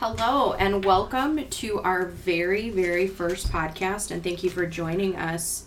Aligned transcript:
Hello, 0.00 0.54
and 0.54 0.82
welcome 0.82 1.46
to 1.46 1.78
our 1.80 2.06
very, 2.06 2.70
very 2.70 3.06
first 3.06 3.52
podcast, 3.52 4.10
and 4.10 4.24
thank 4.24 4.42
you 4.42 4.48
for 4.48 4.64
joining 4.64 5.14
us. 5.14 5.66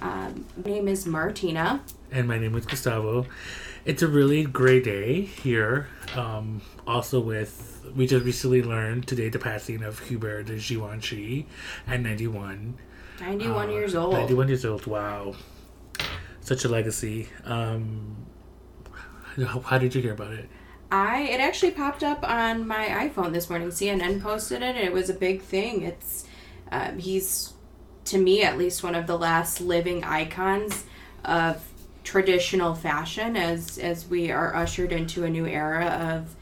Um, 0.00 0.46
my 0.64 0.70
name 0.70 0.88
is 0.88 1.04
Martina. 1.04 1.82
And 2.10 2.26
my 2.26 2.38
name 2.38 2.54
is 2.56 2.64
Gustavo. 2.64 3.26
It's 3.84 4.00
a 4.02 4.08
really 4.08 4.44
great 4.44 4.84
day 4.84 5.20
here. 5.20 5.88
Um, 6.14 6.62
also, 6.86 7.20
with 7.20 7.84
we 7.94 8.06
just 8.06 8.24
recently 8.24 8.62
learned 8.62 9.06
today 9.06 9.28
the 9.28 9.38
passing 9.38 9.82
of 9.82 9.98
Hubert 9.98 10.46
de 10.46 10.56
Givenchy 10.58 11.46
at 11.86 12.00
91. 12.00 12.78
91 13.20 13.68
Uh, 13.68 13.72
years 13.72 13.94
old. 13.94 14.14
91 14.14 14.48
years 14.48 14.64
old, 14.64 14.86
wow. 14.86 15.34
Such 16.40 16.64
a 16.64 16.68
legacy. 16.70 17.28
Um, 17.44 18.16
how, 19.36 19.60
how 19.60 19.76
did 19.76 19.94
you 19.94 20.00
hear 20.00 20.14
about 20.14 20.32
it? 20.32 20.48
I 20.90 21.22
it 21.22 21.40
actually 21.40 21.72
popped 21.72 22.04
up 22.04 22.28
on 22.28 22.66
my 22.66 22.86
iPhone 22.86 23.32
this 23.32 23.50
morning. 23.50 23.68
CNN 23.68 24.22
posted 24.22 24.62
it, 24.62 24.76
and 24.76 24.78
it 24.78 24.92
was 24.92 25.10
a 25.10 25.14
big 25.14 25.42
thing. 25.42 25.82
It's 25.82 26.26
um, 26.70 26.98
he's 26.98 27.54
to 28.06 28.18
me 28.18 28.42
at 28.42 28.56
least 28.56 28.82
one 28.82 28.94
of 28.94 29.06
the 29.06 29.18
last 29.18 29.60
living 29.60 30.04
icons 30.04 30.84
of 31.24 31.62
traditional 32.04 32.74
fashion 32.74 33.36
as 33.36 33.78
as 33.78 34.06
we 34.06 34.30
are 34.30 34.54
ushered 34.54 34.92
into 34.92 35.24
a 35.24 35.30
new 35.30 35.46
era 35.46 35.86
of 35.86 36.36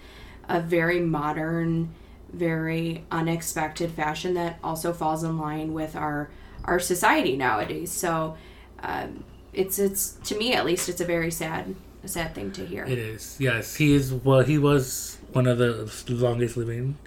a 0.48 0.60
very 0.60 1.00
modern, 1.00 1.94
very 2.32 3.02
unexpected 3.10 3.90
fashion 3.90 4.34
that 4.34 4.58
also 4.62 4.92
falls 4.92 5.24
in 5.24 5.38
line 5.38 5.72
with 5.72 5.96
our 5.96 6.28
our 6.64 6.78
society 6.78 7.36
nowadays. 7.36 7.90
So 7.90 8.36
um, 8.82 9.24
it's 9.54 9.78
it's 9.78 10.18
to 10.24 10.36
me 10.36 10.52
at 10.52 10.66
least 10.66 10.90
it's 10.90 11.00
a 11.00 11.06
very 11.06 11.30
sad 11.30 11.74
a 12.04 12.08
sad 12.08 12.34
thing 12.34 12.52
to 12.52 12.64
hear. 12.64 12.84
It 12.84 12.98
is. 12.98 13.36
Yes, 13.40 13.76
he 13.76 13.94
is. 13.94 14.12
Well, 14.12 14.40
he 14.40 14.58
was 14.58 15.18
one 15.32 15.46
of 15.46 15.58
the 15.58 15.90
longest 16.08 16.56
living 16.56 16.98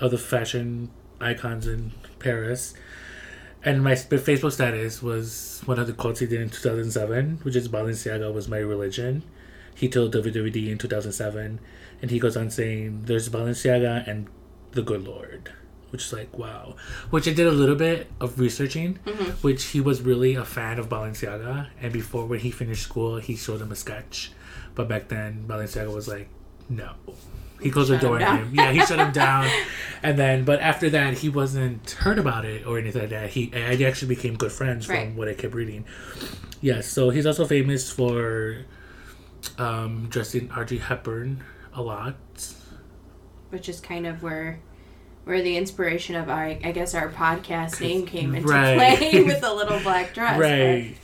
of 0.00 0.10
the 0.10 0.18
fashion 0.18 0.90
icons 1.20 1.66
in 1.66 1.92
Paris. 2.18 2.74
And 3.64 3.82
my 3.82 3.92
Facebook 3.92 4.52
status 4.52 5.02
was 5.02 5.62
one 5.64 5.78
of 5.78 5.86
the 5.86 5.94
quotes 5.94 6.20
he 6.20 6.26
did 6.26 6.40
in 6.40 6.50
2007, 6.50 7.40
which 7.42 7.56
is 7.56 7.68
Balenciaga 7.68 8.32
was 8.32 8.46
my 8.46 8.58
religion. 8.58 9.22
He 9.74 9.88
told 9.88 10.14
WWD 10.14 10.70
in 10.70 10.78
2007, 10.78 11.58
and 12.00 12.10
he 12.10 12.18
goes 12.18 12.36
on 12.36 12.50
saying, 12.50 13.04
"There's 13.06 13.28
Balenciaga 13.28 14.06
and 14.06 14.28
the 14.72 14.82
good 14.82 15.04
Lord." 15.04 15.50
Which 15.94 16.06
is 16.06 16.12
like 16.12 16.36
wow. 16.36 16.74
Which 17.10 17.28
I 17.28 17.32
did 17.32 17.46
a 17.46 17.52
little 17.52 17.76
bit 17.76 18.10
of 18.20 18.40
researching, 18.40 18.96
which 19.42 19.62
he 19.66 19.80
was 19.80 20.02
really 20.02 20.34
a 20.34 20.44
fan 20.44 20.80
of 20.80 20.88
Balenciaga, 20.88 21.68
and 21.80 21.92
before 21.92 22.26
when 22.26 22.40
he 22.40 22.50
finished 22.50 22.82
school, 22.82 23.18
he 23.18 23.36
showed 23.36 23.60
him 23.62 23.70
a 23.70 23.76
sketch, 23.76 24.32
but 24.74 24.88
back 24.88 25.06
then 25.06 25.44
Balenciaga 25.46 25.94
was 25.94 26.08
like, 26.08 26.26
no. 26.68 26.94
He 27.62 27.70
closed 27.70 27.90
the 27.90 27.94
Shut 28.00 28.02
him 28.02 28.18
door 28.18 28.26
on 28.26 28.38
him. 28.38 28.50
Yeah, 28.54 28.72
he 28.72 28.80
shut 28.80 28.98
him 28.98 29.12
down, 29.24 29.48
and 30.02 30.18
then 30.18 30.44
but 30.44 30.58
after 30.60 30.90
that, 30.90 31.14
he 31.18 31.28
wasn't 31.28 31.88
heard 31.92 32.18
about 32.18 32.44
it 32.44 32.66
or 32.66 32.76
anything 32.76 33.02
like 33.02 33.10
that. 33.10 33.30
He 33.30 33.52
I 33.54 33.80
actually 33.86 34.08
became 34.16 34.34
good 34.34 34.50
friends 34.50 34.88
Right. 34.88 35.06
from 35.06 35.16
what 35.16 35.28
I 35.28 35.34
kept 35.34 35.54
reading. 35.54 35.84
Yes, 36.60 36.88
so 36.88 37.10
he's 37.10 37.24
also 37.24 37.46
famous 37.46 37.88
for 37.88 38.64
um, 39.58 40.08
dressing 40.10 40.50
Audrey 40.50 40.78
Hepburn 40.78 41.44
a 41.72 41.82
lot. 41.82 42.16
which 43.50 43.68
is 43.68 43.78
kind 43.80 44.06
of 44.08 44.22
where 44.24 44.58
where 45.24 45.42
the 45.42 45.56
inspiration 45.56 46.14
of 46.16 46.28
our 46.28 46.44
I 46.44 46.72
guess 46.72 46.94
our 46.94 47.10
podcast 47.10 47.80
name 47.80 48.06
came 48.06 48.34
into 48.34 48.48
Right. 48.48 48.98
play 49.00 49.22
with 49.24 49.40
the 49.40 49.52
little 49.52 49.80
black 49.80 50.14
dress. 50.14 50.38
right. 50.38 50.96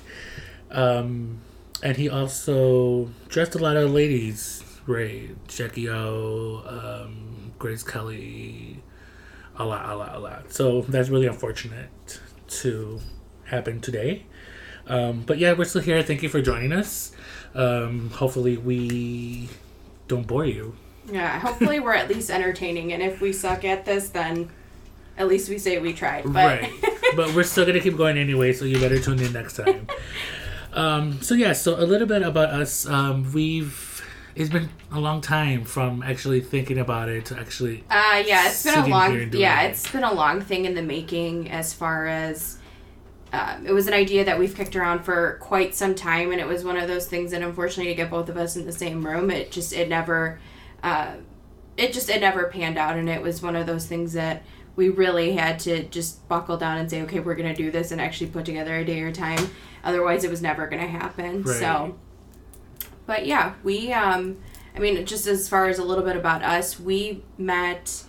Um, 0.71 1.41
and 1.83 1.97
he 1.97 2.09
also 2.09 3.11
dressed 3.29 3.55
a 3.55 3.59
lot 3.59 3.77
of 3.77 3.91
ladies. 3.91 4.63
Right, 4.87 5.31
Jackie 5.47 5.89
O, 5.89 6.63
um, 6.67 7.53
Grace 7.59 7.83
Kelly, 7.83 8.83
a 9.57 9.65
lot, 9.65 9.89
a 9.89 9.95
lot, 9.97 10.17
a 10.17 10.19
lot. 10.19 10.53
So 10.53 10.81
that's 10.83 11.09
really 11.11 11.27
unfortunate 11.27 12.21
to 12.48 12.98
happen 13.45 13.81
today. 13.81 14.27
Um, 14.86 15.23
but 15.27 15.39
yeah, 15.39 15.53
we're 15.53 15.64
still 15.67 15.83
here. 15.83 16.03
Thank 16.03 16.23
you 16.23 16.29
for 16.29 16.41
joining 16.42 16.73
us. 16.73 17.13
Um, 17.55 18.11
hopefully, 18.11 18.57
we 18.57 19.48
don't 20.09 20.27
bore 20.27 20.45
you. 20.47 20.75
Yeah, 21.11 21.39
hopefully 21.39 21.81
we're 21.81 21.95
at 21.95 22.09
least 22.09 22.31
entertaining, 22.31 22.93
and 22.93 23.03
if 23.03 23.21
we 23.21 23.33
suck 23.33 23.65
at 23.65 23.85
this, 23.85 24.11
then 24.11 24.51
at 25.17 25.29
least 25.29 25.48
we 25.48 25.59
say 25.59 25.79
we 25.79 25.93
tried. 25.93 26.25
But 26.25 26.35
right. 26.35 26.73
but 27.17 27.35
we're 27.35 27.45
still 27.45 27.67
gonna 27.67 27.81
keep 27.81 27.97
going 27.97 28.19
anyway, 28.19 28.53
so 28.53 28.65
you 28.65 28.79
better 28.79 28.98
tune 29.01 29.21
in 29.21 29.33
next 29.33 29.57
time. 29.57 29.87
um, 30.73 31.21
so 31.23 31.35
yeah, 31.35 31.53
so 31.53 31.79
a 31.79 31.85
little 31.85 32.07
bit 32.07 32.23
about 32.23 32.51
us. 32.51 32.87
Um, 32.87 33.33
we've 33.33 34.03
it's 34.35 34.48
been 34.51 34.69
a 34.93 35.01
long 35.01 35.21
time 35.21 35.65
from 35.65 36.03
actually 36.03 36.41
thinking 36.41 36.79
about 36.79 37.09
it 37.09 37.25
to 37.27 37.39
actually 37.39 37.85
Uh, 37.91 38.23
yeah, 38.25 38.48
it's 38.48 38.63
been 38.63 38.79
a 38.79 38.87
long 38.87 39.11
here 39.11 39.23
and 39.23 39.33
doing 39.33 39.42
yeah, 39.42 39.63
it. 39.63 39.71
it's 39.71 39.91
been 39.91 40.05
a 40.05 40.13
long 40.15 40.41
thing 40.41 40.65
in 40.65 40.75
the 40.75 40.83
making 40.83 41.51
as 41.51 41.75
far 41.75 42.07
as 42.07 42.59
um, 43.33 43.67
it 43.67 43.73
was 43.73 43.87
an 43.87 43.95
idea 43.95 44.25
that 44.25 44.39
we've 44.39 44.55
kicked 44.55 44.75
around 44.75 45.05
for 45.05 45.39
quite 45.41 45.75
some 45.75 45.95
time, 45.95 46.33
and 46.33 46.41
it 46.41 46.47
was 46.47 46.65
one 46.65 46.77
of 46.77 46.89
those 46.89 47.07
things 47.07 47.31
that 47.31 47.42
unfortunately 47.42 47.92
to 47.92 47.97
get 47.97 48.11
both 48.11 48.29
of 48.29 48.37
us 48.37 48.57
in 48.57 48.67
the 48.67 48.73
same 48.73 49.07
room, 49.07 49.31
it 49.31 49.53
just 49.53 49.73
it 49.73 49.89
never, 49.89 50.41
uh, 50.83 51.14
it 51.77 51.92
just 51.92 52.11
it 52.11 52.20
never 52.20 52.46
panned 52.46 52.79
out, 52.79 52.96
and 52.96 53.08
it 53.08 53.23
was 53.23 53.42
one 53.42 53.57
of 53.57 53.67
those 53.67 53.86
things 53.86 54.13
that 54.13 54.42
we 54.77 54.89
really 54.89 55.33
had 55.33 55.58
to 55.61 55.85
just 55.85 56.27
buckle 56.29 56.57
down 56.57 56.79
and 56.79 56.91
say, 56.91 57.02
okay, 57.02 57.20
we're 57.20 57.35
gonna 57.35 57.55
do 57.55 57.70
this, 57.70 57.91
and 57.91 58.01
actually 58.01 58.29
put 58.29 58.45
together 58.45 58.77
a 58.77 58.85
day 58.85 59.01
or 59.01 59.13
time. 59.13 59.51
Otherwise, 59.83 60.24
it 60.24 60.30
was 60.30 60.42
never 60.42 60.67
gonna 60.67 60.86
happen. 60.86 61.42
Right. 61.42 61.58
So 61.58 61.96
but 63.11 63.27
yeah, 63.27 63.55
we 63.64 63.92
um 63.92 64.36
I 64.77 64.79
mean 64.79 65.05
just 65.05 65.27
as 65.27 65.48
far 65.48 65.67
as 65.67 65.80
a 65.80 65.85
little 65.85 66.05
bit 66.05 66.17
about 66.17 66.45
us, 66.45 66.79
we 66.79 67.24
met 67.36 68.05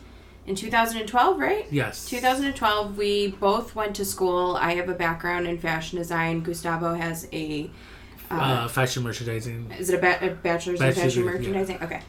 in 0.46 0.54
2012, 0.54 1.40
right? 1.40 1.66
yes 1.72 2.08
2012, 2.08 2.98
we 2.98 3.30
both 3.32 3.74
went 3.74 3.96
to 3.96 4.06
school. 4.06 4.56
I 4.62 4.76
have 4.76 4.90
a 4.90 4.94
background 4.94 5.48
in 5.48 5.58
fashion 5.58 5.98
design. 5.98 6.42
Gustavo 6.42 6.94
has 6.94 7.28
a 7.34 7.72
uh, 8.30 8.68
fashion 8.68 9.02
merchandising. 9.02 9.72
is 9.80 9.90
it 9.90 9.96
a, 9.96 9.98
ba- 9.98 10.24
a 10.24 10.36
bachelor's 10.36 10.80
in 10.80 10.88
Bachelor's, 10.88 11.14
fashion 11.16 11.26
yeah. 11.26 11.32
merchandising? 11.32 11.82
Okay. 11.82 12.02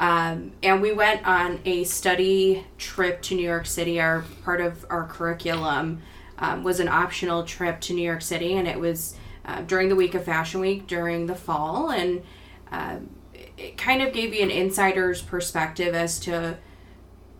Um, 0.00 0.52
and 0.62 0.80
we 0.80 0.92
went 0.92 1.26
on 1.26 1.60
a 1.66 1.84
study 1.84 2.66
trip 2.78 3.20
to 3.22 3.34
New 3.34 3.42
York 3.46 3.66
City. 3.66 4.00
Our 4.00 4.24
part 4.44 4.60
of 4.62 4.86
our 4.88 5.06
curriculum 5.06 6.00
um, 6.38 6.64
was 6.64 6.80
an 6.80 6.88
optional 6.88 7.44
trip 7.44 7.80
to 7.82 7.92
New 7.92 8.02
York 8.02 8.22
City, 8.22 8.54
and 8.56 8.66
it 8.66 8.80
was 8.80 9.14
uh, 9.44 9.60
during 9.60 9.90
the 9.90 9.96
week 9.96 10.14
of 10.14 10.24
Fashion 10.24 10.60
Week 10.60 10.86
during 10.86 11.26
the 11.26 11.34
fall, 11.34 11.90
and 11.90 12.22
it- 13.34 13.52
it 13.58 13.76
kind 13.76 14.00
of 14.00 14.12
gave 14.14 14.32
you 14.34 14.42
an 14.42 14.50
insider's 14.50 15.20
perspective 15.20 15.94
as 15.94 16.18
to 16.20 16.56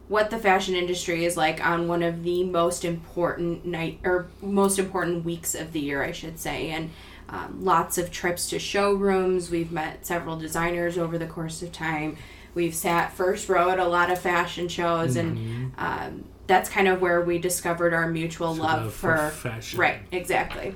what 0.08 0.28
the 0.30 0.38
fashion 0.38 0.74
industry 0.74 1.24
is 1.24 1.36
like 1.36 1.64
on 1.64 1.86
one 1.88 2.02
of 2.02 2.24
the 2.24 2.42
most 2.44 2.84
important 2.84 3.64
night 3.64 4.00
or 4.04 4.26
most 4.42 4.78
important 4.78 5.24
weeks 5.24 5.54
of 5.54 5.72
the 5.72 5.80
year, 5.80 6.02
I 6.02 6.12
should 6.12 6.38
say, 6.38 6.68
and 6.70 6.90
um, 7.28 7.64
lots 7.64 7.96
of 7.96 8.10
trips 8.10 8.50
to 8.50 8.58
showrooms. 8.58 9.50
We've 9.50 9.70
met 9.72 10.04
several 10.04 10.36
designers 10.36 10.98
over 10.98 11.16
the 11.16 11.26
course 11.28 11.62
of 11.62 11.70
time. 11.72 12.16
We've 12.54 12.74
sat 12.74 13.12
first 13.12 13.48
row 13.48 13.70
at 13.70 13.78
a 13.78 13.86
lot 13.86 14.10
of 14.10 14.18
fashion 14.18 14.68
shows, 14.68 15.16
and 15.16 15.72
um, 15.78 16.24
that's 16.46 16.68
kind 16.68 16.88
of 16.88 17.00
where 17.00 17.20
we 17.20 17.38
discovered 17.38 17.94
our 17.94 18.08
mutual 18.08 18.54
love, 18.54 18.84
love 18.84 18.94
for, 18.94 19.16
for 19.16 19.30
fashion. 19.30 19.78
Right, 19.78 20.00
exactly. 20.10 20.74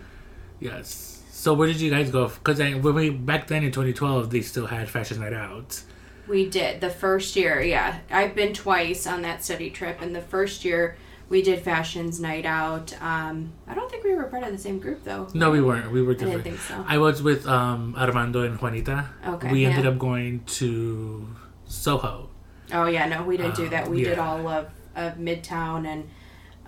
Yes. 0.61 1.23
So 1.31 1.53
where 1.53 1.67
did 1.67 1.81
you 1.81 1.91
guys 1.91 2.11
go? 2.11 2.29
Because 2.29 2.59
when 2.59 2.95
we 2.95 3.11
back 3.11 3.49
then 3.49 3.65
in 3.65 3.71
2012, 3.73 4.31
they 4.31 4.41
still 4.41 4.67
had 4.67 4.89
fashion 4.89 5.21
night 5.21 5.35
out. 5.35 5.83
We 6.27 6.49
did 6.49 6.81
the 6.81 6.89
first 6.89 7.37
year, 7.37 7.61
yeah. 7.61 7.99
I've 8.11 8.35
been 8.35 8.55
twice 8.55 9.07
on 9.07 9.23
that 9.23 9.45
study 9.45 9.69
trip, 9.69 10.01
and 10.01 10.17
the 10.17 10.23
first 10.23 10.65
year 10.65 10.97
we 11.29 11.43
did 11.43 11.61
Fashions 11.61 12.21
Night 12.21 12.45
Out. 12.47 12.95
Um, 13.03 13.53
I 13.67 13.75
don't 13.75 13.91
think 13.91 14.05
we 14.05 14.15
were 14.15 14.25
part 14.25 14.45
of 14.45 14.53
the 14.53 14.59
same 14.59 14.79
group 14.79 15.05
though. 15.05 15.29
No, 15.35 15.51
we 15.51 15.61
weren't. 15.61 15.91
We 15.91 16.03
were 16.03 16.13
I 16.13 16.15
didn't 16.15 16.43
different. 16.43 16.45
think 16.45 16.61
so. 16.61 16.85
I 16.87 16.99
was 16.99 17.23
with 17.23 17.47
um, 17.47 17.95
Armando 17.97 18.43
and 18.43 18.61
Juanita. 18.61 19.07
Okay, 19.27 19.51
We 19.51 19.65
ended 19.65 19.87
up 19.87 19.99
going 19.99 20.45
to 20.45 21.27
Soho. 21.67 22.29
Oh 22.73 22.87
yeah, 22.87 23.07
no, 23.07 23.23
we 23.23 23.37
didn't 23.37 23.57
do 23.57 23.65
Um, 23.65 23.71
that. 23.71 23.89
We 23.89 24.05
did 24.05 24.19
all 24.19 24.47
of, 24.49 24.69
of 24.97 25.15
Midtown 25.15 25.87
and 25.87 26.09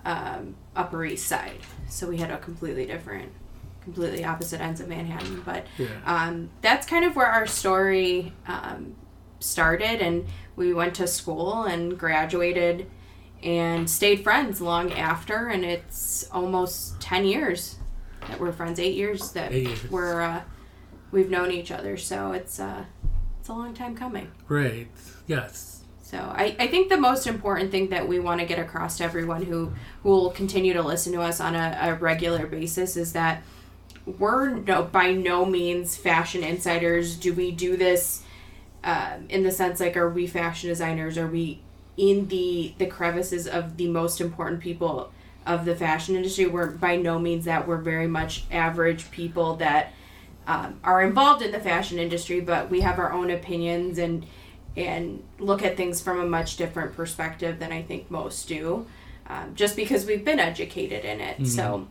um, 0.05 0.55
Upper 0.75 1.03
East 1.05 1.27
Side, 1.27 1.59
so 1.89 2.07
we 2.07 2.17
had 2.17 2.31
a 2.31 2.37
completely 2.37 2.85
different, 2.85 3.31
completely 3.81 4.23
opposite 4.23 4.61
ends 4.61 4.79
of 4.79 4.87
Manhattan. 4.87 5.41
But 5.45 5.65
Yeah. 5.77 5.87
um, 6.05 6.49
that's 6.61 6.85
kind 6.87 7.03
of 7.03 7.15
where 7.15 7.25
our 7.27 7.47
story 7.47 8.33
um, 8.47 8.95
started, 9.39 10.01
and 10.01 10.27
we 10.55 10.73
went 10.73 10.93
to 10.95 11.07
school 11.07 11.63
and 11.63 11.97
graduated, 11.97 12.89
and 13.43 13.89
stayed 13.89 14.23
friends 14.23 14.61
long 14.61 14.93
after. 14.93 15.47
And 15.47 15.65
it's 15.65 16.29
almost 16.31 16.99
ten 17.01 17.25
years 17.25 17.77
that 18.27 18.39
we're 18.39 18.51
friends. 18.51 18.79
Eight 18.79 18.95
years 18.95 19.31
that 19.31 19.51
Eight 19.51 19.67
years. 19.67 19.89
we're 19.91 20.21
uh, 20.21 20.41
we've 21.11 21.29
known 21.29 21.51
each 21.51 21.71
other. 21.71 21.97
So 21.97 22.31
it's 22.33 22.59
uh, 22.59 22.85
it's 23.47 23.53
a 23.53 23.57
long 23.57 23.73
time 23.73 23.95
coming. 23.95 24.29
Right. 24.49 24.89
Yes. 25.25 25.81
So 26.01 26.17
I, 26.17 26.53
I 26.59 26.67
think 26.67 26.89
the 26.89 26.97
most 26.97 27.27
important 27.27 27.71
thing 27.71 27.87
that 27.91 28.05
we 28.05 28.19
want 28.19 28.41
to 28.41 28.45
get 28.45 28.59
across 28.59 28.97
to 28.97 29.05
everyone 29.05 29.43
who, 29.43 29.71
who 30.03 30.09
will 30.09 30.31
continue 30.31 30.73
to 30.73 30.81
listen 30.81 31.13
to 31.13 31.21
us 31.21 31.39
on 31.39 31.55
a, 31.55 31.77
a 31.81 31.93
regular 31.93 32.45
basis 32.45 32.97
is 32.97 33.13
that 33.13 33.43
we're 34.05 34.49
no 34.49 34.83
by 34.83 35.13
no 35.13 35.45
means 35.45 35.95
fashion 35.95 36.43
insiders. 36.43 37.15
Do 37.15 37.33
we 37.33 37.51
do 37.51 37.77
this 37.77 38.21
um, 38.83 39.27
in 39.29 39.43
the 39.43 39.51
sense 39.53 39.79
like 39.79 39.95
are 39.95 40.09
we 40.09 40.27
fashion 40.27 40.67
designers? 40.67 41.17
Are 41.17 41.27
we 41.27 41.61
in 41.95 42.27
the 42.27 42.73
the 42.79 42.85
crevices 42.85 43.47
of 43.47 43.77
the 43.77 43.87
most 43.87 44.19
important 44.19 44.59
people 44.59 45.09
of 45.45 45.63
the 45.63 45.73
fashion 45.73 46.17
industry. 46.17 46.47
We're 46.47 46.71
by 46.71 46.97
no 46.97 47.17
means 47.17 47.45
that 47.45 47.65
we're 47.65 47.77
very 47.77 48.07
much 48.07 48.43
average 48.51 49.09
people 49.09 49.55
that 49.55 49.93
um, 50.47 50.79
are 50.83 51.03
involved 51.03 51.41
in 51.41 51.51
the 51.51 51.59
fashion 51.59 51.99
industry, 51.99 52.39
but 52.39 52.69
we 52.69 52.79
have 52.81 52.97
our 52.97 53.11
own 53.11 53.29
opinions 53.29 53.99
and 53.99 54.25
and 54.75 55.23
look 55.39 55.63
at 55.63 55.75
things 55.75 55.99
from 56.01 56.19
a 56.19 56.25
much 56.25 56.55
different 56.55 56.95
perspective 56.95 57.59
than 57.59 57.71
I 57.71 57.81
think 57.81 58.11
most 58.11 58.47
do, 58.47 58.85
um, 59.27 59.55
just 59.55 59.75
because 59.75 60.05
we've 60.05 60.23
been 60.23 60.39
educated 60.39 61.05
in 61.05 61.19
it. 61.19 61.35
Mm-hmm. 61.35 61.45
So. 61.45 61.87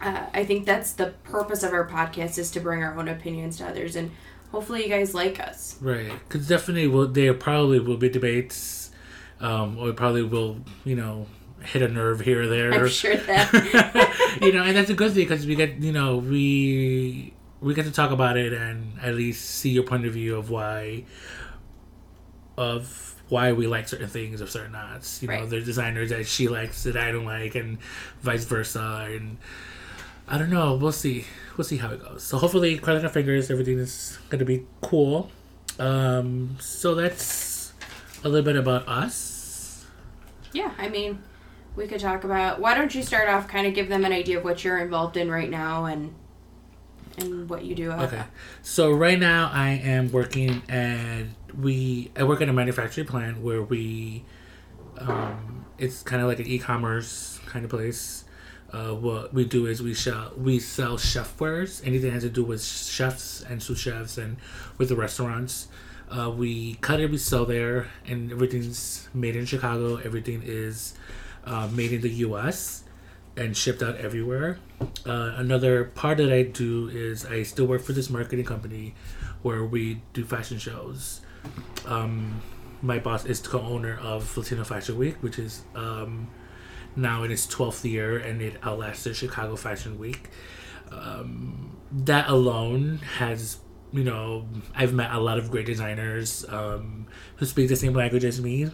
Uh, 0.00 0.26
I 0.32 0.44
think 0.44 0.64
that's 0.64 0.92
the 0.92 1.06
purpose 1.24 1.64
of 1.64 1.72
our 1.72 1.88
podcast 1.88 2.38
is 2.38 2.52
to 2.52 2.60
bring 2.60 2.84
our 2.84 2.96
own 2.96 3.08
opinions 3.08 3.56
to 3.56 3.66
others, 3.66 3.96
and 3.96 4.12
hopefully 4.52 4.84
you 4.84 4.88
guys 4.88 5.12
like 5.12 5.40
us. 5.40 5.76
Right, 5.80 6.12
because 6.28 6.46
definitely 6.46 6.86
will 6.86 7.08
there 7.08 7.34
probably 7.34 7.80
will 7.80 7.96
be 7.96 8.08
debates, 8.08 8.92
um, 9.40 9.76
or 9.78 9.92
probably 9.92 10.22
will 10.22 10.58
you 10.84 10.94
know 10.94 11.26
hit 11.64 11.82
a 11.82 11.88
nerve 11.88 12.20
here 12.20 12.42
or 12.42 12.46
there. 12.46 12.72
I'm 12.72 12.86
sure 12.86 13.16
that 13.16 14.38
you 14.40 14.52
know, 14.52 14.62
and 14.62 14.76
that's 14.76 14.90
a 14.90 14.94
good 14.94 15.12
thing 15.14 15.24
because 15.24 15.46
we 15.46 15.56
get 15.56 15.78
you 15.78 15.90
know 15.90 16.18
we 16.18 17.34
we 17.62 17.74
get 17.74 17.84
to 17.84 17.92
talk 17.92 18.10
about 18.10 18.36
it 18.36 18.52
and 18.52 18.98
at 19.00 19.14
least 19.14 19.48
see 19.48 19.70
your 19.70 19.84
point 19.84 20.04
of 20.04 20.12
view 20.12 20.36
of 20.36 20.50
why 20.50 21.04
of 22.56 23.14
why 23.28 23.52
we 23.52 23.66
like 23.66 23.88
certain 23.88 24.08
things 24.08 24.40
of 24.40 24.50
certain 24.50 24.72
knots. 24.72 25.22
You 25.22 25.28
right. 25.28 25.40
know, 25.40 25.46
there's 25.46 25.64
designers 25.64 26.10
that 26.10 26.26
she 26.26 26.48
likes 26.48 26.82
that 26.82 26.96
I 26.96 27.10
don't 27.12 27.24
like, 27.24 27.54
and 27.54 27.78
vice 28.20 28.44
versa. 28.44 29.08
And 29.10 29.38
I 30.28 30.36
don't 30.36 30.50
know. 30.50 30.74
We'll 30.74 30.92
see. 30.92 31.24
We'll 31.56 31.64
see 31.64 31.78
how 31.78 31.90
it 31.90 32.02
goes. 32.02 32.22
So 32.22 32.36
hopefully, 32.36 32.78
crossing 32.78 33.04
our 33.04 33.10
fingers, 33.10 33.50
everything 33.50 33.78
is 33.78 34.18
gonna 34.28 34.44
be 34.44 34.66
cool. 34.82 35.30
Um, 35.78 36.56
so 36.60 36.94
that's 36.94 37.72
a 38.22 38.28
little 38.28 38.44
bit 38.44 38.56
about 38.56 38.86
us. 38.86 39.86
Yeah, 40.52 40.72
I 40.76 40.88
mean, 40.88 41.22
we 41.74 41.86
could 41.86 42.00
talk 42.00 42.24
about. 42.24 42.60
Why 42.60 42.74
don't 42.74 42.94
you 42.94 43.02
start 43.02 43.28
off? 43.28 43.48
Kind 43.48 43.66
of 43.66 43.72
give 43.72 43.88
them 43.88 44.04
an 44.04 44.12
idea 44.12 44.38
of 44.38 44.44
what 44.44 44.62
you're 44.62 44.78
involved 44.78 45.16
in 45.16 45.30
right 45.30 45.48
now, 45.48 45.86
and 45.86 46.14
and 47.18 47.48
what 47.48 47.64
you 47.64 47.74
do. 47.74 47.92
Okay. 47.92 48.22
So 48.62 48.90
right 48.90 49.18
now 49.18 49.50
I 49.52 49.70
am 49.70 50.10
working 50.12 50.62
at 50.68 51.24
we 51.58 52.10
I 52.16 52.24
work 52.24 52.40
at 52.40 52.48
a 52.48 52.52
manufacturing 52.52 53.06
plant 53.06 53.40
where 53.40 53.62
we 53.62 54.24
um, 54.98 55.64
it's 55.78 56.02
kind 56.02 56.22
of 56.22 56.28
like 56.28 56.40
an 56.40 56.46
e-commerce 56.46 57.40
kind 57.46 57.64
of 57.64 57.70
place. 57.70 58.24
Uh, 58.72 58.94
what 58.94 59.34
we 59.34 59.44
do 59.44 59.66
is 59.66 59.82
we 59.82 59.94
sell 59.94 60.32
we 60.36 60.58
sell 60.58 60.96
chef 60.96 61.38
wares, 61.40 61.82
anything 61.84 62.08
that 62.08 62.14
has 62.14 62.22
to 62.22 62.30
do 62.30 62.42
with 62.44 62.62
chefs 62.62 63.42
and 63.42 63.62
sous 63.62 63.78
chefs 63.78 64.16
and 64.18 64.36
with 64.78 64.88
the 64.88 64.96
restaurants. 64.96 65.68
Uh, 66.10 66.30
we 66.30 66.74
cut 66.74 67.00
it, 67.00 67.10
we 67.10 67.16
sell 67.16 67.46
there, 67.46 67.88
and 68.06 68.30
everything's 68.32 69.08
made 69.14 69.34
in 69.34 69.46
Chicago. 69.46 69.96
Everything 69.96 70.42
is 70.44 70.94
uh, 71.44 71.68
made 71.72 71.92
in 71.92 72.02
the 72.02 72.10
U.S 72.10 72.84
and 73.36 73.56
shipped 73.56 73.82
out 73.82 73.96
everywhere. 73.96 74.58
Uh, 75.06 75.34
another 75.36 75.84
part 75.84 76.18
that 76.18 76.32
I 76.32 76.42
do 76.42 76.88
is 76.88 77.24
I 77.24 77.42
still 77.42 77.66
work 77.66 77.82
for 77.82 77.92
this 77.92 78.10
marketing 78.10 78.44
company 78.44 78.94
where 79.42 79.64
we 79.64 80.02
do 80.12 80.24
fashion 80.24 80.58
shows. 80.58 81.20
Um, 81.86 82.42
my 82.82 82.98
boss 82.98 83.24
is 83.24 83.40
co-owner 83.40 83.98
of 84.02 84.36
Latino 84.36 84.64
Fashion 84.64 84.98
Week, 84.98 85.22
which 85.22 85.38
is 85.38 85.62
um, 85.74 86.28
now 86.96 87.22
in 87.22 87.30
its 87.30 87.46
12th 87.46 87.88
year 87.90 88.18
and 88.18 88.42
it 88.42 88.56
outlasted 88.62 89.16
Chicago 89.16 89.56
Fashion 89.56 89.98
Week. 89.98 90.30
Um, 90.90 91.76
that 91.90 92.28
alone 92.28 92.98
has 93.18 93.58
you 93.92 94.04
know, 94.04 94.48
I've 94.74 94.94
met 94.94 95.12
a 95.12 95.20
lot 95.20 95.38
of 95.38 95.50
great 95.50 95.66
designers 95.66 96.46
um, 96.48 97.06
who 97.36 97.44
speak 97.44 97.68
the 97.68 97.76
same 97.76 97.92
language 97.92 98.24
as 98.24 98.40
me, 98.40 98.70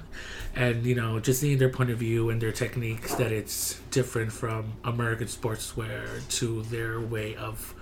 and 0.58 0.84
you 0.84 0.96
know, 0.96 1.20
just 1.20 1.40
seeing 1.40 1.58
their 1.58 1.68
point 1.68 1.90
of 1.90 1.98
view 1.98 2.30
and 2.30 2.42
their 2.42 2.50
techniques 2.50 3.14
that 3.14 3.30
it's 3.30 3.80
different 3.92 4.32
from 4.32 4.72
American 4.82 5.28
sportswear 5.28 6.28
to 6.38 6.62
their 6.62 7.00
way 7.00 7.36
of 7.36 7.74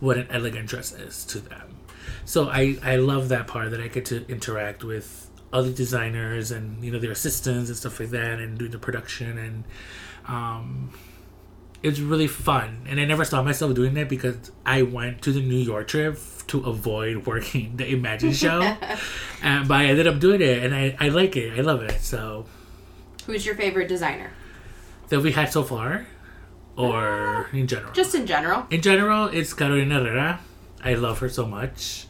what 0.00 0.18
an 0.18 0.26
elegant 0.28 0.68
dress 0.68 0.92
is 0.92 1.24
to 1.26 1.38
them. 1.38 1.76
So 2.24 2.48
I 2.48 2.76
I 2.82 2.96
love 2.96 3.28
that 3.28 3.46
part 3.46 3.70
that 3.70 3.80
I 3.80 3.86
get 3.86 4.06
to 4.06 4.26
interact 4.28 4.82
with 4.82 5.30
other 5.52 5.70
designers 5.70 6.50
and 6.50 6.82
you 6.82 6.90
know 6.90 6.98
their 6.98 7.12
assistants 7.12 7.68
and 7.68 7.78
stuff 7.78 8.00
like 8.00 8.10
that, 8.10 8.40
and 8.40 8.58
do 8.58 8.68
the 8.68 8.78
production 8.78 9.38
and. 9.38 9.64
Um, 10.26 10.92
it's 11.82 11.98
really 11.98 12.26
fun 12.26 12.82
and 12.90 13.00
i 13.00 13.06
never 13.06 13.24
saw 13.24 13.42
myself 13.42 13.74
doing 13.74 13.96
it 13.96 14.06
because 14.06 14.52
i 14.66 14.82
went 14.82 15.22
to 15.22 15.32
the 15.32 15.40
new 15.40 15.56
york 15.56 15.88
trip 15.88 16.18
to 16.50 16.60
avoid 16.64 17.26
working 17.26 17.76
the 17.76 17.86
Imagine 17.92 18.32
show, 18.32 18.60
and 19.42 19.68
but 19.68 19.74
I 19.74 19.84
ended 19.86 20.06
up 20.06 20.18
doing 20.18 20.42
it, 20.42 20.62
and 20.64 20.74
I, 20.74 20.96
I 20.98 21.08
like 21.08 21.36
it. 21.36 21.58
I 21.58 21.62
love 21.62 21.82
it. 21.82 22.00
So, 22.00 22.46
who's 23.26 23.46
your 23.46 23.54
favorite 23.54 23.88
designer 23.88 24.32
that 25.08 25.20
we 25.20 25.32
had 25.32 25.52
so 25.52 25.62
far, 25.62 26.06
or 26.76 27.46
uh, 27.46 27.56
in 27.56 27.66
general? 27.66 27.92
Just 27.92 28.14
in 28.14 28.26
general. 28.26 28.66
In 28.70 28.82
general, 28.82 29.26
it's 29.26 29.54
Carolina 29.54 30.00
Herrera. 30.00 30.40
I 30.82 30.94
love 30.94 31.20
her 31.20 31.28
so 31.28 31.46
much. 31.46 32.06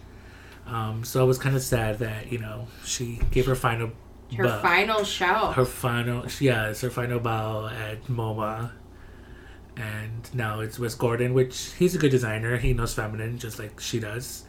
Um, 0.67 1.05
so 1.05 1.21
I 1.21 1.25
was 1.25 1.37
kind 1.39 1.57
of 1.57 1.63
sad 1.63 1.99
that 1.99 2.33
you 2.33 2.39
know 2.39 2.69
she 2.85 3.21
gave 3.31 3.47
her 3.47 3.55
final. 3.55 3.93
Her 4.35 4.45
bow, 4.45 4.63
final 4.63 5.05
show. 5.05 5.53
Her 5.53 5.65
final, 5.65 6.25
yeah, 6.39 6.71
it's 6.71 6.81
her 6.83 6.91
final 6.91 7.19
bow 7.19 7.67
at 7.67 8.05
MoMA 8.05 8.71
and 9.77 10.35
now 10.35 10.61
it's 10.61 10.79
Wes 10.79 10.95
Gordon, 10.95 11.35
which 11.35 11.73
he's 11.79 11.95
a 11.95 11.99
good 11.99 12.11
designer. 12.11 12.57
He 12.57 12.73
knows 12.73 12.95
feminine 12.95 13.39
just 13.39 13.59
like 13.59 13.81
she 13.81 14.01
does. 14.01 14.45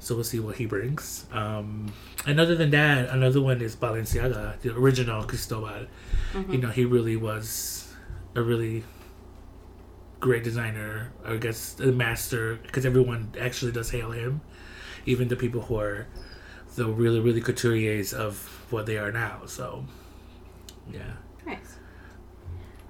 So 0.00 0.14
we'll 0.14 0.24
see 0.24 0.38
what 0.38 0.56
he 0.56 0.66
brings. 0.66 1.26
Um, 1.32 1.92
and 2.24 2.38
other 2.38 2.54
than 2.54 2.70
that, 2.70 3.08
another 3.08 3.40
one 3.40 3.60
is 3.60 3.74
Balenciaga, 3.74 4.60
the 4.60 4.74
original 4.76 5.24
Cristobal. 5.24 5.86
Mm-hmm. 6.32 6.52
You 6.52 6.58
know, 6.58 6.68
he 6.68 6.84
really 6.84 7.16
was 7.16 7.92
a 8.36 8.42
really 8.42 8.84
great 10.20 10.44
designer. 10.44 11.12
I 11.24 11.36
guess 11.36 11.80
a 11.80 11.86
master, 11.86 12.60
because 12.62 12.86
everyone 12.86 13.34
actually 13.40 13.72
does 13.72 13.90
hail 13.90 14.12
him, 14.12 14.40
even 15.04 15.26
the 15.28 15.36
people 15.36 15.62
who 15.62 15.78
are 15.80 16.06
the 16.76 16.86
really, 16.86 17.18
really 17.18 17.40
couturiers 17.40 18.14
of 18.14 18.66
what 18.70 18.86
they 18.86 18.98
are 18.98 19.10
now. 19.10 19.46
So, 19.46 19.84
yeah. 20.92 21.14
Nice. 21.44 21.76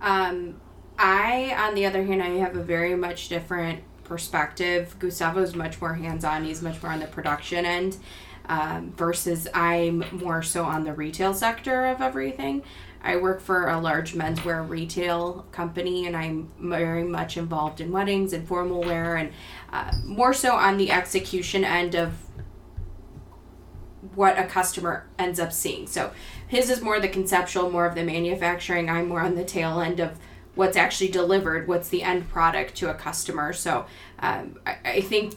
Um, 0.02 0.60
I, 0.98 1.54
on 1.56 1.74
the 1.74 1.86
other 1.86 2.04
hand, 2.04 2.22
I 2.22 2.30
have 2.38 2.56
a 2.56 2.62
very 2.62 2.96
much 2.96 3.28
different 3.28 3.82
perspective. 4.04 4.96
Gustavo 4.98 5.40
is 5.42 5.54
much 5.54 5.80
more 5.80 5.94
hands 5.94 6.24
on, 6.24 6.44
he's 6.44 6.62
much 6.62 6.82
more 6.82 6.92
on 6.92 6.98
the 6.98 7.06
production 7.06 7.64
end, 7.64 7.98
um, 8.46 8.92
versus 8.96 9.46
I'm 9.54 10.04
more 10.10 10.42
so 10.42 10.64
on 10.64 10.84
the 10.84 10.92
retail 10.92 11.34
sector 11.34 11.86
of 11.86 12.00
everything. 12.00 12.62
I 13.00 13.16
work 13.16 13.40
for 13.40 13.68
a 13.68 13.78
large 13.78 14.14
menswear 14.14 14.68
retail 14.68 15.46
company, 15.52 16.06
and 16.06 16.16
I'm 16.16 16.50
very 16.58 17.04
much 17.04 17.36
involved 17.36 17.80
in 17.80 17.92
weddings 17.92 18.32
and 18.32 18.46
formal 18.48 18.80
wear, 18.80 19.16
and 19.16 19.30
uh, 19.72 19.92
more 20.04 20.34
so 20.34 20.56
on 20.56 20.78
the 20.78 20.90
execution 20.90 21.64
end 21.64 21.94
of 21.94 22.14
what 24.14 24.38
a 24.38 24.44
customer 24.44 25.06
ends 25.18 25.38
up 25.38 25.52
seeing. 25.52 25.86
So 25.86 26.10
his 26.48 26.70
is 26.70 26.80
more 26.80 26.98
the 26.98 27.08
conceptual, 27.08 27.70
more 27.70 27.86
of 27.86 27.94
the 27.94 28.02
manufacturing. 28.02 28.88
I'm 28.88 29.08
more 29.08 29.20
on 29.20 29.36
the 29.36 29.44
tail 29.44 29.80
end 29.80 30.00
of 30.00 30.18
what's 30.58 30.76
actually 30.76 31.06
delivered, 31.06 31.68
what's 31.68 31.88
the 31.88 32.02
end 32.02 32.28
product 32.28 32.74
to 32.74 32.90
a 32.90 32.94
customer. 32.94 33.52
So 33.52 33.86
um, 34.18 34.58
I, 34.66 34.76
I 34.84 35.00
think 35.02 35.34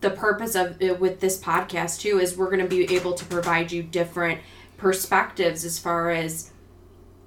the 0.00 0.10
purpose 0.10 0.56
of 0.56 0.82
it 0.82 0.98
with 0.98 1.20
this 1.20 1.40
podcast 1.40 2.00
too 2.00 2.18
is 2.18 2.36
we're 2.36 2.50
going 2.50 2.68
to 2.68 2.68
be 2.68 2.92
able 2.96 3.12
to 3.12 3.24
provide 3.26 3.70
you 3.70 3.84
different 3.84 4.40
perspectives 4.76 5.64
as 5.64 5.78
far 5.78 6.10
as 6.10 6.50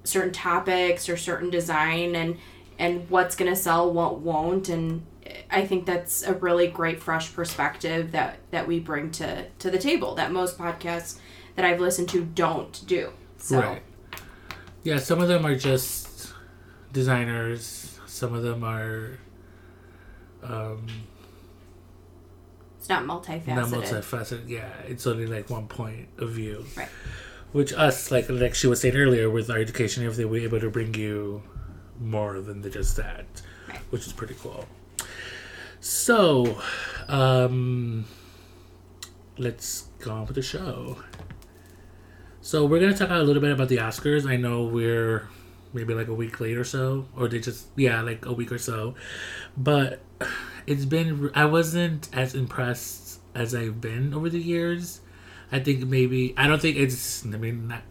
certain 0.03 0.33
topics 0.33 1.07
or 1.07 1.15
certain 1.15 1.49
design 1.49 2.13
and 2.13 2.37
and 2.77 3.09
what's 3.09 3.37
going 3.37 3.49
to 3.49 3.55
sell 3.55 3.89
what 3.89 4.19
won't. 4.19 4.67
And 4.67 5.05
i 5.49 5.65
think 5.65 5.85
that's 5.85 6.23
a 6.23 6.33
really 6.33 6.67
great 6.67 7.01
fresh 7.01 7.33
perspective 7.33 8.11
that 8.11 8.39
that 8.51 8.67
we 8.67 8.79
bring 8.79 9.11
to 9.11 9.45
to 9.59 9.69
the 9.71 9.77
table 9.77 10.15
that 10.15 10.31
most 10.31 10.57
podcasts 10.57 11.19
that 11.55 11.63
i've 11.63 11.79
listened 11.79 12.09
to 12.09 12.25
don't 12.25 12.85
do. 12.85 13.11
So 13.37 13.61
right. 13.61 13.81
Yeah 14.83 14.97
some 14.97 15.21
of 15.21 15.29
them 15.29 15.45
are 15.45 15.55
just 15.55 16.08
designers. 16.91 17.99
Some 18.05 18.33
of 18.33 18.43
them 18.43 18.63
are. 18.63 19.19
Um, 20.43 20.87
it's 22.77 22.89
not 22.89 23.03
multifaceted. 23.03 23.47
Not 23.47 23.67
multifaceted. 23.67 24.47
Yeah, 24.47 24.69
it's 24.87 25.05
only 25.05 25.27
like 25.27 25.49
one 25.49 25.67
point 25.67 26.07
of 26.17 26.31
view. 26.31 26.65
Right. 26.75 26.87
Which 27.51 27.73
us, 27.73 28.11
like 28.11 28.29
like 28.29 28.55
she 28.55 28.67
was 28.67 28.81
saying 28.81 28.95
earlier, 28.95 29.29
with 29.29 29.49
our 29.49 29.57
education, 29.57 30.03
if 30.03 30.15
they 30.15 30.25
were 30.25 30.37
able 30.37 30.59
to 30.59 30.69
bring 30.69 30.93
you 30.93 31.43
more 31.99 32.39
than 32.39 32.61
the, 32.61 32.69
just 32.69 32.95
that, 32.97 33.25
right. 33.67 33.79
which 33.89 34.07
is 34.07 34.13
pretty 34.13 34.35
cool. 34.35 34.65
So, 35.81 36.59
um, 37.07 38.05
let's 39.37 39.87
go 39.99 40.11
on 40.11 40.25
with 40.25 40.35
the 40.35 40.41
show. 40.41 40.97
So 42.41 42.65
we're 42.65 42.79
gonna 42.79 42.97
talk 42.97 43.09
a 43.09 43.15
little 43.15 43.41
bit 43.41 43.51
about 43.51 43.69
the 43.69 43.77
Oscars. 43.77 44.29
I 44.29 44.35
know 44.35 44.63
we're 44.63 45.27
maybe 45.73 45.93
like 45.93 46.07
a 46.07 46.13
week 46.13 46.39
later 46.39 46.61
or 46.61 46.65
so, 46.65 47.05
or 47.15 47.27
they 47.27 47.39
just 47.39 47.67
yeah, 47.75 48.01
like 48.01 48.25
a 48.25 48.33
week 48.33 48.51
or 48.51 48.57
so. 48.57 48.95
But 49.57 50.01
it's 50.67 50.85
been 50.85 51.31
I 51.35 51.45
wasn't 51.45 52.09
as 52.13 52.35
impressed 52.35 53.19
as 53.35 53.55
I've 53.55 53.81
been 53.81 54.13
over 54.13 54.29
the 54.29 54.39
years. 54.39 55.01
I 55.51 55.59
think 55.59 55.85
maybe 55.87 56.33
I 56.37 56.47
don't 56.47 56.61
think 56.61 56.77
it's 56.77 57.25
I 57.25 57.29
mean 57.29 57.67
not 57.67 57.83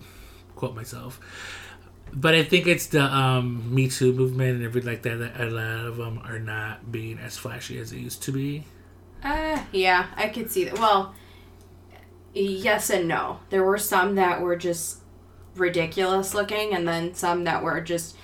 quote 0.54 0.74
myself. 0.74 1.20
But 2.12 2.34
I 2.34 2.42
think 2.42 2.66
it's 2.66 2.86
the 2.86 3.02
um, 3.02 3.74
Me 3.74 3.88
Too 3.88 4.14
movement 4.14 4.56
and 4.56 4.64
everything 4.64 4.90
like 4.90 5.02
that. 5.02 5.18
That 5.18 5.40
a 5.40 5.50
lot 5.50 5.84
of 5.84 5.96
them 5.98 6.20
are 6.24 6.38
not 6.38 6.90
being 6.90 7.18
as 7.18 7.36
flashy 7.36 7.78
as 7.78 7.90
they 7.90 7.98
used 7.98 8.22
to 8.22 8.32
be. 8.32 8.64
Uh, 9.22 9.62
yeah, 9.72 10.06
I 10.16 10.28
could 10.28 10.50
see 10.50 10.64
that. 10.64 10.78
Well, 10.78 11.14
yes 12.32 12.90
and 12.90 13.08
no. 13.08 13.40
There 13.50 13.64
were 13.64 13.78
some 13.78 14.14
that 14.14 14.40
were 14.40 14.56
just 14.56 15.00
ridiculous 15.60 16.34
looking, 16.34 16.74
and 16.74 16.86
then 16.86 17.14
some 17.14 17.44
that 17.44 17.62
were 17.62 17.80
just, 17.80 18.16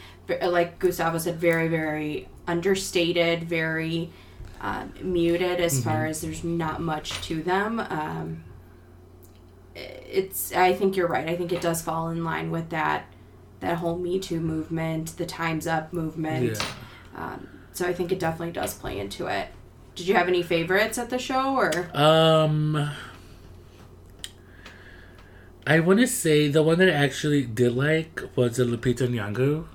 like 0.43 0.79
Gustavo 0.79 1.19
said, 1.19 1.37
very, 1.37 1.69
very 1.69 2.29
understated, 2.47 3.45
very 3.45 4.11
um, 4.61 4.93
muted 5.03 5.61
as 5.61 5.75
Mm-hmm. 5.81 5.89
far 5.91 6.07
as 6.07 6.21
there's 6.21 6.45
not 6.45 6.81
much 6.81 7.21
to 7.29 7.43
them. 7.43 7.81
Um, 7.81 8.45
it's. 9.75 10.53
I 10.53 10.73
think 10.73 10.97
you're 10.97 11.09
right. 11.09 11.29
I 11.29 11.37
think 11.37 11.53
it 11.53 11.61
does 11.61 11.83
fall 11.83 12.09
in 12.11 12.23
line 12.25 12.51
with 12.51 12.71
that, 12.71 13.07
that 13.61 13.79
whole 13.79 13.99
Me 13.99 14.19
Too 14.21 14.41
movement, 14.41 15.17
the 15.17 15.27
Times 15.27 15.67
Up 15.67 15.93
movement. 15.93 16.59
Yeah. 16.59 16.65
Um, 17.17 17.49
so 17.73 17.87
I 17.87 17.93
think 17.93 18.13
it 18.13 18.21
definitely 18.21 18.53
does 18.53 18.75
play 18.75 18.99
into 18.99 19.27
it. 19.27 19.49
Did 19.97 20.07
you 20.07 20.15
have 20.15 20.29
any 20.29 20.43
favorites 20.43 20.97
at 20.99 21.11
the 21.11 21.19
show, 21.19 21.57
or? 21.57 21.89
Um, 21.95 22.91
I 25.67 25.81
want 25.81 26.01
to 26.01 26.07
say 26.07 26.49
the 26.49 26.63
one 26.63 26.79
that 26.79 26.89
I 26.89 26.93
actually 26.93 27.43
did 27.47 27.75
like 27.75 28.23
was 28.37 28.57
the 28.57 28.65
Lupita 28.65 29.09
Nyong'o, 29.09 29.67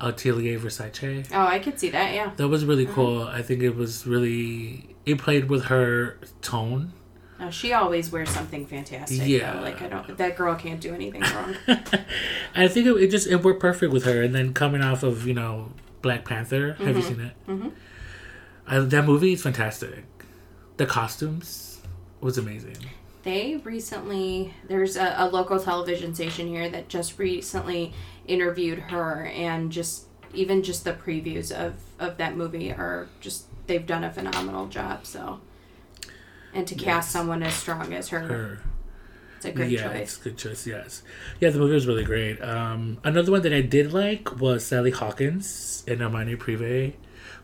Atelier 0.00 0.58
Versace. 0.58 1.26
Oh, 1.32 1.46
I 1.46 1.58
could 1.58 1.78
see 1.80 1.90
that. 1.90 2.12
Yeah. 2.14 2.32
That 2.36 2.48
was 2.48 2.64
really 2.64 2.84
Uh-huh. 2.86 2.94
cool. 2.94 3.22
I 3.24 3.40
think 3.42 3.62
it 3.62 3.74
was 3.76 4.06
really 4.06 4.94
it 5.06 5.18
played 5.18 5.48
with 5.48 5.64
her 5.66 6.18
tone. 6.42 6.92
Oh, 7.40 7.50
she 7.50 7.72
always 7.72 8.12
wears 8.12 8.28
something 8.30 8.66
fantastic. 8.66 9.18
Yeah. 9.26 9.54
Yeah. 9.54 9.60
Like 9.60 9.80
I 9.82 9.88
don't. 9.88 10.16
That 10.18 10.36
girl 10.36 10.54
can't 10.54 10.80
do 10.80 10.94
anything 10.94 11.22
wrong. 11.22 11.56
I 12.54 12.68
think 12.68 12.86
it, 12.86 12.92
it 13.02 13.10
just 13.10 13.26
it 13.26 13.42
worked 13.42 13.60
perfect 13.60 13.92
with 13.92 14.04
her. 14.04 14.22
And 14.22 14.34
then 14.34 14.52
coming 14.54 14.82
off 14.82 15.02
of 15.02 15.26
you 15.26 15.34
know 15.34 15.72
Black 16.02 16.24
Panther, 16.24 16.74
have 16.74 16.78
Mm-hmm. 16.86 16.96
you 16.96 17.02
seen 17.02 17.20
it? 17.20 17.32
Mm-hmm. 17.48 17.68
I, 18.66 18.78
that 18.80 19.04
movie 19.04 19.32
is 19.32 19.42
fantastic. 19.42 20.04
The 20.76 20.86
costumes 20.86 21.80
was 22.20 22.38
amazing. 22.38 22.76
They 23.22 23.56
recently 23.64 24.54
there's 24.68 24.96
a, 24.96 25.14
a 25.18 25.28
local 25.28 25.58
television 25.58 26.14
station 26.14 26.48
here 26.48 26.68
that 26.68 26.88
just 26.88 27.18
recently 27.18 27.92
interviewed 28.26 28.78
her, 28.78 29.26
and 29.26 29.70
just 29.70 30.06
even 30.34 30.62
just 30.62 30.84
the 30.84 30.92
previews 30.92 31.52
of 31.52 31.74
of 31.98 32.16
that 32.18 32.36
movie 32.36 32.70
are 32.72 33.08
just 33.20 33.46
they've 33.66 33.86
done 33.86 34.04
a 34.04 34.12
phenomenal 34.12 34.66
job. 34.66 35.06
So. 35.06 35.40
And 36.54 36.66
to 36.68 36.74
cast 36.74 37.10
someone 37.10 37.42
as 37.42 37.54
strong 37.54 37.94
as 37.94 38.10
her, 38.10 38.20
Her 38.20 38.62
it's 39.42 39.48
a 39.48 39.52
great 39.52 39.70
yeah, 39.72 39.90
it's 39.90 40.18
a 40.18 40.22
good 40.22 40.38
choice. 40.38 40.68
Yes, 40.68 41.02
yeah, 41.40 41.50
the 41.50 41.58
movie 41.58 41.74
was 41.74 41.84
really 41.84 42.04
great. 42.04 42.40
Um, 42.40 42.98
another 43.02 43.32
one 43.32 43.42
that 43.42 43.52
I 43.52 43.60
did 43.60 43.92
like 43.92 44.38
was 44.38 44.64
Sally 44.64 44.92
Hawkins 44.92 45.82
in 45.88 45.98
Armani 45.98 46.36
Privé, 46.36 46.94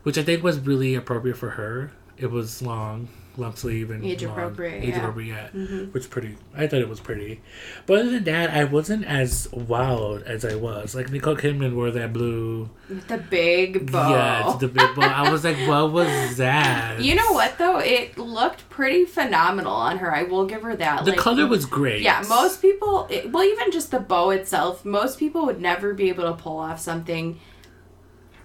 which 0.03 0.17
I 0.17 0.23
think 0.23 0.41
was 0.41 0.59
really 0.59 0.95
appropriate 0.95 1.35
for 1.35 1.49
her. 1.51 1.91
It 2.15 2.31
was 2.31 2.61
long, 2.61 3.09
long 3.39 3.55
sleeve 3.55 3.89
and 3.89 4.03
Age 4.03 4.23
long- 4.23 4.31
appropriate, 4.33 4.83
age 4.83 4.89
yeah. 4.89 4.97
appropriate, 4.99 5.49
yeah, 5.53 5.77
which 5.91 6.09
pretty. 6.09 6.35
I 6.55 6.67
thought 6.67 6.79
it 6.81 6.89
was 6.89 6.99
pretty, 6.99 7.41
but 7.85 7.99
other 7.99 8.11
than 8.11 8.23
that, 8.25 8.49
I 8.51 8.63
wasn't 8.65 9.05
as 9.05 9.47
wild 9.51 10.23
as 10.23 10.43
I 10.45 10.55
was. 10.55 10.93
Like 10.95 11.09
Nicole 11.11 11.35
Kidman 11.35 11.73
wore 11.75 11.91
that 11.91 12.13
blue, 12.13 12.69
The 13.07 13.17
big 13.17 13.91
bow. 13.91 14.09
yeah, 14.11 14.57
the 14.59 14.67
big 14.67 14.95
bow. 14.95 15.01
I 15.01 15.31
was 15.31 15.43
like, 15.43 15.57
what 15.67 15.91
was 15.91 16.37
that? 16.37 17.01
You 17.01 17.15
know 17.15 17.31
what 17.33 17.57
though? 17.57 17.79
It 17.79 18.17
looked 18.17 18.69
pretty 18.69 19.05
phenomenal 19.05 19.73
on 19.73 19.97
her. 19.99 20.13
I 20.13 20.23
will 20.23 20.45
give 20.45 20.61
her 20.63 20.75
that. 20.75 21.05
The 21.05 21.11
Like, 21.11 21.19
color 21.19 21.47
was 21.47 21.65
great. 21.65 22.01
Yeah, 22.01 22.23
most 22.27 22.61
people. 22.61 23.07
It, 23.09 23.31
well, 23.31 23.43
even 23.43 23.71
just 23.71 23.91
the 23.91 23.99
bow 23.99 24.29
itself, 24.31 24.83
most 24.85 25.17
people 25.19 25.45
would 25.45 25.61
never 25.61 25.93
be 25.93 26.09
able 26.09 26.23
to 26.25 26.33
pull 26.33 26.57
off 26.57 26.79
something 26.79 27.39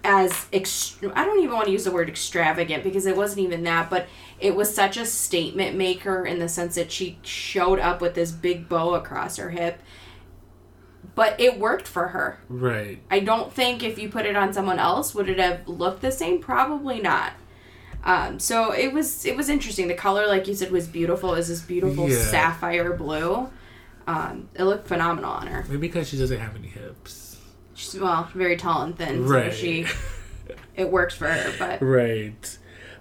as 0.05 0.31
ext- 0.53 1.11
I 1.15 1.25
don't 1.25 1.39
even 1.39 1.53
want 1.55 1.65
to 1.65 1.71
use 1.71 1.83
the 1.83 1.91
word 1.91 2.07
extravagant 2.07 2.83
because 2.83 3.05
it 3.05 3.17
wasn't 3.17 3.39
even 3.41 3.63
that, 3.63 3.89
but 3.89 4.07
it 4.39 4.55
was 4.55 4.73
such 4.73 4.97
a 4.97 5.05
statement 5.05 5.75
maker 5.75 6.25
in 6.25 6.39
the 6.39 6.47
sense 6.47 6.75
that 6.75 6.91
she 6.91 7.17
showed 7.23 7.79
up 7.79 8.01
with 8.01 8.13
this 8.15 8.31
big 8.31 8.69
bow 8.69 8.93
across 8.93 9.37
her 9.37 9.49
hip. 9.49 9.81
But 11.15 11.39
it 11.39 11.59
worked 11.59 11.87
for 11.87 12.09
her. 12.09 12.39
right. 12.49 12.99
I 13.09 13.19
don't 13.21 13.51
think 13.53 13.83
if 13.83 13.97
you 13.97 14.09
put 14.09 14.25
it 14.25 14.35
on 14.35 14.53
someone 14.53 14.79
else 14.79 15.15
would 15.15 15.29
it 15.29 15.39
have 15.39 15.67
looked 15.67 16.01
the 16.01 16.11
same. 16.11 16.39
Probably 16.39 16.99
not. 16.99 17.33
Um, 18.03 18.39
so 18.39 18.71
it 18.71 18.91
was 18.93 19.25
it 19.25 19.35
was 19.37 19.49
interesting. 19.49 19.87
The 19.87 19.93
color, 19.95 20.27
like 20.27 20.47
you 20.47 20.53
said, 20.53 20.71
was 20.71 20.87
beautiful. 20.87 21.33
It 21.33 21.37
was 21.37 21.47
this 21.47 21.61
beautiful 21.61 22.09
Yeah. 22.09 22.17
sapphire 22.19 22.93
blue. 22.93 23.49
Um, 24.07 24.49
it 24.53 24.63
looked 24.63 24.87
phenomenal 24.87 25.31
on 25.31 25.47
her. 25.47 25.63
Maybe 25.67 25.77
because 25.87 26.09
she 26.09 26.17
doesn't 26.17 26.39
have 26.39 26.55
any 26.55 26.67
hips. 26.67 27.24
She's 27.75 27.99
well, 27.99 28.27
very 28.33 28.55
tall 28.57 28.81
and 28.81 28.97
thin, 28.97 29.27
Right. 29.27 29.51
so 29.51 29.57
she 29.57 29.85
it 30.75 30.89
works 30.89 31.13
for 31.15 31.27
her. 31.27 31.53
But 31.59 31.81
Right. 31.81 32.57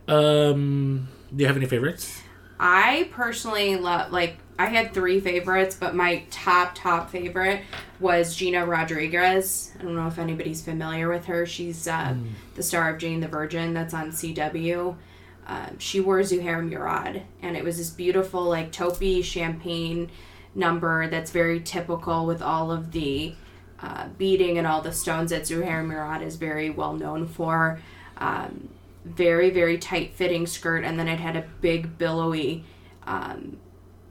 Um. 0.06 1.08
Do 1.34 1.42
you 1.42 1.46
have 1.48 1.56
any 1.56 1.66
favorites? 1.66 2.20
I 2.60 3.08
personally 3.12 3.76
love 3.76 4.12
like 4.12 4.36
I 4.58 4.66
had 4.66 4.92
three 4.94 5.18
favorites, 5.20 5.76
but 5.78 5.94
my 5.96 6.24
top 6.30 6.74
top 6.74 7.10
favorite 7.10 7.62
was 7.98 8.36
Gina 8.36 8.64
Rodriguez. 8.64 9.72
I 9.78 9.82
don't 9.82 9.96
know 9.96 10.06
if 10.06 10.18
anybody's 10.18 10.62
familiar 10.62 11.08
with 11.08 11.24
her. 11.24 11.46
She's 11.46 11.88
uh, 11.88 12.14
the 12.54 12.62
star 12.62 12.90
of 12.90 12.98
Jane 12.98 13.20
the 13.20 13.26
Virgin 13.28 13.74
that's 13.74 13.94
on 13.94 14.10
CW. 14.12 14.94
Um, 15.46 15.78
she 15.78 16.00
wore 16.00 16.20
Zuhair 16.20 16.66
Murad, 16.66 17.22
and 17.42 17.56
it 17.56 17.64
was 17.64 17.78
this 17.78 17.90
beautiful 17.90 18.44
like 18.44 18.70
taupey 18.70 19.24
champagne 19.24 20.10
number 20.54 21.08
that's 21.08 21.32
very 21.32 21.60
typical 21.60 22.24
with 22.26 22.40
all 22.40 22.70
of 22.70 22.92
the 22.92 23.34
uh, 23.80 24.08
beading 24.18 24.58
and 24.58 24.66
all 24.66 24.80
the 24.80 24.92
stones 24.92 25.30
that 25.30 25.42
Zuhair 25.42 25.84
Murad 25.84 26.22
is 26.22 26.36
very 26.36 26.70
well 26.70 26.92
known 26.94 27.26
for. 27.26 27.80
Um, 28.16 28.68
very 29.04 29.50
very 29.50 29.76
tight 29.76 30.14
fitting 30.14 30.46
skirt 30.46 30.82
and 30.82 30.98
then 30.98 31.08
it 31.08 31.20
had 31.20 31.36
a 31.36 31.44
big 31.60 31.98
billowy 31.98 32.64
um, 33.06 33.58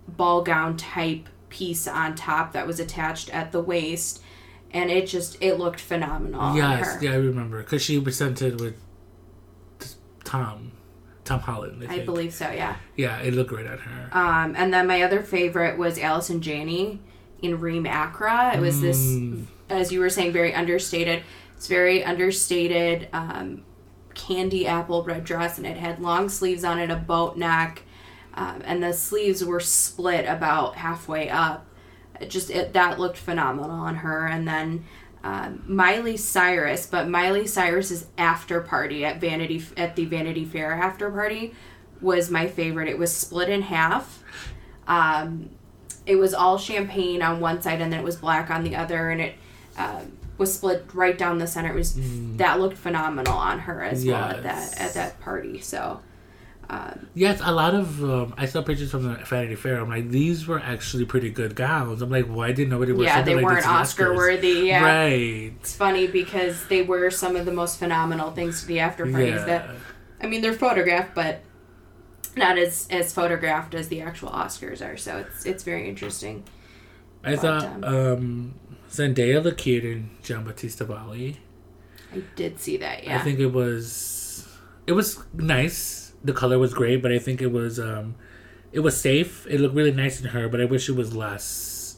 ball 0.08 0.44
gown 0.44 0.78
type 0.78 1.28
piece 1.50 1.88
on 1.88 2.14
top 2.14 2.54
that 2.54 2.68
was 2.68 2.80
attached 2.80 3.28
at 3.32 3.52
the 3.52 3.60
waist 3.60 4.22
and 4.72 4.92
it 4.92 5.08
just 5.08 5.36
it 5.42 5.56
looked 5.56 5.80
phenomenal 5.80 6.40
on 6.40 6.56
yes. 6.56 6.98
Yeah, 7.02 7.14
I 7.14 7.16
remember 7.16 7.64
because 7.64 7.82
she 7.82 8.00
presented 8.00 8.60
with 8.62 8.76
Tom, 10.24 10.72
Tom 11.26 11.40
Holland. 11.40 11.84
I, 11.90 11.96
i 11.96 12.06
believe 12.06 12.34
so 12.34 12.50
yeah 12.52 12.76
Yeah, 12.96 13.20
it 13.20 13.34
looked 13.34 13.50
great 13.50 13.66
on 13.68 13.78
her. 13.80 14.10
um, 14.12 14.54
and 14.56 14.72
then 14.74 14.86
my 14.88 15.02
other 15.02 15.22
favorite 15.24 15.78
was 15.78 15.98
allison 15.98 16.40
janney 16.42 17.00
in 17.44 17.60
reem 17.60 17.86
acra. 17.86 18.54
It 18.56 18.60
was 18.62 18.82
this 18.82 18.98
Mm. 18.98 19.46
as 19.70 19.92
you 19.92 20.00
were 20.00 20.10
saying 20.10 20.32
very 20.32 20.54
understated 20.54 21.24
it's 21.56 21.68
very 21.68 22.04
understated 22.04 23.08
um, 23.14 23.64
candy 24.16 24.68
apple 24.68 25.04
red 25.04 25.24
dress 25.24 25.58
and 25.58 25.66
it 25.68 25.78
had 25.78 26.00
long 26.00 26.30
sleeves 26.30 26.64
on 26.64 26.78
it 26.80 26.90
a 26.90 26.96
boat 26.96 27.38
neck 27.38 27.84
um, 28.36 28.62
and 28.66 28.82
the 28.82 28.94
sleeves 28.94 29.44
were 29.46 29.60
split 29.60 30.26
about 30.28 30.76
halfway 30.76 31.30
up. 31.30 31.68
It 32.20 32.30
just 32.30 32.50
it, 32.50 32.74
that 32.74 33.00
looked 33.00 33.18
phenomenal 33.18 33.70
on 33.72 33.98
her. 33.98 34.26
And 34.28 34.48
then 34.48 34.86
um, 35.24 35.64
miley 35.68 36.18
cyrus 36.18 36.86
but 36.88 37.08
miley 37.08 37.48
cyrus's 37.48 38.08
after 38.18 38.60
party 38.62 39.06
at 39.06 39.22
vanity 39.22 39.64
at 39.78 39.96
the 39.96 40.06
vanity 40.06 40.46
fair 40.46 40.74
after 40.74 41.10
party 41.12 41.54
was 42.02 42.30
my 42.32 42.48
favorite. 42.48 42.90
It 42.90 42.98
was 42.98 43.16
split 43.16 43.50
in 43.50 43.62
half. 43.62 44.24
Um, 44.88 45.50
it 46.06 46.16
was 46.18 46.34
all 46.34 46.58
champagne 46.58 47.22
on 47.22 47.40
one 47.40 47.62
side 47.62 47.82
and 47.82 47.92
then 47.92 48.00
it 48.00 48.04
was 48.04 48.16
black 48.18 48.50
on 48.50 48.64
the 48.64 48.76
other 48.76 49.10
and 49.10 49.22
it 49.22 49.36
um, 49.78 50.12
was 50.38 50.54
split 50.54 50.86
right 50.94 51.18
down 51.18 51.38
the 51.38 51.48
center 51.48 51.72
it 51.72 51.76
was 51.76 51.96
that 52.38 52.60
looked 52.60 52.78
phenomenal 52.78 53.34
on 53.34 53.60
her 53.60 53.82
as 53.84 54.06
well 54.06 54.16
at 54.26 54.44
that 54.44 54.80
at 54.80 54.94
that 54.94 55.20
party 55.22 55.60
so 55.60 56.00
Yes, 57.14 57.40
a 57.44 57.52
lot 57.52 57.76
of 57.76 58.04
um, 58.04 58.34
I 58.36 58.48
saw 58.48 58.64
pictures 58.64 58.90
from 58.90 59.04
the 59.04 59.14
Vanity 59.26 59.54
Fair. 59.54 59.80
I'm 59.80 59.90
like, 59.90 60.10
these 60.10 60.48
were 60.48 60.60
actually 60.60 61.06
pretty 61.06 61.30
good 61.30 61.56
gowns. 61.56 62.02
I'm 62.02 62.10
like, 62.10 62.26
why 62.26 62.52
didn't 62.52 62.72
nobody 62.72 62.92
wear 62.94 63.06
yeah 63.06 63.22
they 63.22 63.36
like 63.36 63.46
weren't 63.46 63.68
oscar 63.68 64.16
worthy 64.16 64.68
yeah 64.70 64.84
Right. 64.84 65.54
it's 65.62 65.76
funny 65.76 66.08
because 66.08 66.66
they 66.70 66.82
were 66.82 67.12
some 67.12 67.36
of 67.36 67.46
the 67.46 67.52
most 67.52 67.78
phenomenal 67.78 68.32
things 68.32 68.62
to 68.62 68.68
the 68.68 68.80
after 68.80 69.04
parties 69.06 69.36
Yeah. 69.36 69.46
that 69.46 69.70
i 70.22 70.26
mean 70.26 70.42
they're 70.42 70.54
photographed 70.54 71.14
but 71.14 71.42
not 72.36 72.58
as 72.58 72.88
as 72.90 73.14
photographed 73.14 73.74
as 73.76 73.88
the 73.90 74.02
actual 74.02 74.30
oscars 74.30 74.82
are 74.86 74.98
so 74.98 75.18
it's 75.18 75.46
it's 75.46 75.64
very 75.64 75.88
interesting 75.88 76.44
I 77.24 77.32
But, 77.36 77.40
thought 77.42 77.64
um, 77.64 77.84
um, 77.84 78.54
Zendaya 78.90 79.42
looked 79.44 79.60
cute 79.60 79.86
in 79.86 80.10
Giambattista 80.24 80.86
Valli. 80.86 81.38
i 82.14 82.22
did 82.36 82.60
see 82.60 82.78
that 82.78 83.04
yeah 83.04 83.18
I 83.18 83.20
think 83.20 83.40
it 83.40 83.52
was 83.54 84.48
it 84.86 84.92
was 84.94 85.20
nice. 85.34 86.12
The 86.26 86.34
color 86.34 86.60
was 86.60 86.74
great, 86.74 87.02
but 87.02 87.12
I 87.14 87.20
think 87.20 87.42
it 87.42 87.52
was 87.52 87.80
um 87.80 88.16
it 88.72 88.82
was 88.82 89.00
safe. 89.00 89.46
It 89.48 89.60
looked 89.62 89.76
really 89.76 89.92
nice 89.94 90.20
in 90.22 90.28
her, 90.28 90.50
but 90.50 90.60
I 90.60 90.66
wish 90.66 90.90
it 90.90 90.96
was 90.96 91.16
less 91.16 91.98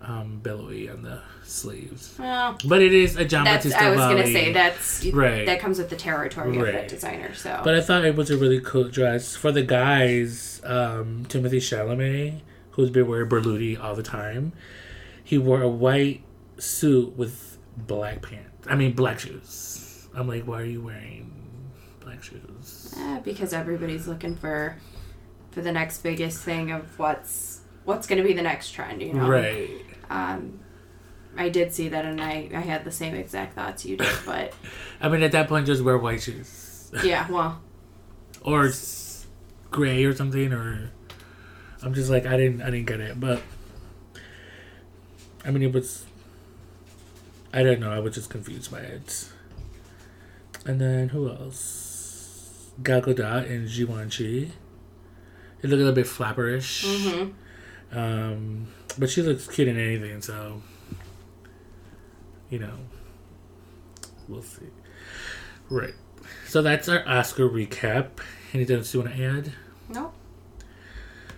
um 0.00 0.40
billowy 0.42 0.88
on 0.88 1.02
the 1.02 1.20
sleeves. 1.50 2.14
well 2.18 2.56
But 2.64 2.80
it 2.82 2.92
is 2.92 3.16
a 3.16 3.24
John 3.24 3.44
that's 3.44 3.64
Batista 3.64 3.84
i 3.84 3.90
was 3.90 3.98
gonna 3.98 4.26
say 4.26 4.52
that's 4.52 5.04
Right. 5.06 5.46
that 5.46 5.60
comes 5.60 5.78
with 5.78 5.90
the 5.90 5.96
territory 5.96 6.56
of 6.58 6.66
that 6.66 6.88
designer 6.88 7.34
so 7.34 7.60
But 7.64 7.74
I 7.74 7.80
thought 7.80 8.04
it 8.04 8.14
was 8.16 8.30
a 8.30 8.36
really 8.36 8.60
cool 8.60 8.84
dress. 8.88 9.34
For 9.36 9.50
the 9.52 9.62
guys, 9.62 10.60
um, 10.64 11.24
Timothy 11.28 11.58
Chalamet, 11.58 12.40
who's 12.72 12.90
been 12.90 13.08
wearing 13.08 13.28
Berluti 13.28 13.82
all 13.82 13.94
the 13.94 14.02
time, 14.02 14.52
he 15.24 15.38
wore 15.38 15.62
a 15.62 15.68
white 15.68 16.22
suit 16.58 17.16
with 17.16 17.58
black 17.76 18.22
pants. 18.22 18.66
I 18.68 18.74
mean, 18.76 18.92
black 18.92 19.18
shoes. 19.20 20.08
I'm 20.14 20.28
like, 20.28 20.46
why 20.46 20.60
are 20.62 20.64
you 20.64 20.82
wearing 20.82 21.32
black 22.00 22.22
shoes? 22.22 22.94
Eh, 22.96 23.20
because 23.24 23.52
everybody's 23.52 24.06
looking 24.06 24.36
for 24.36 24.76
for 25.50 25.62
the 25.62 25.72
next 25.72 26.02
biggest 26.02 26.42
thing 26.44 26.70
of 26.70 26.96
what's 26.98 27.60
what's 27.84 28.06
going 28.06 28.22
to 28.22 28.26
be 28.26 28.34
the 28.34 28.42
next 28.42 28.70
trend, 28.70 29.02
you 29.02 29.12
know. 29.14 29.28
Right. 29.28 29.70
Um, 30.10 30.59
I 31.36 31.48
did 31.48 31.72
see 31.72 31.88
that, 31.88 32.04
and 32.04 32.20
I 32.20 32.50
I 32.54 32.60
had 32.60 32.84
the 32.84 32.90
same 32.90 33.14
exact 33.14 33.54
thoughts 33.54 33.84
you 33.84 33.96
did, 33.96 34.12
but 34.26 34.52
I 35.00 35.08
mean, 35.08 35.22
at 35.22 35.32
that 35.32 35.48
point, 35.48 35.66
just 35.66 35.82
wear 35.82 35.96
white 35.98 36.22
shoes 36.22 36.90
yeah, 37.04 37.30
well, 37.30 37.60
or 38.42 38.70
gray 39.70 40.04
or 40.04 40.14
something. 40.14 40.52
Or 40.52 40.90
I'm 41.82 41.94
just 41.94 42.10
like, 42.10 42.26
I 42.26 42.36
didn't, 42.36 42.62
I 42.62 42.70
didn't 42.70 42.86
get 42.86 43.00
it. 43.00 43.18
But 43.20 43.42
I 45.44 45.50
mean, 45.50 45.62
it 45.62 45.72
was. 45.72 46.06
I 47.52 47.62
don't 47.62 47.80
know. 47.80 47.90
I 47.90 47.98
was 47.98 48.14
just 48.14 48.30
confused 48.30 48.70
by 48.70 48.80
it. 48.80 49.28
And 50.66 50.80
then 50.80 51.08
who 51.08 51.28
else? 51.28 52.70
Gal 52.82 53.02
Gadot 53.02 53.50
and 53.50 53.68
Givenchy. 53.68 54.52
It 55.62 55.68
looked 55.68 55.74
a 55.82 55.84
little 55.84 55.92
bit 55.92 56.06
flapperish. 56.06 56.84
hmm 56.84 57.30
Um, 57.96 58.68
but 58.98 59.10
she 59.10 59.22
looks 59.22 59.46
cute 59.48 59.68
in 59.68 59.78
anything, 59.78 60.22
so 60.22 60.62
you 62.50 62.58
know, 62.58 62.74
we'll 64.28 64.42
see. 64.42 64.66
Right. 65.68 65.94
So 66.46 66.62
that's 66.62 66.88
our 66.88 67.06
Oscar 67.08 67.48
recap. 67.48 68.08
Anything 68.52 68.78
else 68.78 68.92
you 68.92 69.00
want 69.00 69.14
to 69.14 69.22
add? 69.22 69.52
Nope. 69.88 70.14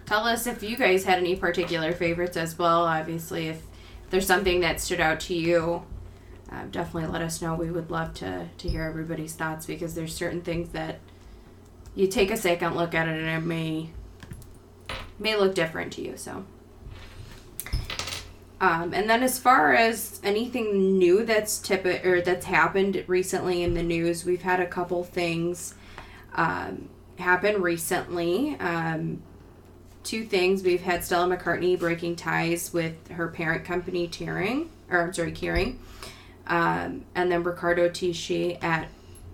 Tell 0.06 0.26
us 0.26 0.46
if 0.46 0.62
you 0.62 0.76
guys 0.76 1.04
had 1.04 1.18
any 1.18 1.36
particular 1.36 1.92
favorites 1.92 2.36
as 2.36 2.58
well. 2.58 2.84
Obviously, 2.84 3.48
if 3.48 3.62
there's 4.10 4.26
something 4.26 4.60
that 4.60 4.80
stood 4.80 5.00
out 5.00 5.20
to 5.20 5.34
you, 5.34 5.84
uh, 6.50 6.64
definitely 6.70 7.10
let 7.10 7.22
us 7.22 7.40
know. 7.40 7.54
We 7.54 7.70
would 7.70 7.90
love 7.90 8.14
to, 8.14 8.48
to 8.58 8.68
hear 8.68 8.82
everybody's 8.84 9.34
thoughts 9.34 9.64
because 9.64 9.94
there's 9.94 10.14
certain 10.14 10.42
things 10.42 10.70
that 10.70 11.00
you 11.94 12.08
take 12.08 12.30
a 12.30 12.36
second 12.36 12.74
look 12.74 12.94
at 12.94 13.08
it 13.08 13.18
and 13.18 13.28
it 13.28 13.46
may 13.46 13.90
may 15.18 15.36
look 15.36 15.54
different 15.54 15.92
to 15.94 16.02
you. 16.02 16.16
So, 16.16 16.44
um, 18.62 18.94
and 18.94 19.10
then 19.10 19.24
as 19.24 19.40
far 19.40 19.74
as 19.74 20.20
anything 20.22 20.96
new 20.96 21.24
that's 21.24 21.58
tip 21.58 21.84
or 21.84 22.20
that's 22.20 22.46
happened 22.46 23.02
recently 23.08 23.64
in 23.64 23.74
the 23.74 23.82
news, 23.82 24.24
we've 24.24 24.42
had 24.42 24.60
a 24.60 24.66
couple 24.68 25.02
things 25.02 25.74
um, 26.34 26.88
happen 27.18 27.60
recently. 27.60 28.56
Um, 28.60 29.20
two 30.04 30.24
things. 30.24 30.62
We've 30.62 30.80
had 30.80 31.04
Stella 31.04 31.36
McCartney 31.36 31.76
breaking 31.76 32.14
ties 32.14 32.72
with 32.72 33.08
her 33.08 33.26
parent 33.26 33.64
company, 33.64 34.06
Tearing, 34.06 34.70
or 34.88 35.00
I'm 35.00 35.12
sorry, 35.12 35.32
Kering. 35.32 35.78
Um, 36.46 37.04
and 37.16 37.32
then 37.32 37.42
Riccardo 37.42 37.88
Tisci 37.88 38.62
at 38.62 38.86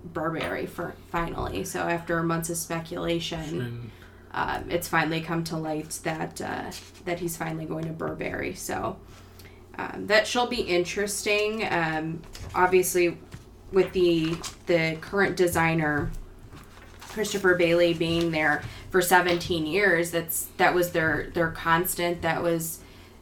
Burberry 0.04 0.64
for 0.64 0.94
finally. 1.10 1.64
So 1.64 1.80
after 1.80 2.22
months 2.22 2.48
of 2.48 2.56
speculation, 2.56 3.90
um, 4.32 4.70
it's 4.70 4.88
finally 4.88 5.20
come 5.20 5.44
to 5.44 5.56
light 5.56 5.98
that 6.04 6.40
uh, 6.40 6.70
that 7.04 7.20
he's 7.20 7.36
finally 7.36 7.64
going 7.66 7.84
to 7.84 7.92
Burberry. 7.92 8.54
So 8.54 8.96
um, 9.78 10.08
that 10.08 10.26
shall 10.26 10.46
be 10.46 10.60
interesting. 10.60 11.66
Um, 11.70 12.20
obviously, 12.54 13.16
with 13.72 13.92
the 13.92 14.36
the 14.66 14.98
current 15.00 15.36
designer 15.36 16.10
Christopher 17.00 17.54
Bailey 17.54 17.94
being 17.94 18.30
there 18.30 18.62
for 18.90 19.00
17 19.00 19.66
years, 19.66 20.10
that's 20.10 20.46
that 20.56 20.74
was 20.74 20.92
their 20.92 21.30
their 21.32 21.50
constant. 21.50 22.22
That 22.22 22.42
was 22.42 22.80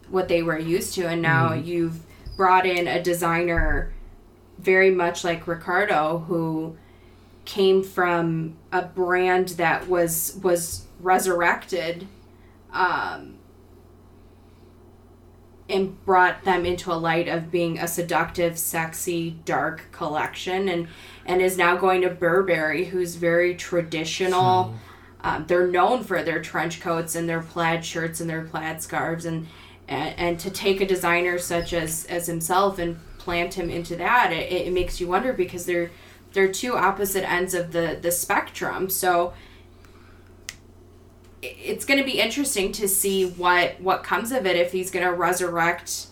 what 0.09 0.29
they 0.29 0.43
were 0.43 0.59
used 0.59 0.95
to, 0.95 1.07
and 1.07 1.21
now 1.21 1.53
you've 1.53 2.01
brought 2.37 2.67
in 2.67 2.89
a 2.89 3.03
designer 3.03 3.93
very 4.59 4.91
much 4.91 5.25
like 5.25 5.47
Riccardo 5.47 6.25
who 6.27 6.77
came 7.45 7.83
from 7.83 8.57
a 8.73 8.83
brand 8.83 9.51
that 9.51 9.89
was 9.89 10.39
was 10.43 10.87
resurrected 11.01 12.09
um, 12.73 13.36
and 15.69 16.05
brought 16.05 16.45
them 16.45 16.65
into 16.65 16.93
a 16.93 16.95
light 16.95 17.29
of 17.29 17.51
being 17.51 17.79
a 17.79 17.89
seductive 17.89 18.59
sexy 18.59 19.31
dark 19.45 19.87
collection 19.93 20.69
and 20.69 20.89
and 21.25 21.43
is 21.43 21.59
now 21.59 21.77
going 21.77 22.03
to 22.03 22.09
burberry 22.09 22.85
who's 22.85 23.17
very 23.17 23.55
traditional. 23.55 24.75
Um, 25.23 25.45
they're 25.49 25.67
known 25.67 26.05
for 26.05 26.23
their 26.23 26.41
trench 26.41 26.81
coats 26.81 27.17
and 27.17 27.29
their 27.29 27.41
plaid 27.41 27.85
shirts 27.85 28.21
and 28.21 28.31
their 28.31 28.45
plaid 28.45 28.83
scarves 28.83 29.25
and 29.25 29.47
and, 29.89 30.19
and 30.19 30.41
to 30.41 30.51
take 30.51 30.81
a 30.81 30.87
designer 30.87 31.39
such 31.39 31.73
as 31.73 32.05
as 32.07 32.27
himself 32.27 32.79
and 32.79 32.99
plant 33.19 33.55
him 33.55 33.71
into 33.71 33.97
that 33.97 34.33
it, 34.33 34.53
it 34.53 34.73
makes 34.73 35.01
you 35.01 35.09
wonder 35.09 35.33
because 35.33 35.67
they're 35.67 35.91
they're 36.33 36.53
two 36.53 36.77
opposite 36.77 37.29
ends 37.29 37.55
of 37.55 37.73
the 37.73 37.99
the 38.01 38.13
spectrum. 38.13 38.89
So 38.89 39.33
it's 41.63 41.85
going 41.85 41.99
to 41.99 42.05
be 42.05 42.21
interesting 42.21 42.73
to 42.73 42.89
see 42.89 43.27
what 43.31 43.81
what 43.81 44.03
comes 44.03 44.33
of 44.33 44.47
it 44.47 44.57
if 44.57 44.73
he's 44.73 44.91
going 44.91 45.05
to 45.05 45.13
resurrect 45.13 46.07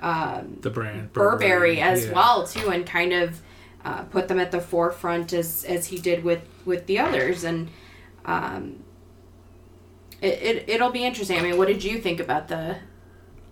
um, 0.00 0.58
the 0.60 0.70
brand 0.70 1.12
Burberry 1.12 1.80
as 1.80 2.06
yeah. 2.06 2.12
well 2.12 2.46
too, 2.46 2.68
and 2.70 2.86
kind 2.86 3.12
of 3.12 3.40
uh, 3.84 4.02
put 4.04 4.28
them 4.28 4.38
at 4.38 4.50
the 4.50 4.60
forefront 4.60 5.32
as 5.32 5.64
as 5.64 5.86
he 5.86 5.98
did 5.98 6.24
with 6.24 6.42
with 6.64 6.86
the 6.86 6.98
others, 6.98 7.44
and 7.44 7.68
um, 8.24 8.82
it, 10.20 10.42
it 10.42 10.68
it'll 10.68 10.90
be 10.90 11.04
interesting. 11.04 11.38
I 11.38 11.42
mean, 11.42 11.56
what 11.56 11.68
did 11.68 11.82
you 11.84 12.00
think 12.00 12.20
about 12.20 12.48
the 12.48 12.76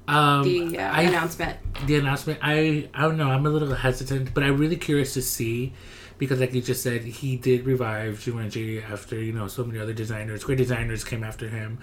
Um, 0.06 0.42
the 0.42 0.78
uh, 0.78 0.82
I 0.92 1.02
announcement? 1.02 1.58
the 1.86 1.96
announcement 1.96 2.38
i 2.40 2.88
i 2.94 3.02
don't 3.02 3.16
know 3.16 3.28
i'm 3.30 3.44
a 3.46 3.48
little 3.50 3.74
hesitant 3.74 4.32
but 4.32 4.44
i'm 4.44 4.56
really 4.56 4.76
curious 4.76 5.12
to 5.14 5.20
see 5.22 5.72
because 6.18 6.40
like 6.40 6.52
you 6.54 6.62
just 6.62 6.82
said 6.82 7.02
he 7.02 7.36
did 7.36 7.66
revive 7.66 8.22
Givenchy 8.24 8.80
after 8.82 9.20
you 9.20 9.32
know 9.32 9.48
so 9.48 9.64
many 9.64 9.78
other 9.78 9.92
designers 9.92 10.44
great 10.44 10.58
designers 10.58 11.04
came 11.04 11.24
after 11.24 11.48
him 11.48 11.78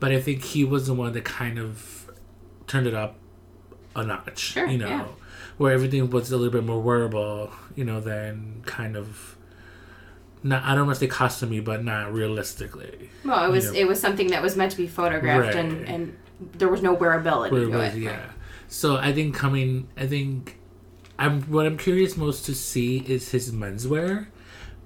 but 0.00 0.10
i 0.12 0.20
think 0.20 0.42
he 0.44 0.64
was 0.64 0.86
the 0.86 0.94
one 0.94 1.12
that 1.12 1.24
kind 1.24 1.58
of 1.58 2.10
turned 2.66 2.86
it 2.86 2.94
up 2.94 3.16
a 3.94 4.04
notch 4.04 4.38
Sure, 4.38 4.66
you 4.66 4.78
know 4.78 4.88
yeah. 4.88 5.06
where 5.56 5.72
everything 5.72 6.10
was 6.10 6.30
a 6.32 6.36
little 6.36 6.52
bit 6.52 6.64
more 6.64 6.80
wearable 6.82 7.50
you 7.74 7.84
know 7.84 8.00
than 8.00 8.62
kind 8.66 8.96
of 8.96 9.36
not 10.42 10.62
i 10.64 10.74
don't 10.74 10.86
want 10.86 10.98
to 10.98 11.04
say 11.06 11.08
costumey 11.10 11.64
but 11.64 11.84
not 11.84 12.12
realistically 12.12 13.08
Well, 13.24 13.44
it 13.48 13.50
was 13.52 13.72
Yeah. 13.72 13.80
it 13.82 13.88
was 13.88 14.00
something 14.00 14.28
that 14.28 14.42
was 14.42 14.56
meant 14.56 14.72
to 14.72 14.76
be 14.76 14.86
photographed, 14.86 15.54
and 15.56 15.72
Right. 15.72 15.88
and 15.88 16.16
there 16.52 16.68
was 16.68 16.82
no 16.82 16.94
wearability 16.96 17.46
it 17.46 17.70
to 17.70 17.80
it. 17.80 17.94
yeah. 17.96 18.26
So 18.68 18.96
I 18.96 19.12
think 19.12 19.34
coming, 19.34 19.88
I 19.96 20.06
think 20.06 20.55
I'm 21.18 21.42
what 21.44 21.66
I'm 21.66 21.78
curious 21.78 22.16
most 22.16 22.44
to 22.46 22.54
see 22.54 22.98
is 22.98 23.30
his 23.30 23.52
menswear 23.52 24.26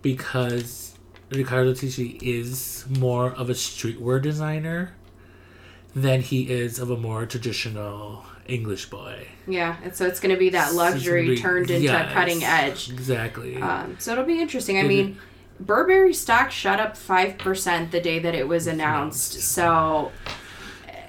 because 0.03 0.95
Riccardo 1.31 1.73
Tisci 1.73 2.23
is 2.23 2.85
more 2.99 3.33
of 3.33 3.51
a 3.51 3.55
streetwear 3.55 4.23
designer 4.23 4.95
than 5.95 6.21
he 6.21 6.51
is 6.51 6.79
of 6.79 6.91
a 6.91 6.97
more 6.97 7.27
traditional 7.27 8.25
English 8.47 8.87
boy. 8.91 9.27
Yeah, 9.47 9.77
and 9.83 9.95
so 9.95 10.07
it's 10.07 10.21
going 10.21 10.35
to 10.35 10.39
be 10.39 10.51
that 10.51 10.75
luxury 10.75 11.31
Be- 11.31 11.37
turned 11.37 11.71
into 11.71 11.85
yes, 11.85 12.13
cutting 12.13 12.45
edge. 12.45 12.91
Exactly. 12.91 13.57
Um, 13.57 13.97
so 13.99 14.13
it'll 14.13 14.25
be 14.25 14.41
interesting. 14.41 14.77
I 14.77 14.81
It- 14.83 14.89
mean, 14.89 15.19
Burberry 15.59 16.15
stock 16.15 16.51
shot 16.51 16.81
up 16.81 16.97
five 16.97 17.37
percent 17.39 17.91
the 17.91 18.01
day 18.01 18.19
that 18.21 18.35
it 18.35 18.49
was 18.49 18.67
announced. 18.67 19.41
So 19.43 20.11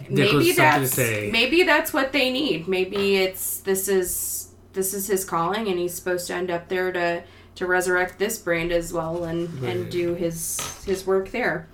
maybe 0.09 0.51
that's 0.51 0.91
say. 0.91 1.29
maybe 1.31 1.63
that's 1.63 1.93
what 1.93 2.11
they 2.11 2.31
need. 2.31 2.67
Maybe 2.67 3.15
it's 3.17 3.59
this 3.59 3.87
is 3.87 4.40
this 4.73 4.93
is 4.93 5.07
his 5.07 5.25
calling, 5.25 5.67
and 5.67 5.77
he's 5.79 5.93
supposed 5.93 6.27
to 6.27 6.33
end 6.33 6.49
up 6.51 6.69
there 6.69 6.91
to 6.91 7.23
to 7.55 7.67
resurrect 7.67 8.17
this 8.17 8.37
brand 8.37 8.71
as 8.71 8.93
well 8.93 9.23
and 9.23 9.63
and 9.63 9.91
do 9.91 10.15
his 10.15 10.59
his 10.85 11.05
work 11.05 11.31
there. 11.31 11.67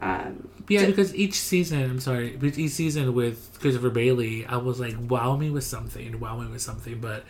Um, 0.00 0.48
Yeah, 0.68 0.86
because 0.86 1.14
each 1.14 1.34
season, 1.34 1.82
I'm 1.82 2.00
sorry, 2.00 2.36
but 2.36 2.58
each 2.58 2.72
season 2.72 3.14
with 3.14 3.58
Christopher 3.60 3.90
Bailey, 3.90 4.44
I 4.46 4.56
was 4.56 4.80
like, 4.80 4.94
wow 4.98 5.36
me 5.36 5.48
with 5.50 5.64
something, 5.64 6.18
wow 6.20 6.38
me 6.38 6.48
with 6.50 6.60
something, 6.62 7.00
but 7.00 7.24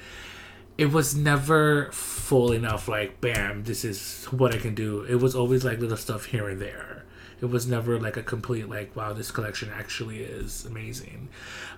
it 0.79 0.93
was 0.93 1.15
never 1.15 1.91
full 1.93 2.53
enough, 2.53 2.89
like, 2.89 3.21
bam, 3.21 3.65
this 3.65 3.85
is 3.85 4.25
what 4.31 4.55
I 4.55 4.59
can 4.59 4.75
do. 4.75 5.03
It 5.03 5.17
was 5.17 5.35
always 5.35 5.65
like 5.65 5.79
little 5.79 5.97
stuff 5.97 6.27
here 6.27 6.49
and 6.49 6.61
there. 6.61 7.05
It 7.41 7.47
was 7.47 7.67
never 7.67 8.01
like 8.01 8.17
a 8.17 8.23
complete, 8.23 8.69
like, 8.69 8.97
wow, 8.97 9.13
this 9.13 9.31
collection 9.31 9.71
actually 9.75 10.23
is 10.23 10.65
amazing. 10.65 11.29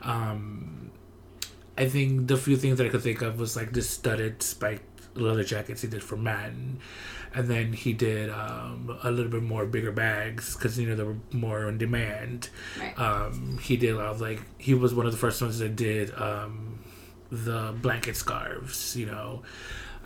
Um, 0.02 0.90
I 1.78 1.88
think 1.88 2.26
the 2.28 2.36
few 2.36 2.56
things 2.56 2.78
that 2.78 2.86
I 2.86 2.90
could 2.90 3.02
think 3.02 3.22
of 3.22 3.38
was 3.38 3.56
like 3.56 3.72
this 3.72 3.88
studded 3.88 4.42
spiked 4.42 4.82
leather 5.16 5.44
jackets 5.44 5.82
he 5.82 5.88
did 5.88 6.02
for 6.02 6.16
men, 6.16 6.78
and 7.34 7.48
then 7.48 7.72
he 7.72 7.92
did 7.92 8.30
um, 8.30 8.98
a 9.02 9.10
little 9.10 9.30
bit 9.30 9.42
more 9.42 9.64
bigger 9.66 9.92
bags 9.92 10.54
because 10.56 10.78
you 10.78 10.88
know 10.88 10.96
they 10.96 11.04
were 11.04 11.16
more 11.32 11.66
on 11.66 11.78
demand. 11.78 12.50
Right. 12.78 12.98
Um, 12.98 13.58
he 13.62 13.76
did 13.76 13.90
a 13.94 13.96
lot 13.96 14.06
of 14.06 14.20
like 14.20 14.40
he 14.58 14.74
was 14.74 14.92
one 14.94 15.06
of 15.06 15.12
the 15.12 15.18
first 15.18 15.40
ones 15.40 15.58
that 15.60 15.76
did 15.76 16.12
um, 16.20 16.80
the 17.30 17.74
blanket 17.80 18.16
scarves. 18.16 18.96
You 18.96 19.06
know, 19.06 19.42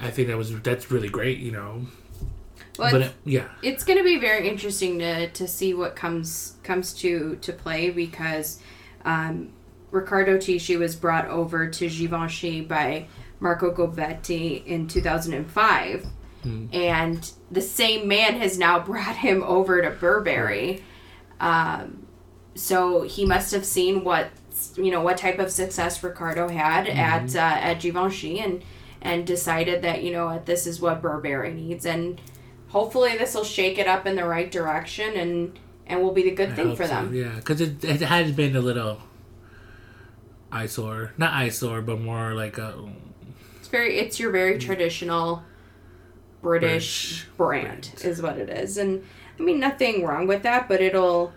I 0.01 0.11
think 0.11 0.29
that 0.29 0.37
was 0.37 0.59
that's 0.61 0.91
really 0.91 1.09
great. 1.09 1.39
You 1.39 1.53
know, 1.53 1.87
well, 2.79 2.91
but 2.93 3.01
it's- 3.01 3.11
it, 3.25 3.31
yeah, 3.31 3.49
it's 3.63 3.85
going 3.85 3.99
to 3.99 4.05
be 4.05 4.19
very 4.19 4.49
interesting 4.49 4.99
to, 4.99 5.31
to 5.31 5.49
see 5.49 5.73
what 5.75 5.97
comes 5.97 6.57
comes 6.63 6.93
to 6.95 7.37
to 7.37 7.53
play 7.53 7.91
because 7.91 8.59
um, 9.05 9.51
Riccardo 9.93 10.39
Tisci 10.39 10.77
was 10.77 10.97
brought 10.97 11.29
over 11.29 11.69
to 11.69 11.89
Givenchy 11.89 12.63
by 12.63 13.07
Marco 13.39 13.73
Gobbetti 13.73 14.67
in 14.67 14.89
2005. 14.89 16.07
And 16.73 17.33
the 17.53 17.61
same 17.61 18.09
man 18.09 18.35
has 18.41 18.59
now 18.59 18.81
brought 18.85 19.17
him 19.17 19.45
over 19.45 19.81
to 19.81 19.91
Burberry. 19.91 20.83
Um, 21.39 22.07
so 22.55 23.03
he 23.03 23.25
must 23.25 23.53
have 23.53 23.65
seen 23.65 24.03
what 24.03 24.31
you 24.77 24.91
know 24.91 25.01
what 25.01 25.17
type 25.17 25.39
of 25.39 25.51
success 25.51 26.03
Riccardo 26.03 26.49
had 26.49 26.87
at 26.87 27.35
uh, 27.35 27.39
at 27.39 27.81
Givenchy 27.81 28.39
and 28.41 28.63
and 29.01 29.27
decided 29.27 29.83
that 29.83 30.03
you 30.03 30.13
know 30.13 30.27
what 30.27 30.47
this 30.47 30.67
is 30.67 30.81
what 30.81 31.01
Burberry 31.01 31.55
needs 31.55 31.87
and 31.87 32.21
hopefully 32.69 33.17
this 33.17 33.35
will 33.35 33.45
shake 33.45 33.79
it 33.79 33.87
up 33.87 34.07
in 34.07 34.15
the 34.17 34.25
right 34.25 34.51
direction 34.51 35.15
and 35.17 35.59
and 35.87 36.03
will 36.03 36.13
be 36.13 36.23
the 36.23 36.33
good 36.33 36.51
I 36.51 36.55
thing 36.55 36.77
for 36.77 36.85
so, 36.85 36.91
them. 36.91 37.15
Yeah, 37.15 37.37
because 37.37 37.61
it, 37.61 37.83
it 37.83 38.03
had 38.03 38.37
been 38.37 38.55
a 38.55 38.61
little 38.61 39.01
eyesore. 40.53 41.13
Not 41.17 41.33
eyesore, 41.33 41.81
but 41.83 42.01
more 42.01 42.35
like 42.35 42.59
a 42.59 42.75
It's 43.59 43.69
very 43.69 43.99
it's 43.99 44.21
your 44.21 44.31
very 44.31 44.59
traditional 44.59 45.43
British, 46.43 47.25
British 47.25 47.27
brand 47.37 47.91
brand. 47.95 48.05
is 48.05 48.21
what 48.23 48.37
it 48.39 48.49
is. 48.49 48.77
And 48.79 49.05
I 49.39 49.43
mean 49.43 49.59
nothing 49.61 50.05
wrong 50.05 50.27
with 50.27 50.43
that, 50.43 50.69
but 50.69 50.81
it'll 50.81 51.33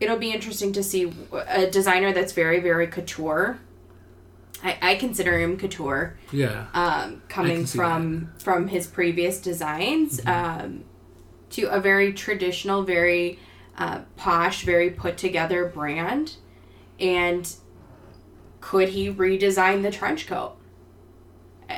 it'll 0.00 0.18
be 0.18 0.32
interesting 0.32 0.72
to 0.72 0.82
see 0.82 1.12
a 1.48 1.66
designer 1.70 2.12
that's 2.12 2.32
very 2.32 2.60
very 2.60 2.86
couture. 2.86 3.58
I, 4.62 4.78
I 4.80 4.94
consider 4.94 5.38
him 5.38 5.58
couture. 5.58 6.16
yeah. 6.32 6.66
um, 6.72 7.22
coming 7.28 7.66
from 7.66 8.32
from 8.38 8.68
his 8.68 8.86
previous 8.86 9.40
designs 9.40 10.20
Mm-hmm. 10.20 10.64
um, 10.64 10.84
to 11.50 11.66
a 11.66 11.80
very 11.80 12.12
traditional, 12.12 12.82
very 12.82 13.38
uh, 13.78 14.00
posh, 14.16 14.64
very 14.64 14.90
put 14.90 15.16
together 15.16 15.66
brand. 15.66 16.34
And 17.00 17.52
could 18.60 18.90
he 18.90 19.10
redesign 19.12 19.82
the 19.82 19.90
trench 19.90 20.26
coat? 20.26 20.56
Uh, 21.68 21.74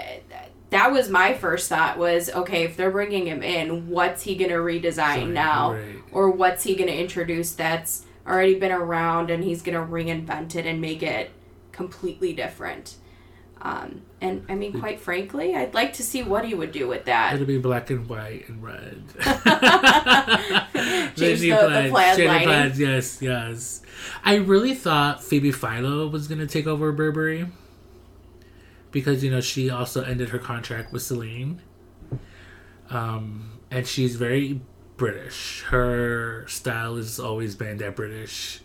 that 0.71 0.93
was 0.93 1.09
my 1.09 1.33
first 1.33 1.69
thought 1.69 1.97
was 1.97 2.29
okay 2.31 2.65
if 2.65 2.77
they're 2.77 2.91
bringing 2.91 3.27
him 3.27 3.43
in 3.43 3.89
what's 3.89 4.23
he 4.25 4.35
going 4.35 4.51
to 4.51 4.57
redesign 4.57 4.99
Right, 4.99 5.29
now 5.29 5.73
right. 5.75 5.97
or 6.13 6.31
what's 6.31 6.65
he 6.65 6.75
going 6.75 6.89
to 6.89 6.97
introduce 6.97 7.53
that's 7.53 8.05
already 8.27 8.59
been 8.59 8.73
around 8.73 9.31
and 9.31 9.45
he's 9.45 9.63
going 9.63 9.77
to 9.77 9.93
reinvent 9.93 10.57
it 10.57 10.67
and 10.67 10.81
make 10.81 11.03
it 11.03 11.31
completely 11.71 12.33
different 12.33 12.97
um, 13.63 14.03
and 14.21 14.45
i 14.49 14.55
mean 14.55 14.79
quite 14.79 15.01
frankly 15.01 15.55
i'd 15.57 15.75
like 15.75 15.95
to 15.95 16.03
see 16.03 16.23
what 16.23 16.45
he 16.45 16.55
would 16.55 16.73
do 16.73 16.87
with 16.87 17.05
that 17.07 17.35
It'll 17.35 17.47
be 17.47 17.59
black 17.59 17.91
and 17.91 18.09
white 18.09 18.49
and 18.49 18.63
red. 18.63 19.03
Change 21.17 21.41
the- 21.41 21.51
the 21.51 21.87
plaid 21.91 22.17
change 22.17 22.31
the 22.33 22.41
plaid, 22.45 22.77
Yes, 22.77 23.23
yes. 23.23 23.83
I 24.25 24.37
really 24.37 24.75
thought 24.75 25.23
Phoebe 25.25 25.53
Philo 25.53 26.07
was 26.09 26.29
gonna 26.29 26.47
take 26.47 26.67
over 26.67 26.93
Burberry 26.93 27.47
because 28.93 29.25
you 29.25 29.31
know 29.31 29.41
she 29.41 29.71
also 29.71 30.03
ended 30.03 30.31
her 30.31 30.39
contract 30.39 30.93
with 30.93 31.03
Celine, 31.03 31.61
um, 32.91 33.59
and 33.71 33.87
she's 33.87 34.17
very 34.17 34.61
British. 34.97 35.63
Her 35.69 36.45
style 36.49 36.97
has 36.97 37.19
always 37.19 37.55
been 37.55 37.79
that 37.79 37.97
British 37.97 38.61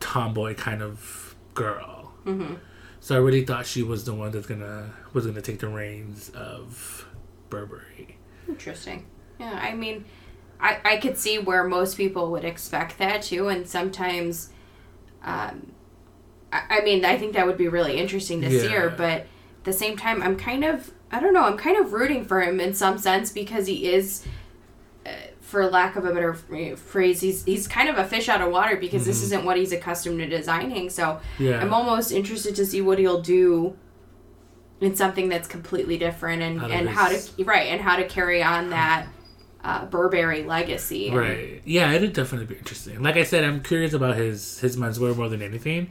tomboy 0.00 0.54
kind 0.54 0.82
of 0.82 1.34
girl. 1.54 2.12
Mm-hmm. 2.24 2.54
So 3.02 3.16
I 3.16 3.18
really 3.18 3.44
thought 3.44 3.66
she 3.66 3.82
was 3.82 4.04
the 4.04 4.14
one 4.14 4.30
that's 4.30 4.46
gonna 4.46 4.92
was 5.12 5.26
gonna 5.26 5.42
take 5.42 5.58
the 5.58 5.66
reins 5.66 6.30
of 6.36 7.04
Burberry. 7.50 8.16
Interesting. 8.48 9.06
Yeah, 9.40 9.58
I 9.60 9.74
mean, 9.74 10.04
I, 10.60 10.78
I 10.84 10.96
could 10.98 11.18
see 11.18 11.40
where 11.40 11.64
most 11.64 11.96
people 11.96 12.30
would 12.30 12.44
expect 12.44 12.98
that 12.98 13.22
too, 13.22 13.48
and 13.48 13.68
sometimes, 13.68 14.50
um, 15.24 15.72
I, 16.52 16.62
I 16.70 16.80
mean, 16.82 17.04
I 17.04 17.18
think 17.18 17.32
that 17.32 17.44
would 17.44 17.58
be 17.58 17.66
really 17.66 17.98
interesting 17.98 18.40
to 18.42 18.48
see 18.48 18.68
her, 18.68 18.88
but 18.88 19.22
at 19.22 19.26
the 19.64 19.72
same 19.72 19.96
time, 19.96 20.22
I'm 20.22 20.36
kind 20.36 20.62
of, 20.64 20.92
I 21.10 21.18
don't 21.18 21.34
know, 21.34 21.42
I'm 21.42 21.58
kind 21.58 21.76
of 21.76 21.92
rooting 21.92 22.24
for 22.24 22.40
him 22.40 22.60
in 22.60 22.72
some 22.72 22.98
sense 22.98 23.32
because 23.32 23.66
he 23.66 23.92
is, 23.92 24.24
for 25.52 25.66
lack 25.68 25.96
of 25.96 26.04
a 26.06 26.12
better 26.12 26.32
phrase, 26.76 27.20
he's 27.20 27.44
he's 27.44 27.68
kind 27.68 27.88
of 27.90 27.98
a 27.98 28.04
fish 28.04 28.28
out 28.28 28.40
of 28.40 28.50
water 28.50 28.76
because 28.76 29.04
this 29.04 29.22
isn't 29.22 29.44
what 29.44 29.56
he's 29.58 29.70
accustomed 29.70 30.18
to 30.18 30.26
designing. 30.26 30.88
So 30.90 31.20
Yeah. 31.38 31.60
I'm 31.60 31.74
almost 31.74 32.10
interested 32.10 32.56
to 32.56 32.64
see 32.66 32.80
what 32.80 32.98
he'll 32.98 33.20
do 33.20 33.76
in 34.80 34.96
something 34.96 35.28
that's 35.28 35.46
completely 35.46 35.96
different 35.98 36.42
and, 36.42 36.60
and 36.72 36.88
how 36.88 37.08
to 37.08 37.44
right 37.44 37.68
and 37.68 37.80
how 37.80 37.96
to 37.96 38.04
carry 38.04 38.42
on 38.42 38.70
that 38.70 39.06
uh, 39.62 39.84
Burberry 39.86 40.42
legacy. 40.42 41.08
And- 41.08 41.16
Right. 41.16 41.62
Yeah, 41.64 41.92
it'd 41.92 42.14
definitely 42.14 42.46
be 42.46 42.56
interesting. 42.56 43.00
Like 43.02 43.16
I 43.16 43.22
said, 43.24 43.44
I'm 43.44 43.62
curious 43.62 43.92
about 43.92 44.16
his 44.16 44.58
his 44.58 44.76
menswear 44.78 45.14
more 45.14 45.28
than 45.28 45.42
anything, 45.42 45.90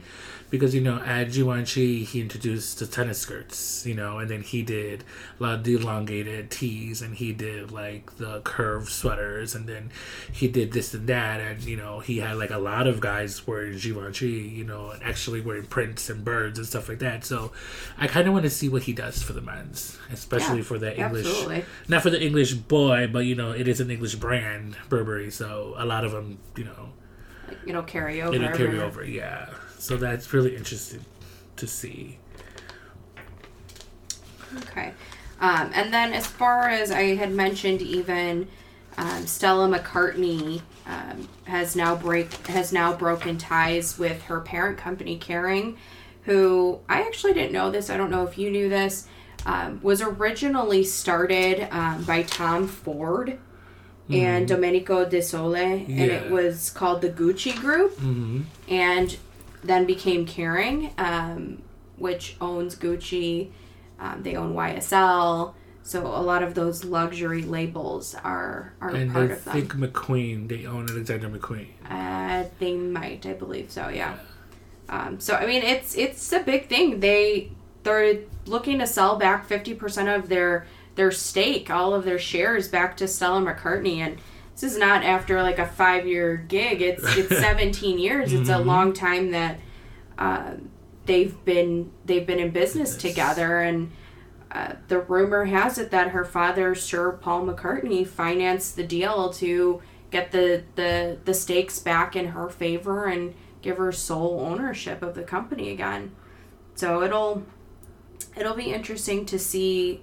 because 0.52 0.74
you 0.76 0.80
know 0.80 0.98
at 0.98 1.32
Givenchy 1.32 2.04
he 2.04 2.20
introduced 2.20 2.78
the 2.78 2.86
tennis 2.86 3.18
skirts, 3.18 3.84
you 3.86 3.94
know, 3.94 4.18
and 4.18 4.30
then 4.30 4.42
he 4.42 4.62
did 4.62 5.02
a 5.40 5.42
lot 5.42 5.54
of 5.56 5.64
the 5.64 5.74
elongated 5.74 6.50
tees, 6.52 7.02
and 7.02 7.16
he 7.16 7.32
did 7.32 7.72
like 7.72 8.16
the 8.18 8.40
curved 8.42 8.88
sweaters, 8.90 9.54
and 9.56 9.66
then 9.66 9.90
he 10.30 10.46
did 10.46 10.72
this 10.72 10.92
and 10.94 11.08
that, 11.08 11.40
and 11.40 11.62
you 11.64 11.76
know 11.76 11.98
he 12.00 12.18
had 12.18 12.36
like 12.36 12.50
a 12.50 12.58
lot 12.58 12.86
of 12.86 13.00
guys 13.00 13.44
wearing 13.46 13.78
Givenchy, 13.78 14.26
you 14.30 14.64
know, 14.64 14.90
and 14.90 15.02
actually 15.02 15.40
wearing 15.40 15.64
prints 15.66 16.08
and 16.10 16.24
birds 16.24 16.58
and 16.58 16.68
stuff 16.68 16.88
like 16.88 16.98
that. 17.00 17.24
So 17.24 17.50
I 17.98 18.06
kind 18.06 18.28
of 18.28 18.34
want 18.34 18.44
to 18.44 18.50
see 18.50 18.68
what 18.68 18.82
he 18.82 18.92
does 18.92 19.22
for 19.22 19.32
the 19.32 19.40
men's, 19.40 19.98
especially 20.12 20.58
Yeah, 20.58 20.62
for 20.64 20.78
the 20.78 20.96
English 20.96 21.26
absolutely. 21.26 21.64
not 21.88 22.02
for 22.02 22.10
the 22.10 22.22
English 22.22 22.52
boy, 22.54 23.08
but 23.10 23.20
you 23.20 23.34
know, 23.34 23.52
it 23.52 23.66
is 23.66 23.80
an 23.80 23.90
English 23.90 24.16
brand, 24.16 24.76
Burberry. 24.90 25.30
So 25.30 25.74
a 25.78 25.86
lot 25.86 26.04
of 26.04 26.12
them, 26.12 26.38
you 26.56 26.64
know, 26.64 26.90
You 27.64 27.72
know, 27.72 27.82
carry 27.82 28.20
over. 28.20 28.34
it'll 28.34 28.50
carry 28.56 28.78
over. 28.78 29.02
Yeah. 29.04 29.48
So 29.82 29.96
that's 29.96 30.32
really 30.32 30.54
interesting 30.54 31.04
to 31.56 31.66
see. 31.66 32.16
Okay. 34.58 34.92
Um, 35.40 35.72
and 35.74 35.92
then 35.92 36.12
as 36.12 36.24
far 36.24 36.68
as 36.68 36.92
I 36.92 37.16
had 37.16 37.32
mentioned, 37.32 37.82
even 37.82 38.46
um, 38.96 39.26
Stella 39.26 39.68
McCartney 39.68 40.62
um, 40.86 41.28
has 41.46 41.74
now 41.74 41.96
break 41.96 42.32
has 42.46 42.72
now 42.72 42.92
broken 42.94 43.38
ties 43.38 43.98
with 43.98 44.22
her 44.22 44.38
parent 44.40 44.78
company, 44.78 45.18
Kering, 45.18 45.76
who 46.26 46.78
I 46.88 47.00
actually 47.02 47.32
didn't 47.34 47.50
know 47.52 47.72
this. 47.72 47.90
I 47.90 47.96
don't 47.96 48.10
know 48.10 48.24
if 48.24 48.38
you 48.38 48.52
knew 48.52 48.68
this. 48.68 49.08
Um, 49.46 49.80
was 49.82 50.00
originally 50.00 50.84
started 50.84 51.66
um, 51.74 52.04
by 52.04 52.22
Tom 52.22 52.68
Ford 52.68 53.36
and 54.08 54.46
Domenico 54.46 55.04
De 55.08 55.20
Sole, 55.22 55.56
and 55.56 55.88
it 55.90 56.30
was 56.30 56.70
called 56.70 57.00
the 57.02 57.08
Gucci 57.10 57.56
Group 57.58 57.96
Mm-hmm. 57.96 58.42
and 58.68 59.16
then 59.62 59.86
became 59.86 60.26
Kering, 60.26 60.98
um, 60.98 61.62
which 61.96 62.36
owns 62.40 62.74
Gucci. 62.76 63.50
Um, 63.98 64.22
they 64.22 64.34
own 64.34 64.54
YSL, 64.54 65.54
so 65.84 66.06
a 66.06 66.22
lot 66.22 66.42
of 66.42 66.54
those 66.54 66.84
luxury 66.84 67.42
labels 67.42 68.14
are 68.16 68.72
are 68.80 68.90
And 68.90 69.12
part 69.12 69.30
I 69.30 69.34
of 69.34 69.44
them. 69.44 69.54
think 69.54 69.74
McQueen, 69.74 70.48
they 70.48 70.66
own 70.66 70.88
Alexander 70.90 71.28
McQueen. 71.28 71.68
Uh, 71.88 72.48
they 72.58 72.74
might, 72.74 73.24
I 73.26 73.34
believe 73.34 73.70
so. 73.70 73.88
Yeah. 73.88 74.16
Um, 74.88 75.20
so 75.20 75.34
I 75.34 75.46
mean, 75.46 75.62
it's 75.62 75.96
it's 75.96 76.32
a 76.32 76.40
big 76.40 76.68
thing. 76.68 77.00
They 77.00 77.52
they're 77.84 78.18
looking 78.46 78.78
to 78.80 78.86
sell 78.86 79.16
back 79.16 79.46
fifty 79.46 79.74
percent 79.74 80.08
of 80.08 80.28
their 80.28 80.66
their 80.96 81.10
stake, 81.12 81.70
all 81.70 81.94
of 81.94 82.04
their 82.04 82.18
shares, 82.18 82.68
back 82.68 82.96
to 82.98 83.06
Stella 83.08 83.40
McCartney, 83.40 83.98
and 83.98 84.18
this 84.54 84.62
is 84.62 84.78
not 84.78 85.02
after 85.04 85.42
like 85.42 85.58
a 85.58 85.66
five 85.66 86.06
year 86.06 86.36
gig. 86.36 86.80
It's 86.82 87.04
it's 87.16 87.38
seventeen 87.40 87.98
years. 87.98 88.32
It's 88.32 88.48
a 88.48 88.54
Mhm. 88.54 88.66
long 88.66 88.92
time 88.92 89.30
that 89.32 89.58
um, 90.18 90.70
they've 91.06 91.42
been 91.44 91.90
they've 92.04 92.26
been 92.26 92.38
in 92.38 92.50
business 92.50 92.94
Business. 92.94 93.02
together, 93.14 93.60
and 93.60 93.90
uh, 94.50 94.74
the 94.88 95.00
rumor 95.00 95.46
has 95.46 95.78
it 95.78 95.90
that 95.90 96.08
her 96.10 96.24
father, 96.24 96.74
Sir 96.74 97.12
Paul 97.12 97.46
McCartney, 97.46 98.06
financed 98.06 98.76
the 98.76 98.84
deal 98.84 99.30
to 99.34 99.80
get 100.10 100.30
the, 100.30 100.62
the, 100.74 101.16
the 101.24 101.32
stakes 101.32 101.78
back 101.78 102.14
in 102.14 102.26
her 102.28 102.50
favor 102.50 103.06
and 103.06 103.34
give 103.62 103.78
her 103.78 103.90
sole 103.90 104.40
ownership 104.40 105.00
of 105.02 105.14
the 105.14 105.22
company 105.22 105.70
again. 105.70 106.14
So 106.74 107.02
it'll 107.02 107.44
it'll 108.36 108.54
be 108.54 108.72
interesting 108.74 109.24
to 109.26 109.38
see 109.38 110.02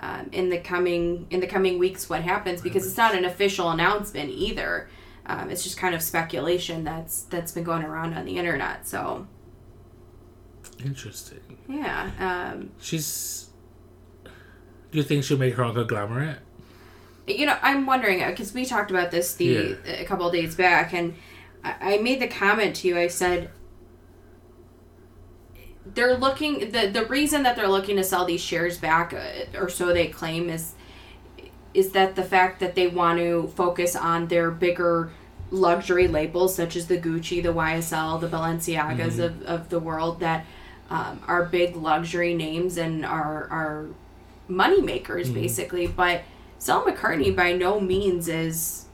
um, 0.00 0.28
in 0.32 0.48
the 0.48 0.58
coming 0.58 1.26
in 1.30 1.40
the 1.40 1.46
coming 1.46 1.78
weeks 1.78 2.08
what 2.08 2.22
happens 2.22 2.60
because 2.60 2.86
it's 2.86 2.96
not 2.96 3.14
an 3.14 3.24
official 3.24 3.70
announcement 3.70 4.30
either. 4.30 4.88
Um, 5.26 5.50
it's 5.50 5.62
just 5.62 5.76
kind 5.76 5.94
of 5.94 6.02
speculation 6.02 6.84
that's 6.84 7.22
that's 7.22 7.52
been 7.52 7.64
going 7.64 7.82
around 7.82 8.14
on 8.14 8.24
the 8.24 8.38
internet. 8.38 8.86
So 8.86 9.26
Interesting. 10.84 11.40
yeah, 11.68 12.10
um, 12.18 12.70
She's. 12.80 13.50
Do 14.24 14.96
you 14.96 15.02
think 15.04 15.24
she'll 15.24 15.36
make 15.38 15.54
her 15.54 15.64
own 15.64 15.74
conglomerate? 15.74 16.38
you 17.26 17.44
know 17.44 17.58
i'm 17.62 17.84
wondering 17.86 18.26
because 18.26 18.54
we 18.54 18.64
talked 18.64 18.90
about 18.90 19.10
this 19.10 19.34
the 19.34 19.76
a 19.86 20.04
couple 20.06 20.26
of 20.26 20.32
days 20.32 20.54
back 20.54 20.94
and 20.94 21.14
I, 21.62 21.94
I 21.94 21.98
made 21.98 22.20
the 22.20 22.28
comment 22.28 22.76
to 22.76 22.88
you 22.88 22.96
i 22.98 23.06
said 23.08 23.50
they're 25.94 26.16
looking 26.16 26.70
the 26.72 26.88
the 26.88 27.04
reason 27.06 27.42
that 27.44 27.56
they're 27.56 27.68
looking 27.68 27.96
to 27.96 28.04
sell 28.04 28.24
these 28.24 28.40
shares 28.40 28.78
back 28.78 29.12
uh, 29.14 29.58
or 29.58 29.68
so 29.68 29.92
they 29.92 30.06
claim 30.08 30.48
is 30.50 30.72
is 31.74 31.92
that 31.92 32.16
the 32.16 32.22
fact 32.24 32.60
that 32.60 32.74
they 32.74 32.86
want 32.88 33.18
to 33.18 33.52
focus 33.54 33.94
on 33.94 34.26
their 34.28 34.50
bigger 34.50 35.10
luxury 35.50 36.08
labels 36.08 36.54
such 36.54 36.76
as 36.76 36.86
the 36.88 36.98
Gucci, 36.98 37.42
the 37.42 37.52
YSL, 37.52 38.20
the 38.20 38.28
Balenciagas 38.28 39.12
Mm-hmm. 39.16 39.20
of, 39.22 39.42
of 39.42 39.68
the 39.68 39.78
world 39.78 40.20
that 40.20 40.44
um, 40.90 41.20
are 41.26 41.44
big 41.44 41.76
luxury 41.76 42.34
names 42.34 42.76
and 42.78 43.04
are 43.04 43.48
are 43.50 43.86
money 44.48 44.80
makers 44.80 45.28
Mm-hmm. 45.28 45.40
basically. 45.40 45.86
But 45.86 46.22
Stella 46.58 46.90
McCartney 46.90 47.34
by 47.36 47.52
no 47.52 47.80
means 47.80 48.28
is 48.28 48.86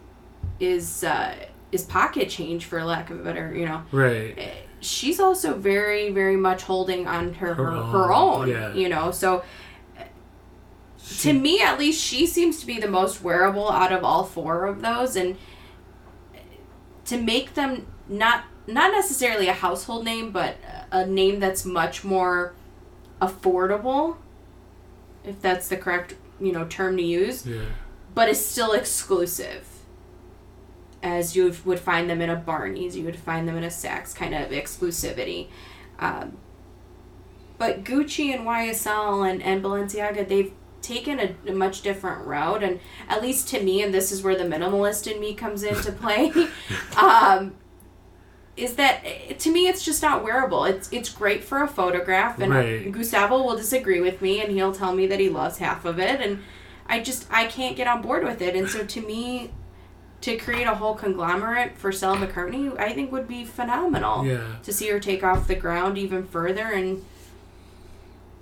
is 0.60 1.02
uh, 1.04 1.34
is 1.72 1.82
pocket 1.84 2.28
change 2.28 2.66
for 2.66 2.84
lack 2.84 3.10
of 3.10 3.20
a 3.20 3.22
better 3.24 3.54
you 3.54 3.66
know 3.66 3.82
Right. 3.92 4.36
She's 4.84 5.18
also 5.18 5.54
very 5.54 6.10
very 6.10 6.36
much 6.36 6.62
holding 6.62 7.06
on 7.06 7.34
her 7.34 7.54
her, 7.54 7.70
Her 7.70 7.82
her 7.82 8.12
own, 8.12 8.42
own, 8.42 8.48
yeah. 8.48 8.72
you 8.74 8.88
know 8.88 9.10
so 9.10 9.42
to 11.20 11.32
me 11.32 11.60
at 11.60 11.78
least 11.78 12.02
she 12.02 12.26
seems 12.26 12.60
to 12.60 12.66
be 12.66 12.78
the 12.80 12.88
most 12.88 13.22
wearable 13.22 13.70
out 13.70 13.92
of 13.92 14.02
all 14.04 14.24
four 14.24 14.64
of 14.66 14.80
those 14.82 15.16
and 15.16 15.36
to 17.06 17.16
make 17.20 17.54
them 17.54 17.86
not 18.08 18.44
not 18.66 18.90
necessarily 18.92 19.48
a 19.48 19.52
household 19.52 20.04
name 20.04 20.30
but 20.30 20.56
a 20.90 21.04
name 21.06 21.40
that's 21.40 21.64
much 21.64 22.04
more 22.04 22.54
affordable 23.20 24.16
if 25.24 25.40
that's 25.42 25.68
the 25.68 25.76
correct 25.76 26.14
you 26.40 26.52
know 26.52 26.64
term 26.66 26.96
to 26.96 27.02
use 27.02 27.46
Yeah. 27.46 27.62
but 28.14 28.28
is 28.28 28.44
still 28.44 28.72
exclusive. 28.72 29.66
As 31.04 31.36
you 31.36 31.54
would 31.66 31.78
find 31.78 32.08
them 32.08 32.22
in 32.22 32.30
a 32.30 32.34
Barney's, 32.34 32.96
you 32.96 33.04
would 33.04 33.16
find 33.16 33.46
them 33.46 33.56
in 33.58 33.62
a 33.62 33.68
Saks 33.68 34.14
kind 34.14 34.34
of 34.34 34.50
exclusivity. 34.50 35.48
Um, 35.98 36.38
but 37.58 37.84
Gucci 37.84 38.34
and 38.34 38.46
YSL 38.46 39.30
and, 39.30 39.42
and 39.42 39.62
Balenciaga, 39.62 40.26
they've 40.26 40.52
taken 40.80 41.20
a, 41.20 41.34
a 41.46 41.52
much 41.52 41.82
different 41.82 42.26
route. 42.26 42.62
And 42.62 42.80
at 43.06 43.20
least 43.22 43.48
to 43.48 43.62
me, 43.62 43.82
and 43.82 43.92
this 43.92 44.12
is 44.12 44.22
where 44.22 44.34
the 44.34 44.44
minimalist 44.44 45.10
in 45.10 45.20
me 45.20 45.34
comes 45.34 45.62
into 45.62 45.92
play, 46.02 46.32
um, 46.96 47.54
is 48.56 48.76
that 48.76 49.02
eh, 49.04 49.34
to 49.34 49.52
me 49.52 49.68
it's 49.68 49.84
just 49.84 50.00
not 50.02 50.24
wearable. 50.24 50.64
It's 50.64 50.88
it's 50.90 51.10
great 51.10 51.44
for 51.44 51.62
a 51.62 51.68
photograph, 51.68 52.38
and 52.38 52.52
Right. 52.52 52.90
Gustavo 52.90 53.42
will 53.42 53.56
disagree 53.56 54.00
with 54.00 54.22
me, 54.22 54.40
and 54.40 54.52
he'll 54.52 54.72
tell 54.72 54.94
me 54.94 55.06
that 55.08 55.20
he 55.20 55.28
loves 55.28 55.58
half 55.58 55.84
of 55.84 55.98
it, 55.98 56.20
and 56.20 56.42
I 56.86 57.00
just 57.00 57.26
I 57.30 57.44
can't 57.46 57.76
get 57.76 57.86
on 57.86 58.00
board 58.00 58.24
with 58.24 58.40
it. 58.40 58.54
And 58.56 58.68
so 58.68 58.84
to 58.86 59.00
me, 59.00 59.50
to 60.24 60.36
create 60.38 60.64
a 60.66 60.74
whole 60.74 60.94
conglomerate 60.94 61.76
for 61.76 61.92
Stella 61.92 62.16
McCartney, 62.16 62.78
I 62.78 62.92
think 62.92 63.12
would 63.12 63.28
be 63.28 63.44
phenomenal. 63.44 64.24
Yeah. 64.24 64.56
To 64.62 64.72
see 64.72 64.88
her 64.88 64.98
take 65.00 65.22
off 65.22 65.46
the 65.46 65.54
ground 65.54 65.98
even 65.98 66.26
further 66.26 66.62
and 66.64 67.04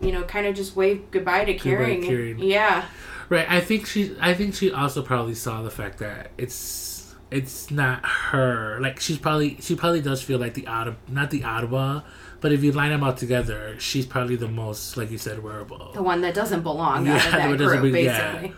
you 0.00 0.12
know 0.12 0.22
kind 0.24 0.46
of 0.46 0.54
just 0.54 0.74
wave 0.76 1.10
goodbye 1.10 1.44
to 1.44 1.56
Kering. 1.56 2.04
Kering. 2.04 2.36
Yeah. 2.38 2.84
Right. 3.28 3.50
I 3.50 3.60
think 3.60 3.86
she. 3.86 4.14
I 4.20 4.34
think 4.34 4.54
she 4.54 4.70
also 4.72 5.02
probably 5.02 5.34
saw 5.34 5.62
the 5.62 5.70
fact 5.70 5.98
that 5.98 6.30
it's 6.38 7.14
it's 7.30 7.70
not 7.70 8.04
her. 8.04 8.78
Like 8.80 9.00
she's 9.00 9.18
probably 9.18 9.56
she 9.60 9.74
probably 9.74 10.02
does 10.02 10.22
feel 10.22 10.38
like 10.38 10.54
the 10.54 10.66
odd 10.66 10.96
not 11.08 11.30
the 11.30 11.44
Ottawa, 11.44 12.02
but 12.40 12.52
if 12.52 12.62
you 12.62 12.72
line 12.72 12.90
them 12.90 13.02
all 13.02 13.14
together, 13.14 13.74
she's 13.78 14.04
probably 14.06 14.36
the 14.36 14.48
most 14.48 14.96
like 14.96 15.10
you 15.10 15.18
said 15.18 15.42
wearable. 15.42 15.92
The 15.94 16.02
one 16.02 16.20
that 16.22 16.34
doesn't 16.34 16.62
belong 16.62 17.06
Yeah, 17.06 17.14
out 17.16 17.24
of 17.26 17.32
the 17.32 17.38
that 17.38 17.40
one 17.48 17.50
that 17.56 17.64
doesn't 17.64 17.80
group, 17.80 17.92
be- 17.94 18.02
yeah. 18.02 18.48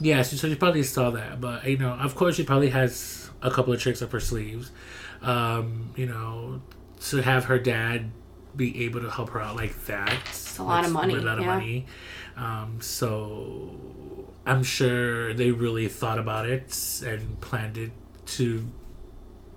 Yeah, 0.00 0.22
so 0.22 0.36
she 0.36 0.54
probably 0.54 0.82
saw 0.82 1.10
that, 1.10 1.40
but 1.40 1.64
you 1.66 1.78
know, 1.78 1.92
of 1.92 2.14
course, 2.14 2.36
she 2.36 2.44
probably 2.44 2.70
has 2.70 3.30
a 3.42 3.50
couple 3.50 3.72
of 3.72 3.80
tricks 3.80 4.02
up 4.02 4.12
her 4.12 4.20
sleeves. 4.20 4.70
Um, 5.22 5.90
you 5.96 6.06
know, 6.06 6.60
to 7.00 7.22
have 7.22 7.44
her 7.46 7.58
dad 7.58 8.10
be 8.56 8.84
able 8.84 9.00
to 9.00 9.10
help 9.10 9.30
her 9.30 9.40
out 9.40 9.56
like 9.56 9.86
that. 9.86 10.12
It's 10.28 10.58
a 10.58 10.62
lot 10.62 10.84
of 10.84 10.92
money, 10.92 11.14
A 11.14 11.20
lot 11.20 11.38
of 11.38 11.44
yeah. 11.44 11.54
money. 11.54 11.86
Um, 12.36 12.78
so 12.80 13.74
I'm 14.46 14.62
sure 14.62 15.32
they 15.34 15.50
really 15.50 15.88
thought 15.88 16.18
about 16.18 16.48
it 16.48 17.02
and 17.04 17.40
planned 17.40 17.78
it 17.78 17.92
to 18.26 18.70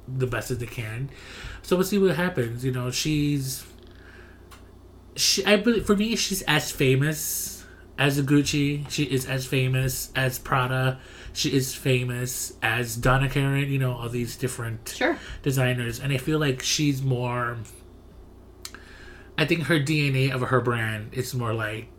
the 0.07 0.27
best 0.27 0.49
that 0.49 0.59
they 0.59 0.65
can. 0.65 1.09
So 1.61 1.75
we'll 1.75 1.85
see 1.85 1.97
what 1.97 2.15
happens. 2.15 2.63
You 2.63 2.71
know, 2.71 2.91
she's 2.91 3.65
she. 5.15 5.45
I 5.45 5.57
believe 5.57 5.85
for 5.85 5.95
me, 5.95 6.15
she's 6.15 6.41
as 6.43 6.71
famous 6.71 7.56
as 7.97 8.17
a 8.17 8.23
Gucci. 8.23 8.89
She 8.89 9.03
is 9.03 9.25
as 9.25 9.45
famous 9.45 10.11
as 10.15 10.39
Prada. 10.39 10.99
She 11.33 11.53
is 11.53 11.75
famous 11.75 12.53
as 12.61 12.95
Donna 12.95 13.29
Karan. 13.29 13.69
You 13.71 13.79
know, 13.79 13.93
all 13.93 14.09
these 14.09 14.35
different 14.35 14.93
Sure. 14.95 15.17
designers, 15.43 15.99
and 15.99 16.11
I 16.13 16.17
feel 16.17 16.39
like 16.39 16.61
she's 16.61 17.01
more. 17.01 17.57
I 19.37 19.45
think 19.45 19.63
her 19.63 19.79
DNA 19.79 20.31
of 20.31 20.41
her 20.41 20.61
brand 20.61 21.09
is 21.13 21.33
more 21.35 21.53
like. 21.53 21.89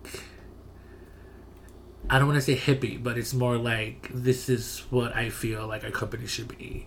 I 2.11 2.19
don't 2.19 2.27
want 2.27 2.43
to 2.43 2.43
say 2.43 2.57
hippie, 2.57 3.01
but 3.03 3.19
it's 3.19 3.35
more 3.35 3.59
like 3.59 4.09
this 4.13 4.49
is 4.49 4.83
what 4.91 5.15
I 5.15 5.29
feel 5.29 5.67
like 5.67 5.85
a 5.85 5.91
company 5.91 6.27
should 6.27 6.49
be. 6.57 6.87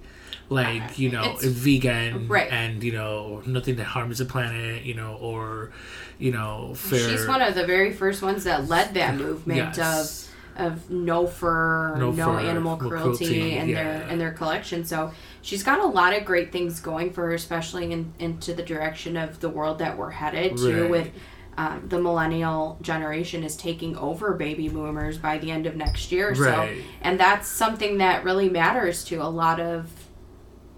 Like, 0.51 0.99
you 0.99 1.09
know, 1.09 1.23
It's- 1.23 1.45
vegan 1.45 2.27
Right. 2.27 2.51
and, 2.51 2.83
you 2.83 2.91
know, 2.91 3.41
nothing 3.45 3.77
that 3.77 3.85
harms 3.85 4.17
the 4.17 4.25
planet, 4.25 4.83
you 4.83 4.93
know, 4.93 5.13
or, 5.21 5.71
you 6.19 6.31
know, 6.31 6.73
fair. 6.75 6.99
She's 7.09 7.25
one 7.25 7.41
of 7.41 7.55
the 7.55 7.65
very 7.65 7.93
first 7.93 8.21
ones 8.21 8.43
that 8.43 8.67
led 8.67 8.93
that 8.95 9.15
movement 9.15 9.77
Yes. 9.77 10.25
of 10.27 10.27
of 10.57 10.89
no 10.91 11.25
fur, 11.25 11.95
No 11.97 12.11
no, 12.11 12.25
fur, 12.33 12.39
animal 12.41 12.75
cruelty, 12.75 12.97
cruelty, 13.25 13.55
in 13.55 13.71
their 13.73 14.03
yeah. 14.05 14.11
in 14.11 14.19
their 14.19 14.33
collection. 14.33 14.83
So 14.83 15.11
she's 15.41 15.63
got 15.63 15.79
a 15.79 15.85
lot 15.85 16.13
of 16.13 16.25
great 16.25 16.51
things 16.51 16.81
going 16.81 17.11
for 17.13 17.27
her, 17.27 17.33
especially 17.33 17.89
in, 17.93 18.11
into 18.19 18.53
the 18.53 18.61
direction 18.61 19.15
of 19.15 19.39
the 19.39 19.47
world 19.47 19.79
that 19.79 19.97
we're 19.97 20.09
headed 20.11 20.57
to 20.57 20.81
Right. 20.81 20.91
with 20.91 21.09
um, 21.57 21.83
the 21.87 21.99
millennial 21.99 22.77
generation 22.81 23.43
is 23.43 23.55
taking 23.55 23.95
over 23.97 24.33
baby 24.33 24.67
boomers 24.67 25.17
by 25.17 25.37
the 25.37 25.49
end 25.51 25.65
of 25.67 25.77
next 25.77 26.11
year. 26.11 26.35
So 26.35 26.43
Right. 26.43 26.81
and 27.01 27.17
that's 27.17 27.47
something 27.47 27.97
that 27.99 28.25
really 28.25 28.49
matters 28.49 29.05
to 29.05 29.15
a 29.23 29.31
lot 29.31 29.59
of 29.61 29.87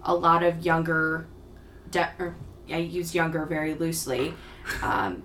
a 0.04 0.14
lot 0.14 0.42
of 0.42 0.64
younger 0.64 1.26
de- 1.90 2.12
or 2.18 2.36
I 2.70 2.78
use 2.78 3.14
younger 3.14 3.44
very 3.46 3.74
loosely. 3.74 4.34
Um, 4.82 5.22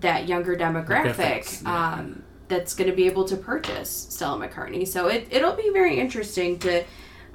that 0.00 0.28
younger 0.28 0.56
demographic 0.56 1.62
yeah. 1.62 1.94
um, 1.94 2.22
that's 2.46 2.74
going 2.74 2.88
to 2.88 2.94
be 2.94 3.06
able 3.06 3.24
to 3.24 3.36
purchase 3.36 3.90
Stella 3.90 4.46
McCartney. 4.48 4.86
So 4.86 5.08
it, 5.08 5.26
it'll 5.30 5.56
be 5.56 5.70
very 5.72 5.98
interesting 5.98 6.58
to 6.60 6.84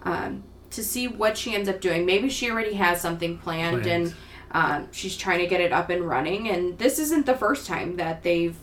um, 0.03 0.43
to 0.69 0.83
see 0.83 1.07
what 1.07 1.37
she 1.37 1.53
ends 1.53 1.67
up 1.69 1.81
doing. 1.81 2.05
Maybe 2.05 2.29
she 2.29 2.49
already 2.49 2.73
has 2.75 3.01
something 3.01 3.37
planned, 3.37 3.83
Planned. 3.83 4.05
and 4.05 4.15
um, 4.51 4.87
she's 4.91 5.15
trying 5.17 5.39
to 5.39 5.47
get 5.47 5.61
it 5.61 5.71
up 5.73 5.89
and 5.89 6.03
running. 6.07 6.49
And 6.49 6.77
this 6.77 6.99
isn't 6.99 7.25
the 7.25 7.35
first 7.35 7.67
time 7.67 7.97
that 7.97 8.23
they've 8.23 8.55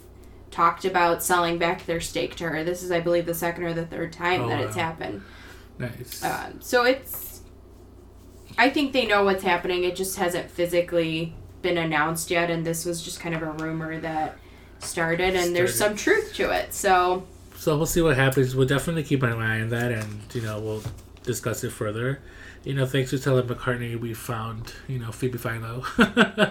talked 0.51 0.85
about 0.85 1.23
selling 1.23 1.59
back 1.59 1.87
their 1.87 2.01
stake 2.01 2.35
to 2.37 2.49
her. 2.49 2.65
This 2.65 2.83
is, 2.83 2.91
I 2.91 3.01
believe, 3.01 3.27
the 3.27 3.35
second 3.35 3.65
or 3.65 3.73
the 3.73 3.87
third 3.87 4.13
time 4.13 4.43
Oh, 4.43 4.49
that 4.49 4.61
it's 4.61 4.77
wow. 4.77 4.83
happened. 4.83 5.23
Nice. 5.79 6.25
Um, 6.25 6.61
so 6.61 6.85
it's. 6.85 7.30
I 8.59 8.71
think 8.71 8.93
they 8.93 9.07
know 9.07 9.25
what's 9.25 9.43
happening. 9.43 9.85
It 9.85 9.97
just 9.97 10.17
hasn't 10.19 10.51
physically 10.51 11.35
been 11.63 11.79
announced 11.79 12.31
yet, 12.31 12.51
and 12.51 12.65
this 12.67 12.85
was 12.85 13.03
just 13.03 13.21
kind 13.21 13.35
of 13.35 13.43
a 13.43 13.53
rumor 13.53 13.99
that 14.01 14.37
started, 14.79 15.35
and 15.37 15.55
there's 15.55 15.75
some 15.75 15.95
truth 15.97 16.35
to 16.35 16.51
it. 16.51 16.73
So 16.75 17.27
So 17.57 17.77
we'll 17.77 17.87
see 17.87 18.01
what 18.03 18.17
happens. 18.17 18.55
We'll 18.57 18.67
definitely 18.67 19.03
keep 19.05 19.23
an 19.23 19.33
eye 19.33 19.61
on 19.61 19.69
that, 19.71 19.93
and 19.93 20.21
you 20.35 20.43
know 20.43 20.59
we'll 20.61 20.83
discuss 21.23 21.63
it 21.65 21.71
further. 21.73 22.21
You 22.65 22.75
know, 22.75 22.85
thanks 22.87 23.11
to 23.11 23.19
Stella 23.19 23.43
McCartney, 23.43 23.99
we 23.99 24.13
found 24.15 24.73
you 24.89 24.99
know 24.99 25.13
Phoebe 25.13 25.39
Philo, 25.39 25.85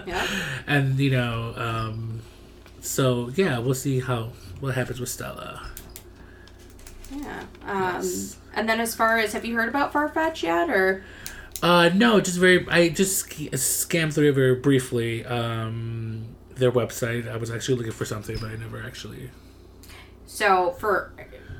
Yeah. 0.06 0.26
and 0.66 0.98
you 0.98 1.10
know, 1.12 1.54
um, 1.56 2.20
so 2.80 3.30
yeah, 3.36 3.58
we'll 3.58 3.74
see 3.74 4.00
how 4.00 4.30
what 4.60 4.74
happens 4.74 4.98
with 5.00 5.08
Stella. 5.08 5.60
yeah. 7.14 7.44
Um, 7.66 7.94
Yes. 8.02 8.36
And 8.54 8.68
then 8.68 8.80
as 8.80 8.94
far 8.96 9.18
as 9.18 9.32
have 9.32 9.44
you 9.44 9.54
heard 9.54 9.68
about 9.68 9.92
Farfetch 9.92 10.42
yet, 10.42 10.68
or 10.70 11.04
Uh, 11.62 11.90
no, 11.94 12.20
just 12.20 12.38
very. 12.38 12.66
I 12.68 12.88
just 12.88 13.28
scammed 13.28 14.14
through 14.14 14.30
it 14.30 14.34
very 14.34 14.54
briefly. 14.54 15.24
Um, 15.26 16.36
their 16.54 16.72
website. 16.72 17.30
I 17.30 17.36
was 17.36 17.50
actually 17.50 17.76
looking 17.76 17.92
for 17.92 18.04
something, 18.04 18.36
but 18.40 18.50
I 18.50 18.56
never 18.56 18.82
actually. 18.82 19.30
So, 20.26 20.72
for 20.72 21.12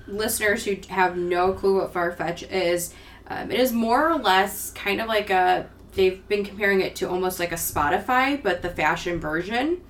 listeners 0.06 0.64
who 0.64 0.76
have 0.88 1.16
no 1.16 1.52
clue 1.52 1.78
what 1.78 1.92
Farfetch 1.92 2.50
is, 2.50 2.94
um, 3.26 3.50
it 3.50 3.60
is 3.60 3.72
more 3.72 4.10
or 4.10 4.18
less 4.18 4.70
kind 4.72 5.00
of 5.00 5.08
like 5.08 5.30
a. 5.30 5.68
They've 5.92 6.26
been 6.28 6.44
comparing 6.44 6.80
it 6.80 6.94
to 6.96 7.10
almost 7.10 7.40
like 7.40 7.50
a 7.50 7.56
Spotify, 7.56 8.40
but 8.40 8.62
the 8.62 8.70
fashion 8.70 9.18
version. 9.18 9.82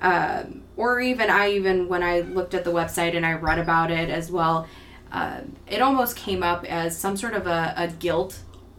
Um, 0.00 0.62
or 0.76 1.00
even 1.00 1.30
I 1.30 1.52
even 1.52 1.88
when 1.88 2.02
I 2.02 2.20
looked 2.20 2.54
at 2.54 2.64
the 2.64 2.70
website 2.70 3.16
and 3.16 3.26
I 3.26 3.32
read 3.32 3.58
about 3.58 3.90
it 3.90 4.10
as 4.10 4.30
well, 4.30 4.68
um, 5.10 5.56
it 5.66 5.80
almost 5.80 6.16
came 6.16 6.42
up 6.42 6.64
as 6.64 6.96
some 6.96 7.16
sort 7.16 7.34
of 7.34 7.46
a, 7.46 7.74
a 7.76 7.88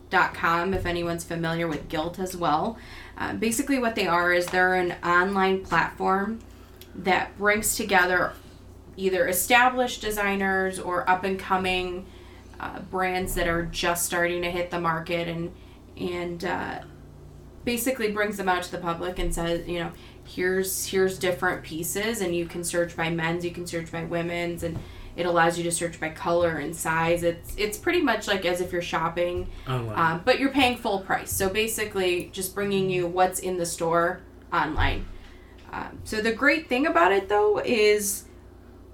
Gilt.com 0.09 0.73
if 0.73 0.85
anyone's 0.85 1.23
familiar 1.23 1.67
with 1.67 1.87
guilt 1.89 2.19
as 2.19 2.35
well. 2.35 2.77
Um, 3.17 3.37
basically, 3.37 3.79
what 3.79 3.95
they 3.95 4.07
are 4.07 4.33
is 4.33 4.47
they're 4.47 4.75
an 4.75 4.95
online 5.03 5.63
platform 5.63 6.39
that 6.95 7.37
brings 7.37 7.75
together 7.75 8.33
either 8.97 9.27
established 9.27 10.01
designers 10.01 10.79
or 10.79 11.09
up 11.09 11.23
and 11.23 11.39
coming 11.39 12.05
uh, 12.59 12.79
brands 12.79 13.35
that 13.35 13.47
are 13.47 13.65
just 13.65 14.05
starting 14.05 14.41
to 14.41 14.51
hit 14.51 14.71
the 14.71 14.79
market 14.79 15.27
and 15.27 15.53
and 15.97 16.43
uh, 16.43 16.79
basically 17.63 18.11
brings 18.11 18.37
them 18.37 18.49
out 18.49 18.63
to 18.63 18.71
the 18.71 18.77
public 18.77 19.19
and 19.19 19.33
says 19.33 19.65
you 19.67 19.79
know 19.79 19.91
here's 20.25 20.87
here's 20.87 21.17
different 21.17 21.63
pieces 21.63 22.19
and 22.19 22.35
you 22.35 22.45
can 22.45 22.63
search 22.63 22.95
by 22.97 23.09
men's 23.09 23.45
you 23.45 23.51
can 23.51 23.65
search 23.65 23.91
by 23.91 24.03
women's 24.03 24.63
and 24.63 24.77
It 25.19 25.25
allows 25.25 25.57
you 25.57 25.65
to 25.65 25.71
search 25.71 25.99
by 25.99 26.09
color 26.11 26.59
and 26.59 26.73
size. 26.73 27.23
It's 27.23 27.53
it's 27.57 27.77
pretty 27.77 28.01
much 28.01 28.25
like 28.25 28.45
as 28.45 28.61
if 28.61 28.71
you're 28.71 28.81
shopping, 28.81 29.49
Online. 29.67 29.99
um, 29.99 30.21
but 30.23 30.39
you're 30.39 30.51
paying 30.51 30.77
full 30.77 30.99
price. 31.01 31.29
So 31.29 31.49
basically, 31.49 32.29
just 32.31 32.55
bringing 32.55 32.89
you 32.89 33.05
what's 33.05 33.39
in 33.39 33.57
the 33.57 33.65
store 33.65 34.21
online. 34.53 35.05
Um, 35.73 35.99
so 36.05 36.21
the 36.21 36.31
great 36.31 36.69
thing 36.69 36.87
about 36.87 37.11
it 37.11 37.27
though 37.27 37.59
is 37.59 38.23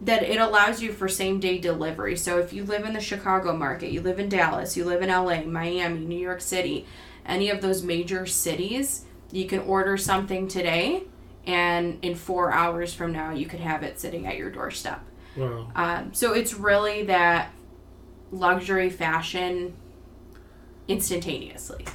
that 0.01 0.23
it 0.23 0.39
allows 0.39 0.81
you 0.81 0.91
for 0.91 1.07
same 1.07 1.39
day 1.39 1.59
delivery. 1.59 2.15
So 2.17 2.39
if 2.39 2.51
you 2.53 2.63
live 2.63 2.85
in 2.85 2.93
the 2.93 2.99
Chicago 2.99 3.55
market, 3.55 3.91
you 3.91 4.01
live 4.01 4.19
in 4.19 4.27
Dallas, 4.27 4.75
you 4.75 4.83
live 4.83 5.03
in 5.03 5.09
LA, 5.09 5.43
Miami, 5.43 5.99
New 5.99 6.19
York 6.19 6.41
City, 6.41 6.87
any 7.23 7.51
of 7.51 7.61
those 7.61 7.83
major 7.83 8.25
cities, 8.25 9.05
you 9.31 9.45
can 9.45 9.59
order 9.59 9.95
something 9.95 10.47
today 10.47 11.03
and 11.45 11.99
in 12.03 12.15
four 12.15 12.51
hours 12.51 12.95
from 12.95 13.11
now 13.11 13.29
you 13.31 13.45
could 13.45 13.59
have 13.59 13.83
it 13.83 13.99
sitting 13.99 14.25
at 14.25 14.37
your 14.37 14.49
doorstep. 14.49 15.03
Wow. 15.37 15.71
Um, 15.75 16.13
so 16.13 16.33
it's 16.33 16.53
really 16.53 17.03
that 17.03 17.51
luxury 18.31 18.89
fashion 18.89 19.73
instantaneously. 20.87 21.85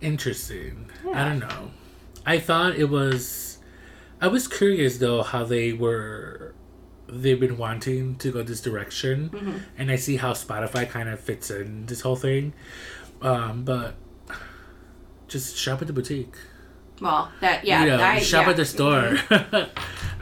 Interesting. 0.00 0.90
I 1.12 1.24
don't 1.28 1.38
know. 1.38 1.70
I 2.26 2.38
thought 2.38 2.76
it 2.76 2.88
was. 2.90 3.58
I 4.20 4.28
was 4.28 4.48
curious 4.48 4.98
though 4.98 5.22
how 5.22 5.44
they 5.44 5.72
were. 5.72 6.54
They've 7.06 7.38
been 7.38 7.58
wanting 7.58 8.16
to 8.16 8.32
go 8.32 8.42
this 8.42 8.60
direction, 8.60 9.28
Mm-hmm. 9.30 9.58
and 9.78 9.90
I 9.90 9.96
see 9.96 10.16
how 10.16 10.32
Spotify 10.32 10.88
kind 10.88 11.08
of 11.08 11.20
fits 11.20 11.50
in 11.50 11.86
this 11.86 12.00
whole 12.00 12.16
thing. 12.16 12.54
Um, 13.22 13.64
but 13.64 13.94
just 15.28 15.56
shop 15.56 15.80
at 15.82 15.86
the 15.86 15.92
boutique. 15.92 16.34
Well, 17.00 17.30
that 17.40 17.64
yeah, 17.64 17.82
you 17.84 17.90
know, 17.90 18.02
I, 18.02 18.18
shop 18.20 18.44
yeah. 18.46 18.50
at 18.50 18.56
the 18.56 18.64
store. 18.64 19.18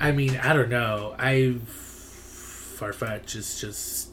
I 0.02 0.10
mean, 0.10 0.36
I 0.36 0.52
don't 0.52 0.68
know. 0.68 1.14
I 1.16 1.54
Farfetch 1.64 3.36
is 3.36 3.60
just. 3.60 4.10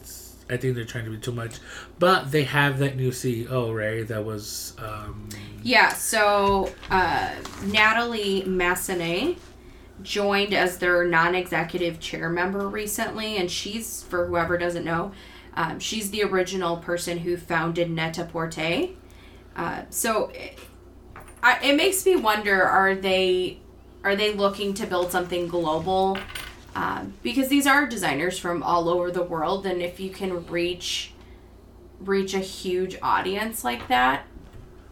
I 0.52 0.58
think 0.58 0.76
they're 0.76 0.86
trying 0.86 1.06
to 1.06 1.12
be 1.12 1.18
too 1.18 1.32
much, 1.32 1.58
but 1.98 2.32
they 2.32 2.44
have 2.44 2.80
that 2.80 2.96
new 2.96 3.10
CEO, 3.10 3.76
right? 3.76 4.08
That 4.08 4.24
was. 4.24 4.76
Um, 4.78 5.30
Yeah, 5.64 5.92
so 5.94 6.72
uh, 6.92 7.32
Natalie 7.66 8.44
Massenet 8.44 9.38
joined 10.04 10.54
as 10.54 10.78
their 10.78 11.06
non-executive 11.06 12.00
chair 12.00 12.30
member 12.30 12.68
recently, 12.68 13.38
and 13.38 13.50
she's 13.50 14.04
for 14.04 14.28
whoever 14.28 14.60
doesn't 14.60 14.86
know, 14.86 15.12
um, 15.56 15.80
she's 15.80 16.12
the 16.12 16.24
original 16.24 16.78
person 16.78 17.18
who 17.18 17.36
founded 17.36 17.90
Net-a-Porter. 17.90 18.90
Uh, 19.56 19.82
so 19.90 20.30
it, 20.36 20.58
I, 21.42 21.60
it 21.64 21.76
makes 21.76 22.06
me 22.06 22.16
wonder: 22.16 22.62
Are 22.64 22.94
they 22.94 23.60
are 24.04 24.16
they 24.16 24.34
looking 24.34 24.74
to 24.76 24.88
build 24.88 25.12
something 25.12 25.48
global? 25.48 26.18
Um, 26.76 27.14
because 27.24 27.50
these 27.50 27.68
are 27.68 27.86
designers 27.88 28.38
from 28.38 28.64
all 28.64 28.90
over 28.90 29.12
the 29.12 29.24
world, 29.24 29.66
and 29.66 29.82
if 29.82 30.00
you 30.00 30.10
can 30.10 30.46
reach 30.48 31.14
reach 32.00 32.34
a 32.34 32.40
huge 32.40 32.98
audience 33.02 33.64
like 33.66 33.88
that, 33.90 34.26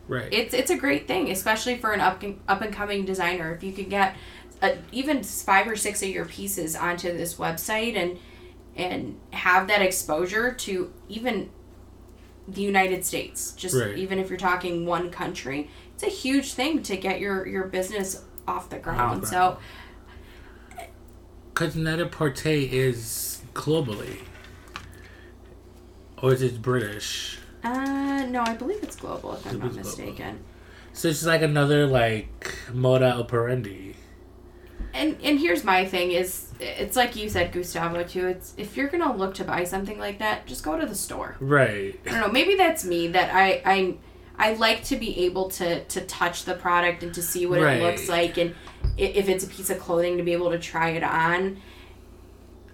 right. 0.08 0.28
it's 0.32 0.54
it's 0.54 0.72
a 0.72 0.78
great 0.78 1.08
thing, 1.08 1.32
especially 1.32 1.78
for 1.78 1.94
an 1.94 2.02
up 2.02 2.24
up 2.48 2.62
and 2.62 2.74
coming 2.74 3.06
designer. 3.06 3.54
If 3.54 3.64
you 3.64 3.72
could 3.72 3.90
get 3.90 4.16
a, 4.62 4.78
even 4.92 5.24
five 5.24 5.68
or 5.68 5.76
six 5.76 6.02
of 6.02 6.10
your 6.10 6.26
pieces 6.26 6.76
onto 6.76 7.16
this 7.16 7.36
website 7.36 7.96
and 7.96 8.18
and 8.76 9.20
have 9.32 9.68
that 9.68 9.82
exposure 9.82 10.52
to 10.54 10.92
even 11.08 11.50
the 12.48 12.62
United 12.62 13.06
States, 13.06 13.52
just 13.54 13.76
Right. 13.76 13.98
even 13.98 14.20
if 14.20 14.30
you're 14.30 14.38
talking 14.38 14.86
one 14.86 15.10
country, 15.10 15.70
it's 15.94 16.04
a 16.04 16.08
huge 16.08 16.54
thing 16.54 16.82
to 16.84 16.98
get 16.98 17.20
your 17.20 17.48
your 17.48 17.68
business 17.68 18.24
off 18.48 18.70
the 18.70 18.78
ground. 18.80 19.22
ground. 19.22 19.28
So 19.28 19.58
Because 21.54 21.76
Net-a-Porter 21.76 22.50
is 22.50 23.42
globally. 23.54 24.20
Or 26.22 26.34
is 26.34 26.42
it 26.42 26.62
British? 26.62 27.40
uh 27.64 28.26
no, 28.30 28.42
I 28.44 28.54
believe 28.54 28.82
it's 28.84 28.96
global 28.96 29.34
if 29.34 29.46
I'm 29.46 29.60
not 29.60 29.70
is 29.70 29.74
global. 29.76 29.90
mistaken. 29.90 30.40
So 30.94 31.10
it's 31.10 31.26
like 31.26 31.42
another, 31.42 31.86
like, 31.86 32.56
moda 32.72 33.14
operandi. 33.20 33.96
And 34.94 35.18
and 35.24 35.40
here's 35.40 35.64
my 35.64 35.86
thing 35.86 36.12
is 36.12 36.52
it's 36.60 36.96
like 36.96 37.16
you 37.16 37.30
said 37.30 37.52
Gustavo 37.52 38.04
too. 38.04 38.28
It's 38.28 38.54
if 38.58 38.76
you're 38.78 38.88
going 38.88 39.04
to 39.04 39.12
look 39.14 39.36
to 39.36 39.44
buy 39.44 39.64
something 39.64 40.00
like 40.00 40.18
that, 40.20 40.48
just 40.48 40.64
go 40.64 40.80
to 40.80 40.86
the 40.88 40.96
store. 40.96 41.36
Right. 41.40 42.00
I 42.08 42.10
don't 42.12 42.22
know. 42.22 42.32
Maybe 42.32 42.56
that's 42.56 42.84
me. 42.84 43.10
That 43.10 43.32
I 43.34 43.62
I 43.66 43.96
I 44.40 44.54
like 44.54 44.84
to 44.86 44.96
be 44.96 45.26
able 45.26 45.50
to 45.52 45.84
to 45.84 46.02
touch 46.02 46.46
the 46.46 46.54
product 46.54 47.04
and 47.04 47.14
to 47.16 47.22
see 47.22 47.46
what 47.46 47.62
Right. 47.62 47.78
it 47.80 47.84
looks 47.84 48.08
like, 48.08 48.38
and 48.38 48.54
if 48.98 49.28
it's 49.30 49.44
a 49.44 49.48
piece 49.48 49.70
of 49.70 49.80
clothing 49.80 50.18
to 50.18 50.24
be 50.24 50.34
able 50.34 50.52
to 50.52 50.60
try 50.60 50.90
it 50.92 51.04
on. 51.04 51.60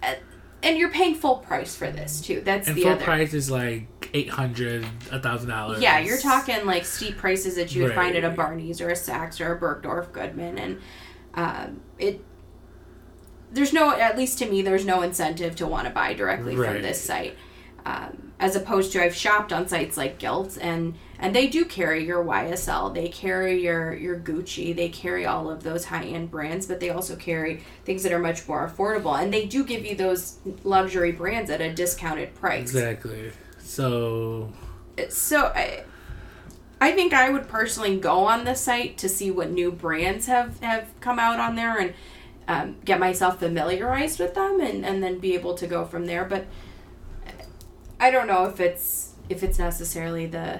Uh, 0.01 0.15
And 0.61 0.77
you're 0.77 0.89
paying 0.91 1.13
full 1.15 1.37
price 1.37 1.75
for 1.75 1.91
this 1.91 2.21
too. 2.21 2.41
That's 2.41 2.67
And 2.69 2.77
the 2.77 2.83
full 2.83 2.91
other. 2.93 3.03
price 3.03 3.33
is 3.33 3.51
like 3.51 3.87
eight 4.13 4.29
hundred, 4.29 4.85
a 5.11 5.19
thousand 5.19 5.49
dollars. 5.49 5.81
Yeah, 5.81 5.99
you're 5.99 6.17
talking 6.19 6.65
like 6.65 6.85
steep 6.85 7.17
prices 7.17 7.55
that 7.55 7.73
you 7.75 7.83
would 7.83 7.93
find 7.95 8.15
at 8.15 8.23
a 8.23 8.29
Barney's 8.29 8.79
or 8.79 8.89
a 8.89 8.93
Saks 8.93 9.39
or 9.41 9.53
a 9.53 9.59
Bergdorf 9.59 10.11
Goodman, 10.13 10.57
and 10.57 10.81
um, 11.35 11.81
it. 11.99 12.21
There's 13.51 13.71
no, 13.71 13.91
at 13.91 14.17
least 14.17 14.39
to 14.39 14.49
me, 14.49 14.61
there's 14.63 14.83
no 14.85 15.01
incentive 15.03 15.55
to 15.57 15.67
want 15.67 15.85
to 15.87 15.93
buy 15.93 16.13
directly 16.15 16.55
from 16.55 16.81
this 16.81 16.99
site, 16.99 17.37
um, 17.85 18.32
as 18.43 18.57
opposed 18.57 18.91
to 18.91 19.01
I've 19.01 19.15
shopped 19.15 19.53
on 19.53 19.69
sites 19.69 19.95
like 19.95 20.19
Gilt, 20.19 20.57
and 20.59 20.95
and 21.17 21.33
they 21.33 21.47
do 21.47 21.63
carry 21.63 22.05
your 22.05 22.25
YSL, 22.25 22.93
they 22.93 23.07
carry 23.07 23.63
your 23.63 23.93
your 23.93 24.19
Gucci, 24.19 24.75
they 24.75 24.89
carry 24.89 25.25
all 25.25 25.49
of 25.49 25.63
those 25.63 25.85
high 25.85 26.03
end 26.03 26.29
brands, 26.29 26.65
but 26.65 26.81
they 26.81 26.89
also 26.89 27.15
carry 27.15 27.63
things 27.85 28.03
that 28.03 28.11
are 28.11 28.19
much 28.19 28.45
more 28.45 28.67
affordable, 28.67 29.17
and 29.17 29.33
they 29.33 29.45
do 29.45 29.63
give 29.63 29.85
you 29.85 29.95
those 29.95 30.39
luxury 30.65 31.13
brands 31.13 31.49
at 31.49 31.61
a 31.61 31.73
discounted 31.73 32.35
price 32.35 32.63
Exactly. 32.63 33.31
So 33.59 34.51
so 35.07 35.45
I, 35.55 35.85
I 36.81 36.91
think 36.91 37.13
I 37.13 37.29
would 37.29 37.47
personally 37.47 37.97
go 37.97 38.25
on 38.25 38.43
the 38.43 38.55
site 38.55 38.97
to 38.97 39.07
see 39.07 39.31
what 39.31 39.51
new 39.51 39.71
brands 39.71 40.25
have 40.25 40.59
have 40.59 40.89
come 40.99 41.17
out 41.17 41.39
on 41.39 41.55
there 41.55 41.77
and 41.79 41.93
um, 42.49 42.75
get 42.83 42.99
myself 42.99 43.39
familiarized 43.39 44.19
with 44.19 44.33
them 44.33 44.59
and 44.59 44.85
and 44.85 45.01
then 45.01 45.19
be 45.19 45.33
able 45.33 45.53
to 45.53 45.65
go 45.65 45.85
from 45.85 46.07
there. 46.07 46.25
But 46.25 46.45
I 48.03 48.11
don't 48.11 48.27
know 48.27 48.45
if 48.45 48.59
it's 48.59 49.13
if 49.29 49.43
it's 49.43 49.57
necessarily 49.59 50.25
the 50.25 50.59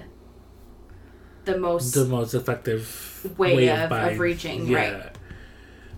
the 1.45 1.57
most 1.57 1.93
the 1.93 2.05
most 2.05 2.33
effective 2.33 3.35
way, 3.37 3.67
of, 3.67 3.79
of, 3.79 3.89
buying. 3.89 4.17
reaching 4.17 4.67
Yeah. 4.67 4.77
right. 4.77 5.17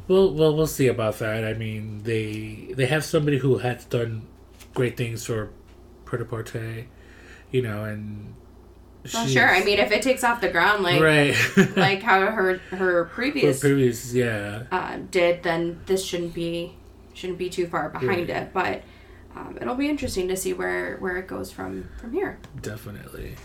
Well, 0.08 0.34
well, 0.34 0.56
we'll 0.56 0.68
see 0.80 0.88
about 0.88 1.20
that. 1.20 1.44
I 1.46 1.54
mean, 1.54 2.02
they 2.04 2.74
they 2.76 2.88
have 2.88 3.04
somebody 3.06 3.38
who 3.38 3.60
has 3.60 3.86
done 3.86 4.24
great 4.74 4.98
things 4.98 5.26
for 5.26 5.52
Pret-a-Porter, 6.06 6.86
you 7.52 7.62
know, 7.62 7.84
and 7.84 8.34
Well, 9.14 9.28
sure. 9.28 9.48
I 9.50 9.64
mean, 9.64 9.78
if 9.80 9.92
it 9.92 10.02
takes 10.02 10.24
off 10.24 10.42
the 10.42 10.50
ground 10.50 10.84
like 10.84 11.00
right, 11.02 11.36
like 11.76 12.02
how 12.02 12.22
her 12.26 12.58
her 12.72 13.06
previous 13.06 13.60
previous, 13.60 14.14
yeah, 14.14 14.64
uh, 14.72 14.98
did, 15.12 15.44
then 15.44 15.80
this 15.86 16.04
shouldn't 16.04 16.34
be 16.34 16.76
shouldn't 17.14 17.38
be 17.38 17.50
too 17.50 17.68
far 17.68 17.90
behind 17.90 18.30
Right. 18.30 18.30
it. 18.30 18.54
But 18.54 18.82
um, 19.36 19.58
it'll 19.62 19.76
be 19.76 19.90
interesting 19.90 20.28
to 20.30 20.38
see 20.38 20.54
where 20.54 20.98
where 20.98 21.18
it 21.18 21.28
goes 21.28 21.52
from 21.52 21.90
from 22.00 22.14
here. 22.14 22.40
definitely. 22.62 23.36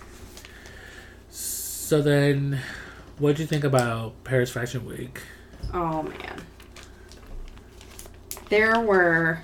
So 1.28 2.00
then, 2.00 2.60
what 3.18 3.36
do 3.36 3.42
you 3.42 3.48
think 3.48 3.64
about 3.64 4.22
Paris 4.24 4.50
Fashion 4.50 4.84
Week? 4.86 5.20
Oh 5.74 6.04
man, 6.04 6.40
there 8.48 8.80
were 8.80 9.42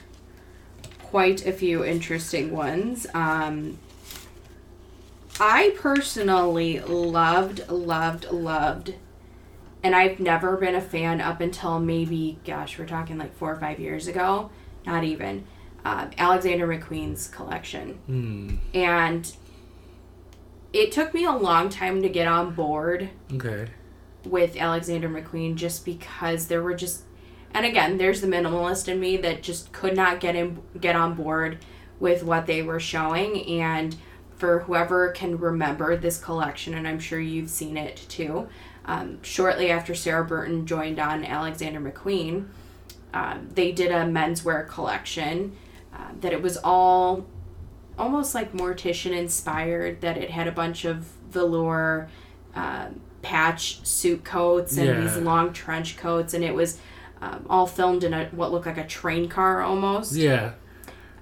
quite 1.03 1.47
a 1.47 1.53
few 1.53 1.85
interesting 1.85 2.53
ones. 2.53 3.07
Um, 3.15 3.79
I 5.39 5.75
personally 5.77 6.81
loved, 6.81 7.69
loved, 7.69 8.31
loved, 8.31 8.95
and 9.83 9.95
I've 9.95 10.19
never 10.19 10.57
been 10.57 10.75
a 10.75 10.81
fan 10.81 11.21
up 11.21 11.41
until 11.41 11.79
maybe, 11.79 12.39
gosh, 12.45 12.79
we're 12.79 12.87
talking 12.87 13.19
like 13.19 13.37
four 13.37 13.53
or 13.53 13.57
five 13.57 13.79
years 13.79 14.07
ago, 14.09 14.51
not 14.87 15.05
even. 15.05 15.45
Um, 15.87 16.11
Alexander 16.19 16.67
McQueen's 16.67 17.29
collection. 17.29 17.93
Hmm. 18.07 18.57
And 18.75 19.33
it 20.73 20.91
took 20.91 21.15
me 21.15 21.25
a 21.25 21.31
long 21.33 21.69
time 21.69 22.03
to 22.03 22.09
get 22.09 22.27
on 22.27 22.55
board 22.55 23.09
Okay. 23.33 23.69
with 24.25 24.57
Alexander 24.57 25.09
McQueen 25.09 25.55
just 25.55 25.85
because 25.85 26.49
there 26.49 26.61
were 26.61 26.75
just 26.75 27.05
and 27.55 27.65
again 27.65 27.99
there's 27.99 28.21
the 28.21 28.27
minimalist 28.27 28.89
in 28.89 28.99
me 28.99 29.17
that 29.19 29.43
just 29.45 29.71
could 29.73 29.95
not 29.97 30.19
get 30.19 30.35
in 30.35 30.61
get 30.81 30.97
on 30.97 31.15
board 31.15 31.59
with 32.01 32.25
what 32.25 32.47
they 32.47 32.63
were 32.63 32.81
showing 32.81 33.47
and 33.63 33.97
for 34.37 34.59
whoever 34.61 35.13
can 35.13 35.39
remember 35.39 35.97
this 35.97 36.19
collection 36.19 36.75
and 36.75 36.87
I'm 36.89 36.99
sure 36.99 37.21
you've 37.21 37.49
seen 37.49 37.77
it 37.77 38.05
too 38.09 38.49
um, 38.87 39.23
shortly 39.23 39.71
after 39.71 39.95
Sarah 39.95 40.25
Burton 40.25 40.67
joined 40.67 40.99
on 40.99 41.25
Alexander 41.25 41.81
McQueen 41.81 42.49
um, 43.15 43.49
they 43.55 43.71
did 43.73 43.93
a 43.93 44.05
menswear 44.05 44.69
collection 44.69 45.57
uh, 45.95 45.99
that 46.21 46.33
it 46.33 46.43
was 46.43 46.57
all 46.63 47.27
almost 47.99 48.35
like 48.35 48.53
mortician 48.53 49.13
inspired 49.13 50.01
that 50.03 50.17
it 50.19 50.31
had 50.31 50.47
a 50.47 50.53
bunch 50.53 50.85
of 50.85 50.99
velour 51.31 52.09
um, 52.55 53.01
patch 53.23 53.85
suit 53.87 54.23
coats 54.25 54.77
and 54.77 54.87
Yeah. 54.87 55.01
these 55.01 55.17
long 55.17 55.53
trench 55.53 55.97
coats 55.97 56.35
and 56.35 56.45
it 56.45 56.55
was 56.55 56.79
um, 57.23 57.47
all 57.49 57.67
filmed 57.67 58.05
in 58.05 58.13
a 58.13 58.27
what 58.27 58.53
looked 58.53 58.67
like 58.67 58.77
a 58.79 58.87
train 58.87 59.29
car 59.29 59.63
almost 59.63 60.15
Yeah. 60.15 60.53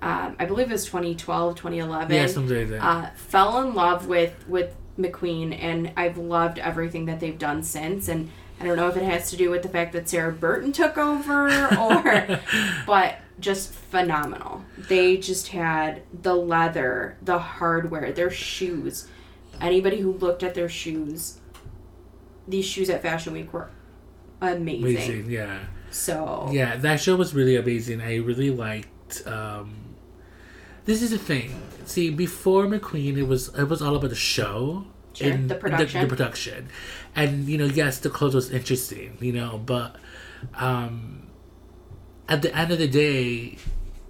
um, 0.02 0.34
I 0.38 0.44
believe 0.44 0.68
it 0.68 0.72
was 0.72 0.84
2012, 0.86 1.54
2011. 1.56 2.14
Yeah, 2.14 2.26
something 2.26 2.70
like. 2.72 2.82
Uh, 2.82 3.10
fell 3.14 3.62
in 3.62 3.74
love 3.74 4.06
with 4.08 4.44
with 4.48 4.74
McQueen, 4.98 5.56
and 5.60 5.92
I've 5.96 6.18
loved 6.18 6.58
everything 6.58 7.06
that 7.06 7.20
they've 7.20 7.38
done 7.38 7.62
since. 7.62 8.06
And 8.08 8.30
I 8.60 8.64
don't 8.64 8.76
know 8.76 8.88
if 8.88 8.96
it 8.96 9.02
has 9.02 9.30
to 9.30 9.36
do 9.36 9.50
with 9.50 9.62
the 9.62 9.68
fact 9.68 9.92
that 9.92 10.08
Sarah 10.08 10.32
Burton 10.32 10.72
took 10.72 10.96
over, 10.98 11.48
or, 11.76 12.40
but 12.86 13.16
just 13.44 13.72
phenomenal. 13.72 14.64
They 14.76 15.18
just 15.18 15.48
had 15.48 16.02
the 16.22 16.34
leather, 16.34 17.16
the 17.22 17.38
hardware, 17.38 18.10
their 18.12 18.30
shoes. 18.30 19.06
Anybody 19.60 20.00
who 20.00 20.12
looked 20.12 20.42
at 20.42 20.54
their 20.54 20.68
shoes, 20.68 21.38
these 22.48 22.64
shoes 22.64 22.88
at 22.90 23.02
Fashion 23.02 23.34
Week 23.34 23.52
were 23.52 23.70
amazing. 24.40 24.84
amazing, 24.84 25.30
yeah. 25.30 25.60
So 25.90 26.48
Yeah, 26.50 26.76
that 26.76 27.00
show 27.00 27.16
was 27.16 27.34
really 27.34 27.56
amazing. 27.56 28.00
I 28.00 28.16
really 28.16 28.50
liked. 28.50 29.26
Um, 29.26 29.76
this 30.86 31.02
is 31.02 31.10
the 31.10 31.18
thing. 31.18 31.62
See, 31.84 32.10
before 32.10 32.64
McQueen, 32.64 33.16
it 33.16 33.24
was 33.24 33.54
it 33.56 33.68
was 33.68 33.80
all 33.82 33.94
about 33.94 34.10
the 34.10 34.16
show. 34.16 34.86
Sure, 35.12 35.30
and 35.30 35.48
the 35.48 35.54
production. 35.54 36.00
the, 36.00 36.08
production, 36.08 36.68
and 37.14 37.46
you 37.48 37.56
know, 37.56 37.66
yes, 37.66 38.00
the 38.00 38.10
clothes 38.10 38.34
was 38.34 38.50
interesting, 38.50 39.16
you 39.20 39.32
know, 39.32 39.62
but 39.64 39.94
um, 40.56 41.23
at 42.28 42.42
the 42.42 42.56
end 42.56 42.70
of 42.72 42.78
the 42.78 42.88
day, 42.88 43.56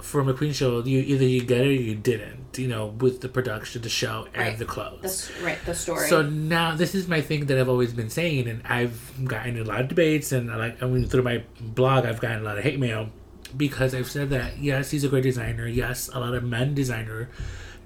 for 0.01 0.21
a 0.21 0.25
McQueen 0.25 0.55
show, 0.55 0.83
you 0.85 0.99
either 1.01 1.25
you 1.25 1.43
get 1.43 1.62
it 1.62 1.67
or 1.69 1.73
you 1.73 1.95
didn't, 1.95 2.59
you 2.59 2.69
know, 2.69 2.87
with 2.87 3.21
the 3.23 3.29
production, 3.29 3.81
the 3.83 3.89
show, 3.89 4.27
and 4.35 4.49
Right. 4.49 4.59
the 4.59 4.65
clothes. 4.67 5.01
the, 5.01 5.09
s- 5.09 5.31
right 5.43 5.59
the 5.65 5.75
story. 5.75 6.09
So 6.09 6.21
now 6.23 6.77
this 6.77 6.95
is 6.95 7.09
my 7.09 7.21
thing 7.23 7.47
that 7.47 7.59
I've 7.59 7.69
always 7.71 7.93
been 7.95 8.11
saying, 8.11 8.47
and 8.47 8.62
I've 8.67 9.12
gotten 9.25 9.59
a 9.59 9.65
lot 9.65 9.81
of 9.81 9.89
debates, 9.89 10.31
and 10.31 10.51
I 10.53 10.57
like 10.57 10.83
I 10.83 10.87
mean 10.87 11.07
through 11.07 11.23
my 11.23 11.43
blog, 11.61 12.05
I've 12.05 12.21
gotten 12.21 12.41
a 12.43 12.45
lot 12.45 12.59
of 12.59 12.65
hate 12.65 12.79
mail 12.79 13.09
because 13.57 13.95
I've 13.95 14.11
said 14.11 14.29
that 14.31 14.59
yes, 14.59 14.91
he's 14.91 15.05
a 15.05 15.09
great 15.09 15.23
designer. 15.25 15.67
Yes, 15.67 16.11
a 16.12 16.21
lot 16.21 16.35
of 16.35 16.45
men 16.45 16.75
designer 16.75 17.31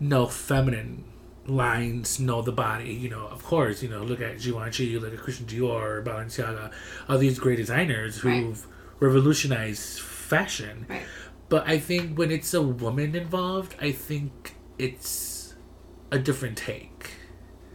know 0.01 0.27
feminine 0.27 1.05
lines, 1.47 2.19
know 2.21 2.43
the 2.43 2.53
body. 2.53 2.93
You 2.93 3.11
know, 3.11 3.27
of 3.29 3.43
course, 3.45 3.83
you 3.83 3.89
know, 3.89 4.03
look 4.03 4.21
at 4.21 4.41
Givenchy, 4.41 4.87
you 4.87 4.99
look 5.01 5.13
at 5.15 5.21
Christian 5.21 5.47
Dior, 5.47 6.05
Balenciaga, 6.05 6.73
all 7.09 7.17
these 7.19 7.39
great 7.39 7.57
designers 7.57 8.19
who've 8.19 8.67
revolutionized 9.01 10.01
fashion. 10.29 10.87
right. 10.89 11.03
But 11.49 11.67
I 11.67 11.79
think 11.79 12.19
when 12.19 12.31
it's 12.31 12.53
a 12.53 12.61
woman 12.63 13.15
involved, 13.17 13.75
I 13.81 13.91
think 13.93 14.55
it's 14.79 15.55
a 16.11 16.19
different 16.19 16.57
take 16.57 17.11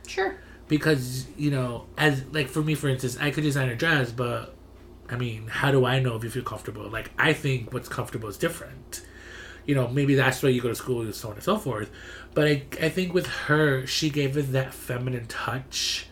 Sure. 0.08 0.36
because 0.68 1.28
you 1.38 1.51
know 1.51 1.86
as 1.97 2.24
like 2.32 2.47
for 2.49 2.62
me 2.64 2.74
for 2.76 2.88
instance 2.88 3.16
i 3.20 3.30
could 3.30 3.43
design 3.43 3.70
a 3.70 3.76
dress 3.76 4.12
but 4.12 4.56
i 5.10 5.16
mean 5.16 5.47
how 5.47 5.70
do 5.72 5.86
i 5.86 5.99
know 5.99 6.16
if 6.16 6.24
you 6.24 6.30
feel 6.32 6.43
comfortable 6.43 6.89
like 6.89 7.12
i 7.18 7.32
think 7.34 7.72
what's 7.74 7.88
comfortable 7.89 8.28
is 8.30 8.38
different 8.38 9.06
you 9.68 9.76
know 9.76 9.88
maybe 9.88 10.16
that's 10.16 10.41
why 10.41 10.49
you 10.49 10.62
go 10.62 10.70
to 10.70 10.76
school 10.76 11.01
and 11.01 11.14
so 11.14 11.28
on 11.30 11.36
and 11.36 11.43
so 11.43 11.58
forth 11.58 11.91
but 12.34 12.47
i, 12.47 12.64
I 12.82 12.89
think 12.89 13.14
with 13.14 13.28
her 13.28 13.86
she 13.86 14.10
gave 14.10 14.36
it 14.38 14.51
that 14.54 14.74
feminine 14.74 15.28
touch 15.28 16.08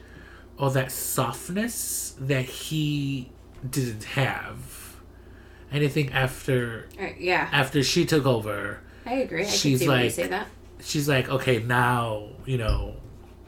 or 0.58 0.70
that 0.72 0.92
softness 0.92 2.16
that 2.20 2.46
he 2.46 3.32
didn't 3.68 4.04
have 4.04 4.81
think 5.80 6.14
after 6.14 6.88
Right, 7.00 7.20
yeah. 7.20 7.48
after 7.52 7.84
she 7.84 8.06
took 8.06 8.26
over 8.26 8.80
I 9.06 9.14
agree. 9.16 9.42
I 9.42 9.46
can 9.46 9.54
She's 9.54 9.80
see 9.80 9.88
why 9.88 9.98
you 10.00 10.04
like- 10.06 10.12
say 10.14 10.28
that. 10.28 10.48
she's 10.82 11.08
like 11.10 11.30
okay 11.30 11.60
now 11.64 12.28
you 12.46 12.58
know 12.58 12.96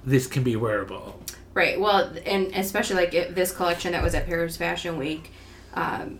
this 0.05 0.27
can 0.27 0.43
be 0.43 0.55
wearable 0.55 1.19
Right. 1.55 1.79
Well, 1.79 2.11
and 2.25 2.47
especially 2.55 2.95
like 2.95 3.13
it, 3.13 3.35
this 3.35 3.51
collection 3.55 3.91
that 3.91 4.01
was 4.01 4.15
at 4.15 4.25
Paris 4.25 4.57
Fashion 4.57 4.97
Week, 4.97 5.31
um, 5.75 6.17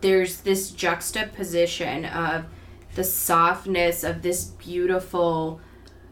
there's 0.00 0.40
this 0.40 0.72
juxtaposition 0.72 2.04
of 2.06 2.44
the 2.96 3.04
softness 3.04 4.02
of 4.02 4.22
this 4.22 4.44
beautiful, 4.44 5.60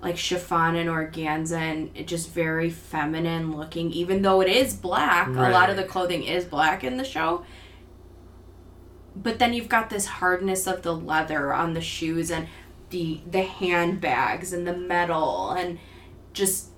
like 0.01 0.17
chiffon 0.17 0.77
and 0.77 0.89
organza, 0.89 1.57
and 1.59 2.07
just 2.07 2.31
very 2.31 2.71
feminine 2.71 3.57
looking. 3.57 3.91
Even 3.91 4.23
though 4.23 4.41
it 4.41 4.49
is 4.49 4.75
black, 4.75 5.27
a 5.27 5.51
lot 5.51 5.69
of 5.69 5.77
the 5.77 5.83
clothing 5.83 6.23
is 6.23 6.45
black 6.45 6.85
in 6.85 6.97
the 6.99 7.05
show. 7.05 7.45
But 9.17 9.39
then 9.39 9.53
you've 9.53 9.69
got 9.69 9.91
this 9.91 10.07
hardness 10.07 10.67
of 10.67 10.83
the 10.83 10.95
leather 10.95 11.53
on 11.53 11.75
the 11.75 11.81
shoes 11.81 12.31
and 12.31 12.49
the 12.91 13.21
the 13.29 13.43
handbags 13.43 14.53
and 14.53 14.67
the 14.67 14.77
metal 14.77 15.51
and 15.51 15.79
just 16.33 16.69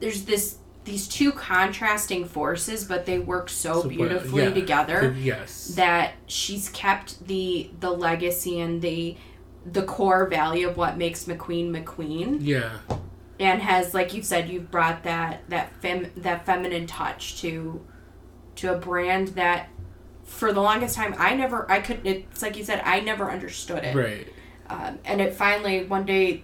there's 0.00 0.24
this 0.24 0.56
these 0.84 1.06
two 1.08 1.32
contrasting 1.32 2.24
forces 2.24 2.84
but 2.84 3.06
they 3.06 3.18
work 3.18 3.48
so, 3.48 3.82
So, 3.82 3.88
beautifully 3.88 4.44
yeah. 4.44 4.50
together 4.50 5.14
yes. 5.18 5.68
that 5.76 6.12
she's 6.26 6.68
kept 6.70 7.26
the 7.26 7.70
the 7.80 7.90
legacy 7.90 8.58
and 8.60 8.82
the 8.82 9.16
the 9.64 9.82
core 9.82 10.26
value 10.26 10.68
of 10.68 10.76
what 10.76 10.98
makes 10.98 11.24
McQueen 11.24 11.70
McQueen. 11.70 12.38
Yeah. 12.40 12.78
And 13.40 13.62
has 13.62 13.94
like 13.94 14.14
you 14.14 14.22
said 14.22 14.48
you've 14.48 14.70
brought 14.70 15.04
that 15.04 15.48
that 15.48 15.74
fem 15.80 16.10
that 16.16 16.44
feminine 16.44 16.86
touch 16.86 17.40
to 17.40 17.84
to 18.56 18.74
a 18.74 18.78
brand 18.78 19.28
that 19.28 19.68
for 20.24 20.52
the 20.52 20.60
longest 20.60 20.96
time 20.96 21.14
I 21.18 21.34
never 21.34 21.70
I 21.70 21.80
couldn't, 21.80 22.06
it's 22.06 22.42
like 22.42 22.56
you 22.56 22.64
said 22.64 22.80
I 22.84 23.00
never 23.00 23.30
understood 23.30 23.84
it. 23.84 23.94
Right. 23.94 24.28
Um, 24.68 24.98
and 25.04 25.20
it 25.20 25.34
finally 25.34 25.84
one 25.84 26.06
day 26.06 26.42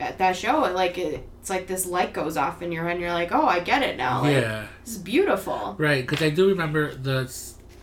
at 0.00 0.18
that 0.18 0.36
show 0.36 0.64
it 0.64 0.74
like 0.74 0.98
it, 0.98 1.26
it's 1.40 1.50
like 1.50 1.66
this 1.66 1.86
light 1.86 2.12
goes 2.12 2.36
off 2.36 2.60
in 2.62 2.72
your 2.72 2.84
head 2.84 2.92
and 2.92 3.00
you're 3.00 3.12
like 3.12 3.32
oh 3.32 3.46
I 3.46 3.60
get 3.60 3.82
it 3.82 3.96
now. 3.96 4.22
Like 4.22 4.42
yeah. 4.42 4.66
It's 4.82 4.96
beautiful. 4.96 5.74
Right 5.78 6.06
because 6.06 6.22
i 6.22 6.30
do 6.30 6.48
remember 6.48 6.94
the 6.94 7.32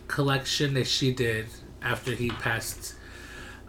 collection 0.07 0.73
that 0.73 0.87
she 0.87 1.13
did 1.13 1.47
after 1.81 2.11
he 2.11 2.29
passed 2.29 2.95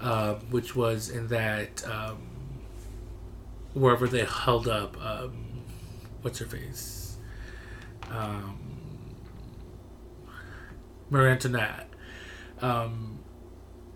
um, 0.01 0.37
which 0.51 0.75
was 0.75 1.11
in 1.11 1.29
that 1.29 1.87
um, 1.87 2.19
wherever 3.75 4.09
they 4.09 4.25
held 4.25 4.67
up 4.67 4.97
um, 5.05 5.51
what's 6.23 6.39
her 6.39 6.47
face? 6.47 7.17
Um, 8.11 8.59
marie 11.11 11.31
antoinette 11.31 11.89
um, 12.63 13.21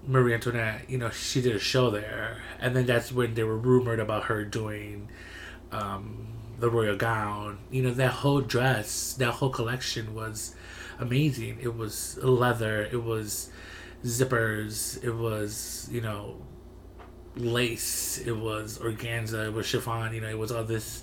Marie 0.07 0.35
Antoinette, 0.35 0.89
you 0.89 0.99
know, 0.99 1.11
she 1.11 1.41
did 1.41 1.57
a 1.57 1.59
show 1.59 1.91
there, 1.91 2.43
and 2.61 2.77
then 2.77 2.87
that's 2.87 3.11
when 3.11 3.35
they 3.35 3.43
were 3.45 3.57
rumored 3.57 4.01
about 4.01 4.25
her 4.25 4.45
doing 4.45 5.09
um, 5.73 6.27
the 6.59 6.69
royal 6.69 6.97
gown. 6.97 7.59
You 7.71 7.83
know, 7.83 7.95
that 7.95 8.11
whole 8.11 8.41
dress, 8.41 9.15
that 9.15 9.33
whole 9.33 9.51
collection 9.51 10.15
was 10.15 10.55
amazing. 10.99 11.59
It 11.61 11.75
was 11.75 12.19
leather, 12.19 12.85
it 12.85 13.03
was 13.03 13.51
zippers, 14.05 15.03
it 15.03 15.13
was 15.13 15.89
you 15.91 16.03
know 16.03 16.37
lace, 17.37 18.19
it 18.19 18.37
was 18.37 18.79
organza, 18.79 19.47
it 19.47 19.53
was 19.55 19.67
chiffon. 19.67 20.15
You 20.15 20.21
know, 20.21 20.29
it 20.29 20.39
was 20.39 20.53
all 20.53 20.65
this, 20.65 21.03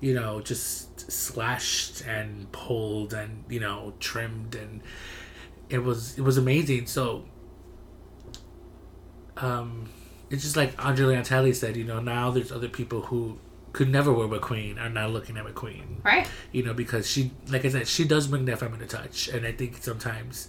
you 0.00 0.14
know, 0.14 0.40
just 0.40 1.10
slashed 1.10 2.02
and 2.02 2.50
pulled 2.50 3.14
and 3.14 3.44
you 3.48 3.60
know 3.60 3.94
trimmed 4.00 4.56
and 4.56 4.80
it 5.70 5.78
was 5.78 6.18
it 6.18 6.22
was 6.22 6.36
amazing. 6.36 6.86
So 6.86 7.24
um, 9.36 9.88
it's 10.28 10.42
just 10.42 10.56
like 10.56 10.72
Andre 10.84 11.06
Leon 11.06 11.24
Talley 11.24 11.52
said, 11.54 11.76
you 11.76 11.84
know, 11.84 12.00
now 12.00 12.30
there's 12.30 12.52
other 12.52 12.68
people 12.68 13.02
who 13.02 13.38
could 13.72 13.88
never 13.88 14.12
wear 14.12 14.26
McQueen 14.26 14.80
are 14.80 14.88
now 14.88 15.06
looking 15.06 15.36
at 15.36 15.44
McQueen, 15.44 16.04
right. 16.04 16.26
You 16.52 16.64
know, 16.64 16.74
because 16.74 17.08
she, 17.08 17.30
like 17.48 17.64
I 17.64 17.68
said, 17.68 17.86
she 17.86 18.04
does 18.04 18.26
bring 18.26 18.44
that 18.46 18.58
feminine 18.58 18.88
touch, 18.88 19.28
and 19.28 19.46
I 19.46 19.52
think 19.52 19.82
sometimes 19.82 20.48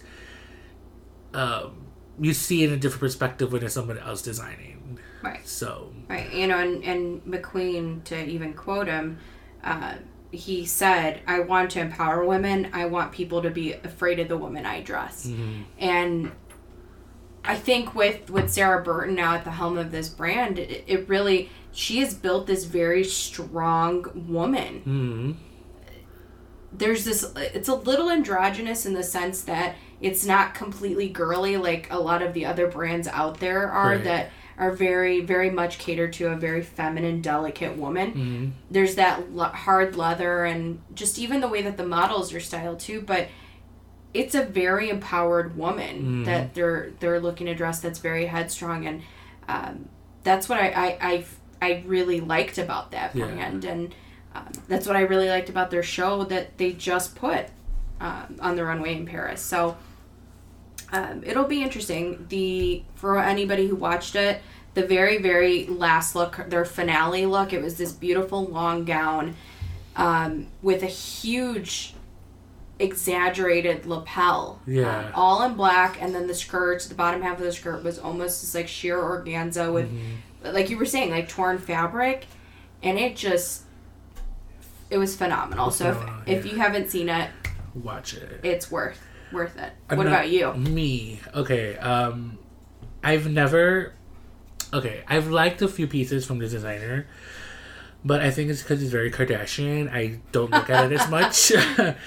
um, 1.32 1.86
you 2.20 2.34
see 2.34 2.64
it 2.64 2.68
in 2.68 2.74
a 2.74 2.76
different 2.78 3.00
perspective 3.00 3.52
when 3.52 3.60
there's 3.60 3.72
somebody 3.72 4.00
else 4.00 4.22
designing. 4.22 4.98
right. 5.22 5.46
So 5.46 5.92
Right, 6.08 6.32
you 6.32 6.46
know, 6.46 6.58
and, 6.58 6.82
and 6.84 7.24
McQueen, 7.24 8.04
to 8.04 8.24
even 8.24 8.54
quote 8.54 8.88
him, 8.88 9.18
uh, 9.62 9.94
he 10.32 10.64
said, 10.66 11.20
I 11.26 11.40
want 11.40 11.70
to 11.72 11.80
empower 11.80 12.24
women. 12.24 12.70
I 12.72 12.86
want 12.86 13.12
people 13.12 13.42
to 13.42 13.50
be 13.50 13.74
afraid 13.74 14.18
of 14.18 14.28
the 14.28 14.36
woman 14.38 14.64
I 14.66 14.80
dress. 14.80 15.30
And 15.78 16.32
I 17.44 17.54
think 17.56 17.94
with, 17.94 18.30
with 18.30 18.50
Sarah 18.50 18.82
Burton 18.82 19.14
now 19.14 19.34
at 19.34 19.44
the 19.44 19.50
helm 19.50 19.76
of 19.78 19.90
this 19.92 20.08
brand, 20.08 20.58
it, 20.58 20.84
it 20.86 21.08
really, 21.08 21.50
she 21.70 21.98
has 22.00 22.14
built 22.14 22.46
this 22.46 22.64
very 22.64 23.04
strong 23.04 24.06
woman. 24.28 24.82
mm, 24.86 25.34
There's 26.72 27.04
this, 27.04 27.30
it's 27.36 27.68
a 27.68 27.74
little 27.74 28.10
androgynous 28.10 28.86
in 28.86 28.94
the 28.94 29.02
sense 29.02 29.42
that 29.42 29.74
it's 30.00 30.24
not 30.24 30.54
completely 30.54 31.08
girly 31.08 31.56
like 31.56 31.88
a 31.92 31.98
lot 31.98 32.22
of 32.22 32.32
the 32.32 32.46
other 32.46 32.66
brands 32.66 33.06
out 33.08 33.38
there 33.40 33.70
are 33.70 33.90
Right. 33.90 34.04
that 34.04 34.30
are 34.58 34.70
very, 34.72 35.20
very 35.20 35.50
much 35.50 35.78
catered 35.78 36.12
to 36.14 36.28
a 36.28 36.36
very 36.36 36.62
feminine, 36.62 37.20
delicate 37.22 37.76
woman 37.76 38.12
mm, 38.12 38.50
there's 38.70 38.94
that 38.96 39.22
hard 39.36 39.96
leather 39.96 40.44
and 40.44 40.80
just 40.94 41.18
even 41.18 41.40
the 41.40 41.48
way 41.48 41.62
that 41.62 41.76
the 41.76 41.86
models 41.86 42.32
are 42.34 42.40
styled 42.40 42.78
too 42.80 43.00
but 43.00 43.28
it's 44.14 44.34
a 44.34 44.44
very 44.44 44.90
empowered 44.90 45.56
woman 45.56 46.22
Mhm. 46.22 46.24
that 46.26 46.54
they're 46.54 46.90
they're 47.00 47.20
looking 47.20 47.46
to 47.46 47.54
dress 47.54 47.80
that's 47.80 47.98
very 47.98 48.26
headstrong 48.26 48.86
and 48.86 49.02
um, 49.48 49.88
that's 50.22 50.48
what 50.48 50.58
I, 50.60 50.68
I 50.70 50.98
I 51.00 51.24
I 51.62 51.82
really 51.86 52.20
liked 52.20 52.58
about 52.58 52.90
that 52.90 53.14
Yeah. 53.14 53.26
brand 53.26 53.64
and 53.64 53.94
um, 54.34 54.48
that's 54.68 54.86
what 54.86 54.96
I 54.96 55.00
really 55.00 55.28
liked 55.28 55.48
about 55.48 55.70
their 55.70 55.82
show 55.82 56.24
that 56.24 56.58
they 56.58 56.72
just 56.72 57.14
put 57.16 57.46
um, 58.00 58.36
on 58.40 58.56
the 58.56 58.64
runway 58.64 58.96
in 58.96 59.06
Paris 59.06 59.40
so 59.40 59.76
um, 60.92 61.22
it'll 61.24 61.44
be 61.44 61.62
interesting 61.62 62.26
the 62.28 62.82
for 62.94 63.18
anybody 63.18 63.66
who 63.66 63.76
watched 63.76 64.14
it 64.14 64.42
the 64.74 64.86
very 64.86 65.18
very 65.18 65.66
last 65.66 66.14
look, 66.14 66.44
their 66.48 66.64
finale 66.64 67.26
look, 67.26 67.52
it 67.52 67.62
was 67.62 67.76
this 67.76 67.92
beautiful 67.92 68.44
long 68.46 68.84
gown 68.84 69.34
um, 69.96 70.46
with 70.62 70.82
a 70.82 70.86
huge 70.86 71.94
exaggerated 72.78 73.86
lapel. 73.86 74.60
Yeah. 74.66 75.06
Um, 75.06 75.12
all 75.14 75.42
in 75.42 75.54
black, 75.54 76.00
and 76.02 76.14
then 76.14 76.26
the 76.26 76.34
skirt, 76.34 76.82
the 76.88 76.94
bottom 76.94 77.22
half 77.22 77.38
of 77.38 77.44
the 77.44 77.52
skirt 77.52 77.84
was 77.84 77.98
almost 77.98 78.40
this 78.40 78.54
like 78.54 78.68
sheer 78.68 78.98
organza 78.98 79.72
with, 79.72 79.90
Mm-hmm. 79.90 80.54
like 80.54 80.70
you 80.70 80.78
were 80.78 80.86
saying, 80.86 81.10
like 81.10 81.28
torn 81.28 81.58
fabric, 81.58 82.26
and 82.82 82.98
it 82.98 83.14
just, 83.16 83.62
it 84.90 84.98
was 84.98 85.14
phenomenal. 85.14 85.70
so 85.70 85.90
if, 85.90 85.96
phenomenal, 85.98 86.22
if 86.26 86.44
yeah. 86.46 86.52
you 86.52 86.58
haven't 86.58 86.90
seen 86.90 87.08
it, 87.08 87.30
Watch 87.74 88.14
it. 88.14 88.40
it's 88.42 88.70
worth 88.70 88.98
worth 89.32 89.56
it. 89.58 89.72
I'm 89.88 89.98
what 89.98 90.06
about 90.06 90.28
you? 90.28 90.52
Me. 90.54 91.20
Okay. 91.34 91.76
Um, 91.76 92.38
I've 93.02 93.28
never. 93.30 93.94
Okay, 94.74 95.04
I've 95.06 95.28
liked 95.28 95.60
a 95.60 95.68
few 95.68 95.86
pieces 95.86 96.24
from 96.24 96.38
the 96.38 96.48
designer, 96.48 97.06
but 98.04 98.22
I 98.22 98.30
think 98.30 98.50
it's 98.50 98.62
because 98.62 98.82
it's 98.82 98.90
very 98.90 99.10
Kardashian. 99.10 99.92
I 99.92 100.20
don't 100.32 100.50
look 100.50 100.70
at 100.70 100.90
it 100.90 100.98
as 100.98 101.10
much. 101.16 101.52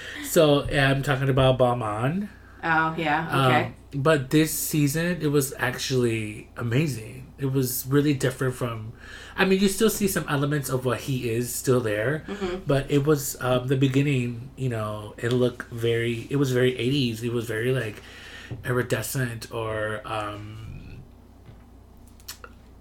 so 0.24 0.62
I'm 0.68 1.02
talking 1.02 1.28
about 1.28 1.58
Balmain. 1.58 2.28
Oh 2.64 2.94
yeah, 2.98 3.46
okay. 3.46 3.64
Um, 3.66 4.02
but 4.02 4.30
this 4.30 4.52
season, 4.52 5.22
it 5.22 5.28
was 5.28 5.54
actually 5.58 6.48
amazing. 6.56 7.32
It 7.38 7.52
was 7.52 7.86
really 7.86 8.14
different 8.14 8.54
from. 8.54 8.92
I 9.36 9.44
mean, 9.44 9.60
you 9.60 9.68
still 9.68 9.90
see 9.90 10.08
some 10.08 10.24
elements 10.28 10.68
of 10.70 10.84
what 10.84 11.00
he 11.02 11.28
is 11.30 11.54
still 11.54 11.80
there, 11.80 12.24
but 12.66 12.90
it 12.90 13.04
was 13.04 13.36
um, 13.40 13.66
the 13.68 13.76
beginning. 13.76 14.50
You 14.56 14.68
know, 14.70 15.14
it 15.18 15.32
looked 15.32 15.68
very. 15.70 16.26
It 16.30 16.36
was 16.36 16.52
very 16.52 16.76
eighties. 16.78 17.22
It 17.22 17.32
was 17.32 17.46
very 17.46 17.72
like 17.72 18.02
iridescent 18.64 19.52
or. 19.52 20.00
um 20.04 20.62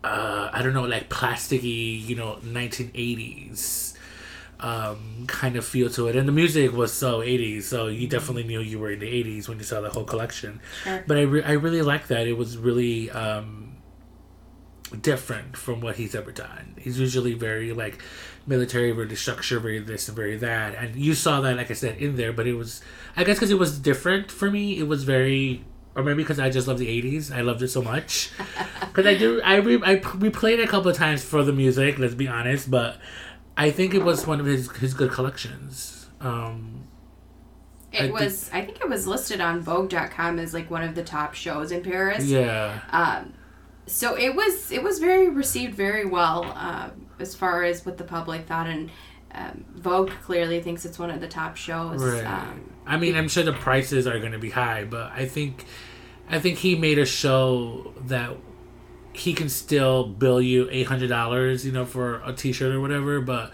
uh, 0.03 0.51
I 0.53 0.61
don't 0.61 0.73
know, 0.73 0.83
like 0.83 1.09
plasticky, 1.09 1.99
you 2.05 2.15
know, 2.15 2.37
1980s 2.43 3.97
um, 4.59 5.25
kind 5.27 5.55
of 5.55 5.65
feel 5.65 5.89
to 5.91 6.07
it. 6.07 6.15
And 6.15 6.27
the 6.27 6.31
music 6.31 6.71
was 6.73 6.93
so 6.93 7.21
80s, 7.21 7.63
so 7.63 7.87
you 7.87 8.07
definitely 8.07 8.43
knew 8.43 8.59
you 8.59 8.77
were 8.79 8.91
in 8.91 8.99
the 8.99 9.07
80s 9.07 9.49
when 9.49 9.57
you 9.57 9.63
saw 9.63 9.81
the 9.81 9.89
whole 9.89 10.03
collection. 10.03 10.59
Sure. 10.83 11.03
But 11.07 11.17
I, 11.17 11.21
re- 11.21 11.43
I 11.43 11.53
really 11.53 11.81
like 11.81 12.07
that. 12.07 12.27
It 12.27 12.37
was 12.37 12.55
really 12.57 13.09
um, 13.09 13.64
different 15.01 15.57
from 15.57 15.81
what 15.81 15.95
he's 15.97 16.15
ever 16.15 16.31
done. 16.31 16.75
He's 16.79 16.99
usually 16.99 17.33
very 17.33 17.73
like 17.73 18.01
military, 18.47 18.91
very 18.91 19.15
structure, 19.15 19.59
very 19.59 19.79
this 19.79 20.07
and 20.07 20.15
very 20.15 20.37
that. 20.37 20.75
And 20.75 20.95
you 20.95 21.13
saw 21.13 21.41
that, 21.41 21.57
like 21.57 21.71
I 21.71 21.73
said, 21.73 21.97
in 21.97 22.15
there. 22.15 22.31
But 22.33 22.47
it 22.47 22.53
was, 22.53 22.81
I 23.17 23.23
guess, 23.23 23.37
because 23.37 23.51
it 23.51 23.59
was 23.59 23.79
different 23.79 24.31
for 24.31 24.49
me. 24.51 24.77
It 24.77 24.87
was 24.87 25.03
very, 25.03 25.65
or 25.95 26.03
maybe 26.03 26.23
because 26.23 26.39
I 26.39 26.49
just 26.49 26.67
love 26.67 26.77
the 26.79 26.87
'80s. 26.87 27.33
I 27.35 27.41
loved 27.41 27.61
it 27.61 27.69
so 27.69 27.81
much. 27.81 28.31
Because 28.95 29.07
I 29.07 29.17
do, 29.17 29.41
I 29.41 29.55
re- 29.57 29.81
I 29.83 29.97
replayed 29.97 30.63
a 30.63 30.67
couple 30.67 30.89
of 30.89 30.95
times 30.95 31.21
for 31.21 31.43
the 31.43 31.51
music. 31.51 31.99
Let's 31.99 32.13
be 32.13 32.29
honest, 32.29 32.71
but 32.71 32.97
I 33.57 33.69
think 33.69 33.93
it 33.93 34.03
was 34.05 34.25
one 34.25 34.39
of 34.39 34.45
his 34.45 34.71
his 34.77 34.93
good 34.93 35.11
collections. 35.11 36.07
Um, 36.21 36.87
I 37.93 37.97
It 37.97 37.99
think- 38.03 38.13
was. 38.19 38.49
I 38.53 38.61
think 38.61 38.79
it 38.79 38.87
was 38.87 39.05
listed 39.05 39.41
on 39.41 39.59
Vogue.com 39.61 40.39
as 40.39 40.53
like 40.53 40.71
one 40.71 40.81
of 40.83 40.95
the 40.95 41.03
top 41.03 41.33
shows 41.33 41.71
in 41.73 41.81
Paris. 41.83 42.25
yeah. 42.25 42.79
Um, 42.91 43.33
so 43.87 44.15
it 44.17 44.35
was. 44.35 44.71
It 44.71 44.83
was 44.83 44.99
very 44.99 45.29
received 45.29 45.75
very 45.75 46.05
well 46.05 46.45
um, 46.55 47.07
as 47.19 47.35
far 47.35 47.63
as 47.63 47.85
what 47.85 47.97
the 47.97 48.03
public 48.03 48.45
thought, 48.45 48.67
and 48.67 48.89
um, 49.31 49.65
Vogue 49.75 50.11
clearly 50.23 50.61
thinks 50.61 50.85
it's 50.85 50.97
one 50.97 51.09
of 51.11 51.19
the 51.21 51.27
top 51.27 51.55
shows. 51.57 52.03
Right. 52.03 52.23
Um, 52.25 52.69
I 52.85 52.97
mean, 52.97 53.15
I'm 53.15 53.27
sure 53.27 53.43
the 53.43 53.53
prices 53.53 54.07
are 54.07 54.19
going 54.19 54.31
to 54.31 54.39
be 54.39 54.49
high, 54.51 54.85
but 54.85 55.11
I 55.11 55.25
think, 55.25 55.65
I 56.29 56.39
think 56.39 56.57
he 56.59 56.75
made 56.75 56.99
a 56.99 57.05
show 57.05 57.93
that 58.05 58.35
he 59.13 59.33
can 59.33 59.49
still 59.49 60.05
bill 60.07 60.41
you 60.41 60.67
eight 60.71 60.87
hundred 60.87 61.07
dollars, 61.09 61.65
you 61.65 61.71
know, 61.71 61.85
for 61.85 62.21
a 62.23 62.33
T-shirt 62.33 62.73
or 62.73 62.81
whatever. 62.81 63.21
But 63.21 63.51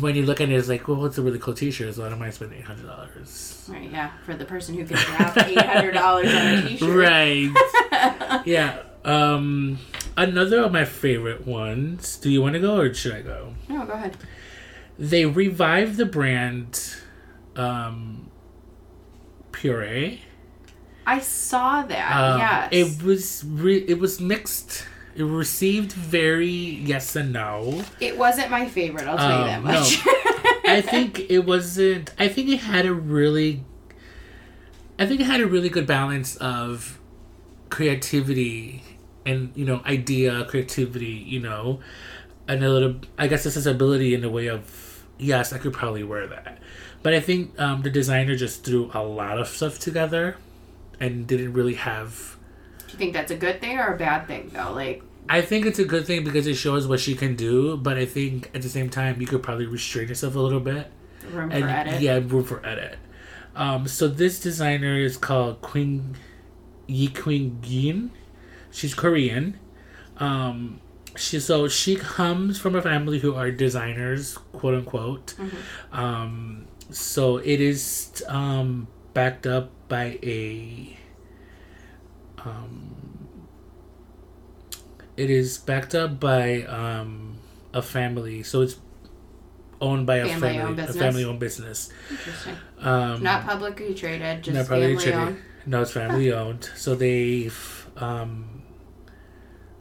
when 0.00 0.16
you 0.16 0.24
look 0.24 0.40
at 0.40 0.48
it, 0.48 0.54
it's 0.54 0.68
like, 0.68 0.88
well, 0.88 0.98
what's 0.98 1.16
a 1.18 1.22
really 1.22 1.38
cool 1.38 1.54
T-shirt? 1.54 1.94
So 1.94 2.04
I 2.04 2.08
don't 2.08 2.18
mind 2.18 2.34
spending 2.34 2.58
eight 2.58 2.64
hundred 2.64 2.86
dollars. 2.86 3.66
right. 3.70 3.90
Yeah. 3.90 4.10
For 4.24 4.34
the 4.34 4.44
person 4.44 4.74
who 4.74 4.84
can 4.84 4.96
drop 4.96 5.36
eight 5.38 5.58
hundred 5.58 5.92
dollars 5.92 6.28
on 6.34 6.46
a 6.46 6.68
T-shirt. 6.68 6.88
Right. 6.96 8.42
yeah. 8.46 8.82
Um, 9.04 9.78
another 10.16 10.60
of 10.62 10.72
my 10.72 10.84
favorite 10.84 11.46
ones. 11.46 12.16
Do 12.16 12.30
you 12.30 12.42
want 12.42 12.54
to 12.54 12.60
go 12.60 12.78
or 12.78 12.92
should 12.94 13.12
I 13.14 13.22
go? 13.22 13.54
No, 13.68 13.86
go 13.86 13.92
ahead. 13.92 14.16
They 14.98 15.24
revived 15.24 15.96
the 15.96 16.04
brand, 16.06 16.94
um, 17.56 18.30
Poiret. 19.52 20.18
I 21.06 21.18
saw 21.20 21.82
that. 21.82 22.12
Um, 22.16 22.38
yes. 22.38 22.68
It 22.72 23.02
was 23.02 23.44
re- 23.46 23.84
it 23.88 23.98
was 23.98 24.20
mixed. 24.20 24.84
It 25.16 25.24
received 25.24 25.92
very 25.92 26.46
yes 26.46 27.16
and 27.16 27.32
no. 27.32 27.82
It 27.98 28.16
wasn't 28.16 28.50
my 28.50 28.68
favorite. 28.68 29.06
I'll 29.08 29.16
tell 29.16 29.38
you 29.40 29.44
that 29.46 29.58
Um, 29.58 29.64
much. 29.64 29.98
I 30.68 30.80
think 30.86 31.30
it 31.30 31.40
wasn't. 31.40 32.12
I 32.18 32.28
think 32.28 32.48
it 32.50 32.58
had 32.58 32.86
a 32.86 32.92
really. 32.92 33.64
I 34.98 35.06
think 35.06 35.20
it 35.20 35.24
had 35.26 35.40
a 35.40 35.46
really 35.46 35.70
good 35.70 35.86
balance 35.86 36.36
of 36.36 36.99
creativity 37.70 38.82
and 39.26 39.52
you 39.54 39.64
know 39.64 39.80
idea 39.86 40.44
creativity 40.46 41.06
you 41.06 41.40
know 41.40 41.80
and 42.48 42.62
a 42.64 42.68
little 42.68 42.96
i 43.18 43.26
guess 43.26 43.44
this 43.44 43.56
is 43.56 43.66
ability 43.66 44.14
in 44.14 44.20
the 44.22 44.30
way 44.30 44.46
of 44.48 45.04
yes 45.18 45.52
i 45.52 45.58
could 45.58 45.72
probably 45.72 46.02
wear 46.02 46.26
that 46.26 46.58
but 47.02 47.12
i 47.12 47.20
think 47.20 47.58
um, 47.60 47.82
the 47.82 47.90
designer 47.90 48.34
just 48.36 48.64
threw 48.64 48.90
a 48.94 49.02
lot 49.02 49.38
of 49.38 49.46
stuff 49.48 49.78
together 49.78 50.36
and 50.98 51.26
didn't 51.26 51.52
really 51.52 51.74
have 51.74 52.36
Do 52.86 52.92
you 52.92 52.98
think 52.98 53.12
that's 53.12 53.30
a 53.30 53.36
good 53.36 53.60
thing 53.60 53.78
or 53.78 53.94
a 53.94 53.98
bad 53.98 54.26
thing 54.26 54.50
though? 54.52 54.72
Like, 54.72 55.02
I 55.28 55.42
think 55.42 55.64
it's 55.64 55.78
a 55.78 55.84
good 55.84 56.06
thing 56.06 56.24
because 56.24 56.46
it 56.46 56.54
shows 56.54 56.88
what 56.88 56.98
she 57.00 57.14
can 57.14 57.36
do, 57.36 57.76
but 57.76 57.96
I 57.96 58.04
think 58.04 58.50
at 58.54 58.62
the 58.62 58.68
same 58.68 58.90
time 58.90 59.20
you 59.20 59.26
could 59.28 59.42
probably 59.42 59.66
restrain 59.66 60.08
yourself 60.08 60.34
a 60.34 60.40
little 60.40 60.60
bit. 60.60 60.90
room 61.30 61.52
And 61.52 61.64
for 61.64 61.70
edit. 61.70 62.00
yeah, 62.02 62.14
room 62.16 62.42
for 62.44 62.66
edit. 62.66 62.98
Um, 63.54 63.86
so 63.86 64.08
this 64.08 64.40
designer 64.40 64.96
is 64.98 65.16
called 65.16 65.60
Queen 65.62 66.16
Yi 66.90 67.08
Queen 67.08 67.58
Yin. 67.64 68.10
She's 68.70 68.94
Korean. 68.94 69.58
Um, 70.18 70.80
she 71.16 71.40
so 71.40 71.66
she 71.68 71.96
comes 71.96 72.58
from 72.58 72.74
a 72.74 72.82
family 72.82 73.18
who 73.18 73.34
are 73.34 73.50
designers, 73.50 74.36
quote 74.52 74.74
unquote. 74.74 75.34
Um, 75.92 76.66
so 76.90 77.38
it 77.38 77.60
is 77.60 78.22
um, 78.28 78.88
backed 79.14 79.46
up 79.46 79.70
by 79.88 80.18
a. 80.22 80.96
Um, 82.44 82.94
it 85.16 85.30
is 85.30 85.58
backed 85.58 85.94
up 85.94 86.18
by 86.20 86.62
um, 86.62 87.38
a 87.74 87.82
family, 87.82 88.42
so 88.42 88.62
it's 88.62 88.76
owned 89.80 90.06
by 90.06 90.16
a 90.18 90.28
Family-owned 90.28 90.76
family, 90.76 90.90
a 90.90 91.02
family-owned 91.02 91.40
business. 91.40 91.90
Interesting. 92.10 92.56
Um, 92.78 93.22
Not 93.22 93.44
publicly 93.46 93.94
traded, 93.94 94.42
just 94.42 94.68
family 94.68 94.96
traded. 94.96 95.14
owned. 95.14 95.38
No, 95.70 95.82
it's 95.82 95.92
family 95.92 96.32
owned. 96.32 96.68
So 96.74 96.96
they've 96.96 97.86
um 97.96 98.62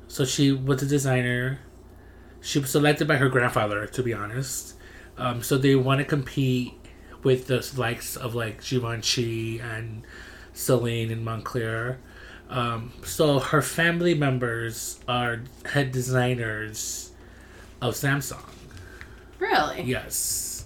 so 0.07 0.23
she 0.23 0.51
was 0.51 0.83
a 0.83 0.85
designer. 0.85 1.61
She 2.41 2.59
was 2.59 2.69
selected 2.69 3.07
by 3.07 3.17
her 3.17 3.27
grandfather, 3.27 3.87
to 3.87 4.03
be 4.03 4.13
honest. 4.13 4.75
Um, 5.17 5.41
so 5.41 5.57
they 5.57 5.75
want 5.75 5.97
to 5.99 6.05
compete 6.05 6.73
with 7.23 7.47
the 7.47 7.67
likes 7.75 8.15
of 8.15 8.35
like 8.35 8.63
Givenchy 8.63 9.59
and 9.59 10.03
Celine 10.53 11.09
and 11.09 11.25
Moncler. 11.25 11.97
Um, 12.49 12.93
so 13.03 13.39
her 13.39 13.61
family 13.63 14.13
members 14.13 14.99
are 15.07 15.41
head 15.65 15.91
designers 15.91 17.11
of 17.81 17.95
Samsung. 17.95 18.43
Really? 19.39 19.81
Yes. 19.83 20.65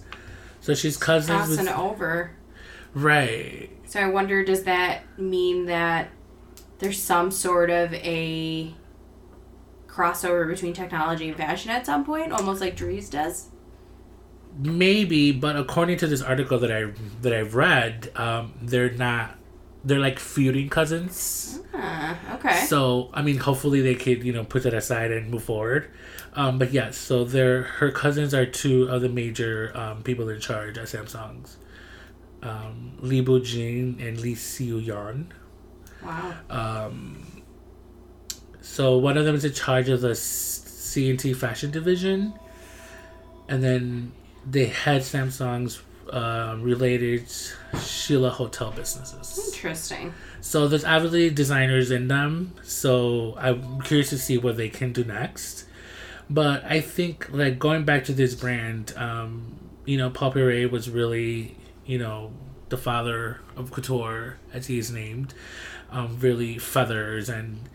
So 0.60 0.74
she's 0.74 0.98
cousins 0.98 1.46
Crossing 1.46 1.64
with 1.64 1.74
over. 1.74 2.30
right. 2.94 3.70
So 3.94 4.00
I 4.00 4.08
wonder, 4.08 4.44
does 4.44 4.64
that 4.64 5.02
mean 5.16 5.66
that 5.66 6.08
there's 6.80 7.00
some 7.00 7.30
sort 7.30 7.70
of 7.70 7.94
a 7.94 8.74
crossover 9.86 10.48
between 10.48 10.72
technology 10.72 11.28
and 11.28 11.36
fashion 11.36 11.70
at 11.70 11.86
some 11.86 12.04
point, 12.04 12.32
almost 12.32 12.60
like 12.60 12.74
Dries 12.74 13.08
does? 13.08 13.50
Maybe, 14.58 15.30
but 15.30 15.54
according 15.54 15.98
to 15.98 16.08
this 16.08 16.22
article 16.22 16.58
that 16.58 16.72
I 16.72 16.90
that 17.22 17.32
I've 17.32 17.54
read, 17.54 18.10
um, 18.16 18.54
they're 18.60 18.90
not. 18.90 19.38
They're 19.84 20.00
like 20.00 20.18
feuding 20.18 20.70
cousins. 20.70 21.60
Ah, 21.72 22.18
okay. 22.34 22.64
So 22.66 23.10
I 23.14 23.22
mean, 23.22 23.36
hopefully 23.36 23.80
they 23.80 23.94
could 23.94 24.24
you 24.24 24.32
know 24.32 24.42
put 24.42 24.64
that 24.64 24.74
aside 24.74 25.12
and 25.12 25.30
move 25.30 25.44
forward. 25.44 25.88
Um, 26.32 26.58
but 26.58 26.72
yeah, 26.72 26.90
so 26.90 27.22
they're 27.22 27.62
her 27.62 27.92
cousins 27.92 28.34
are 28.34 28.44
two 28.44 28.88
of 28.88 29.02
the 29.02 29.08
major 29.08 29.70
um, 29.76 30.02
people 30.02 30.28
in 30.30 30.40
charge 30.40 30.78
at 30.78 30.86
Samsung's. 30.88 31.58
Um, 32.44 32.98
Lee 33.00 33.22
Boo-jin 33.22 33.98
and 34.00 34.20
Lee 34.20 34.30
Li 34.30 34.34
Xiuyan. 34.34 35.26
wow. 36.04 36.34
Um, 36.50 37.42
so 38.60 38.98
one 38.98 39.16
of 39.16 39.24
them 39.24 39.34
is 39.34 39.44
in 39.44 39.52
charge 39.52 39.88
of 39.88 40.00
the 40.02 40.14
C 40.14 41.08
and 41.10 41.18
T 41.18 41.32
fashion 41.32 41.70
division, 41.70 42.34
and 43.48 43.62
then 43.62 44.12
they 44.48 44.66
had 44.66 45.02
Samsung's 45.02 45.82
uh, 46.10 46.56
related 46.60 47.24
Shilla 47.72 48.30
hotel 48.30 48.70
businesses. 48.72 49.52
Interesting. 49.54 50.12
So 50.40 50.68
there's 50.68 50.84
obviously 50.84 51.30
designers 51.30 51.90
in 51.90 52.08
them. 52.08 52.54
So 52.62 53.34
I'm 53.38 53.80
curious 53.80 54.10
to 54.10 54.18
see 54.18 54.36
what 54.36 54.56
they 54.56 54.68
can 54.68 54.92
do 54.92 55.02
next. 55.04 55.64
But 56.28 56.64
I 56.64 56.80
think 56.80 57.28
like 57.32 57.58
going 57.58 57.84
back 57.84 58.04
to 58.04 58.12
this 58.12 58.34
brand, 58.34 58.92
um, 58.96 59.56
you 59.86 59.96
know, 59.96 60.10
Paul 60.10 60.32
Poiret 60.32 60.70
was 60.70 60.88
really, 60.90 61.56
you 61.86 61.98
know, 61.98 62.32
the 62.68 62.76
father 62.76 63.40
of 63.56 63.70
couture, 63.70 64.38
as 64.52 64.66
he 64.66 64.78
is 64.78 64.90
named. 64.90 65.34
Um, 65.90 66.18
really 66.18 66.58
feathers 66.58 67.28
and 67.28 67.68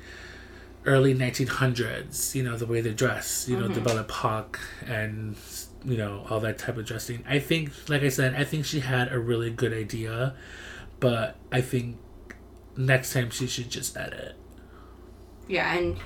early 0.86 1.14
1900s, 1.14 2.36
you 2.36 2.44
know, 2.44 2.58
the 2.58 2.66
way 2.66 2.82
they 2.82 2.94
dress, 2.94 3.48
you 3.48 3.58
know, 3.58 3.68
the 3.68 3.80
Belle 3.80 4.00
Epoque 4.00 4.60
and, 4.86 5.38
you 5.86 5.98
know, 5.98 6.26
all 6.30 6.40
that 6.40 6.58
type 6.58 6.78
of 6.78 6.86
dressing. 6.86 7.24
I 7.28 7.40
think, 7.40 7.72
like 7.88 8.02
I 8.02 8.10
said, 8.10 8.36
I 8.36 8.44
think 8.44 8.66
she 8.66 8.80
had 8.80 9.12
a 9.12 9.20
really 9.20 9.52
good 9.52 9.74
idea, 9.74 10.36
but 11.00 11.38
I 11.52 11.62
think 11.62 11.98
next 12.76 13.14
time 13.14 13.30
she 13.30 13.48
should 13.48 13.70
just 13.70 13.96
edit. 13.96 14.36
Yeah, 15.48 15.74
and 15.78 15.98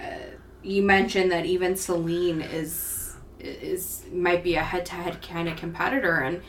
uh, 0.00 0.36
you 0.62 0.82
mentioned 0.82 1.30
that 1.32 1.46
even 1.46 1.76
Celine 1.76 2.40
is 2.40 3.16
is 3.38 4.04
might 4.12 4.42
be 4.42 4.56
a 4.56 4.62
head-to-head 4.62 5.20
kind 5.22 5.48
of 5.48 5.56
competitor 5.56 6.16
and 6.16 6.42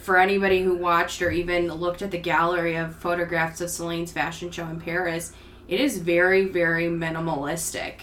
for 0.00 0.16
anybody 0.18 0.62
who 0.62 0.74
watched 0.76 1.20
or 1.22 1.30
even 1.30 1.68
looked 1.68 2.02
at 2.02 2.10
the 2.10 2.18
gallery 2.18 2.76
of 2.76 2.94
photographs 2.96 3.60
of 3.60 3.70
Celine's 3.70 4.12
fashion 4.12 4.50
show 4.50 4.66
in 4.68 4.80
Paris, 4.80 5.32
it 5.68 5.80
is 5.80 5.98
very 5.98 6.44
very 6.46 6.86
minimalistic. 6.86 8.02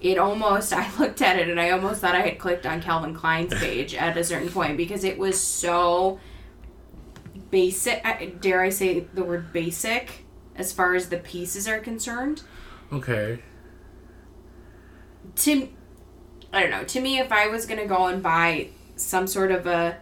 It 0.00 0.18
almost 0.18 0.72
I 0.74 0.90
looked 0.98 1.22
at 1.22 1.38
it 1.38 1.48
and 1.48 1.60
I 1.60 1.70
almost 1.70 2.00
thought 2.00 2.14
I 2.14 2.20
had 2.20 2.38
clicked 2.38 2.66
on 2.66 2.82
Calvin 2.82 3.14
Klein's 3.14 3.54
page 3.58 3.94
at 3.94 4.16
a 4.16 4.24
certain 4.24 4.48
point 4.50 4.76
because 4.76 5.04
it 5.04 5.18
was 5.18 5.40
so 5.40 6.20
basic 7.50 8.00
I- 8.04 8.32
dare 8.40 8.60
I 8.62 8.68
say 8.70 9.00
the 9.14 9.22
word 9.24 9.52
basic 9.52 10.24
as 10.56 10.72
far 10.72 10.94
as 10.94 11.08
the 11.10 11.18
pieces 11.18 11.68
are 11.68 11.78
concerned 11.78 12.42
Okay. 12.92 13.40
to 15.36 15.68
I 16.52 16.60
don't 16.62 16.70
know. 16.70 16.84
To 16.84 17.00
me, 17.00 17.18
if 17.18 17.32
I 17.32 17.48
was 17.48 17.66
gonna 17.66 17.86
go 17.86 18.06
and 18.06 18.22
buy 18.22 18.68
some 18.94 19.26
sort 19.26 19.50
of 19.50 19.66
a 19.66 19.98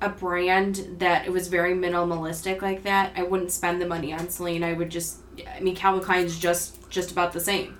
a 0.00 0.08
brand 0.08 0.96
that 0.98 1.26
it 1.26 1.32
was 1.32 1.48
very 1.48 1.74
minimalistic 1.74 2.62
like 2.62 2.82
that, 2.82 3.12
I 3.16 3.22
wouldn't 3.22 3.50
spend 3.50 3.80
the 3.80 3.86
money 3.86 4.12
on 4.12 4.28
Celine. 4.28 4.62
I 4.62 4.72
would 4.72 4.90
just. 4.90 5.18
I 5.54 5.60
mean, 5.60 5.74
Calvin 5.74 6.02
Klein's 6.02 6.38
just 6.38 6.88
just 6.90 7.10
about 7.10 7.32
the 7.32 7.40
same. 7.40 7.78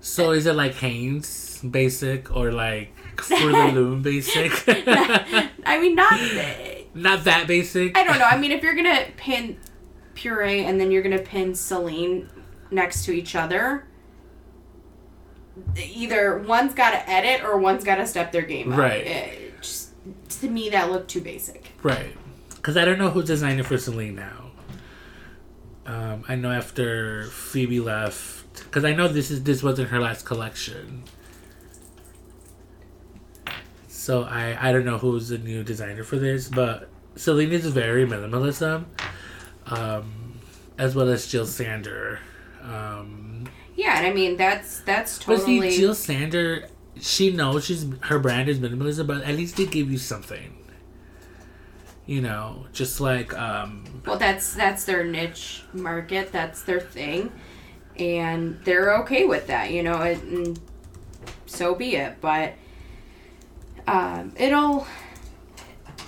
So 0.00 0.30
is 0.30 0.46
it 0.46 0.54
like 0.54 0.74
Hanes 0.74 1.60
basic 1.62 2.34
or 2.34 2.52
like 2.52 2.92
For 3.16 3.50
the 3.50 3.70
Loom 3.74 4.02
basic? 4.02 4.52
I 4.68 5.78
mean, 5.80 5.94
not. 5.94 6.18
Not 6.94 7.24
that 7.24 7.46
basic. 7.46 7.96
I 7.96 8.02
don't 8.02 8.18
know. 8.18 8.24
I 8.24 8.36
mean, 8.38 8.50
if 8.50 8.62
you're 8.62 8.74
gonna 8.74 9.04
pin 9.16 9.58
Poiret 10.14 10.64
and 10.64 10.80
then 10.80 10.90
you're 10.90 11.02
gonna 11.02 11.18
pin 11.18 11.54
Celine 11.54 12.28
next 12.70 13.04
to 13.04 13.12
each 13.12 13.36
other, 13.36 13.86
either 15.76 16.38
one's 16.38 16.74
got 16.74 16.90
to 16.90 17.08
edit 17.08 17.44
or 17.44 17.58
one's 17.58 17.84
got 17.84 17.96
to 17.96 18.06
step 18.06 18.32
their 18.32 18.42
game 18.42 18.72
up. 18.72 18.78
Right. 18.78 19.06
It 19.06 19.38
just, 19.40 19.47
to 20.40 20.48
me, 20.48 20.68
that 20.70 20.90
looked 20.90 21.08
too 21.10 21.20
basic. 21.20 21.72
Right. 21.82 22.16
Because 22.50 22.76
I 22.76 22.84
don't 22.84 22.98
know 22.98 23.10
who 23.10 23.22
designed 23.22 23.60
it 23.60 23.64
for 23.64 23.78
Celine 23.78 24.16
now. 24.16 24.50
Um, 25.86 26.24
I 26.28 26.34
know 26.34 26.50
after 26.50 27.24
Phoebe 27.26 27.80
left, 27.80 28.64
because 28.64 28.84
I 28.84 28.92
know 28.94 29.08
this 29.08 29.30
is 29.30 29.42
this 29.44 29.62
wasn't 29.62 29.88
her 29.88 29.98
last 30.00 30.26
collection. 30.26 31.04
So 33.88 34.24
I 34.24 34.68
I 34.68 34.72
don't 34.72 34.84
know 34.84 34.98
who's 34.98 35.28
the 35.28 35.38
new 35.38 35.62
designer 35.64 36.04
for 36.04 36.16
this, 36.16 36.48
but 36.48 36.88
Celine 37.16 37.52
is 37.52 37.66
very 37.66 38.06
minimalism, 38.06 38.84
um, 39.66 40.34
as 40.78 40.94
well 40.94 41.08
as 41.08 41.26
Jill 41.26 41.46
Sander. 41.46 42.18
Um, 42.62 43.48
Yeah, 43.76 43.98
and 43.98 44.06
I 44.06 44.12
mean 44.12 44.36
that's 44.36 44.80
that's 44.80 45.18
but 45.24 45.38
totally. 45.38 45.70
see, 45.70 45.78
Jill 45.78 45.94
Sander, 45.94 46.68
she 47.00 47.32
knows 47.32 47.64
she's 47.64 47.86
her 48.02 48.18
brand 48.18 48.48
is 48.48 48.58
minimalism, 48.58 49.06
but 49.06 49.22
at 49.22 49.34
least 49.36 49.56
they 49.56 49.66
give 49.66 49.90
you 49.90 49.98
something. 49.98 50.54
You 52.06 52.22
know, 52.22 52.66
just 52.72 53.00
like 53.00 53.36
um, 53.36 53.84
well, 54.06 54.16
that's 54.16 54.54
that's 54.54 54.84
their 54.84 55.04
niche 55.04 55.62
market. 55.72 56.32
That's 56.32 56.62
their 56.62 56.80
thing, 56.80 57.30
and 57.96 58.58
they're 58.64 58.96
okay 59.00 59.26
with 59.26 59.48
that. 59.48 59.70
You 59.70 59.82
know, 59.82 60.00
it, 60.02 60.22
and 60.22 60.58
so 61.46 61.74
be 61.74 61.96
it. 61.96 62.20
But 62.20 62.54
um, 63.86 64.32
it'll. 64.36 64.86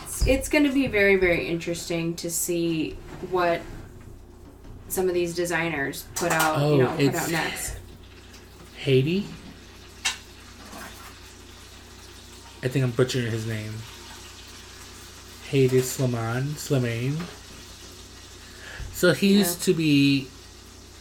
It's, 0.05 0.26
it's 0.26 0.49
going 0.49 0.64
to 0.64 0.72
be 0.72 0.86
very 0.86 1.16
very 1.16 1.47
interesting 1.47 2.14
to 2.16 2.30
see 2.30 2.97
what 3.30 3.61
some 4.88 5.09
of 5.09 5.14
these 5.14 5.34
designers 5.34 6.07
put 6.14 6.32
out. 6.32 6.59
Oh, 6.59 6.76
you 6.76 6.82
know, 6.82 6.97
put 6.97 7.14
out 7.14 7.30
next. 7.30 7.76
Haiti. 8.76 9.26
I 12.62 12.68
think 12.68 12.84
I'm 12.84 12.90
butchering 12.90 13.30
his 13.30 13.46
name. 13.46 13.72
Haiti 15.48 15.80
Slimane, 15.80 16.50
Slimane. 16.54 17.16
So 18.92 19.12
he 19.12 19.32
used 19.38 19.62
to 19.62 19.74
be 19.74 20.28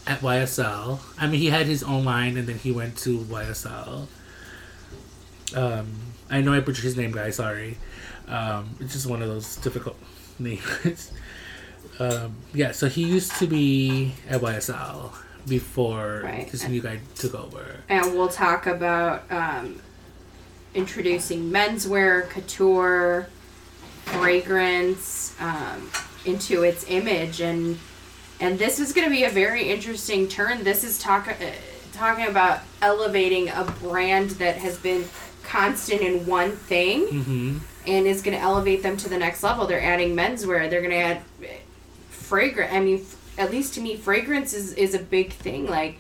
at 0.08 0.22
YSL. 0.22 1.00
I 1.18 1.28
mean, 1.28 1.40
he 1.40 1.48
had 1.50 1.66
his 1.66 1.84
own 1.84 2.06
line, 2.06 2.38
and 2.38 2.48
then 2.48 2.58
he 2.58 2.72
went 2.72 2.98
to 3.00 3.20
YSL. 3.20 4.08
Um, 5.56 5.88
I 6.30 6.42
know 6.42 6.54
I 6.54 6.62
butchered 6.62 6.84
his 6.86 6.96
name, 6.98 7.12
guys. 7.12 7.36
Sorry. 7.36 7.78
Um, 8.28 8.76
it's 8.80 8.94
just 8.94 9.06
one 9.08 9.22
of 9.22 9.28
those 9.28 9.56
difficult 9.58 9.98
names. 10.40 11.12
um, 12.00 12.36
yeah, 12.54 12.72
so 12.72 12.88
he 12.88 13.04
used 13.04 13.34
to 13.38 13.48
be 13.48 14.14
at 14.30 14.42
YSL 14.42 15.12
before 15.48 16.22
Right. 16.24 16.50
this 16.52 16.68
new 16.68 16.82
guy 16.82 17.00
took 17.16 17.34
over. 17.36 17.78
and 17.90 18.14
we'll 18.14 18.28
talk 18.30 18.68
about 18.68 19.24
um, 19.32 19.82
introducing 20.74 21.50
menswear, 21.52 22.30
couture, 22.30 23.28
fragrance 24.06 25.36
um, 25.40 25.90
into 26.26 26.64
its 26.64 26.86
image, 26.90 27.42
and 27.42 27.78
and 28.40 28.58
this 28.58 28.80
is 28.80 28.94
going 28.94 29.06
to 29.06 29.12
be 29.12 29.24
a 29.26 29.30
very 29.30 29.70
interesting 29.70 30.28
turn. 30.28 30.64
This 30.64 30.84
is 30.84 30.98
talk 31.00 31.28
uh, 31.28 31.34
talking 31.94 32.28
about 32.28 32.62
elevating 32.82 33.50
a 33.50 33.64
brand 33.82 34.32
that 34.32 34.58
has 34.58 34.78
been 34.78 35.06
constant 35.44 36.02
in 36.02 36.26
one 36.26 36.52
thing 36.52 37.08
Mm-hmm. 37.08 37.58
and 37.88 38.06
is 38.08 38.22
going 38.22 38.38
to 38.38 38.42
elevate 38.42 38.84
them 38.84 38.96
to 38.98 39.10
the 39.10 39.18
next 39.18 39.42
level. 39.44 39.66
They're 39.66 39.82
adding 39.82 40.16
menswear. 40.16 40.70
They're 40.70 40.82
going 40.82 40.92
to 40.92 40.98
add 40.98 41.22
fragrance. 42.10 42.72
I 42.74 42.80
mean, 42.80 43.00
f- 43.00 43.16
at 43.40 43.52
least 43.52 43.74
to 43.74 43.82
me, 43.82 43.96
fragrance 43.98 44.54
is, 44.54 44.74
is 44.74 44.94
a 44.94 45.00
big 45.00 45.34
thing. 45.34 45.66
Like, 45.68 45.98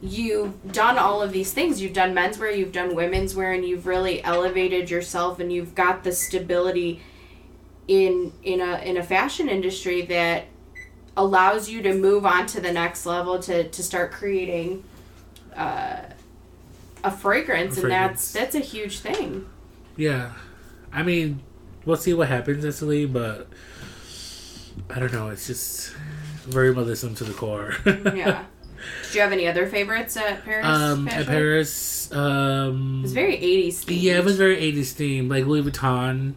you've 0.00 0.72
done 0.72 0.98
all 0.98 1.22
of 1.22 1.32
these 1.32 1.52
things. 1.52 1.80
You've 1.80 1.92
done 1.92 2.14
menswear, 2.14 2.56
you've 2.56 2.72
done 2.72 2.94
women's 2.94 3.34
wear, 3.34 3.52
and 3.52 3.64
you've 3.64 3.86
really 3.86 4.22
elevated 4.22 4.90
yourself, 4.90 5.40
and 5.40 5.52
you've 5.52 5.74
got 5.74 6.04
the 6.04 6.12
stability 6.12 7.02
in 7.88 8.32
in 8.42 8.60
a 8.60 8.78
in 8.78 8.96
a 8.96 9.02
fashion 9.02 9.48
industry 9.48 10.02
that 10.02 10.44
allows 11.16 11.68
you 11.68 11.82
to 11.82 11.94
move 11.94 12.26
on 12.26 12.46
to 12.46 12.60
the 12.60 12.72
next 12.72 13.06
level 13.06 13.38
to 13.38 13.68
to 13.68 13.82
start 13.82 14.12
creating 14.12 14.84
uh, 15.54 16.00
a 17.02 17.10
fragrance, 17.10 17.78
A 17.78 17.82
and 17.82 17.90
that's 17.90 18.32
that's 18.32 18.54
a 18.54 18.60
huge 18.60 18.98
thing. 18.98 19.46
Yeah, 19.96 20.32
I 20.92 21.02
mean, 21.02 21.40
we'll 21.84 21.96
see 21.96 22.12
what 22.12 22.28
happens 22.28 22.64
actually, 22.64 23.06
but 23.06 23.48
I 24.90 24.98
don't 24.98 25.12
know. 25.12 25.30
It's 25.30 25.46
just 25.46 25.92
very 26.44 26.74
Melissa 26.74 27.12
to 27.14 27.24
the 27.24 27.32
core. 27.32 27.74
yeah. 28.14 28.44
Did 29.04 29.14
you 29.14 29.20
have 29.20 29.32
any 29.32 29.46
other 29.46 29.66
favorites 29.66 30.16
at 30.16 30.44
Paris? 30.44 30.66
um, 30.66 31.08
at 31.08 31.26
Paris, 31.26 32.10
um, 32.12 32.98
It 33.00 33.02
was 33.02 33.12
very 33.12 33.36
80s 33.36 33.84
themed. 33.84 34.02
yeah, 34.02 34.18
it 34.18 34.24
was 34.24 34.36
very 34.36 34.56
'80s 34.56 34.92
theme. 34.92 35.28
Like 35.28 35.44
Louis 35.46 35.62
Vuitton 35.70 36.34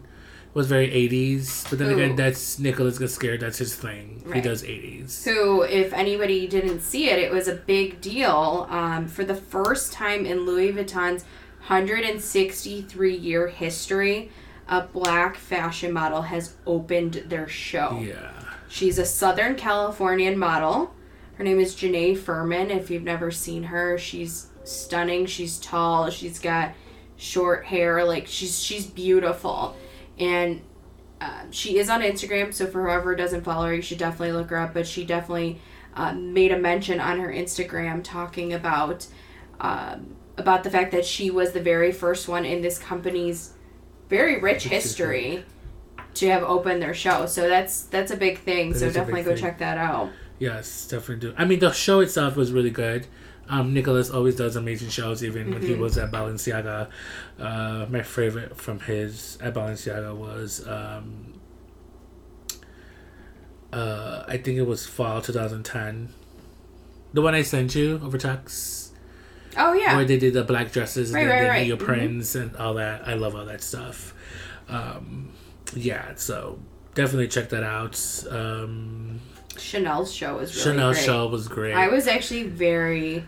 was 0.54 0.66
very 0.66 0.88
'80s, 0.88 1.68
but 1.70 1.78
then 1.78 1.90
Ooh. 1.90 1.94
again, 1.94 2.16
that's 2.16 2.58
Nicolas 2.58 2.98
Ghesquière. 2.98 3.38
That's 3.38 3.58
his 3.58 3.74
thing. 3.74 4.24
He 4.34 4.40
does 4.40 4.62
'80s. 4.62 5.10
So 5.10 5.62
if 5.62 5.92
anybody 5.92 6.46
didn't 6.48 6.80
see 6.80 7.08
it, 7.10 7.18
it 7.18 7.30
was 7.32 7.46
a 7.48 7.54
big 7.54 8.00
deal. 8.00 8.66
Um, 8.70 9.06
for 9.06 9.24
the 9.24 9.34
first 9.36 9.92
time 9.92 10.26
in 10.26 10.46
Louis 10.46 10.72
Vuitton's 10.72 11.24
163 11.66 13.16
year 13.16 13.48
history, 13.48 14.30
a 14.68 14.82
black 14.82 15.36
fashion 15.36 15.92
model 15.92 16.22
has 16.22 16.54
opened 16.66 17.14
their 17.28 17.48
show. 17.48 18.00
Yeah, 18.02 18.30
She's 18.68 18.98
a 18.98 19.04
Southern 19.04 19.54
Californian 19.56 20.38
model. 20.38 20.94
Her 21.40 21.44
name 21.44 21.58
is 21.58 21.74
Janaye 21.74 22.18
Furman. 22.18 22.70
If 22.70 22.90
you've 22.90 23.02
never 23.02 23.30
seen 23.30 23.62
her, 23.62 23.96
she's 23.96 24.48
stunning. 24.62 25.24
She's 25.24 25.58
tall. 25.58 26.10
She's 26.10 26.38
got 26.38 26.74
short 27.16 27.64
hair. 27.64 28.04
Like 28.04 28.26
she's 28.26 28.62
she's 28.62 28.84
beautiful, 28.84 29.74
and 30.18 30.60
um, 31.22 31.50
she 31.50 31.78
is 31.78 31.88
on 31.88 32.02
Instagram. 32.02 32.52
So 32.52 32.66
for 32.66 32.82
whoever 32.82 33.16
doesn't 33.16 33.42
follow 33.42 33.68
her, 33.68 33.74
you 33.74 33.80
should 33.80 33.96
definitely 33.96 34.32
look 34.32 34.50
her 34.50 34.58
up. 34.58 34.74
But 34.74 34.86
she 34.86 35.06
definitely 35.06 35.62
um, 35.94 36.34
made 36.34 36.52
a 36.52 36.58
mention 36.58 37.00
on 37.00 37.18
her 37.20 37.32
Instagram 37.32 38.04
talking 38.04 38.52
about 38.52 39.06
um, 39.62 40.16
about 40.36 40.62
the 40.62 40.70
fact 40.70 40.92
that 40.92 41.06
she 41.06 41.30
was 41.30 41.52
the 41.52 41.62
very 41.62 41.90
first 41.90 42.28
one 42.28 42.44
in 42.44 42.60
this 42.60 42.78
company's 42.78 43.54
very 44.10 44.38
rich 44.38 44.64
history 44.64 45.46
to 46.12 46.28
have 46.28 46.42
opened 46.42 46.82
their 46.82 46.92
show. 46.92 47.24
So 47.24 47.48
that's 47.48 47.84
that's 47.84 48.10
a 48.10 48.16
big 48.18 48.40
thing. 48.40 48.74
That 48.74 48.80
so 48.80 48.84
is 48.84 48.94
a 48.94 48.98
big 48.98 49.06
definitely 49.06 49.22
go 49.22 49.30
thing. 49.30 49.42
check 49.42 49.58
that 49.60 49.78
out. 49.78 50.10
Yes, 50.40 50.88
definitely 50.88 51.28
do. 51.28 51.34
I 51.38 51.44
mean, 51.44 51.60
the 51.60 51.70
show 51.70 52.00
itself 52.00 52.34
was 52.34 52.50
really 52.50 52.70
good. 52.70 53.06
Um, 53.48 53.72
Nicolas 53.74 54.10
always 54.10 54.34
does 54.36 54.56
amazing 54.56 54.88
shows, 54.88 55.22
even 55.22 55.52
when 55.52 55.60
he 55.62 55.72
Mm-hmm. 55.72 55.80
was 55.82 55.96
at 55.98 56.10
Balenciaga. 56.10 56.88
Uh, 57.38 57.86
my 57.90 58.02
favorite 58.02 58.56
from 58.56 58.80
his 58.80 59.36
at 59.40 59.54
Balenciaga 59.54 60.14
was, 60.16 60.66
um, 60.66 61.34
uh, 63.72 64.24
I 64.26 64.36
think 64.36 64.58
it 64.58 64.66
was 64.66 64.86
fall 64.86 65.20
2010. 65.20 66.08
The 67.12 67.22
one 67.22 67.34
I 67.34 67.42
sent 67.42 67.74
you 67.74 68.00
over 68.04 68.18
text, 68.18 68.92
Oh 69.56 69.72
yeah. 69.72 69.96
where 69.96 70.04
they 70.04 70.16
did 70.18 70.32
the 70.34 70.44
black 70.44 70.70
dresses 70.72 71.12
Right, 71.12 71.22
and 71.22 71.30
right, 71.30 71.40
the 71.42 71.48
right. 71.48 72.00
Mm-hmm. 72.00 72.38
and 72.38 72.56
all 72.56 72.74
that. 72.74 73.06
I 73.06 73.14
love 73.14 73.34
all 73.34 73.44
that 73.46 73.62
stuff. 73.62 74.14
Um, 74.68 75.32
yeah, 75.74 76.14
so 76.14 76.60
definitely 76.94 77.28
check 77.28 77.48
that 77.50 77.64
out. 77.64 77.98
Um, 78.30 79.20
Chanel's 79.60 80.12
show 80.12 80.36
was 80.36 80.54
really 80.54 80.76
Chanel's 80.76 80.96
great. 80.96 81.06
show 81.06 81.26
was 81.28 81.48
great. 81.48 81.74
I 81.74 81.88
was 81.88 82.06
actually 82.06 82.44
very 82.44 83.24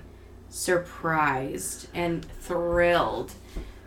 surprised 0.49 1.89
and 1.95 2.25
thrilled 2.41 3.33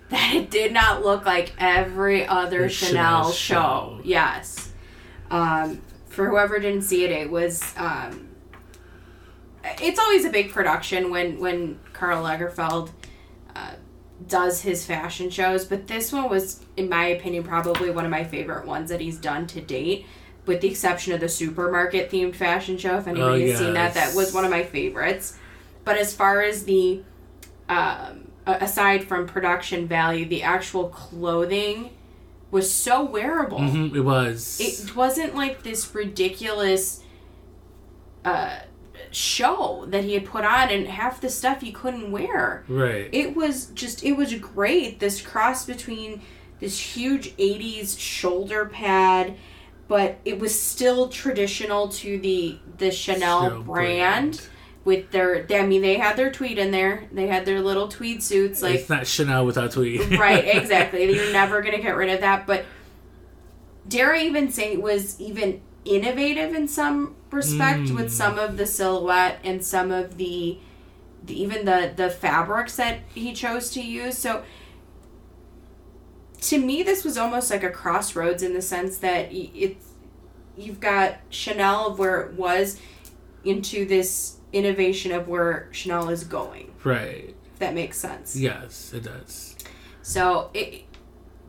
that 0.09 0.33
it 0.33 0.49
did 0.51 0.71
not 0.71 1.03
look 1.03 1.25
like 1.25 1.53
every 1.57 2.25
other 2.27 2.63
The 2.63 2.69
Chanel, 2.69 3.31
Chanel 3.31 3.31
show. 3.31 3.97
show. 3.97 4.01
Yes. 4.03 4.71
Um, 5.31 5.81
for 6.07 6.29
whoever 6.29 6.59
didn't 6.59 6.83
see 6.83 7.03
it, 7.03 7.11
it 7.11 7.29
was. 7.31 7.73
Um, 7.77 8.29
it's 9.81 9.99
always 9.99 10.25
a 10.25 10.29
big 10.29 10.51
production 10.51 11.09
when 11.09 11.39
when 11.39 11.79
Karl 11.93 12.23
Lagerfeld 12.23 12.91
uh, 13.55 13.71
does 14.27 14.61
his 14.61 14.85
fashion 14.85 15.29
shows, 15.31 15.65
but 15.65 15.87
this 15.87 16.13
one 16.13 16.29
was, 16.29 16.63
in 16.77 16.87
my 16.87 17.07
opinion, 17.07 17.43
probably 17.43 17.89
one 17.89 18.05
of 18.05 18.11
my 18.11 18.23
favorite 18.23 18.65
ones 18.67 18.89
that 18.91 19.01
he's 19.01 19.17
done 19.17 19.47
to 19.47 19.59
date. 19.61 20.05
With 20.45 20.61
the 20.61 20.69
exception 20.69 21.13
of 21.13 21.19
the 21.19 21.29
supermarket 21.29 22.11
themed 22.11 22.35
fashion 22.35 22.77
show, 22.77 22.97
if 22.97 23.07
anybody 23.07 23.45
Oh, 23.45 23.47
has 23.49 23.59
seen 23.59 23.73
that, 23.73 23.93
that 23.95 24.13
was 24.15 24.33
one 24.33 24.45
of 24.45 24.51
my 24.51 24.63
favorites. 24.63 25.37
But 25.83 25.97
as 25.97 26.13
far 26.13 26.41
as 26.41 26.65
the, 26.65 27.01
um, 27.69 28.29
aside 28.45 29.03
from 29.05 29.25
production 29.27 29.87
value, 29.87 30.25
the 30.25 30.43
actual 30.43 30.89
clothing 30.89 31.89
was 32.51 32.71
so 32.71 33.03
wearable. 33.03 33.57
Mhm, 33.59 33.95
it 33.95 34.01
was. 34.01 34.59
It 34.61 34.95
wasn't 34.95 35.35
like 35.35 35.63
this 35.63 35.93
ridiculous 35.95 37.01
uh, 38.23 38.59
show 39.11 39.85
that 39.89 40.03
he 40.03 40.13
had 40.13 40.25
put 40.25 40.43
on, 40.45 40.69
and 40.69 40.87
half 40.87 41.21
the 41.21 41.29
stuff 41.29 41.63
you 41.63 41.71
couldn't 41.71 42.11
wear. 42.11 42.63
right. 42.67 43.09
It 43.11 43.35
was 43.35 43.67
just, 43.67 44.03
it 44.03 44.13
was 44.13 44.33
great. 44.35 44.99
This 44.99 45.21
cross 45.21 45.65
between 45.65 46.21
this 46.59 46.79
huge 46.79 47.35
80s 47.37 47.99
shoulder 47.99 48.65
pad, 48.65 49.35
but 49.87 50.17
it 50.25 50.39
was 50.39 50.59
still 50.59 51.09
traditional 51.09 51.89
to 51.89 52.17
the 52.19 52.57
the 52.77 52.91
Chanel 52.91 53.45
Still 53.45 53.63
brand, 53.63 54.47
with 54.83 55.11
their, 55.11 55.43
they, 55.43 55.59
I 55.59 55.65
mean, 55.65 55.81
they 55.81 55.95
had 55.97 56.15
their 56.17 56.31
tweed 56.31 56.57
in 56.57 56.71
there. 56.71 57.07
They 57.11 57.27
had 57.27 57.45
their 57.45 57.59
little 57.61 57.87
tweed 57.87 58.21
suits. 58.21 58.61
Like, 58.61 58.75
it's 58.75 58.89
not 58.89 59.07
Chanel 59.07 59.45
without 59.45 59.71
tweed. 59.71 60.11
right, 60.19 60.43
exactly. 60.55 61.03
You're 61.11 61.31
never 61.33 61.61
gonna 61.61 61.81
get 61.81 61.95
rid 61.95 62.09
of 62.09 62.21
that. 62.21 62.45
But 62.45 62.65
dare 63.87 64.13
I 64.13 64.21
even 64.23 64.51
say 64.51 64.73
it 64.73 64.81
was 64.81 65.19
even 65.21 65.61
innovative 65.85 66.53
in 66.55 66.67
some 66.67 67.15
respect 67.31 67.81
Mm. 67.89 67.95
with 67.95 68.11
some 68.13 68.39
of 68.39 68.57
the 68.57 68.65
silhouette 68.65 69.39
and 69.43 69.63
some 69.63 69.91
of 69.91 70.17
the, 70.17 70.57
the 71.25 71.39
even 71.41 71.65
the 71.65 71.91
the 71.95 72.09
fabrics 72.09 72.75
that 72.77 72.99
he 73.13 73.33
chose 73.33 73.69
to 73.71 73.81
use. 73.81 74.17
So 74.17 74.43
to 76.49 76.59
me, 76.59 76.83
this 76.83 77.03
was 77.03 77.17
almost 77.17 77.49
like 77.51 77.63
a 77.63 77.69
crossroads 77.69 78.43
in 78.43 78.53
the 78.53 78.61
sense 78.61 78.97
that 78.99 79.29
it's 79.31 79.85
you've 80.57 80.79
got 80.79 81.15
Chanel 81.29 81.87
of 81.87 81.99
where 81.99 82.21
it 82.21 82.33
was 82.33 82.79
into 83.43 83.85
this 83.85 84.37
innovation 84.53 85.11
of 85.11 85.27
where 85.27 85.67
Chanel 85.71 86.09
is 86.09 86.23
going. 86.23 86.71
right. 86.83 87.35
If 87.53 87.59
that 87.59 87.73
makes 87.73 87.97
sense. 87.97 88.35
Yes, 88.35 88.93
it 88.93 89.03
does. 89.03 89.55
So 90.01 90.49
it, 90.53 90.83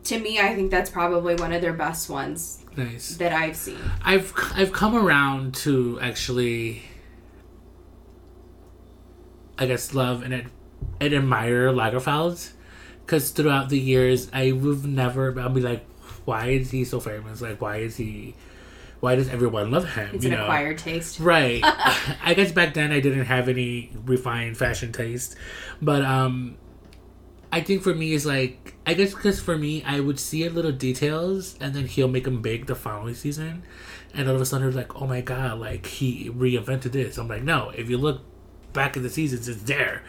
to 0.05 0.17
me, 0.19 0.39
I 0.39 0.55
think 0.55 0.71
that's 0.71 0.89
probably 0.89 1.35
one 1.35 1.51
of 1.51 1.61
their 1.61 1.73
best 1.73 2.09
ones 2.09 2.63
Nice. 2.77 3.17
that 3.17 3.33
I've 3.33 3.57
seen. 3.57 3.77
I've 4.03 4.31
I've 4.55 4.71
come 4.71 4.95
around 4.95 5.53
to 5.55 5.99
actually, 6.01 6.83
I 9.57 9.65
guess, 9.65 9.93
love 9.93 10.23
and 10.23 10.33
ad- 10.33 10.51
and 11.01 11.13
admire 11.13 11.71
Lagerfeld, 11.71 12.51
because 13.07 13.31
throughout 13.31 13.69
the 13.69 13.79
years 13.79 14.29
I 14.33 14.51
would 14.51 14.85
never. 14.85 15.39
I'll 15.39 15.49
be 15.49 15.61
like, 15.61 15.85
why 16.25 16.47
is 16.49 16.71
he 16.71 16.83
so 16.83 16.99
famous? 16.99 17.41
Like, 17.41 17.61
why 17.61 17.77
is 17.77 17.95
he? 17.95 18.35
Why 18.99 19.15
does 19.15 19.29
everyone 19.29 19.71
love 19.71 19.93
him? 19.93 20.09
It's 20.13 20.25
you 20.25 20.31
an 20.31 20.37
know? 20.37 20.43
acquired 20.43 20.77
taste. 20.77 21.19
Right. 21.19 21.61
I 21.63 22.33
guess 22.35 22.51
back 22.51 22.73
then 22.73 22.91
I 22.91 22.99
didn't 22.99 23.25
have 23.25 23.47
any 23.47 23.91
refined 24.05 24.57
fashion 24.57 24.91
taste, 24.91 25.35
but 25.81 26.03
um, 26.03 26.57
I 27.51 27.61
think 27.61 27.81
for 27.81 27.93
me 27.93 28.11
is 28.13 28.25
like 28.25 28.75
I 28.85 28.93
guess 28.93 29.13
because 29.13 29.39
for 29.39 29.57
me 29.57 29.83
I 29.83 30.01
would 30.01 30.19
see 30.19 30.45
a 30.45 30.49
little 30.49 30.71
details 30.73 31.55
and 31.61 31.73
then 31.73 31.85
he'll 31.85 32.07
make 32.09 32.25
them 32.25 32.41
big 32.41 32.65
the 32.65 32.75
following 32.75 33.15
season, 33.15 33.63
and 34.13 34.27
all 34.27 34.35
of 34.35 34.41
a 34.41 34.45
sudden 34.45 34.67
it's 34.67 34.75
like 34.75 34.99
oh 35.01 35.07
my 35.07 35.21
god 35.21 35.59
like 35.59 35.85
he 35.85 36.29
reinvented 36.29 36.91
this. 36.91 37.17
I'm 37.17 37.29
like 37.29 37.43
no, 37.43 37.69
if 37.69 37.89
you 37.89 37.97
look 37.97 38.21
back 38.73 38.97
at 38.97 39.03
the 39.03 39.09
seasons, 39.09 39.47
it's 39.47 39.63
there. 39.63 40.03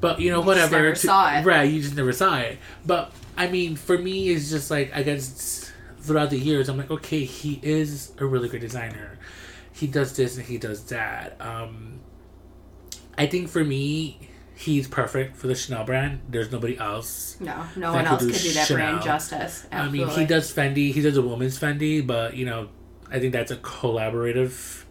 But 0.00 0.20
you 0.20 0.30
know 0.30 0.38
just 0.38 0.46
whatever. 0.46 0.76
never 0.76 0.92
to- 0.92 0.96
saw 1.06 1.38
it. 1.38 1.44
Right, 1.44 1.70
you 1.70 1.82
just 1.82 1.96
never 1.96 2.12
saw 2.12 2.38
it. 2.38 2.58
But 2.86 3.12
I 3.36 3.48
mean, 3.48 3.76
for 3.76 3.98
me, 3.98 4.30
it's 4.30 4.50
just 4.50 4.70
like 4.70 4.94
I 4.94 5.02
guess 5.02 5.70
throughout 6.00 6.30
the 6.30 6.38
years, 6.38 6.68
I'm 6.68 6.78
like, 6.78 6.90
okay, 6.90 7.24
he 7.24 7.60
is 7.62 8.12
a 8.18 8.24
really 8.26 8.48
good 8.48 8.60
designer. 8.62 9.18
He 9.72 9.86
does 9.86 10.16
this 10.16 10.36
and 10.36 10.46
he 10.46 10.58
does 10.58 10.84
that. 10.86 11.36
Um, 11.40 12.00
I 13.16 13.26
think 13.26 13.48
for 13.48 13.62
me, 13.64 14.18
he's 14.54 14.88
perfect 14.88 15.36
for 15.36 15.46
the 15.46 15.54
Chanel 15.54 15.84
brand. 15.84 16.20
There's 16.28 16.50
nobody 16.50 16.76
else. 16.78 17.36
No, 17.40 17.64
no 17.76 17.92
one 17.92 18.06
else 18.06 18.24
could 18.24 18.34
do 18.34 18.52
that 18.52 18.66
Chanel. 18.66 18.90
brand 18.92 19.04
justice. 19.04 19.66
Absolutely. 19.70 20.04
I 20.04 20.06
mean, 20.08 20.18
he 20.18 20.26
does 20.26 20.52
Fendi. 20.52 20.92
He 20.92 21.00
does 21.02 21.16
a 21.16 21.22
woman's 21.22 21.58
Fendi, 21.58 22.06
but 22.06 22.36
you 22.36 22.46
know, 22.46 22.68
I 23.10 23.18
think 23.20 23.32
that's 23.32 23.50
a 23.50 23.56
collaborative, 23.56 24.84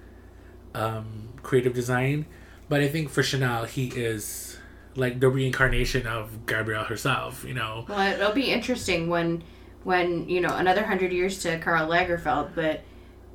um, 0.75 1.29
creative 1.43 1.73
design. 1.73 2.25
But 2.67 2.81
I 2.81 2.87
think 2.87 3.09
for 3.09 3.23
Chanel, 3.23 3.65
he 3.65 3.87
is 3.87 4.48
like 4.95 5.19
the 5.19 5.29
reincarnation 5.29 6.07
of 6.07 6.45
Gabrielle 6.45 6.83
herself. 6.85 7.43
You 7.47 7.53
know, 7.53 7.85
Well, 7.87 8.13
it'll 8.13 8.33
be 8.33 8.51
interesting 8.51 9.09
when, 9.09 9.43
when 9.83 10.27
you 10.29 10.41
know, 10.41 10.55
another 10.55 10.83
hundred 10.83 11.11
years 11.11 11.41
to 11.43 11.59
Karl 11.59 11.87
Lagerfeld, 11.89 12.51
but 12.55 12.81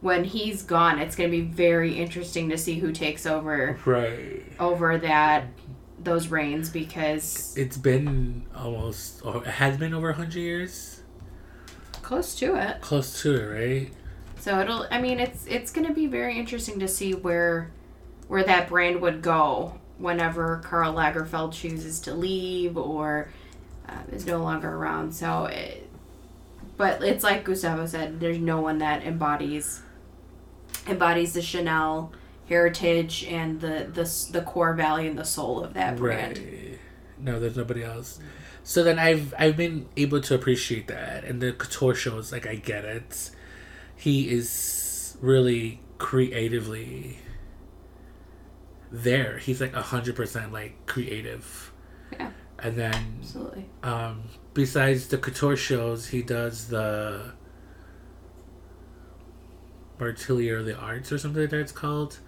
when 0.00 0.24
he's 0.24 0.62
gone, 0.62 0.98
it's 0.98 1.16
going 1.16 1.30
to 1.30 1.36
be 1.36 1.42
very 1.42 1.94
interesting 1.94 2.50
to 2.50 2.58
see 2.58 2.78
who 2.78 2.92
takes 2.92 3.24
over 3.24 3.78
right? 3.86 4.42
over 4.60 4.98
that 4.98 5.46
those 5.98 6.28
reigns 6.28 6.68
because 6.68 7.56
It's 7.56 7.78
been 7.78 8.44
almost, 8.54 9.24
or 9.24 9.38
it 9.38 9.46
has 9.46 9.78
been 9.78 9.94
over 9.94 10.10
a 10.10 10.14
hundred 10.14 10.34
years, 10.34 11.00
close 12.02 12.34
to 12.36 12.56
it. 12.56 12.80
close 12.82 13.22
to 13.22 13.34
it, 13.34 13.46
right? 13.46 13.92
So 14.40 14.60
it'll. 14.60 14.86
I 14.90 15.00
mean, 15.00 15.20
it's 15.20 15.46
it's 15.46 15.72
going 15.72 15.86
to 15.86 15.94
be 15.94 16.06
very 16.06 16.36
interesting 16.38 16.78
to 16.80 16.88
see 16.88 17.14
where 17.14 17.70
where 18.28 18.42
that 18.44 18.68
brand 18.68 19.00
would 19.00 19.22
go 19.22 19.78
whenever 20.04 20.60
Karl 20.62 20.92
Lagerfeld 20.92 21.54
chooses 21.54 21.98
to 22.00 22.14
leave 22.14 22.76
or 22.76 23.30
uh, 23.88 24.02
is 24.12 24.26
no 24.26 24.38
longer 24.38 24.68
around. 24.68 25.12
So, 25.12 25.46
it, 25.46 25.88
but 26.76 27.02
it's 27.02 27.24
like 27.24 27.44
Gustavo 27.44 27.86
said. 27.86 28.20
There's 28.20 28.38
no 28.38 28.60
one 28.60 28.78
that 28.78 29.02
embodies 29.02 29.80
embodies 30.86 31.32
the 31.32 31.42
Chanel 31.42 32.12
heritage 32.48 33.24
and 33.24 33.60
the 33.60 33.88
the 33.92 34.32
the 34.32 34.42
core 34.42 34.74
value 34.74 35.08
and 35.08 35.18
the 35.18 35.24
soul 35.24 35.64
of 35.64 35.74
that 35.74 35.96
brand. 35.96 36.38
Right. 36.38 36.78
No, 37.18 37.40
there's 37.40 37.56
nobody 37.56 37.82
else. 37.82 38.20
So 38.62 38.84
then 38.84 38.98
I've 38.98 39.32
I've 39.38 39.56
been 39.56 39.88
able 39.96 40.20
to 40.20 40.34
appreciate 40.34 40.88
that, 40.88 41.24
and 41.24 41.40
the 41.40 41.52
couture 41.52 41.94
shows 41.94 42.30
like 42.30 42.46
I 42.46 42.56
get 42.56 42.84
it. 42.84 43.30
He 43.96 44.28
is 44.28 45.16
really 45.20 45.80
creatively 45.96 47.18
there. 48.94 49.38
He's 49.38 49.60
like 49.60 49.74
a 49.74 49.82
hundred 49.82 50.16
percent 50.16 50.52
like 50.52 50.86
creative. 50.86 51.72
Yeah. 52.12 52.30
And 52.58 52.76
then 52.76 53.18
Absolutely. 53.20 53.66
um, 53.82 54.22
besides 54.54 55.08
the 55.08 55.18
couture 55.18 55.56
shows, 55.56 56.08
he 56.08 56.22
does 56.22 56.68
the 56.68 57.32
Martelier 59.98 60.58
of 60.58 60.66
the 60.66 60.76
Arts 60.76 61.12
or 61.12 61.18
something 61.18 61.42
like 61.42 61.50
that 61.50 61.60
it's 61.60 61.72
called, 61.72 62.18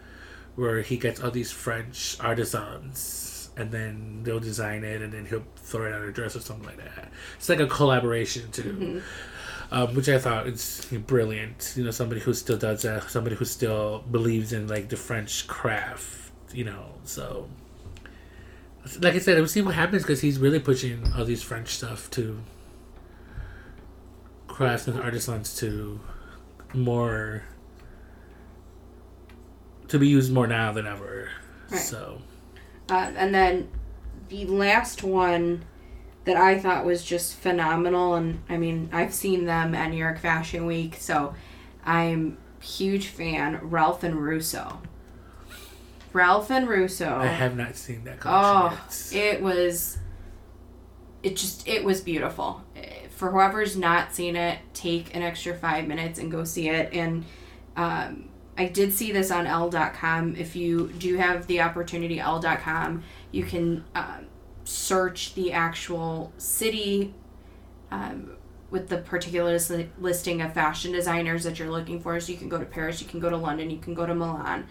where 0.57 0.83
he 0.83 0.97
gets 0.97 1.23
all 1.23 1.31
these 1.31 1.51
French 1.53 2.17
artisans 2.21 3.51
and 3.57 3.71
then 3.71 4.21
they'll 4.23 4.41
design 4.41 4.85
it 4.85 5.01
and 5.01 5.13
then 5.13 5.25
he'll 5.25 5.45
throw 5.57 5.87
it 5.87 5.95
on 5.95 6.03
a 6.03 6.13
dress 6.13 6.37
or 6.37 6.41
something 6.41 6.67
like 6.67 6.77
that. 6.77 7.11
It's 7.37 7.49
like 7.49 7.61
a 7.61 7.67
collaboration 7.67 8.51
too. 8.51 9.03
Um, 9.71 9.97
which 9.97 10.09
I 10.09 10.19
thought 10.19 10.47
is 10.47 10.87
brilliant. 11.07 11.75
You 11.77 11.85
know, 11.85 11.91
somebody 11.91 12.21
who 12.21 12.33
still 12.35 12.57
does 12.57 12.83
that, 12.83 13.11
somebody 13.11 13.35
who 13.35 13.45
still 13.45 14.05
believes 14.11 14.53
in 14.53 14.69
like 14.69 14.89
the 14.91 14.97
French 14.97 15.49
craft. 15.49 16.26
You 16.53 16.65
know, 16.65 16.95
so 17.05 17.49
like 19.01 19.15
I 19.15 19.19
said, 19.19 19.37
we'll 19.37 19.49
see 19.49 19.63
what 19.63 19.75
happens 19.75 20.03
because 20.03 20.21
he's 20.21 20.39
really 20.39 20.61
pushing 20.61 21.13
all 21.17 21.25
these 21.25 21.43
French 21.43 21.69
stuff 21.69 22.11
to 22.13 22.41
crafts 24.47 24.87
and 24.87 24.99
artisans 25.01 25.55
to 25.57 26.01
more 26.73 27.43
to 29.89 29.99
be 29.99 30.09
used 30.09 30.33
more 30.33 30.47
now 30.47 30.73
than 30.73 30.87
ever. 30.87 31.31
Right. 31.71 31.81
So 31.81 32.23
Uh, 32.89 33.13
and 33.17 33.35
then 33.35 33.69
the 34.29 34.47
last 34.47 35.03
one 35.03 35.65
that 36.25 36.37
I 36.37 36.59
thought 36.59 36.85
was 36.85 37.05
just 37.05 37.37
phenomenal, 37.37 38.15
and 38.15 38.41
I 38.49 38.57
mean, 38.57 38.89
I've 38.93 39.15
seen 39.15 39.45
them 39.45 39.75
at 39.75 39.91
New 39.91 39.97
York 39.97 40.19
Fashion 40.19 40.67
Week, 40.67 40.97
so 40.99 41.35
I'm 41.85 42.39
huge 42.61 43.07
fan. 43.09 43.61
Ralph 43.63 44.03
and 44.03 44.17
Russo. 44.17 44.81
Ralph 46.17 46.51
and 46.51 46.67
Russo. 46.67 47.15
I 47.15 47.27
have 47.27 47.57
not 47.57 47.77
seen 47.77 48.05
that 48.05 48.21
collection 48.21 48.51
Oh, 48.51 48.81
yet. 49.13 49.35
it 49.35 49.43
was. 49.43 49.99
It 51.23 51.37
just 51.37 51.67
it 51.69 51.85
was 51.85 52.01
beautiful. 52.01 52.63
For 53.11 53.31
whoever's 53.31 53.77
not 53.77 54.15
seen 54.15 54.35
it, 54.37 54.59
take 54.75 55.15
an 55.15 55.23
extra 55.23 55.55
five 55.55 55.87
minutes 55.87 56.19
and 56.19 56.31
go 56.31 56.45
see 56.45 56.69
it. 56.69 56.93
And 56.93 57.25
um, 57.77 58.29
I 58.59 58.67
did 58.67 58.93
see 58.93 59.11
this 59.13 59.31
on 59.31 59.47
Elle.com. 59.47 60.37
If 60.37 60.55
you 60.57 60.89
do 60.99 61.17
have 61.17 61.47
the 61.47 61.61
opportunity, 61.63 62.19
Elle.com, 62.21 63.03
you 63.33 63.45
can 63.45 63.85
um, 63.95 64.27
search 64.65 65.35
the 65.35 65.53
actual 65.53 66.33
city 66.39 67.15
um, 67.91 68.33
with 68.71 68.89
the 68.89 68.99
particular 68.99 69.59
listing 69.99 70.43
of 70.43 70.53
fashion 70.53 70.93
designers 70.93 71.45
that 71.45 71.59
you're 71.59 71.71
looking 71.71 72.01
for. 72.01 72.21
So 72.21 72.33
you 72.33 72.39
can 72.39 72.49
go 72.51 72.59
to 72.59 72.67
Paris, 72.67 73.01
you 73.01 73.09
can 73.09 73.21
go 73.21 73.31
to 73.31 73.37
London, 73.37 73.71
you 73.71 73.79
can 73.79 73.95
go 73.95 74.05
to 74.07 74.15
Milan. 74.15 74.67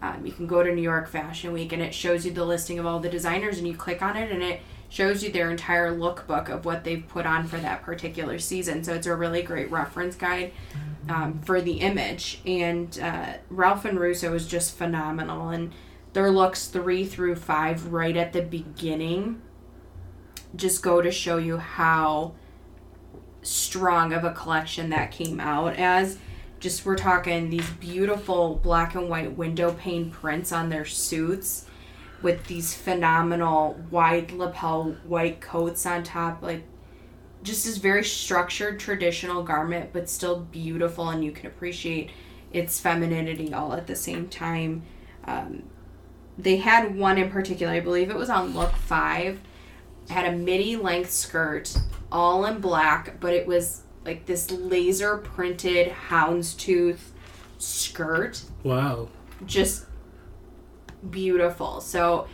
Um, 0.00 0.24
you 0.24 0.32
can 0.32 0.46
go 0.46 0.62
to 0.62 0.74
New 0.74 0.82
York 0.82 1.08
Fashion 1.08 1.52
Week 1.52 1.72
and 1.72 1.82
it 1.82 1.94
shows 1.94 2.24
you 2.24 2.32
the 2.32 2.44
listing 2.44 2.78
of 2.78 2.86
all 2.86 3.00
the 3.00 3.08
designers, 3.08 3.58
and 3.58 3.66
you 3.66 3.74
click 3.74 4.02
on 4.02 4.16
it 4.16 4.30
and 4.30 4.42
it 4.42 4.60
shows 4.88 5.22
you 5.22 5.30
their 5.30 5.50
entire 5.50 5.94
lookbook 5.94 6.48
of 6.48 6.64
what 6.64 6.84
they've 6.84 7.06
put 7.08 7.26
on 7.26 7.46
for 7.46 7.58
that 7.58 7.82
particular 7.82 8.38
season. 8.38 8.82
So 8.82 8.94
it's 8.94 9.06
a 9.06 9.14
really 9.14 9.42
great 9.42 9.70
reference 9.70 10.16
guide 10.16 10.52
um, 11.08 11.40
for 11.40 11.60
the 11.60 11.80
image. 11.80 12.40
And 12.46 12.98
uh, 12.98 13.34
Ralph 13.50 13.84
and 13.84 14.00
Russo 14.00 14.32
is 14.34 14.46
just 14.46 14.76
phenomenal, 14.76 15.50
and 15.50 15.72
their 16.12 16.30
looks 16.30 16.68
three 16.68 17.04
through 17.04 17.36
five 17.36 17.92
right 17.92 18.16
at 18.16 18.32
the 18.32 18.42
beginning 18.42 19.42
just 20.56 20.82
go 20.82 21.02
to 21.02 21.10
show 21.10 21.36
you 21.36 21.58
how 21.58 22.34
strong 23.42 24.12
of 24.12 24.24
a 24.24 24.32
collection 24.32 24.90
that 24.90 25.10
came 25.10 25.40
out 25.40 25.76
as 25.76 26.18
just 26.60 26.84
we're 26.84 26.96
talking 26.96 27.50
these 27.50 27.68
beautiful 27.72 28.56
black 28.56 28.94
and 28.94 29.08
white 29.08 29.36
window 29.36 29.72
pane 29.72 30.10
prints 30.10 30.52
on 30.52 30.68
their 30.68 30.84
suits 30.84 31.66
with 32.22 32.46
these 32.46 32.74
phenomenal 32.74 33.78
wide 33.90 34.32
lapel 34.32 34.96
white 35.04 35.40
coats 35.40 35.86
on 35.86 36.02
top 36.02 36.42
like 36.42 36.64
just 37.42 37.64
this 37.64 37.76
very 37.76 38.04
structured 38.04 38.80
traditional 38.80 39.42
garment 39.42 39.90
but 39.92 40.08
still 40.08 40.40
beautiful 40.40 41.08
and 41.10 41.24
you 41.24 41.30
can 41.30 41.46
appreciate 41.46 42.10
its 42.52 42.80
femininity 42.80 43.52
all 43.52 43.74
at 43.74 43.86
the 43.86 43.94
same 43.94 44.26
time. 44.28 44.82
Um, 45.24 45.64
they 46.38 46.56
had 46.56 46.94
one 46.94 47.18
in 47.18 47.30
particular 47.30 47.72
i 47.72 47.80
believe 47.80 48.10
it 48.10 48.16
was 48.16 48.30
on 48.30 48.54
look 48.54 48.74
five 48.76 49.40
had 50.08 50.32
a 50.32 50.36
midi 50.36 50.76
length 50.76 51.10
skirt 51.10 51.76
all 52.10 52.46
in 52.46 52.60
black 52.60 53.18
but 53.20 53.34
it 53.34 53.46
was 53.46 53.82
like 54.08 54.24
this 54.24 54.50
laser 54.50 55.18
printed 55.18 55.92
houndstooth 56.08 56.98
skirt 57.58 58.42
Wow. 58.64 59.08
just 59.44 59.84
beautiful. 61.10 61.80
So, 61.80 62.26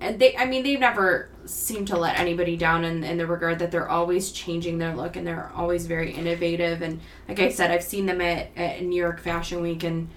and 0.00 0.18
they, 0.20 0.36
I 0.36 0.46
mean, 0.46 0.62
they've 0.62 0.78
never 0.80 1.28
seemed 1.46 1.88
to 1.88 1.98
let 1.98 2.18
anybody 2.18 2.56
down 2.56 2.84
in, 2.84 3.04
in 3.04 3.18
the 3.18 3.26
regard 3.26 3.58
that 3.58 3.70
they're 3.70 3.88
always 3.88 4.32
changing 4.32 4.78
their 4.78 4.94
look 4.94 5.16
and 5.16 5.26
they're 5.26 5.50
always 5.54 5.86
very 5.86 6.12
innovative. 6.12 6.80
And 6.82 7.00
like 7.28 7.40
I 7.40 7.48
said, 7.50 7.70
I've 7.70 7.82
seen 7.82 8.06
them 8.06 8.20
at, 8.20 8.48
at 8.56 8.82
New 8.82 8.96
York 9.00 9.20
Fashion 9.20 9.60
Week, 9.60 9.82
and 9.82 10.08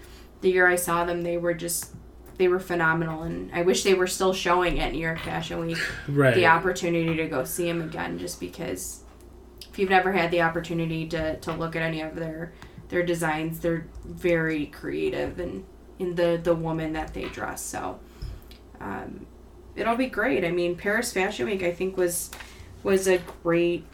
the 0.42 0.50
year 0.52 0.68
I 0.68 0.76
saw 0.76 1.04
them, 1.06 1.22
they 1.24 1.38
were 1.38 1.54
just, 1.54 1.94
they 2.38 2.48
were 2.48 2.60
phenomenal. 2.60 3.24
And 3.24 3.52
I 3.54 3.64
wish 3.64 3.84
they 3.84 3.94
were 3.96 4.08
still 4.08 4.34
showing 4.34 4.80
at 4.80 4.92
New 4.94 5.00
York 5.00 5.20
Fashion 5.20 5.60
Week 5.60 5.80
Right. 6.08 6.36
the 6.36 6.46
opportunity 6.46 7.16
to 7.18 7.28
go 7.28 7.44
see 7.44 7.66
them 7.66 7.82
again 7.82 8.20
just 8.20 8.40
because 8.40 9.02
if 9.78 9.82
you've 9.82 9.92
never 9.92 10.12
had 10.12 10.32
the 10.32 10.42
opportunity 10.42 11.06
to, 11.08 11.38
to 11.38 11.54
look 11.54 11.76
at 11.76 11.84
any 11.84 12.02
of 12.02 12.16
their 12.16 12.52
their 12.90 13.04
designs 13.04 13.60
they're 13.60 13.86
very 14.06 14.66
creative 14.66 15.40
and 15.40 15.64
in 16.00 16.16
the 16.16 16.40
the 16.42 16.56
woman 16.56 16.94
that 16.94 17.14
they 17.14 17.26
dress. 17.26 17.62
So 17.62 18.00
um, 18.82 19.28
it'll 19.76 19.96
be 19.96 20.08
great. 20.08 20.44
I 20.44 20.50
mean 20.50 20.76
paris 20.76 21.14
fashion 21.14 21.46
week 21.46 21.62
i 21.62 21.72
think 21.72 21.96
was 21.96 22.32
was 22.82 23.08
a 23.08 23.20
great 23.44 23.86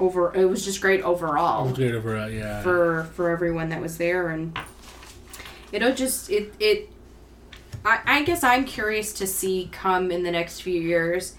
over 0.00 0.34
it 0.34 0.46
was 0.46 0.64
just 0.64 0.80
great 0.80 1.02
overall 1.02 1.70
Good 1.70 1.94
overall, 1.94 2.28
yeah. 2.28 2.60
for 2.62 3.04
for 3.14 3.30
everyone 3.30 3.68
that 3.68 3.80
was 3.80 3.98
there. 3.98 4.30
And 4.30 4.58
it'll 5.70 5.94
just 5.94 6.28
it 6.28 6.54
it 6.58 6.90
I, 7.84 8.00
I 8.04 8.22
guess 8.24 8.42
i'm 8.42 8.64
curious 8.64 9.12
to 9.14 9.28
see 9.28 9.68
come 9.70 10.10
in 10.10 10.24
the 10.24 10.32
next 10.32 10.62
few 10.62 10.80
years 10.80 11.36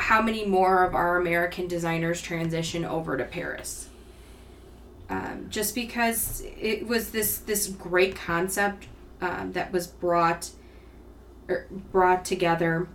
how 0.00 0.22
many 0.22 0.44
more 0.46 0.84
of 0.84 0.94
our 0.94 1.16
american 1.16 1.68
designers 1.68 2.20
transition 2.20 2.84
over 2.84 3.16
to 3.16 3.24
paris? 3.24 3.88
Um, 5.08 5.46
just 5.50 5.74
because 5.74 6.42
it 6.60 6.86
was 6.86 7.10
this 7.10 7.38
this 7.38 7.66
great 7.66 8.14
concept 8.14 8.86
um, 9.20 9.52
that 9.52 9.72
was 9.72 9.88
brought 9.88 10.50
er, 11.48 11.66
brought 11.70 12.24
together 12.24 12.88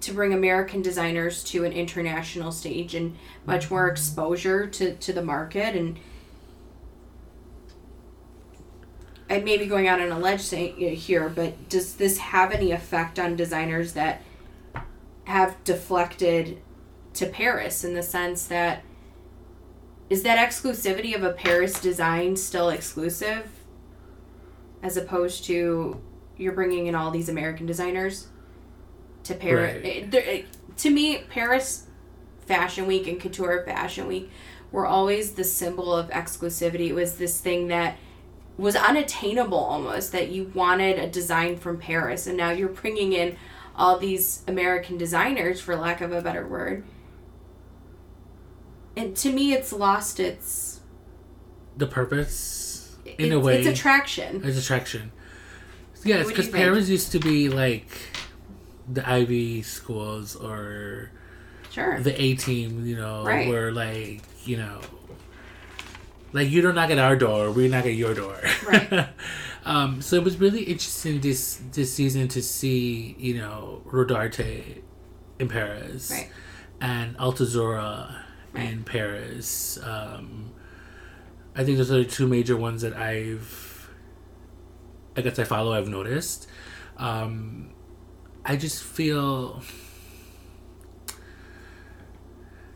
to 0.00 0.12
bring 0.12 0.32
American 0.32 0.80
designers 0.80 1.42
to 1.44 1.64
an 1.64 1.72
international 1.72 2.52
stage 2.52 2.94
and 2.94 3.16
much 3.44 3.70
more 3.70 3.88
exposure 3.88 4.66
to, 4.66 4.94
to 4.94 5.12
the 5.12 5.22
market 5.22 5.74
and 5.74 5.98
I 9.30 9.40
may 9.40 9.58
be 9.58 9.66
going 9.66 9.86
out 9.86 10.00
on 10.00 10.10
a 10.10 10.18
ledge 10.18 10.48
here, 10.48 11.28
but 11.28 11.68
does 11.68 11.96
this 11.96 12.16
have 12.16 12.50
any 12.50 12.72
effect 12.72 13.18
on 13.18 13.36
designers 13.36 13.92
that 13.92 14.22
have 15.28 15.62
deflected 15.64 16.58
to 17.12 17.26
Paris 17.26 17.84
in 17.84 17.92
the 17.94 18.02
sense 18.02 18.46
that 18.46 18.82
is 20.08 20.22
that 20.22 20.38
exclusivity 20.38 21.14
of 21.14 21.22
a 21.22 21.32
Paris 21.32 21.78
design 21.80 22.34
still 22.34 22.70
exclusive 22.70 23.46
as 24.82 24.96
opposed 24.96 25.44
to 25.44 26.00
you're 26.38 26.52
bringing 26.54 26.86
in 26.86 26.94
all 26.94 27.10
these 27.10 27.28
American 27.28 27.66
designers 27.66 28.28
to 29.24 29.34
Paris? 29.34 29.74
Right. 29.76 29.84
It- 29.84 30.10
there- 30.10 30.22
it- 30.22 30.46
to 30.78 30.88
me, 30.90 31.18
Paris 31.28 31.88
Fashion 32.46 32.86
Week 32.86 33.06
and 33.06 33.20
Couture 33.20 33.62
Fashion 33.66 34.06
Week 34.06 34.30
were 34.72 34.86
always 34.86 35.32
the 35.32 35.44
symbol 35.44 35.92
of 35.92 36.08
exclusivity. 36.08 36.88
It 36.88 36.94
was 36.94 37.16
this 37.18 37.38
thing 37.38 37.68
that 37.68 37.96
was 38.56 38.76
unattainable 38.76 39.58
almost 39.58 40.12
that 40.12 40.30
you 40.30 40.50
wanted 40.54 40.98
a 40.98 41.06
design 41.06 41.58
from 41.58 41.78
Paris, 41.78 42.26
and 42.26 42.36
now 42.38 42.50
you're 42.50 42.68
bringing 42.70 43.12
in 43.12 43.36
all 43.78 43.96
these 43.98 44.42
American 44.46 44.98
designers, 44.98 45.60
for 45.60 45.76
lack 45.76 46.00
of 46.02 46.12
a 46.12 46.20
better 46.20 46.46
word. 46.46 46.84
And 48.96 49.16
to 49.18 49.32
me, 49.32 49.52
it's 49.52 49.72
lost 49.72 50.18
its 50.18 50.80
the 51.76 51.86
purpose, 51.86 52.96
in 53.06 53.26
it's, 53.26 53.34
a 53.34 53.38
way, 53.38 53.58
It's 53.60 53.68
attraction. 53.68 54.42
It's 54.44 54.58
attraction. 54.58 55.12
Yeah, 56.04 56.16
it's 56.16 56.28
because? 56.28 56.48
Paris 56.48 56.88
used 56.88 57.12
to 57.12 57.20
be 57.20 57.48
like 57.48 57.86
the 58.92 59.08
Ivy 59.08 59.62
schools 59.62 60.34
or 60.34 61.10
Sure. 61.70 62.00
the 62.00 62.20
A 62.20 62.34
team, 62.34 62.84
you 62.84 62.96
know, 62.96 63.22
Right. 63.24 63.48
where 63.48 63.70
like, 63.70 64.22
you 64.44 64.56
know, 64.56 64.80
like 66.32 66.50
you 66.50 66.60
don't 66.62 66.74
knock 66.74 66.90
at 66.90 66.98
our 66.98 67.14
door, 67.16 67.52
we 67.52 67.68
knock 67.68 67.86
at 67.86 67.94
your 67.94 68.14
door. 68.14 68.36
Right. 68.66 69.08
um, 69.68 70.00
so 70.02 70.16
it 70.16 70.24
was 70.24 70.38
really 70.38 70.62
interesting 70.62 71.20
this 71.20 71.60
this 71.72 71.92
season 71.94 72.26
to 72.28 72.42
see, 72.42 73.14
you 73.18 73.34
know, 73.38 73.82
Rodarte 73.86 74.82
in 75.38 75.48
Paris 75.48 76.10
Right. 76.10 76.30
and 76.80 77.16
Altuzarra 77.18 78.24
Right. 78.54 78.64
in 78.70 78.82
Paris. 78.84 79.78
Um, 79.82 80.50
I 81.54 81.64
think 81.64 81.76
those 81.78 81.90
are 81.92 81.98
the 82.02 82.04
two 82.04 82.26
major 82.26 82.56
ones 82.56 82.82
that 82.82 82.94
I've, 82.96 83.90
I 85.16 85.20
guess 85.20 85.38
I 85.38 85.44
follow. 85.44 85.72
I've 85.74 85.88
noticed. 85.88 86.46
Um, 86.96 87.70
I 88.44 88.56
just 88.56 88.82
feel. 88.82 89.62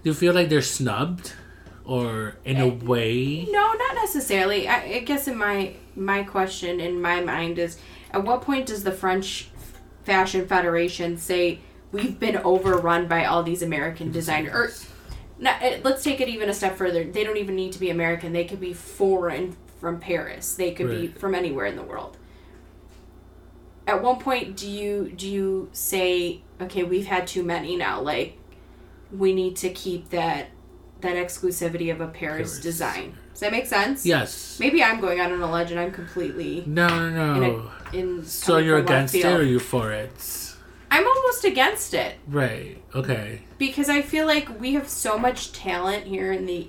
Do 0.03 0.11
you 0.11 0.15
feel 0.15 0.35
like 0.35 0.49
they're 0.49 0.63
snubbed, 0.63 1.33
or 1.85 2.37
in 2.45 2.59
a 2.59 2.69
way? 2.69 3.47
No, 3.51 3.73
not 3.73 3.95
necessarily. 3.95 4.69
I, 4.69 4.83
I 4.83 4.99
guess 5.01 5.29
in 5.29 5.37
my 5.37 5.75
my 5.95 6.23
question 6.23 6.81
in 6.81 7.01
my 7.01 7.21
mind 7.21 7.59
is, 7.59 7.79
at 8.11 8.25
what 8.25 8.43
point 8.43 8.67
does 8.67 8.85
the 8.85 8.93
French 8.93 9.49
Fashion 10.05 10.47
Federation 10.47 11.17
say 11.17 11.61
we've 11.91 12.19
been 12.19 12.37
overrun 12.39 13.09
by 13.09 13.25
all 13.25 13.43
these 13.43 13.63
American 13.63 14.13
designers? 14.13 14.85
Or 14.85 14.89
not, 15.39 15.63
eh, 15.63 15.81
let's 15.83 16.03
take 16.03 16.21
it 16.21 16.29
even 16.29 16.49
a 16.49 16.55
step 16.55 16.77
further. 16.77 17.05
They 17.05 17.25
don't 17.25 17.37
even 17.37 17.57
need 17.57 17.73
to 17.73 17.81
be 17.81 17.91
American. 17.91 18.33
They 18.33 18.45
could 18.45 18.61
be 18.61 18.73
foreign 18.73 19.57
from 19.81 19.99
Paris. 19.99 20.55
They 20.55 20.73
could 20.73 20.89
be 20.89 21.09
from 21.09 21.35
anywhere 21.35 21.67
in 21.67 21.77
the 21.77 21.83
world. 21.83 22.17
At 23.85 24.01
one 24.01 24.21
point, 24.21 24.57
do 24.57 24.71
you 24.71 25.13
do 25.17 25.29
you 25.29 25.69
say, 25.73 26.43
okay, 26.61 26.85
we've 26.85 27.07
had 27.07 27.27
too 27.27 27.43
many 27.43 27.75
now? 27.75 28.01
Like, 28.01 28.39
we 29.11 29.35
need 29.35 29.57
to 29.57 29.71
keep 29.71 30.11
that 30.11 30.51
that 31.03 31.17
exclusivity 31.17 31.93
of 31.93 32.01
a 32.01 32.07
Paris, 32.09 32.53
Paris. 32.53 32.61
design. 32.61 33.17
Does 33.33 33.41
that 33.41 33.53
make 33.53 33.67
sense? 33.67 34.07
Yes. 34.07 34.59
Maybe 34.61 34.83
I'm 34.83 35.01
going 35.01 35.21
out 35.21 35.33
on 35.33 35.41
a 35.43 35.51
ledge 35.51 35.71
and 35.71 35.79
I'm 35.81 35.91
completely 35.93 36.63
No, 36.67 37.11
no, 37.11 37.35
in, 37.35 37.41
no. 37.41 37.71
a, 37.93 37.97
in 37.97 38.25
so 38.25 38.59
you're 38.59 38.79
against 38.79 39.15
it 39.15 39.25
or 39.25 39.43
you 39.43 39.59
for 39.59 39.93
it? 39.93 40.11
I'm 40.91 41.07
almost 41.07 41.45
against 41.45 41.95
it 41.95 42.17
Right. 42.29 42.83
Okay. 42.95 43.43
because 43.59 43.89
I 43.89 44.03
feel 44.03 44.27
like 44.27 44.61
we 44.61 44.75
have 44.75 44.89
so 44.89 45.19
much 45.19 45.53
talent 45.53 46.05
here 46.07 46.33
in 46.33 46.47
the 46.47 46.69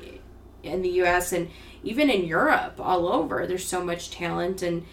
in 0.64 0.82
the 0.82 0.90
US 1.04 1.34
and 1.34 1.50
even 1.84 2.10
in 2.10 2.24
Europe 2.26 2.76
all 2.80 3.08
over 3.12 3.46
there's 3.46 3.66
so 3.68 3.84
much 3.84 4.10
talent 4.12 4.62
and 4.62 4.86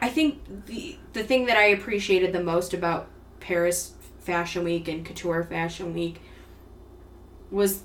I 0.00 0.08
think 0.08 0.66
the 0.66 0.96
the 1.12 1.22
thing 1.22 1.46
that 1.46 1.56
I 1.56 1.66
appreciated 1.66 2.32
the 2.32 2.42
most 2.42 2.74
about 2.74 3.08
Paris 3.40 3.94
Fashion 4.18 4.64
Week 4.64 4.88
and 4.88 5.04
Couture 5.04 5.44
Fashion 5.44 5.94
Week 5.94 6.20
was 7.50 7.82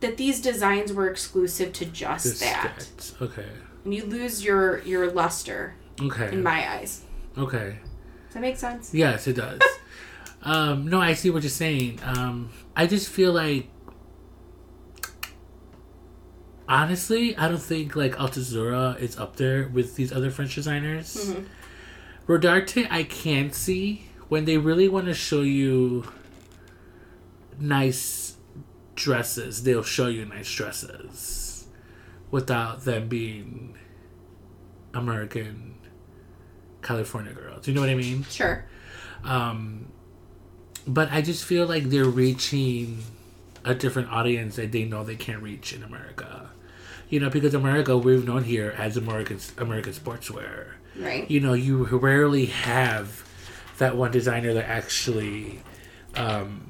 that 0.00 0.16
these 0.16 0.40
designs 0.40 0.92
were 0.92 1.08
exclusive 1.10 1.72
to 1.74 1.84
just 1.84 2.40
that. 2.40 2.86
Okay. 3.20 3.46
And 3.84 3.94
you 3.94 4.04
lose 4.04 4.44
your 4.44 4.78
your 4.82 5.10
luster 5.10 5.74
Okay. 6.00 6.30
in 6.32 6.42
my 6.42 6.68
eyes. 6.76 7.02
okay. 7.36 7.78
Does 8.26 8.34
that 8.34 8.40
make 8.40 8.56
sense? 8.58 8.92
Yes, 8.94 9.26
it 9.26 9.34
does. 9.36 9.60
um, 10.42 10.86
no, 10.86 11.00
I 11.00 11.14
see 11.14 11.30
what 11.30 11.42
you're 11.42 11.50
saying. 11.50 11.98
Um, 12.04 12.50
I 12.76 12.86
just 12.86 13.08
feel 13.08 13.32
like, 13.32 13.68
honestly, 16.68 17.36
I 17.36 17.48
don't 17.48 17.60
think 17.62 17.96
like 17.96 18.16
Altuzarra 18.16 18.98
is 19.00 19.18
up 19.18 19.36
there 19.36 19.68
with 19.68 19.96
these 19.96 20.12
other 20.12 20.30
French 20.30 20.54
designers. 20.54 21.16
Mhm. 21.16 21.44
Rodarte, 22.26 22.86
I 22.90 23.04
can 23.04 23.50
see 23.52 24.06
when 24.28 24.44
they 24.44 24.58
really 24.58 24.88
want 24.88 25.06
to 25.06 25.14
show 25.14 25.40
you 25.40 26.04
nice 27.58 27.98
dresses. 28.98 29.62
They'll 29.62 29.82
show 29.82 30.08
you 30.08 30.24
nice 30.24 30.52
dresses 30.52 31.66
without 32.30 32.84
them 32.84 33.08
being 33.08 33.78
American 34.92 35.76
California 36.82 37.32
girls. 37.32 37.66
You 37.66 37.74
know 37.74 37.80
what 37.80 37.90
I 37.90 37.94
mean? 37.94 38.24
Sure. 38.24 38.64
Um, 39.24 39.86
but 40.86 41.10
I 41.12 41.22
just 41.22 41.44
feel 41.44 41.66
like 41.66 41.84
they're 41.84 42.04
reaching 42.04 43.02
a 43.64 43.74
different 43.74 44.10
audience 44.10 44.56
that 44.56 44.72
they 44.72 44.84
know 44.84 45.04
they 45.04 45.16
can't 45.16 45.42
reach 45.42 45.72
in 45.72 45.82
America. 45.82 46.50
You 47.08 47.20
know, 47.20 47.30
because 47.30 47.54
America 47.54 47.96
we've 47.96 48.26
known 48.26 48.44
here 48.44 48.74
as 48.76 48.96
American 48.96 49.38
American 49.56 49.92
sportswear. 49.92 50.72
Right. 50.98 51.30
You 51.30 51.40
know, 51.40 51.54
you 51.54 51.84
rarely 51.84 52.46
have 52.46 53.24
that 53.78 53.96
one 53.96 54.10
designer 54.10 54.52
that 54.54 54.68
actually 54.68 55.60
um, 56.16 56.68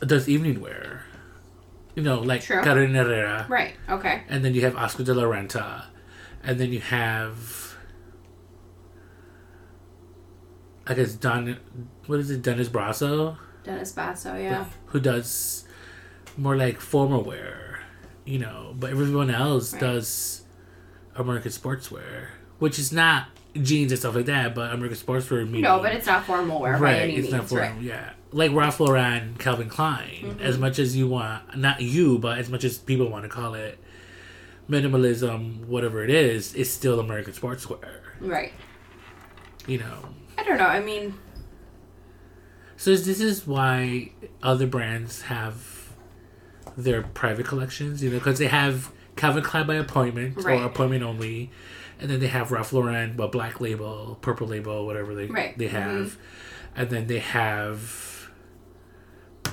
does 0.00 0.28
evening 0.28 0.60
wear. 0.60 1.04
You 1.94 2.02
know, 2.02 2.20
like 2.20 2.42
True. 2.42 2.62
Karen 2.62 2.94
Herrera, 2.94 3.46
Right. 3.48 3.74
Okay. 3.88 4.22
and 4.28 4.44
then 4.44 4.52
you 4.54 4.60
have 4.62 4.76
Oscar 4.76 5.02
de 5.04 5.14
la 5.14 5.22
Renta, 5.24 5.84
and 6.44 6.60
then 6.60 6.70
you 6.72 6.80
have 6.80 7.74
I 10.86 10.94
guess 10.94 11.14
Don 11.14 11.56
what 12.06 12.20
is 12.20 12.30
it, 12.30 12.42
Dennis 12.42 12.68
Brasso, 12.68 13.36
Dennis 13.64 13.92
Basso, 13.92 14.36
yeah. 14.36 14.66
who 14.86 15.00
does 15.00 15.64
more 16.36 16.54
like 16.56 16.80
formal 16.80 17.22
wear, 17.24 17.80
you 18.24 18.38
know, 18.38 18.74
but 18.78 18.90
everyone 18.90 19.30
else 19.30 19.72
Right. 19.72 19.80
does 19.80 20.42
American 21.16 21.50
sportswear, 21.50 22.26
which 22.58 22.78
is 22.78 22.92
not 22.92 23.28
jeans 23.62 23.92
and 23.92 23.98
stuff 23.98 24.14
like 24.14 24.26
that, 24.26 24.54
but 24.54 24.72
American 24.72 24.96
sportswear 24.98 25.44
meaning 25.46 25.62
No, 25.62 25.80
but 25.80 25.92
it's 25.92 26.06
not 26.06 26.24
formal 26.24 26.60
wear 26.60 26.74
by 26.74 26.78
right, 26.80 26.96
any 27.02 27.14
it's 27.16 27.22
means. 27.30 27.32
not 27.32 27.48
formal, 27.48 27.68
right. 27.68 27.80
yeah. 27.82 28.10
Like 28.32 28.52
Ralph 28.52 28.80
Lauren, 28.80 29.34
Calvin 29.38 29.68
Klein, 29.68 30.08
Mm-hmm. 30.22 30.40
as 30.42 30.58
much 30.58 30.78
as 30.78 30.96
you 30.96 31.06
want, 31.08 31.56
not 31.56 31.80
you, 31.80 32.18
but 32.18 32.38
as 32.38 32.48
much 32.50 32.64
as 32.64 32.78
people 32.78 33.08
want 33.08 33.22
to 33.24 33.28
call 33.28 33.54
it 33.54 33.78
minimalism, 34.68 35.64
whatever 35.66 36.02
it 36.02 36.10
is, 36.10 36.54
it's 36.54 36.70
still 36.70 36.98
American 37.00 37.32
sportswear, 37.32 38.00
Right. 38.20 38.52
you 39.66 39.78
know. 39.78 40.08
I 40.38 40.42
don't 40.42 40.58
know. 40.58 40.66
I 40.66 40.80
mean, 40.80 41.14
So 42.76 42.90
this 42.94 43.20
is 43.20 43.46
why 43.46 44.10
other 44.42 44.66
brands 44.66 45.22
have 45.22 45.92
their 46.76 47.02
private 47.02 47.46
collections, 47.46 48.02
you 48.02 48.10
know, 48.10 48.18
because 48.18 48.38
they 48.38 48.48
have 48.48 48.90
Calvin 49.16 49.42
Klein 49.42 49.66
by 49.66 49.76
appointment 49.76 50.36
Right. 50.44 50.60
or 50.60 50.64
appointment 50.64 51.02
only, 51.02 51.50
and 52.00 52.10
then 52.10 52.20
they 52.20 52.26
have 52.28 52.52
Ralph 52.52 52.72
Lauren, 52.72 53.16
but 53.16 53.32
Black 53.32 53.60
Label, 53.60 54.18
Purple 54.20 54.46
Label, 54.48 54.84
whatever 54.86 55.14
they 55.14 55.26
Right. 55.26 55.56
they 55.56 55.68
have, 55.68 56.16
and 56.74 56.90
then 56.90 57.06
they 57.06 57.18
have 57.20 58.30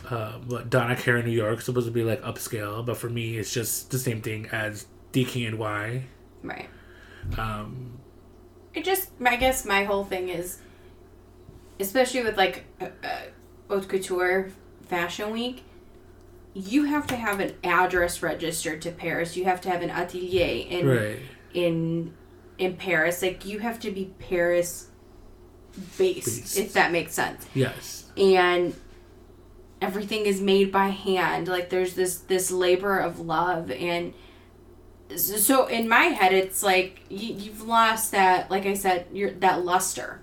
uh, 0.09 0.33
what 0.47 0.69
Donna 0.69 0.95
Karan 0.95 1.25
New 1.25 1.31
York 1.31 1.61
supposed 1.61 1.87
to 1.87 1.91
be 1.91 2.03
like 2.03 2.21
upscale, 2.21 2.85
but 2.85 2.97
for 2.97 3.09
me 3.09 3.37
it's 3.37 3.53
just 3.53 3.91
the 3.91 3.99
same 3.99 4.21
thing 4.21 4.47
as 4.51 4.85
DKNY. 5.13 6.03
right. 6.43 6.69
Um, 7.37 7.99
It 8.73 8.83
just, 8.83 9.11
I 9.23 9.37
guess 9.37 9.65
my 9.65 9.85
whole 9.85 10.03
thing 10.03 10.27
is, 10.29 10.59
especially 11.79 12.23
with 12.23 12.37
like 12.37 12.65
uh, 12.81 12.87
uh, 13.03 13.21
haute 13.69 13.87
couture 13.87 14.51
fashion 14.87 15.31
week, 15.31 15.63
you 16.53 16.83
have 16.83 17.07
to 17.07 17.15
have 17.15 17.39
an 17.39 17.53
address 17.63 18.21
registered 18.21 18.81
to 18.81 18.91
Paris. 18.91 19.37
You 19.37 19.45
have 19.45 19.61
to 19.61 19.69
have 19.69 19.81
an 19.81 19.89
atelier 19.89 20.65
in 20.67 20.87
right. 20.87 21.19
in 21.53 22.13
in 22.63 22.75
Paris. 22.77 23.21
Like 23.21 23.45
you 23.45 23.59
have 23.59 23.79
to 23.81 23.91
be 23.91 24.13
Paris 24.19 24.87
based, 25.97 26.27
Based. 26.27 26.57
if 26.57 26.73
that 26.73 26.91
makes 26.91 27.13
sense. 27.13 27.45
Yes. 27.53 28.05
and 28.17 28.75
everything 29.81 30.25
is 30.25 30.39
made 30.39 30.71
by 30.71 30.87
hand 30.87 31.47
like 31.49 31.69
there's 31.69 31.93
this 31.93 32.19
this 32.19 32.49
labor 32.51 32.99
of 32.99 33.19
love 33.19 33.69
and 33.71 34.13
so 35.17 35.65
in 35.67 35.89
my 35.89 36.03
head 36.05 36.31
it's 36.31 36.63
like 36.63 37.01
you, 37.09 37.33
you've 37.33 37.61
lost 37.63 38.11
that 38.11 38.49
like 38.49 38.65
i 38.65 38.73
said 38.73 39.05
your 39.11 39.31
that 39.31 39.65
luster 39.65 40.21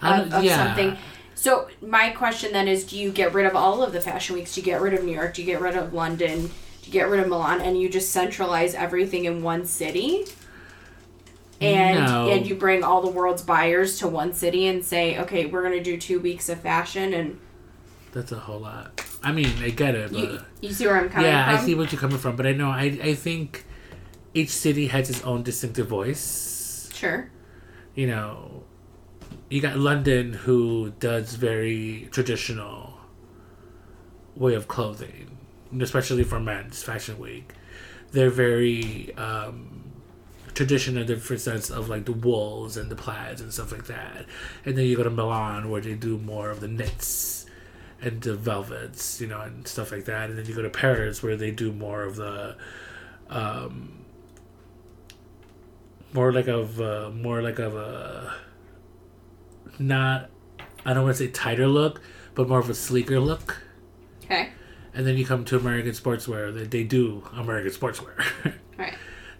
of, 0.00 0.32
of 0.32 0.42
yeah. 0.42 0.68
something 0.68 0.96
so 1.34 1.68
my 1.82 2.08
question 2.10 2.52
then 2.52 2.66
is 2.66 2.84
do 2.84 2.98
you 2.98 3.10
get 3.10 3.34
rid 3.34 3.44
of 3.44 3.54
all 3.54 3.82
of 3.82 3.92
the 3.92 4.00
fashion 4.00 4.34
weeks 4.34 4.54
do 4.54 4.62
you 4.62 4.64
get 4.64 4.80
rid 4.80 4.94
of 4.94 5.04
new 5.04 5.12
york 5.12 5.34
do 5.34 5.42
you 5.42 5.46
get 5.46 5.60
rid 5.60 5.76
of 5.76 5.92
london 5.92 6.46
do 6.46 6.86
you 6.86 6.92
get 6.92 7.08
rid 7.10 7.20
of 7.20 7.28
milan 7.28 7.60
and 7.60 7.78
you 7.78 7.90
just 7.90 8.10
centralize 8.10 8.74
everything 8.74 9.26
in 9.26 9.42
one 9.42 9.66
city 9.66 10.24
and 11.60 12.04
No. 12.04 12.28
and 12.30 12.46
you 12.46 12.54
bring 12.54 12.82
all 12.84 13.00
the 13.00 13.08
world's 13.10 13.42
buyers 13.42 13.98
to 13.98 14.08
one 14.08 14.32
city 14.34 14.66
and 14.66 14.84
say 14.84 15.18
okay 15.18 15.46
we're 15.46 15.62
going 15.62 15.72
to 15.76 15.82
do 15.82 15.96
two 15.96 16.20
weeks 16.20 16.48
of 16.48 16.60
fashion 16.60 17.14
and 17.14 17.38
That's 18.12 18.32
a 18.32 18.38
whole 18.38 18.60
lot. 18.60 19.02
I 19.22 19.32
mean, 19.32 19.50
I 19.60 19.70
get 19.70 19.94
it, 19.94 20.12
but 20.12 20.20
you, 20.20 20.40
you 20.60 20.72
see 20.72 20.86
where 20.86 20.96
i'm 20.96 21.08
coming 21.10 21.26
yeah, 21.26 21.46
from 21.46 21.56
I 21.56 21.66
see 21.66 21.74
what 21.74 21.90
you're 21.92 22.00
coming 22.00 22.18
from. 22.18 22.36
But 22.36 22.46
I 22.46 22.52
know 22.52 22.70
I 22.70 22.84
I 23.02 23.14
think 23.14 23.64
each 24.34 24.50
city 24.50 24.86
has 24.88 25.10
its 25.10 25.22
own 25.22 25.42
distinctive 25.42 25.88
voice. 25.88 26.90
sure 26.94 27.30
You 27.94 28.06
know, 28.06 28.62
you 29.50 29.60
got 29.60 29.76
London 29.78 30.32
who 30.32 30.92
does 31.00 31.34
very 31.34 32.08
traditional 32.10 32.94
way 34.36 34.54
of 34.54 34.68
clothing, 34.68 35.38
especially 35.80 36.22
for 36.24 36.38
men's 36.38 36.82
fashion 36.82 37.18
week. 37.18 37.52
They're 38.12 38.30
very 38.30 39.14
um, 39.16 39.75
traditional 40.56 41.02
in 41.02 41.06
the 41.06 41.38
sense 41.38 41.70
of 41.70 41.88
like 41.90 42.06
the 42.06 42.12
wools 42.12 42.78
and 42.78 42.90
the 42.90 42.96
plaids 42.96 43.42
and 43.42 43.52
stuff 43.52 43.70
like 43.70 43.86
that. 43.86 44.24
And 44.64 44.76
then 44.76 44.86
you 44.86 44.96
go 44.96 45.04
to 45.04 45.10
Milan 45.10 45.70
where 45.70 45.82
they 45.82 45.94
do 45.94 46.16
more 46.16 46.50
of 46.50 46.60
the 46.60 46.66
knits 46.66 47.44
and 48.00 48.22
the 48.22 48.34
velvets, 48.34 49.20
you 49.20 49.26
know, 49.26 49.42
and 49.42 49.68
stuff 49.68 49.92
like 49.92 50.06
that. 50.06 50.30
And 50.30 50.38
then 50.38 50.46
you 50.46 50.54
go 50.54 50.62
to 50.62 50.70
Paris 50.70 51.22
where 51.22 51.36
they 51.36 51.50
do 51.50 51.72
more 51.72 52.02
of 52.02 52.16
the 52.16 52.56
um, 53.28 54.04
more 56.14 56.32
like 56.32 56.48
of 56.48 56.80
uh, 56.80 57.10
more 57.10 57.42
like 57.42 57.58
of 57.58 57.76
a 57.76 58.34
not 59.78 60.30
I 60.86 60.94
don't 60.94 61.04
want 61.04 61.16
to 61.16 61.24
say 61.24 61.30
tighter 61.30 61.66
look, 61.66 62.00
but 62.34 62.48
more 62.48 62.60
of 62.60 62.70
a 62.70 62.74
sleeker 62.74 63.20
look. 63.20 63.62
okay 64.24 64.50
And 64.94 65.06
then 65.06 65.18
you 65.18 65.26
come 65.26 65.44
to 65.44 65.58
American 65.58 65.90
sportswear, 65.92 66.54
they, 66.54 66.64
they 66.64 66.84
do 66.84 67.24
American 67.34 67.72
sportswear. 67.72 68.54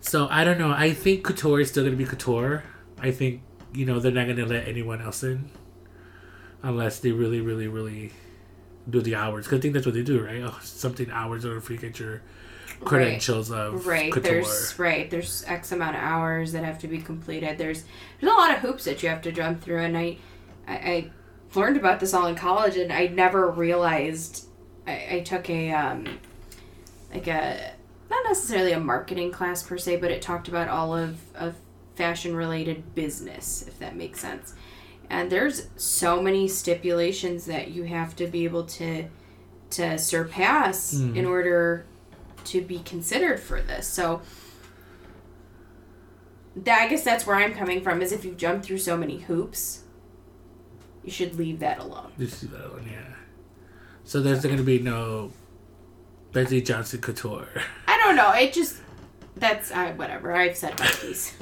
right 0.07 0.11
so 0.11 0.28
I 0.30 0.44
don't 0.44 0.59
know. 0.59 0.70
I 0.70 0.92
think 0.92 1.24
couture 1.24 1.61
is 1.61 1.68
still 1.68 1.82
going 1.84 1.96
to 1.96 2.02
be 2.02 2.09
couture. 2.09 2.64
I 3.00 3.11
think 3.11 3.42
you 3.72 3.84
know 3.86 4.00
they're 4.00 4.12
not 4.12 4.24
going 4.24 4.36
to 4.36 4.46
let 4.46 4.68
anyone 4.68 5.02
else 5.02 5.22
in 5.22 5.50
unless 6.62 7.00
they 7.00 7.12
really, 7.12 7.40
really, 7.40 7.68
really 7.68 8.12
do 8.88 9.00
the 9.00 9.14
hours. 9.14 9.46
Because 9.46 9.59
I 9.59 9.62
think 9.62 9.74
that's 9.74 9.86
what 9.86 9.94
they 9.94 10.02
do, 10.02 10.24
right? 10.24 10.42
Oh, 10.42 10.59
something 10.62 11.11
hours 11.11 11.44
order 11.44 11.61
for 11.61 11.72
you 11.72 11.78
get 11.78 11.98
your 11.98 12.22
credentials 12.80 13.50
of 13.50 13.86
right 13.86 14.12
couture. 14.12 14.42
there's 14.42 14.78
right 14.78 15.11
there's 15.11 15.44
x 15.46 15.72
amount 15.72 15.96
of 15.96 16.02
hours 16.02 16.52
that 16.52 16.62
have 16.64 16.78
to 16.78 16.88
be 16.88 16.98
completed 16.98 17.57
there's 17.57 17.84
there's 18.20 18.30
a 18.30 18.36
lot 18.36 18.50
of 18.50 18.59
hoops 18.59 18.84
that 18.84 19.02
you 19.02 19.09
have 19.09 19.22
to 19.22 19.32
jump 19.32 19.62
through 19.62 19.80
and 19.80 19.96
i 19.96 20.18
i, 20.68 20.74
I 20.74 21.11
learned 21.54 21.78
about 21.78 22.00
this 22.00 22.12
all 22.12 22.26
in 22.26 22.34
college 22.34 22.76
and 22.76 22.92
i 22.92 23.07
never 23.07 23.50
realized 23.50 24.46
i, 24.86 25.07
I 25.11 25.20
took 25.20 25.48
a 25.48 25.70
um 25.70 26.18
like 27.14 27.28
a 27.28 27.76
not 28.11 28.24
necessarily 28.28 28.72
a 28.72 28.80
marketing 28.80 29.30
class 29.32 29.62
per 29.62 29.76
se 29.78 29.96
but 29.96 30.11
it 30.11 30.22
talked 30.22 30.48
about 30.48 30.68
all 30.68 30.94
of 30.96 31.18
of 31.34 31.54
fashion 31.94 32.36
related 32.36 32.94
business 32.94 33.64
if 33.66 33.78
that 33.78 33.96
makes 33.96 34.20
sense 34.20 34.54
and 35.09 35.30
there's 35.30 35.68
so 35.76 36.20
many 36.22 36.46
stipulations 36.48 37.46
that 37.46 37.70
you 37.70 37.84
have 37.84 38.14
to 38.16 38.26
be 38.26 38.44
able 38.44 38.64
to 38.64 39.07
to 39.70 39.98
surpass 39.98 40.94
Mm. 40.94 41.16
in 41.16 41.26
order 41.26 41.84
to 42.44 42.61
be 42.62 42.78
considered 42.80 43.40
for 43.40 43.61
this. 43.61 43.88
So 43.88 44.22
that, 46.54 46.82
I 46.82 46.88
guess 46.88 47.02
that's 47.04 47.26
where 47.26 47.36
I'm 47.36 47.52
coming 47.52 47.82
from 47.82 48.00
is 48.00 48.12
if 48.12 48.24
you've 48.24 48.36
jumped 48.36 48.64
through 48.64 48.78
so 48.78 48.96
many 48.96 49.18
hoops, 49.18 49.82
you 51.04 51.11
should 51.11 51.34
leave 51.36 51.59
that 51.61 51.78
alone. 51.80 52.12
This 52.16 52.42
is 52.42 52.50
that 52.50 52.72
one, 52.72 52.86
yeah. 52.90 53.14
So 54.04 54.20
there's 54.22 54.42
going 54.42 54.57
to 54.57 54.62
be 54.62 54.78
no 54.78 55.32
Betsy 56.32 56.62
Johnson 56.62 57.00
Couture. 57.00 57.48
I 58.07 58.14
don't 58.14 58.16
know. 58.16 58.32
It 58.32 58.52
just 58.52 58.80
that's 59.36 59.72
uh, 59.72 59.92
whatever. 59.96 60.32
I've 60.32 60.57
said 60.57 60.78
my 60.78 60.86
piece. 60.86 61.36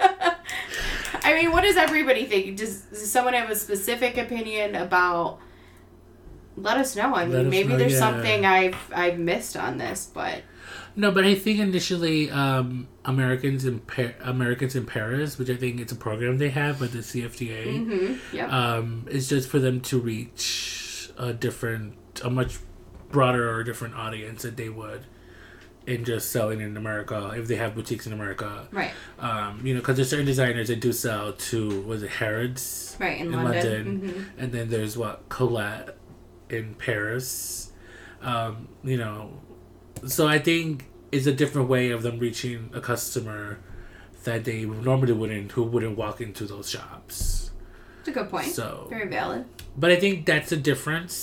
I 0.00 1.34
mean, 1.34 1.50
what 1.50 1.62
does 1.62 1.76
everybody 1.76 2.26
think? 2.26 2.56
Does, 2.56 2.82
does 2.82 3.10
someone 3.10 3.34
have 3.34 3.50
a 3.50 3.56
specific 3.56 4.16
opinion 4.16 4.76
about? 4.76 5.40
Let 6.56 6.78
us 6.78 6.94
know. 6.94 7.12
I 7.14 7.26
mean, 7.26 7.50
maybe 7.50 7.70
know, 7.70 7.76
there's 7.76 7.94
yeah. 7.94 7.98
something 7.98 8.46
I've 8.46 8.76
I've 8.94 9.18
missed 9.18 9.56
on 9.56 9.78
this, 9.78 10.08
but 10.14 10.42
No, 10.94 11.10
but 11.10 11.24
I 11.24 11.34
think 11.34 11.58
initially 11.58 12.30
um, 12.30 12.86
Americans 13.04 13.64
in 13.64 13.80
pa- 13.80 14.14
Americans 14.22 14.76
in 14.76 14.86
Paris, 14.86 15.38
which 15.38 15.50
I 15.50 15.56
think 15.56 15.80
it's 15.80 15.92
a 15.92 15.96
program 15.96 16.38
they 16.38 16.50
have 16.50 16.80
with 16.80 16.92
the 16.92 17.00
CFDA, 17.00 17.66
mhm, 17.66 18.18
yep. 18.32 18.50
um, 18.50 19.06
is 19.10 19.28
just 19.28 19.48
for 19.48 19.58
them 19.58 19.80
to 19.82 19.98
reach 19.98 21.10
a 21.18 21.32
different, 21.32 21.96
a 22.24 22.30
much 22.30 22.58
broader 23.10 23.50
or 23.52 23.64
different 23.64 23.96
audience 23.96 24.42
that 24.42 24.56
they 24.56 24.68
would 24.68 25.04
in 25.86 26.04
just 26.04 26.30
selling 26.32 26.60
in 26.60 26.76
America 26.76 27.32
if 27.36 27.46
they 27.48 27.56
have 27.56 27.74
boutiques 27.74 28.06
in 28.06 28.12
America. 28.12 28.66
right, 28.72 28.90
Um, 29.20 29.60
you 29.64 29.72
know, 29.74 29.80
because 29.80 29.96
there's 29.96 30.10
certain 30.10 30.26
designers 30.26 30.68
that 30.68 30.80
do 30.80 30.92
sell 30.92 31.32
to 31.32 31.80
was 31.82 32.02
it 32.02 32.10
Harrods, 32.10 32.96
right 32.98 33.20
in, 33.20 33.26
in 33.28 33.32
London. 33.44 33.84
London. 33.86 34.00
Mhm. 34.10 34.24
and 34.42 34.52
then 34.52 34.68
there's 34.68 34.96
what 34.96 35.28
Colette 35.28 35.96
in 36.50 36.74
Paris. 36.74 37.72
Um, 38.22 38.68
you 38.82 38.96
know, 38.96 39.30
so 40.06 40.26
I 40.26 40.38
think 40.38 40.86
it's 41.12 41.26
a 41.26 41.32
different 41.32 41.68
way 41.68 41.90
of 41.90 42.02
them 42.02 42.18
reaching 42.18 42.70
a 42.74 42.80
customer 42.80 43.58
that 44.24 44.44
they 44.44 44.64
normally 44.64 45.12
wouldn't, 45.12 45.52
who 45.52 45.62
wouldn't 45.62 45.96
walk 45.96 46.20
into 46.20 46.46
those 46.46 46.68
shops. 46.68 47.52
It's 48.00 48.08
a 48.08 48.12
good 48.12 48.28
point. 48.28 48.46
So, 48.48 48.86
Very 48.90 49.08
valid. 49.08 49.44
but 49.76 49.90
I 49.92 49.96
think 49.96 50.26
that's 50.26 50.50
the 50.50 50.56
difference 50.56 51.14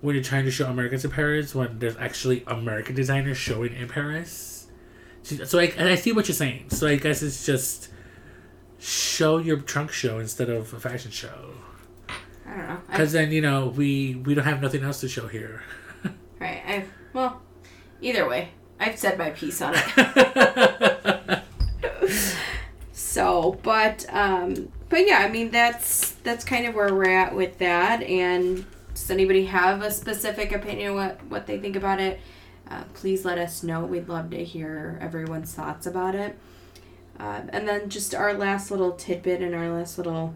when 0.00 0.14
you're 0.14 0.24
trying 0.24 0.44
to 0.44 0.50
show 0.50 0.66
Americans 0.66 1.04
in 1.04 1.10
Paris 1.10 1.54
when 1.54 1.78
there's 1.78 1.96
actually 1.96 2.44
American 2.46 2.94
designers 2.94 3.36
showing 3.36 3.74
in 3.74 3.88
Paris. 3.88 4.66
So 5.22 5.58
I, 5.58 5.64
and 5.76 5.88
I 5.88 5.96
see 5.96 6.12
what 6.12 6.28
you're 6.28 6.34
saying. 6.34 6.70
So 6.70 6.86
I 6.86 6.96
guess 6.96 7.22
it's 7.22 7.44
just 7.44 7.88
show 8.78 9.38
your 9.38 9.58
trunk 9.58 9.90
show 9.90 10.18
instead 10.18 10.50
of 10.50 10.72
a 10.72 10.78
fashion 10.78 11.10
show. 11.10 11.54
I 12.46 12.56
don't 12.56 12.68
know. 12.68 12.80
Because 12.88 13.12
then 13.12 13.32
you 13.32 13.40
know 13.40 13.66
we 13.68 14.14
we 14.24 14.34
don't 14.34 14.44
have 14.44 14.62
nothing 14.62 14.84
else 14.84 15.00
to 15.00 15.08
show 15.08 15.26
here. 15.26 15.64
right. 16.38 16.62
I 16.66 16.84
well, 17.12 17.42
either 18.00 18.28
way, 18.28 18.50
I've 18.78 18.98
said 18.98 19.18
my 19.18 19.30
piece 19.30 19.60
on 19.60 19.74
it. 19.76 21.42
So, 23.16 23.58
but 23.62 24.04
um, 24.10 24.70
but 24.90 25.06
yeah, 25.06 25.20
I 25.20 25.30
mean 25.30 25.50
that's 25.50 26.10
that's 26.22 26.44
kind 26.44 26.66
of 26.66 26.74
where 26.74 26.94
we're 26.94 27.08
at 27.08 27.34
with 27.34 27.56
that. 27.60 28.02
And 28.02 28.66
does 28.96 29.10
anybody 29.10 29.46
have 29.46 29.82
a 29.82 29.90
specific 29.90 30.52
opinion 30.52 30.94
what 30.94 31.22
what 31.24 31.46
they 31.46 31.58
think 31.58 31.76
about 31.76 32.00
it? 32.00 32.18
Uh, 32.68 32.82
please 32.94 33.24
let 33.24 33.38
us 33.38 33.62
know. 33.62 33.84
We'd 33.84 34.08
love 34.08 34.30
to 34.30 34.42
hear 34.42 34.98
everyone's 35.00 35.52
thoughts 35.54 35.86
about 35.86 36.14
it. 36.14 36.36
Uh, 37.18 37.42
and 37.50 37.68
then 37.68 37.88
just 37.88 38.14
our 38.14 38.32
last 38.34 38.70
little 38.70 38.92
tidbit 38.92 39.40
and 39.40 39.54
our 39.54 39.70
last 39.70 39.98
little 39.98 40.34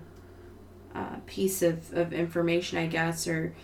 uh, 0.94 1.16
piece 1.26 1.62
of, 1.62 1.92
of 1.92 2.12
information, 2.12 2.78
I 2.78 2.86
guess, 2.86 3.26
or 3.26 3.54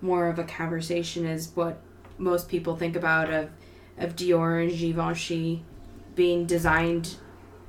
more 0.00 0.28
of 0.28 0.38
a 0.38 0.44
conversation 0.44 1.26
is 1.26 1.50
what 1.54 1.80
most 2.18 2.48
people 2.48 2.76
think 2.76 2.94
about 2.94 3.32
of 3.32 3.50
of 3.98 4.16
Dior 4.16 4.62
and 4.62 4.76
Givenchy 4.76 5.64
being 6.14 6.44
designed 6.46 7.16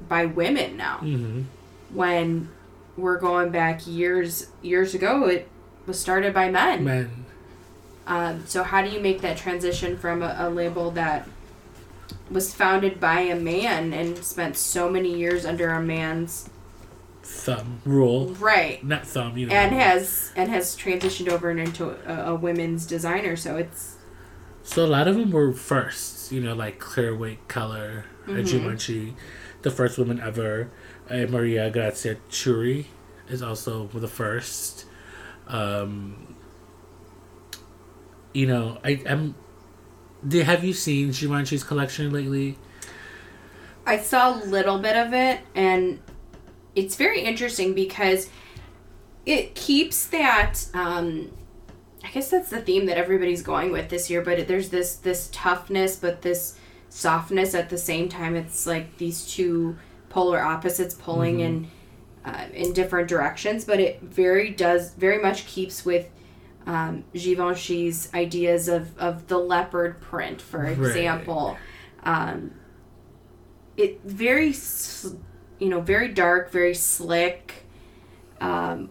by 0.07 0.25
women 0.25 0.75
now 0.77 0.97
hmm 0.97 1.43
when 1.89 2.49
we're 2.97 3.19
going 3.19 3.51
back 3.51 3.85
years 3.85 4.47
years 4.63 4.95
ago 4.95 5.25
it 5.25 5.47
was 5.85 5.99
started 5.99 6.33
by 6.33 6.49
men 6.49 6.83
Men, 6.83 7.25
um, 8.07 8.45
so 8.47 8.63
how 8.63 8.81
do 8.81 8.89
you 8.89 8.99
make 8.99 9.21
that 9.21 9.37
transition 9.37 9.97
from 9.97 10.21
a, 10.21 10.35
a 10.39 10.49
label 10.49 10.91
that 10.91 11.27
was 12.29 12.53
founded 12.53 12.99
by 12.99 13.21
a 13.21 13.35
man 13.35 13.93
and 13.93 14.17
spent 14.23 14.55
so 14.57 14.89
many 14.89 15.13
years 15.15 15.45
under 15.45 15.69
a 15.71 15.81
man's 15.81 16.49
thumb 17.21 17.81
rule, 17.85 18.27
right 18.39 18.83
not 18.83 19.05
thumb. 19.07 19.37
You 19.37 19.47
know, 19.47 19.53
and 19.55 19.73
has 19.73 20.31
and 20.35 20.49
has 20.49 20.75
transitioned 20.75 21.29
over 21.29 21.49
into 21.51 21.91
a, 22.05 22.31
a 22.31 22.35
women's 22.35 22.85
designer 22.85 23.35
so 23.37 23.55
it's 23.55 23.95
so 24.63 24.85
a 24.85 24.87
lot 24.87 25.07
of 25.07 25.15
them 25.15 25.31
were 25.31 25.53
firsts. 25.53 26.31
You 26.31 26.41
know, 26.41 26.53
like 26.53 26.79
Clare 26.79 27.15
Waight 27.15 27.47
Keller, 27.47 28.05
mm 28.25 28.37
Mhm. 28.37 28.45
Givenchy, 28.49 29.15
the 29.61 29.71
first 29.71 29.97
woman 29.97 30.19
ever. 30.19 30.69
Uh, 31.09 31.25
Maria 31.29 31.69
Grazia 31.69 32.15
Chiuri 32.29 32.85
is 33.29 33.41
also 33.41 33.87
the 33.93 34.07
first. 34.07 34.85
Um, 35.47 36.35
you 38.33 38.47
know, 38.47 38.79
I 38.83 39.01
am. 39.05 39.35
Did, 40.27 40.45
have 40.45 40.63
you 40.63 40.73
seen 40.73 41.11
Givenchy's 41.11 41.63
collection 41.63 42.11
lately? 42.11 42.57
I 43.85 43.97
saw 43.97 44.33
a 44.33 44.45
little 44.45 44.79
bit 44.79 44.95
of 44.95 45.13
it, 45.13 45.41
and 45.53 45.99
it's 46.75 46.95
very 46.95 47.21
interesting 47.21 47.73
because 47.73 48.29
it 49.25 49.55
keeps 49.55 50.07
that. 50.07 50.65
Um, 50.73 51.31
I 52.03 52.09
guess 52.09 52.29
that's 52.29 52.49
the 52.49 52.61
theme 52.61 52.85
that 52.87 52.97
everybody's 52.97 53.41
going 53.41 53.71
with 53.71 53.89
this 53.89 54.09
year. 54.09 54.21
But 54.21 54.47
there's 54.47 54.69
this 54.69 54.95
this 54.95 55.29
toughness, 55.31 55.95
but 55.97 56.21
this 56.21 56.57
softness 56.89 57.53
at 57.55 57.69
the 57.69 57.77
same 57.77 58.09
time. 58.09 58.35
It's 58.35 58.65
like 58.65 58.97
these 58.97 59.25
two 59.25 59.77
polar 60.09 60.41
opposites 60.41 60.93
pulling 60.93 61.39
in 61.39 61.71
uh, 62.25 62.45
in 62.53 62.73
different 62.73 63.07
directions. 63.07 63.65
But 63.65 63.79
it 63.79 64.01
very 64.01 64.49
does 64.49 64.93
very 64.93 65.21
much 65.21 65.45
keeps 65.47 65.85
with. 65.85 66.09
Um, 66.65 67.03
Givenchy's 67.13 68.09
ideas 68.13 68.69
of, 68.69 68.97
of 68.97 69.27
the 69.27 69.37
leopard 69.37 69.99
print, 69.99 70.41
for 70.41 70.59
Right. 70.61 70.71
example, 70.77 71.57
um, 72.03 72.51
it 73.75 73.99
very 74.05 74.53
you 75.59 75.67
know 75.69 75.81
very 75.81 76.07
dark 76.07 76.51
very 76.51 76.73
slick 76.73 77.65
um 78.41 78.89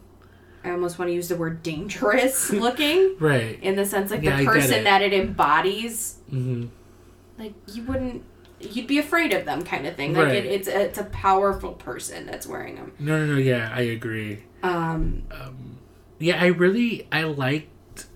i 0.64 0.70
almost 0.70 0.99
want 0.99 1.09
to 1.09 1.14
use 1.14 1.28
the 1.28 1.37
word 1.37 1.62
dangerous 1.62 2.51
looking 2.64 3.16
Right. 3.18 3.59
in 3.62 3.76
the 3.76 3.85
sense 3.87 4.11
like 4.11 4.22
Yeah, 4.22 4.37
the 4.39 4.45
person 4.45 4.80
it. 4.80 4.85
that 4.85 5.01
it 5.03 5.12
embodies 5.12 6.16
Mm-hmm. 6.33 6.66
like 7.39 7.55
you 7.72 7.83
wouldn't 7.85 8.22
you'd 8.62 8.86
be 8.86 8.98
afraid 8.98 9.32
of 9.32 9.45
them 9.45 9.62
kind 9.62 9.87
of 9.87 9.96
thing 9.96 10.12
like 10.14 10.26
Right. 10.26 10.37
it, 10.37 10.46
it's 10.46 10.68
a, 10.68 10.80
it's 10.82 10.99
a 10.99 11.04
powerful 11.04 11.72
person 11.72 12.26
that's 12.26 12.46
wearing 12.46 12.76
them 12.76 12.92
No, 12.99 13.24
no, 13.26 13.34
no. 13.34 13.38
Yeah, 13.38 13.70
I 13.74 13.82
agree. 13.82 14.45
um 14.62 15.22
Um, 15.30 15.78
yeah, 16.18 16.41
I 16.42 16.46
really 16.46 17.08
I 17.11 17.24
liked 17.24 18.07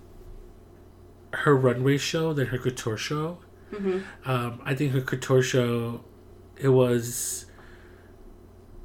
her 1.32 1.54
runway 1.56 1.98
show 1.98 2.32
than 2.32 2.46
her 2.48 2.58
couture 2.58 2.96
show. 2.96 3.38
mhm. 3.72 4.02
Um, 4.24 4.60
I 4.64 4.74
think 4.74 4.92
her 4.92 5.00
couture 5.00 5.42
show 5.42 6.04
it 6.56 6.68
was 6.68 7.46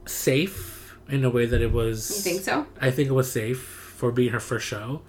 safe 0.06 0.98
in 1.10 1.24
a 1.24 1.30
way 1.30 1.46
that 1.46 1.62
it 1.62 1.72
was. 1.72 2.10
you 2.10 2.32
think 2.32 2.44
so 2.44 2.66
I 2.80 2.92
think 2.92 3.10
it 3.10 3.14
was 3.14 3.32
safe 3.32 3.62
for 3.62 4.12
being 4.12 4.32
her 4.32 4.40
first 4.40 4.66
show. 4.68 5.02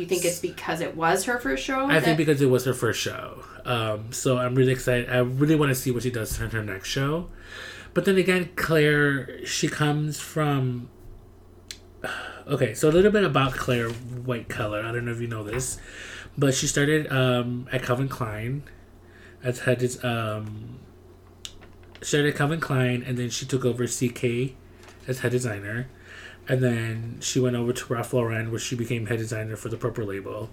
Do 0.00 0.04
you 0.04 0.08
think 0.08 0.24
it's 0.24 0.40
because 0.40 0.80
it 0.80 0.96
was 0.96 1.24
her 1.24 1.38
first 1.38 1.62
show 1.62 1.84
I 1.84 1.94
that- 1.94 2.04
think 2.04 2.16
because 2.16 2.40
it 2.40 2.46
was 2.46 2.64
her 2.64 2.72
first 2.72 2.98
show. 3.00 3.44
Um, 3.66 4.12
so 4.12 4.38
I'm 4.38 4.54
really 4.54 4.72
excited. 4.72 5.10
I 5.10 5.18
really 5.18 5.56
want 5.56 5.68
to 5.68 5.74
see 5.74 5.90
what 5.90 6.04
she 6.04 6.10
does 6.10 6.40
in 6.40 6.48
her 6.50 6.62
next 6.62 6.88
show. 6.88 7.28
But 7.92 8.06
then 8.06 8.16
again, 8.16 8.48
Clare, 8.56 9.44
she 9.44 9.68
comes 9.68 10.18
from. 10.18 10.88
Okay, 12.46 12.74
so 12.74 12.88
a 12.88 12.90
little 12.90 13.12
bit 13.12 13.22
about 13.22 13.52
Clare 13.52 13.90
Waight 13.90 14.48
Keller. 14.48 14.80
I 14.82 14.90
don't 14.90 15.04
know 15.04 15.12
if 15.12 15.20
you 15.20 15.28
know 15.28 15.44
this, 15.44 15.78
but 16.36 16.52
she 16.52 16.66
started 16.66 17.06
um, 17.12 17.68
at 17.70 17.84
Calvin 17.84 18.08
Klein 18.08 18.64
as 19.44 19.60
head 19.60 19.80
um, 20.02 20.80
started 22.00 22.30
at 22.30 22.36
Calvin 22.36 22.58
Klein, 22.58 23.04
and 23.06 23.16
then 23.16 23.30
she 23.30 23.46
took 23.46 23.64
over 23.64 23.86
CK 23.86 24.54
as 25.06 25.20
head 25.20 25.30
designer, 25.30 25.88
and 26.50 26.62
then 26.62 27.18
she 27.20 27.38
went 27.38 27.54
over 27.54 27.72
to 27.72 27.92
Ralph 27.92 28.12
Lauren, 28.12 28.50
where 28.50 28.60
she 28.60 28.74
became 28.74 29.06
head 29.06 29.18
designer 29.18 29.56
for 29.56 29.68
the 29.68 29.76
Purple 29.76 30.04
Label 30.04 30.50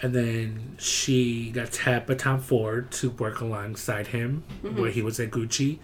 and 0.00 0.14
then 0.14 0.76
she 0.78 1.50
got 1.50 1.70
tapped 1.70 2.08
by 2.08 2.14
Tom 2.14 2.40
Ford 2.40 2.90
to 2.92 3.10
work 3.10 3.40
alongside 3.40 4.08
him, 4.08 4.42
where 4.62 4.90
he 4.90 5.02
was 5.02 5.20
at 5.20 5.30
Gucci, 5.30 5.78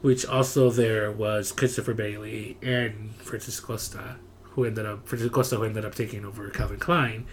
which 0.00 0.24
also 0.24 0.70
there 0.70 1.10
was 1.10 1.52
Christopher 1.52 1.92
Bailey 1.92 2.56
and 2.62 3.14
Francisco 3.16 3.66
Costa, 3.66 4.16
who 4.42 4.64
ended 4.64 4.86
up 4.86 5.06
Francisco 5.06 5.34
Costa 5.34 5.56
who 5.56 5.64
ended 5.64 5.84
up 5.84 5.94
taking 5.94 6.24
over 6.24 6.48
Calvin 6.50 6.78
Klein. 6.78 7.26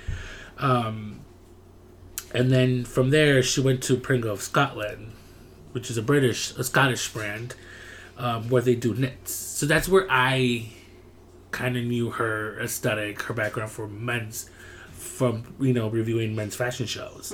Um, 0.58 1.22
and 2.34 2.52
then 2.52 2.84
from 2.84 3.12
there, 3.12 3.42
she 3.42 3.62
went 3.62 3.82
to 3.84 3.96
Pringle 3.96 4.32
of 4.32 4.42
Scotland, 4.42 5.14
which 5.72 5.90
is 5.90 5.98
a 5.98 6.02
British, 6.02 6.56
a 6.58 6.64
Scottish 6.66 7.12
brand, 7.14 7.56
um, 8.18 8.50
where 8.50 8.62
they 8.62 8.76
do 8.76 8.94
knits. 8.94 9.32
So 9.32 9.66
that's 9.66 9.88
where 9.88 10.06
I 10.10 10.70
kind 11.52 11.78
of 11.78 11.84
knew 11.84 12.12
her 12.12 12.60
aesthetic, 12.62 13.22
her 13.24 13.34
background 13.34 13.72
for 13.72 13.88
men's, 13.88 14.50
from 14.92 15.56
you 15.60 15.74
know 15.74 15.88
reviewing 15.90 16.36
men's 16.36 16.56
fashion 16.56 16.86
shows, 16.86 17.32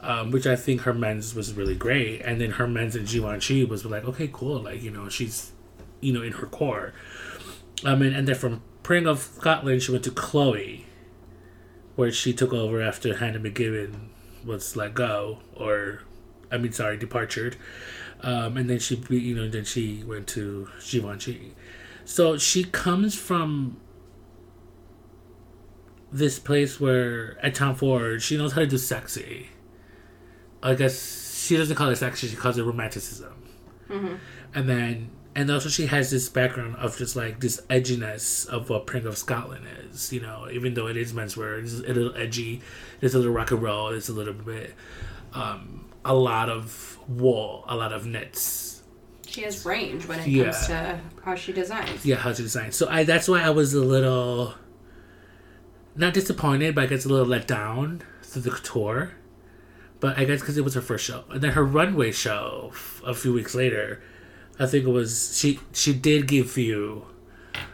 um, 0.00 0.30
which 0.30 0.46
I 0.46 0.56
think 0.56 0.82
her 0.82 0.94
men's 0.94 1.34
was 1.34 1.52
really 1.54 1.74
great, 1.74 2.20
and 2.22 2.40
then 2.40 2.52
her 2.52 2.66
men's 2.66 2.96
in 2.96 3.04
Givenchy 3.04 3.64
was 3.64 3.84
like 3.84 4.04
okay, 4.04 4.28
cool, 4.32 4.60
like 4.62 4.82
you 4.82 4.90
know 4.90 5.08
she's, 5.08 5.52
you 6.00 6.12
know, 6.12 6.22
in 6.22 6.32
her 6.32 6.46
core. 6.46 6.92
I 7.84 7.94
mean, 7.96 8.12
and 8.14 8.28
then 8.28 8.36
from 8.36 8.62
Pringle 8.82 9.12
of 9.12 9.18
Scotland, 9.20 9.82
she 9.82 9.92
went 9.92 10.04
to 10.04 10.10
Chloe, 10.10 10.86
where 11.96 12.12
she 12.12 12.32
took 12.32 12.52
over 12.52 12.80
after 12.80 13.16
Hannah 13.16 13.40
MacGibbon 13.40 14.08
was 14.44 14.76
let 14.76 14.94
go, 14.94 15.38
or 15.54 16.02
I 16.50 16.58
mean, 16.58 16.72
sorry, 16.72 16.96
departured. 16.96 17.56
Um, 18.20 18.56
and 18.56 18.70
then 18.70 18.78
she, 18.78 19.02
you 19.08 19.34
know, 19.34 19.48
then 19.48 19.64
she 19.64 20.04
went 20.04 20.28
to 20.28 20.68
Givenchy. 20.88 21.54
So 22.04 22.36
she 22.38 22.64
comes 22.64 23.14
from 23.14 23.76
this 26.10 26.38
place 26.38 26.78
where 26.78 27.38
at 27.44 27.54
Tom 27.54 27.74
Ford, 27.74 28.22
she 28.22 28.36
knows 28.36 28.52
how 28.52 28.60
to 28.60 28.66
do 28.66 28.78
sexy. 28.78 29.48
I 30.62 30.74
guess 30.74 31.42
she 31.44 31.56
doesn't 31.56 31.74
call 31.74 31.88
it 31.90 31.96
sexy; 31.96 32.28
she 32.28 32.36
calls 32.36 32.58
it 32.58 32.64
romanticism. 32.64 33.34
And 34.54 34.68
then, 34.68 35.10
and 35.34 35.50
also 35.50 35.68
she 35.68 35.86
has 35.86 36.10
this 36.10 36.28
background 36.28 36.76
of 36.76 36.96
just 36.96 37.16
like 37.16 37.40
this 37.40 37.60
edginess 37.70 38.46
of 38.46 38.68
what 38.70 38.86
Pringle 38.86 39.10
of 39.10 39.18
Scotland 39.18 39.66
is. 39.90 40.12
You 40.12 40.20
know, 40.20 40.48
even 40.50 40.74
though 40.74 40.86
it 40.86 40.96
is 40.96 41.12
menswear, 41.12 41.62
it's 41.62 41.74
a 41.74 41.92
little 41.92 42.14
edgy. 42.16 42.60
It's 43.00 43.14
a 43.14 43.18
little 43.18 43.32
rock 43.32 43.50
and 43.50 43.62
roll. 43.62 43.88
It's 43.88 44.08
a 44.08 44.12
little 44.12 44.34
bit, 44.34 44.74
um, 45.32 45.86
a 46.04 46.14
lot 46.14 46.48
of 46.48 46.98
wool, 47.08 47.64
a 47.66 47.74
lot 47.76 47.92
of 47.92 48.06
knits. 48.06 48.71
She 49.32 49.42
has 49.42 49.64
range 49.64 50.06
when 50.06 50.20
it 50.20 50.26
Yeah. 50.28 50.44
comes 50.44 50.66
to 50.66 51.00
how 51.24 51.34
she 51.34 51.52
designs. 51.52 52.04
Yeah, 52.04 52.16
how 52.16 52.32
she 52.34 52.42
designs. 52.42 52.76
So 52.76 52.86
I 52.88 53.04
that's 53.04 53.28
why 53.28 53.40
I 53.42 53.50
was 53.50 53.72
a 53.74 53.80
little 53.82 54.54
not 55.96 56.14
disappointed, 56.14 56.74
but 56.74 56.84
I 56.84 56.86
guess 56.86 57.04
a 57.04 57.08
little 57.08 57.26
let 57.26 57.46
down 57.46 58.02
through 58.22 58.42
the 58.42 58.50
tour. 58.50 59.12
But 60.00 60.18
I 60.18 60.24
guess 60.24 60.40
because 60.40 60.56
it 60.58 60.64
was 60.64 60.74
her 60.74 60.80
first 60.80 61.04
show, 61.04 61.24
and 61.30 61.40
then 61.40 61.52
her 61.52 61.64
runway 61.64 62.10
show 62.12 62.70
f- 62.72 63.00
a 63.06 63.14
few 63.14 63.32
weeks 63.32 63.54
later, 63.54 64.02
I 64.58 64.66
think 64.66 64.84
it 64.84 64.90
was 64.90 65.36
she 65.38 65.60
she 65.72 65.92
did 65.94 66.26
give 66.26 66.56
you 66.58 67.06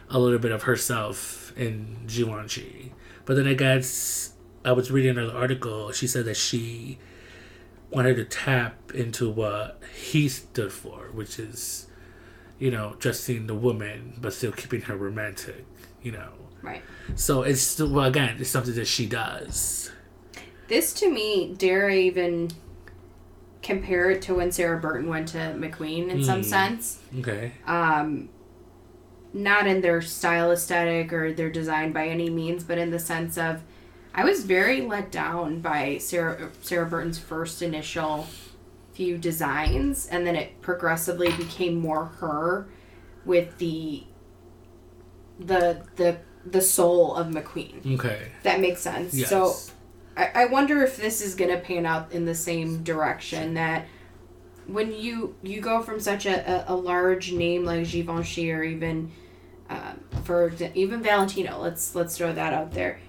a 0.09 0.19
little 0.19 0.39
bit 0.39 0.51
of 0.51 0.63
herself 0.63 1.51
in 1.57 1.97
Givenchy. 2.07 2.93
But 3.25 3.35
then 3.35 3.47
I 3.47 3.53
guess 3.53 4.33
I 4.63 4.71
was 4.73 4.91
reading 4.91 5.17
another 5.17 5.35
article. 5.37 5.91
She 5.91 6.07
said 6.07 6.25
that 6.25 6.37
she 6.37 6.99
wanted 7.91 8.15
to 8.17 8.25
tap 8.25 8.93
into 8.93 9.29
what 9.29 9.81
he 10.01 10.27
stood 10.29 10.71
for, 10.71 11.09
which 11.13 11.39
is 11.39 11.87
you 12.59 12.69
know, 12.69 12.93
dressing 12.99 13.47
the 13.47 13.55
woman 13.55 14.13
but 14.19 14.33
still 14.33 14.51
keeping 14.51 14.81
her 14.81 14.95
romantic, 14.97 15.65
you 16.03 16.11
know. 16.11 16.29
Right. 16.61 16.81
So 17.15 17.43
it's 17.43 17.61
still, 17.61 17.89
well, 17.89 18.03
again, 18.05 18.35
it's 18.37 18.49
something 18.49 18.75
that 18.75 18.85
she 18.87 19.05
does. 19.05 19.91
This 20.67 20.91
to 20.95 21.09
me, 21.09 21.55
dare 21.57 21.89
I 21.89 21.97
even 21.99 22.51
compare 23.63 24.09
it 24.11 24.21
to 24.23 24.35
when 24.35 24.51
Sarah 24.51 24.77
Burton 24.77 25.07
went 25.07 25.29
to 25.29 25.37
McQueen 25.37 26.09
in 26.09 26.21
some 26.23 26.39
Hmm. 26.41 26.49
sense. 26.49 26.99
Okay. 27.19 27.53
Um, 27.65 28.27
not 29.33 29.65
in 29.67 29.79
their 29.79 30.01
style 30.01 30.51
aesthetic 30.51 31.13
or 31.13 31.31
their 31.31 31.49
design 31.49 31.93
by 31.93 32.07
any 32.09 32.29
means, 32.29 32.63
but 32.65 32.77
in 32.77 32.89
the 32.91 32.99
sense 32.99 33.37
of 33.37 33.61
I 34.19 34.25
was 34.25 34.43
very 34.43 34.81
let 34.81 35.13
down 35.13 35.61
by 35.61 35.97
Sarah 35.97 36.49
Sarah 36.61 36.85
Burton's 36.85 37.17
first 37.17 37.61
initial 37.61 38.27
few 38.91 39.17
designs, 39.17 40.07
and 40.07 40.27
then 40.27 40.35
it 40.35 40.59
progressively 40.61 41.31
became 41.31 41.79
more 41.79 42.07
her 42.19 42.67
with 43.23 43.57
the 43.59 44.03
the 45.39 45.83
the 45.95 46.17
the 46.45 46.59
soul 46.59 47.15
of 47.15 47.27
McQueen. 47.27 47.95
Okay. 47.95 48.33
That 48.43 48.59
makes 48.59 48.81
sense. 48.81 49.13
Yes. 49.13 49.29
So 49.29 49.55
I, 50.17 50.31
I 50.35 50.45
wonder 50.47 50.83
if 50.83 50.97
this 50.97 51.21
is 51.21 51.33
going 51.33 51.51
to 51.51 51.59
pan 51.59 51.85
out 51.85 52.11
in 52.11 52.25
the 52.25 52.35
same 52.35 52.83
direction 52.83 53.53
that 53.53 53.85
when 54.67 54.91
you 54.91 55.37
you 55.43 55.61
go 55.61 55.81
from 55.81 56.01
such 56.01 56.25
a, 56.25 56.69
a, 56.69 56.73
a 56.73 56.75
large 56.75 57.31
name 57.31 57.63
like 57.63 57.89
Givenchy 57.89 58.51
or 58.51 58.63
even 58.63 59.13
um, 59.69 60.03
for 60.25 60.51
even 60.75 61.01
Valentino, 61.01 61.57
let's 61.61 61.95
let's 61.95 62.17
throw 62.17 62.33
that 62.33 62.51
out 62.53 62.73
there, 62.73 62.99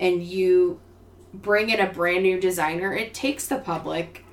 and 0.00 0.22
you 0.22 0.80
bring 1.32 1.70
in 1.70 1.78
a 1.78 1.86
brand 1.86 2.24
new 2.24 2.40
designer, 2.40 2.92
it 2.92 3.14
takes 3.14 3.46
the 3.46 3.58
public 3.58 4.24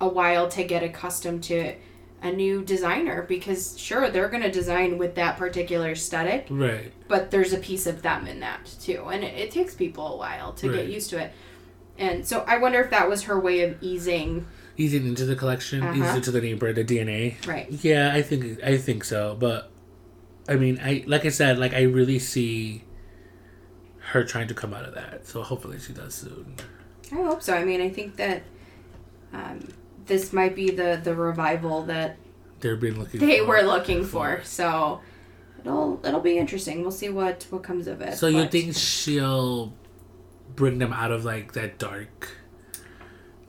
a 0.00 0.08
while 0.08 0.48
to 0.48 0.64
get 0.64 0.82
accustomed 0.82 1.42
to 1.42 1.74
a 2.22 2.32
new 2.32 2.64
designer 2.64 3.22
because 3.22 3.78
sure 3.78 4.08
they're 4.10 4.28
going 4.28 4.42
to 4.42 4.50
design 4.50 4.96
with 4.98 5.14
that 5.14 5.36
particular 5.36 5.92
aesthetic 5.92 6.46
right. 6.50 6.92
but 7.06 7.30
there's 7.30 7.52
a 7.52 7.58
piece 7.58 7.86
of 7.86 8.02
them 8.02 8.26
in 8.26 8.40
that 8.40 8.64
too 8.80 9.04
and 9.04 9.22
it, 9.22 9.38
it 9.38 9.50
takes 9.52 9.72
people 9.74 10.14
a 10.14 10.16
while 10.16 10.52
to 10.52 10.68
get 10.72 10.88
used 10.88 11.10
to 11.10 11.16
it 11.16 11.32
and 11.96 12.26
so 12.26 12.40
i 12.48 12.58
wonder 12.58 12.80
if 12.80 12.90
that 12.90 13.08
was 13.08 13.22
her 13.24 13.38
way 13.38 13.60
of 13.60 13.80
easing 13.80 14.44
Easing 14.80 15.08
into 15.08 15.24
the 15.24 15.34
collection, 15.34 15.82
Uh-huh. 15.82 15.92
easing 15.92 16.16
into 16.16 16.30
the 16.30 16.40
the 16.72 16.84
DNA. 16.84 17.44
right 17.48 17.66
Yeah, 17.82 18.12
I 18.14 18.22
think 18.22 18.62
I 18.62 18.78
think 18.78 19.02
so, 19.02 19.36
but 19.38 19.72
I 20.48 20.54
mean, 20.54 20.80
I 20.82 21.02
like 21.06 21.26
I 21.26 21.30
said, 21.30 21.58
like 21.58 21.74
I 21.74 21.82
really 21.82 22.20
see 22.20 22.84
her 24.12 24.24
trying 24.24 24.48
to 24.48 24.54
come 24.54 24.72
out 24.74 24.84
of 24.84 24.94
that. 24.94 25.26
So 25.26 25.42
hopefully 25.42 25.78
she 25.78 25.92
does 25.92 26.14
soon. 26.14 26.54
i 27.12 27.16
hope 27.16 27.42
so 27.42 27.54
i 27.54 27.64
mean 27.64 27.80
i 27.80 27.88
think 27.88 28.16
that 28.16 28.42
um, 29.32 29.66
this 30.06 30.32
might 30.32 30.54
be 30.54 30.70
the 30.70 31.00
the 31.02 31.14
revival 31.14 31.82
that 31.84 32.16
They've 32.60 32.78
been 32.80 32.98
looking. 32.98 33.20
they 33.20 33.38
for. 33.40 33.46
were 33.46 33.62
looking 33.62 34.04
for 34.04 34.40
so 34.44 35.00
it'll 35.60 36.00
it'll 36.04 36.20
be 36.20 36.36
interesting 36.38 36.82
we'll 36.82 36.90
see 36.90 37.08
what 37.08 37.46
what 37.50 37.62
comes 37.62 37.86
of 37.86 38.00
it 38.00 38.14
So 38.18 38.26
you 38.26 38.46
think 38.48 38.74
she'll 38.76 39.72
bring 40.56 40.78
them 40.78 40.92
out 40.92 41.12
of 41.12 41.24
like 41.24 41.52
that 41.52 41.78
dark, 41.78 42.30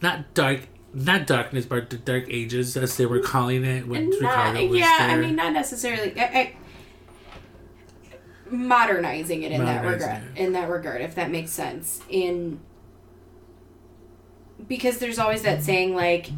not 0.01 0.33
dark, 0.33 0.67
not 0.93 1.25
darkness, 1.27 1.65
but 1.65 1.89
the 1.89 1.97
dark 1.97 2.25
ages 2.29 2.77
as 2.77 2.97
they 2.97 3.05
were 3.05 3.19
calling 3.19 3.63
it 3.65 3.87
when 3.87 4.09
not, 4.11 4.21
Riccardo 4.21 4.67
was 4.67 4.79
yeah, 4.79 4.97
I 5.11 5.15
mean, 5.17 5.35
not 5.35 5.53
necessarily. 5.53 6.19
I, 6.19 6.23
I, 6.25 6.55
modernizing 8.51 9.43
it 9.43 9.51
in 9.51 9.63
that 9.65 9.85
regard. 9.85 10.23
it. 10.35 10.37
In 10.37 10.53
that 10.53 10.69
regard, 10.69 11.01
if 11.01 11.15
that 11.15 11.31
makes 11.31 11.51
sense. 11.51 12.01
In 12.09 12.59
because 14.67 14.97
there's 14.99 15.19
always 15.19 15.41
that 15.43 15.63
saying 15.63 15.95
like 15.95 16.29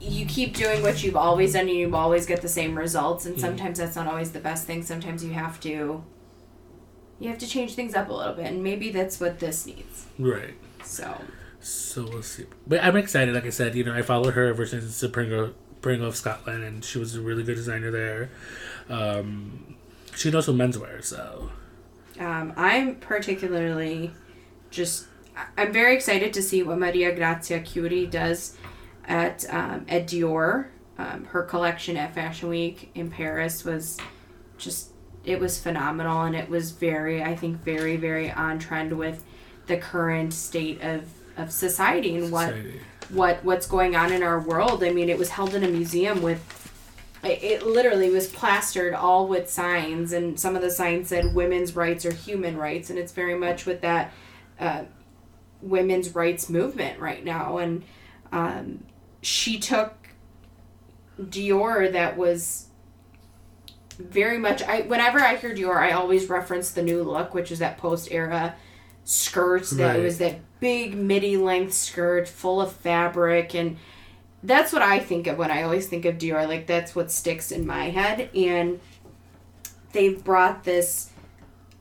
you 0.00 0.24
keep 0.24 0.54
doing 0.54 0.82
what 0.82 1.02
you've 1.02 1.16
always 1.16 1.52
done 1.52 1.68
and 1.68 1.76
you 1.76 1.94
always 1.94 2.24
get 2.24 2.40
the 2.40 2.48
same 2.48 2.78
results 2.78 3.26
and 3.26 3.38
sometimes 3.38 3.78
that's 3.78 3.94
not 3.96 4.06
always 4.06 4.32
the 4.32 4.40
best 4.40 4.66
thing 4.66 4.82
sometimes 4.82 5.22
you 5.22 5.32
have 5.32 5.60
to 5.60 6.02
you 7.18 7.28
have 7.28 7.36
to 7.36 7.46
change 7.46 7.74
things 7.74 7.94
up 7.94 8.08
a 8.08 8.12
little 8.12 8.32
bit 8.32 8.46
and 8.46 8.62
maybe 8.62 8.90
that's 8.90 9.20
what 9.20 9.38
this 9.38 9.66
needs 9.66 10.06
right. 10.18 10.54
so 10.82 11.14
So 11.60 12.04
we'll 12.04 12.22
see. 12.22 12.46
But 12.66 12.82
I'm 12.84 12.96
excited. 12.96 13.34
Like 13.34 13.44
I 13.44 13.50
said, 13.50 13.74
you 13.74 13.82
know, 13.84 13.92
I 13.92 14.02
followed 14.02 14.34
her 14.34 14.46
ever 14.46 14.64
since 14.64 15.00
the 15.00 15.08
Pringle, 15.08 15.54
Pringle 15.82 16.06
of 16.06 16.16
Scotland, 16.16 16.62
and 16.62 16.84
she 16.84 16.98
was 16.98 17.16
a 17.16 17.20
really 17.20 17.42
good 17.42 17.56
designer 17.56 17.90
there. 17.90 18.30
Um, 18.88 19.76
she 20.18 20.30
knows 20.30 20.46
some 20.46 20.58
menswear, 20.58 21.02
so 21.02 21.50
Um, 22.18 22.52
I'm 22.56 22.96
particularly 22.96 24.10
just 24.70 25.06
I'm 25.56 25.72
very 25.72 25.94
excited 25.94 26.32
to 26.32 26.42
see 26.42 26.62
what 26.64 26.78
Maria 26.78 27.14
Grazia 27.14 27.60
Chiuri 27.60 28.10
does 28.10 28.56
at 29.06 29.44
um, 29.50 29.86
at 29.88 30.06
Dior. 30.08 30.66
Um, 30.98 31.26
her 31.26 31.44
collection 31.44 31.96
at 31.96 32.12
Fashion 32.12 32.48
Week 32.48 32.90
in 32.96 33.08
Paris 33.08 33.64
was 33.64 33.98
just 34.58 34.90
it 35.24 35.38
was 35.38 35.60
phenomenal 35.60 36.22
and 36.22 36.34
it 36.34 36.48
was 36.48 36.72
very 36.72 37.22
I 37.22 37.36
think 37.36 37.62
very 37.62 37.96
very 37.96 38.30
on 38.32 38.58
trend 38.58 38.98
with 38.98 39.24
the 39.68 39.76
current 39.76 40.34
state 40.34 40.82
of 40.82 41.04
of 41.36 41.52
society 41.52 42.16
and 42.16 42.32
what 42.32 42.48
Society. 42.48 42.80
what 43.10 43.44
what's 43.44 43.66
going 43.68 43.94
on 43.94 44.12
in 44.12 44.24
our 44.24 44.40
world. 44.40 44.82
I 44.82 44.90
mean, 44.90 45.08
it 45.08 45.18
was 45.18 45.28
held 45.30 45.54
in 45.54 45.62
a 45.62 45.68
museum 45.68 46.20
with 46.20 46.40
it, 47.22 47.42
it 47.42 47.66
literally 47.66 48.10
was 48.10 48.26
plastered 48.28 48.94
all 48.94 49.26
with 49.28 49.50
signs, 49.50 50.12
and 50.12 50.38
some 50.38 50.56
of 50.56 50.62
the 50.62 50.70
signs 50.70 51.08
said 51.08 51.34
"women's 51.34 51.74
rights" 51.76 52.04
or 52.06 52.12
"human 52.12 52.56
rights," 52.56 52.90
and 52.90 52.98
it's 52.98 53.12
very 53.12 53.34
much 53.36 53.66
with 53.66 53.80
that 53.82 54.12
uh, 54.60 54.84
women's 55.62 56.14
rights 56.14 56.48
movement 56.48 57.00
right 57.00 57.24
now. 57.24 57.58
And 57.58 57.84
um, 58.32 58.84
she 59.22 59.58
took 59.58 59.94
Dior 61.20 61.92
that 61.92 62.16
was 62.16 62.66
very 63.98 64.38
much 64.38 64.62
I 64.62 64.82
whenever 64.82 65.18
I 65.18 65.36
hear 65.36 65.54
Dior, 65.54 65.76
I 65.76 65.92
always 65.92 66.28
reference 66.28 66.70
the 66.70 66.82
new 66.82 67.02
look, 67.02 67.34
which 67.34 67.50
is 67.50 67.58
that 67.58 67.78
post 67.78 68.08
era 68.12 68.54
skirt 69.04 69.68
that 69.70 69.94
Right. 69.94 70.02
was 70.02 70.18
that 70.18 70.36
big 70.60 70.94
midi 70.94 71.36
length 71.36 71.72
skirt 71.72 72.28
full 72.28 72.60
of 72.60 72.70
fabric 72.72 73.54
and 73.54 73.78
that's 74.42 74.72
what 74.72 74.82
I 74.82 74.98
think 74.98 75.26
of 75.26 75.38
when 75.38 75.50
I 75.50 75.62
always 75.62 75.86
think 75.86 76.04
of 76.04 76.16
Dior. 76.16 76.46
Like 76.46 76.66
that's 76.66 76.94
what 76.94 77.10
sticks 77.10 77.50
in 77.50 77.66
my 77.66 77.90
head. 77.90 78.30
And 78.34 78.80
they've 79.92 80.22
brought 80.22 80.64
this 80.64 81.10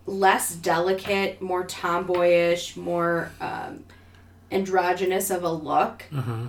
less 0.05 0.55
delicate, 0.55 1.41
more 1.41 1.65
tomboyish, 1.65 2.77
more 2.77 3.31
um, 3.39 3.83
androgynous 4.51 5.29
of 5.29 5.43
a 5.43 5.51
look. 5.51 6.05
Huh. 6.13 6.47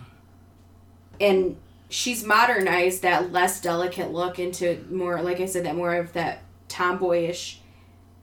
And 1.20 1.56
she's 1.89 2.24
modernized 2.24 3.02
that 3.02 3.32
less 3.32 3.60
delicate 3.60 4.12
look 4.12 4.39
into 4.39 4.85
more, 4.90 5.20
like 5.20 5.40
I 5.40 5.47
said, 5.47 5.64
that 5.64 5.74
more 5.74 5.97
of 5.97 6.12
that 6.12 6.43
tomboyish 6.68 7.60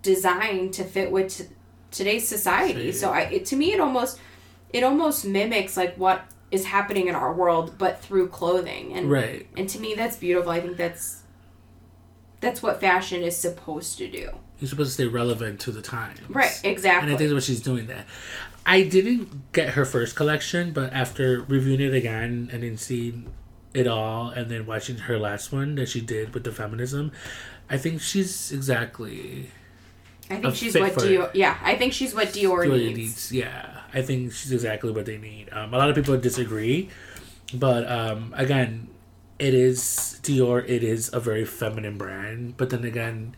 design 0.01 0.71
to 0.71 0.83
fit 0.83 1.11
with 1.11 1.37
t- 1.37 1.45
today's 1.91 2.27
society. 2.27 2.91
So 2.91 3.11
I, 3.11 3.21
it, 3.21 3.45
to 3.47 3.55
me, 3.55 3.73
it 3.73 3.79
almost 3.79 4.19
it 4.71 4.83
almost 4.83 5.25
mimics 5.25 5.77
like 5.77 5.95
what 5.95 6.25
is 6.55 6.65
happening 6.65 7.07
in 7.07 7.13
our 7.15 7.31
world, 7.33 7.77
but 7.77 8.01
through 8.01 8.29
clothing. 8.29 8.93
And 8.93 9.11
Right. 9.11 9.47
and 9.55 9.69
to 9.69 9.79
me, 9.79 9.93
that's 9.95 10.15
beautiful. 10.15 10.51
I 10.51 10.61
think 10.61 10.77
that's 10.77 11.21
that's 12.41 12.61
what 12.63 12.79
fashion 12.79 13.21
is 13.21 13.35
supposed 13.37 13.97
to 13.99 14.07
do. 14.09 14.29
You're 14.59 14.69
supposed 14.69 14.89
to 14.91 14.93
stay 15.03 15.07
relevant 15.07 15.59
to 15.61 15.71
the 15.71 15.81
times. 15.81 16.19
Right. 16.29 16.59
Exactly. 16.63 17.07
And 17.07 17.15
I 17.15 17.17
think 17.17 17.29
that's 17.29 17.33
what 17.33 17.43
she's 17.43 17.61
doing 17.61 17.87
That 17.87 18.05
I 18.65 18.81
didn't 18.83 19.51
get 19.51 19.69
her 19.69 19.85
first 19.85 20.15
collection, 20.15 20.71
but 20.71 20.91
after 20.93 21.41
reviewing 21.47 21.81
it 21.81 21.93
again 21.93 22.49
and 22.51 22.63
then 22.63 22.77
seeing 22.77 23.31
it 23.73 23.87
all 23.87 24.29
and 24.29 24.49
then 24.49 24.65
watching 24.65 24.97
her 24.97 25.19
last 25.19 25.51
one 25.51 25.75
that 25.75 25.89
she 25.89 26.01
did 26.01 26.33
with 26.33 26.43
the 26.45 26.51
feminism, 26.51 27.11
I 27.69 27.77
think 27.77 28.01
she's 28.01 28.51
exactly 28.51 29.51
I 30.29 30.41
think 30.41 30.55
she's 30.55 30.75
what 30.75 30.93
Dior. 30.93 31.29
Yeah, 31.33 31.57
I 31.61 31.75
think 31.75 31.93
she's 31.93 32.13
what 32.15 32.29
Dior 32.29 32.69
needs. 32.69 32.97
needs. 32.97 33.31
Yeah, 33.31 33.81
I 33.93 34.01
think 34.01 34.33
she's 34.33 34.51
exactly 34.51 34.91
what 34.91 35.05
they 35.05 35.17
need. 35.17 35.49
Um, 35.51 35.73
a 35.73 35.77
lot 35.77 35.89
of 35.89 35.95
people 35.95 36.17
disagree, 36.17 36.89
but 37.53 37.89
um, 37.89 38.33
again, 38.35 38.87
it 39.37 39.53
is 39.53 40.19
Dior. 40.23 40.67
It 40.67 40.83
is 40.83 41.13
a 41.13 41.19
very 41.19 41.45
feminine 41.45 41.97
brand, 41.97 42.57
but 42.57 42.69
then 42.71 42.83
again, 42.83 43.35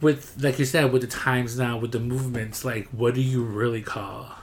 with 0.00 0.36
like 0.40 0.58
you 0.58 0.64
said, 0.64 0.92
with 0.92 1.02
the 1.02 1.08
times 1.08 1.58
now, 1.58 1.78
with 1.78 1.92
the 1.92 2.00
movements, 2.00 2.64
like 2.64 2.88
what 2.88 3.14
do 3.14 3.22
you 3.22 3.42
really 3.42 3.82
call 3.82 4.34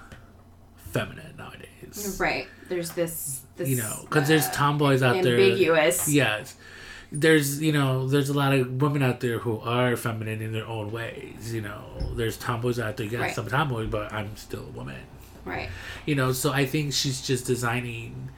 feminine 0.75 1.35
nowadays? 1.37 2.17
Right. 2.19 2.47
There's 2.69 2.91
this. 2.91 3.41
this 3.55 3.69
You 3.69 3.77
know, 3.77 3.99
because 4.01 4.27
there's 4.27 4.47
uh, 4.47 4.51
tomboys 4.51 5.03
out 5.03 5.21
there. 5.23 5.39
ambiguous. 5.39 6.07
Yes. 6.07 6.55
There's 7.11 7.61
you 7.61 7.71
know 7.71 8.07
there's 8.07 8.29
a 8.29 8.33
lot 8.33 8.53
of 8.53 8.81
women 8.81 9.01
out 9.01 9.21
there 9.21 9.39
who 9.39 9.59
are 9.59 9.95
feminine 9.95 10.41
in 10.41 10.51
their 10.51 10.67
own 10.67 10.91
ways. 10.91 11.53
You 11.53 11.61
know 11.61 11.83
there's 12.15 12.37
tomboys 12.37 12.79
out 12.79 12.97
there. 12.97 13.07
Yes, 13.07 13.19
Right. 13.21 13.37
I'm 13.37 13.47
a 13.47 13.49
tomboy, 13.49 13.87
but 13.87 14.11
I'm 14.13 14.35
still 14.35 14.63
a 14.63 14.71
woman. 14.71 15.01
Right. 15.45 15.69
You 16.05 16.15
know, 16.15 16.33
so 16.33 16.51
I 16.51 16.65
think 16.65 16.93
she's 16.93 17.21
just 17.25 17.45
designing 17.47 18.29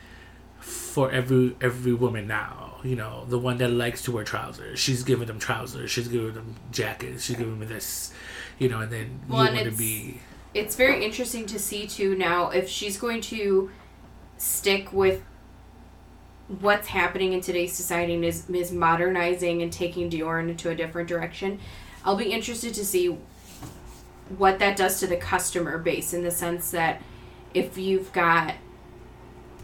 for 0.59 1.11
every 1.11 1.55
every 1.61 1.93
woman 1.93 2.27
now. 2.27 2.77
You 2.83 2.95
know, 2.95 3.25
the 3.27 3.39
one 3.39 3.57
that 3.57 3.69
likes 3.69 4.03
to 4.03 4.11
wear 4.11 4.23
trousers, 4.23 4.79
she's 4.79 5.03
giving 5.03 5.27
them 5.27 5.39
trousers. 5.39 5.91
She's 5.91 6.07
giving 6.07 6.33
them 6.33 6.55
jackets. 6.71 7.25
She's 7.25 7.35
giving 7.35 7.59
them 7.59 7.67
this. 7.67 8.13
You 8.57 8.69
know, 8.69 8.81
and 8.81 8.91
then 8.91 9.19
Well, 9.27 9.45
you 9.47 9.53
want 9.53 9.71
to 9.71 9.77
be 9.77 10.21
It's 10.53 10.75
very 10.75 11.03
interesting 11.03 11.45
to 11.47 11.59
see 11.59 11.87
too 11.87 12.15
now 12.15 12.49
if 12.49 12.69
she's 12.69 12.97
going 12.97 13.21
to 13.21 13.71
stick 14.37 14.93
with 14.93 15.21
what's 16.59 16.87
happening 16.87 17.33
in 17.33 17.41
today's 17.41 17.73
society 17.73 18.15
and 18.15 18.25
is, 18.25 18.49
is 18.49 18.71
modernizing 18.71 19.61
and 19.61 19.71
taking 19.71 20.09
Dior 20.09 20.41
into 20.47 20.69
a 20.69 20.75
different 20.75 21.07
direction. 21.07 21.59
I'll 22.03 22.15
be 22.15 22.31
interested 22.31 22.73
to 22.73 22.85
see 22.85 23.17
what 24.37 24.59
that 24.59 24.75
does 24.75 24.99
to 24.99 25.07
the 25.07 25.17
customer 25.17 25.77
base 25.77 26.13
in 26.13 26.23
the 26.23 26.31
sense 26.31 26.71
that 26.71 27.01
if 27.53 27.77
you've 27.77 28.11
got 28.13 28.55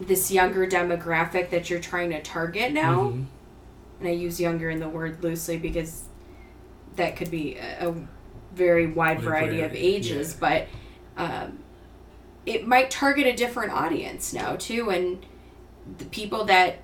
this 0.00 0.30
younger 0.30 0.66
demographic 0.66 1.50
that 1.50 1.70
you're 1.70 1.80
trying 1.80 2.10
to 2.10 2.22
target 2.22 2.72
now, 2.72 3.04
Mhm. 3.10 3.24
and 4.00 4.08
I 4.08 4.12
use 4.12 4.40
younger 4.40 4.70
in 4.70 4.78
the 4.78 4.88
word 4.88 5.22
loosely 5.22 5.56
because 5.56 6.04
that 6.96 7.16
could 7.16 7.30
be 7.30 7.56
a, 7.56 7.88
a 7.90 7.94
very 8.54 8.86
wide 8.86 9.16
Wide 9.18 9.20
variety 9.20 9.60
of 9.62 9.70
variety, 9.72 9.78
ages, 9.78 10.34
but 10.34 10.66
um, 11.16 11.58
it 12.44 12.66
might 12.66 12.90
target 12.90 13.26
a 13.26 13.32
different 13.32 13.72
audience 13.72 14.32
now 14.32 14.56
too, 14.56 14.90
and 14.90 15.24
the 15.98 16.04
people 16.06 16.44
that 16.44 16.78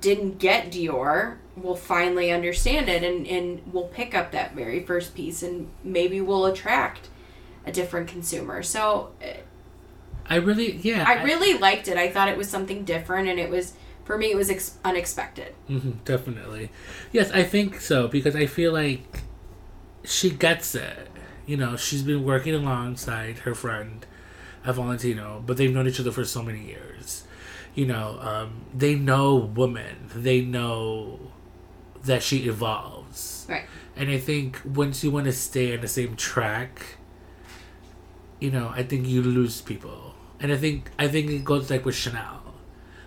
didn't 0.00 0.38
get 0.38 0.70
Dior 0.70 1.36
will 1.56 1.76
finally 1.76 2.30
understand 2.30 2.88
it 2.88 3.02
and, 3.02 3.26
and 3.26 3.72
will 3.72 3.88
pick 3.88 4.14
up 4.14 4.32
that 4.32 4.54
very 4.54 4.84
first 4.84 5.14
piece 5.14 5.42
and 5.42 5.68
maybe 5.84 6.20
will 6.20 6.46
attract 6.46 7.08
a 7.66 7.72
different 7.72 8.08
consumer. 8.08 8.62
So 8.62 9.12
I 10.26 10.36
really 10.36 10.76
yeah. 10.76 11.04
I 11.06 11.22
really 11.22 11.58
liked 11.58 11.88
it. 11.88 11.96
I 11.96 12.08
thought 12.10 12.28
it 12.28 12.38
was 12.38 12.48
something 12.48 12.84
different 12.84 13.28
and 13.28 13.38
it 13.38 13.50
was 13.50 13.74
for 14.04 14.16
me 14.16 14.30
it 14.30 14.36
was 14.36 14.50
ex- 14.50 14.78
unexpected. 14.84 15.54
hmm 15.66 15.92
definitely. 16.04 16.70
Yes, 17.12 17.30
I 17.30 17.42
think 17.42 17.80
so 17.80 18.08
because 18.08 18.34
I 18.34 18.46
feel 18.46 18.72
like 18.72 19.22
she 20.04 20.30
gets 20.30 20.74
it. 20.74 21.08
You 21.46 21.56
know, 21.56 21.76
she's 21.76 22.02
been 22.02 22.24
working 22.24 22.54
alongside 22.54 23.40
her 23.40 23.54
friend 23.54 24.06
Valentino, 24.64 25.42
but 25.44 25.56
they've 25.56 25.72
known 25.72 25.88
each 25.88 25.98
other 26.00 26.12
for 26.12 26.24
so 26.24 26.42
many 26.42 26.64
years. 26.64 27.24
You 27.74 27.86
know, 27.86 28.18
um, 28.20 28.66
they 28.74 28.94
know 28.94 29.34
women. 29.36 30.10
They 30.14 30.42
know 30.42 31.20
that 32.04 32.22
she 32.22 32.48
evolves. 32.48 33.46
Right. 33.48 33.64
And 33.96 34.10
I 34.10 34.18
think 34.18 34.60
once 34.64 35.04
you 35.04 35.10
want 35.10 35.26
to 35.26 35.32
stay 35.32 35.74
on 35.74 35.80
the 35.80 35.88
same 35.88 36.16
track, 36.16 36.96
you 38.40 38.50
know, 38.50 38.72
I 38.74 38.82
think 38.82 39.06
you 39.06 39.22
lose 39.22 39.60
people. 39.60 40.14
And 40.40 40.52
I 40.52 40.56
think 40.56 40.90
I 40.98 41.08
think 41.08 41.30
it 41.30 41.44
goes 41.44 41.70
like 41.70 41.84
with 41.84 41.94
Chanel. 41.94 42.40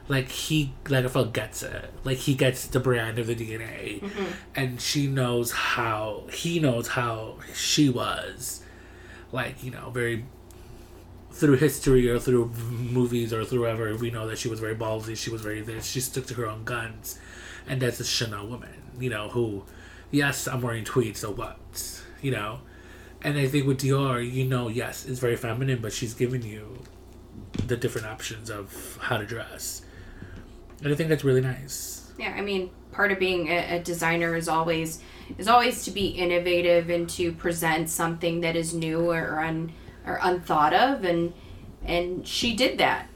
Like 0.07 0.29
he 0.29 0.73
like 0.87 1.05
I 1.05 1.07
felt 1.07 1.33
gets 1.33 1.63
it. 1.63 1.91
Like 2.03 2.19
he 2.19 2.35
gets 2.35 2.67
the 2.67 2.79
brand 2.79 3.19
of 3.19 3.27
the 3.27 3.35
DNA. 3.35 4.09
And 4.55 4.79
she 4.79 5.07
knows 5.07 5.51
how 5.51 6.23
he 6.31 6.59
knows 6.59 6.89
how 6.89 7.37
she 7.53 7.89
was. 7.89 8.63
Like, 9.31 9.63
you 9.63 9.71
know, 9.71 9.89
very 9.89 10.25
through 11.35 11.57
history 11.57 12.09
or 12.09 12.17
through 12.17 12.47
movies 12.69 13.33
or 13.33 13.43
through 13.43 13.61
whatever, 13.61 13.93
we 13.97 14.09
know 14.09 14.25
that 14.27 14.37
she 14.37 14.47
was 14.47 14.61
very 14.61 14.75
ballsy, 14.75 15.17
she 15.17 15.29
was 15.29 15.41
very 15.41 15.61
this, 15.61 15.85
she 15.85 15.99
stuck 15.99 16.25
to 16.27 16.33
her 16.35 16.47
own 16.47 16.63
guns. 16.63 17.19
And 17.67 17.81
that's 17.81 17.99
a 17.99 18.05
Chanel 18.05 18.47
woman, 18.47 18.69
you 18.97 19.09
know, 19.09 19.27
who 19.29 19.65
yes, 20.11 20.47
I'm 20.47 20.61
wearing 20.61 20.85
tweeds, 20.85 21.19
so 21.19 21.31
what? 21.31 22.01
You 22.21 22.31
know? 22.31 22.59
And 23.21 23.37
I 23.37 23.47
think 23.47 23.67
with 23.67 23.81
Dior, 23.81 24.23
you 24.23 24.45
know, 24.45 24.69
yes, 24.69 25.05
it's 25.05 25.19
very 25.19 25.35
feminine, 25.35 25.81
but 25.81 25.91
she's 25.91 26.13
giving 26.13 26.41
you 26.41 26.79
the 27.67 27.75
different 27.75 28.07
options 28.07 28.49
of 28.49 28.97
how 29.01 29.17
to 29.17 29.25
dress. 29.25 29.81
And 30.81 30.93
I 30.93 30.95
think 30.95 31.09
that's 31.09 31.23
really 31.23 31.41
nice. 31.41 32.11
Yeah, 32.17 32.33
I 32.37 32.41
mean, 32.41 32.69
part 32.91 33.11
of 33.11 33.19
being 33.19 33.49
a, 33.49 33.77
a 33.77 33.79
designer 33.79 34.35
is 34.35 34.47
always 34.47 35.01
is 35.37 35.47
always 35.47 35.83
to 35.83 35.91
be 35.91 36.07
innovative 36.07 36.89
and 36.89 37.09
to 37.09 37.31
present 37.33 37.89
something 37.89 38.41
that 38.41 38.55
is 38.55 38.73
new 38.73 39.09
or 39.09 39.39
un 39.39 39.73
or 40.05 40.19
unthought 40.21 40.73
of, 40.73 41.03
and 41.03 41.33
and 41.85 42.27
she 42.27 42.55
did 42.55 42.77
that. 42.79 43.07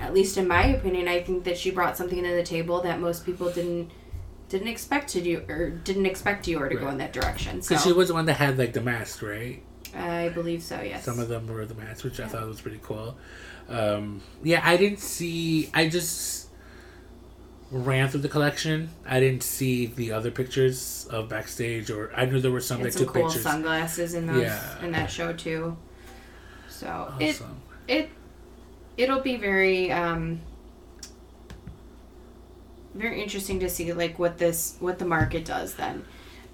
At 0.00 0.14
least 0.14 0.36
in 0.36 0.46
my 0.46 0.64
opinion, 0.66 1.08
I 1.08 1.22
think 1.22 1.44
that 1.44 1.56
she 1.58 1.70
brought 1.70 1.96
something 1.96 2.22
to 2.22 2.30
the 2.34 2.42
table 2.42 2.80
that 2.82 3.00
most 3.00 3.24
people 3.26 3.50
didn't 3.50 3.90
didn't 4.48 4.68
expect 4.68 5.08
to 5.10 5.20
do 5.20 5.44
or 5.48 5.70
didn't 5.70 6.06
expect 6.06 6.46
Dior 6.46 6.68
to 6.70 6.76
go 6.76 6.88
in 6.88 6.98
that 6.98 7.12
direction. 7.12 7.60
So 7.60 7.70
Because 7.70 7.84
she 7.84 7.92
was 7.92 8.08
the 8.08 8.14
one 8.14 8.24
that 8.26 8.34
had 8.34 8.56
like 8.58 8.72
the 8.72 8.80
mask, 8.80 9.22
right? 9.22 9.62
I 9.94 10.28
believe 10.30 10.62
so. 10.62 10.80
Yes. 10.80 11.04
Some 11.04 11.18
of 11.18 11.28
them 11.28 11.46
were 11.46 11.66
the 11.66 11.74
mask, 11.74 12.04
which 12.04 12.20
I 12.20 12.26
thought 12.28 12.46
was 12.46 12.60
pretty 12.60 12.80
cool. 12.82 13.16
Um, 13.68 14.22
yeah, 14.42 14.60
I 14.64 14.76
didn't 14.76 15.00
see. 15.00 15.70
I 15.74 15.88
just 15.88 16.48
ran 17.70 18.08
through 18.08 18.20
the 18.20 18.28
collection. 18.28 18.90
I 19.06 19.20
didn't 19.20 19.42
see 19.42 19.86
the 19.86 20.12
other 20.12 20.30
pictures 20.30 21.06
of 21.10 21.28
backstage, 21.28 21.90
or 21.90 22.10
I 22.14 22.24
knew 22.24 22.40
there 22.40 22.50
were 22.50 22.60
some 22.60 22.78
and 22.78 22.86
that 22.86 22.92
some 22.94 23.04
took 23.04 23.14
cool 23.14 23.24
pictures. 23.24 23.42
sunglasses 23.42 24.14
in 24.14 24.26
those 24.26 24.42
Yeah. 24.42 24.82
in 24.84 24.92
that 24.92 25.10
show 25.10 25.32
too. 25.32 25.76
So 26.78 27.12
it 27.18 27.34
Awesome. 27.36 27.60
it 27.88 28.10
it'll 28.96 29.20
be 29.20 29.36
very 29.36 29.90
um 29.90 30.40
very 32.94 33.22
interesting 33.22 33.60
to 33.60 33.68
see 33.68 33.92
like 33.92 34.18
what 34.18 34.38
this 34.38 34.76
what 34.80 34.98
the 34.98 35.04
market 35.04 35.44
does 35.44 35.74
then 35.74 36.04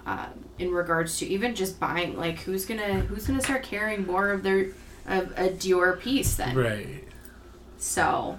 um, 0.07 0.27
in 0.59 0.71
regards 0.71 1.19
to 1.19 1.27
even 1.27 1.55
just 1.55 1.81
buying 1.81 2.17
like 2.17 2.39
who's 2.41 2.67
gonna 2.67 3.01
who's 3.01 3.27
gonna 3.27 3.41
start 3.41 3.63
carrying 3.63 4.07
more 4.07 4.31
of 4.31 4.43
their 4.43 4.67
of 5.07 5.31
a 5.37 5.49
Dior 5.49 5.99
piece 5.99 6.37
then 6.37 6.55
Right. 6.57 7.05
so 7.79 8.39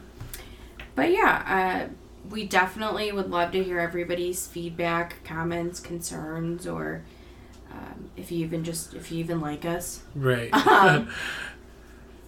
but 0.95 1.09
yeah 1.11 1.87
uh, 1.89 1.93
we 2.29 2.45
definitely 2.45 3.11
would 3.11 3.29
love 3.31 3.51
to 3.53 3.63
hear 3.63 3.79
everybody's 3.79 4.45
feedback 4.45 5.23
comments 5.23 5.79
concerns 5.79 6.67
or 6.67 7.03
um, 7.71 8.09
if 8.15 8.31
you 8.31 8.45
even 8.45 8.63
just 8.63 8.93
if 8.93 9.11
you 9.11 9.19
even 9.19 9.39
like 9.41 9.65
us 9.65 10.03
Right. 10.13 10.53
Um, 10.53 11.09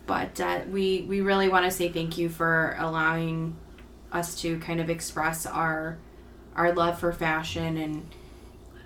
but 0.08 0.40
uh, 0.42 0.62
we 0.72 1.06
we 1.08 1.22
really 1.22 1.50
want 1.50 1.66
to 1.66 1.72
say 1.72 1.90
thank 1.90 2.18
you 2.18 2.30
for 2.30 2.76
allowing 2.80 3.56
us 4.12 4.42
to 4.42 4.58
kind 4.60 4.80
of 4.80 4.90
express 4.90 5.46
our 5.46 6.00
our 6.56 6.74
love 6.74 7.00
for 7.00 7.12
fashion 7.12 7.78
and 7.78 8.10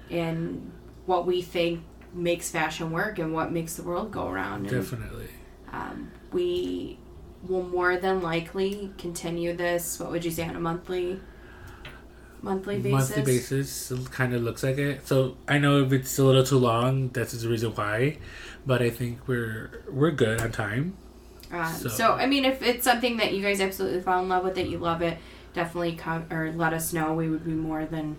and 0.09 0.71
what 1.05 1.25
we 1.25 1.41
think 1.41 1.83
makes 2.13 2.49
fashion 2.49 2.91
work 2.91 3.19
and 3.19 3.33
what 3.33 3.51
makes 3.51 3.75
the 3.75 3.83
world 3.83 4.11
go 4.11 4.27
around. 4.27 4.67
And, 4.67 4.81
Definitely. 4.81 5.29
um, 5.71 6.11
we 6.33 6.99
will 7.47 7.63
more 7.63 7.97
than 7.97 8.21
likely 8.21 8.91
continue 8.97 9.55
this. 9.55 9.99
What 9.99 10.11
would 10.11 10.25
you 10.25 10.31
say 10.31 10.43
on 10.43 10.55
a 10.55 10.59
monthly 10.59 11.19
monthly 12.41 12.79
basis? 12.79 13.15
Monthly 13.15 13.23
basis, 13.23 13.91
it 13.91 14.11
kind 14.11 14.33
of 14.33 14.41
looks 14.41 14.63
like 14.63 14.77
it. 14.77 15.07
So 15.07 15.37
I 15.47 15.57
know 15.59 15.83
if 15.83 15.93
it's 15.93 16.17
a 16.19 16.23
little 16.23 16.43
too 16.43 16.57
long, 16.57 17.09
that's 17.09 17.33
the 17.33 17.47
reason 17.47 17.71
why. 17.71 18.17
But 18.65 18.81
I 18.81 18.89
think 18.89 19.27
we're 19.27 19.83
we're 19.89 20.11
good 20.11 20.41
on 20.41 20.51
time. 20.51 20.97
Um, 21.51 21.73
So- 21.73 21.89
so. 21.89 22.11
I 22.13 22.25
mean, 22.27 22.45
if 22.45 22.61
it's 22.61 22.83
something 22.83 23.17
that 23.17 23.33
you 23.33 23.41
guys 23.41 23.59
absolutely 23.61 24.01
fall 24.01 24.21
in 24.23 24.29
love 24.29 24.43
with, 24.43 24.55
that 24.55 24.69
you 24.69 24.77
love 24.77 25.01
it, 25.01 25.17
definitely 25.53 25.93
come 25.93 26.25
or 26.31 26.51
let 26.55 26.73
us 26.73 26.93
know. 26.93 27.13
We 27.13 27.29
would 27.29 27.43
be 27.45 27.51
more 27.51 27.85
than 27.85 28.15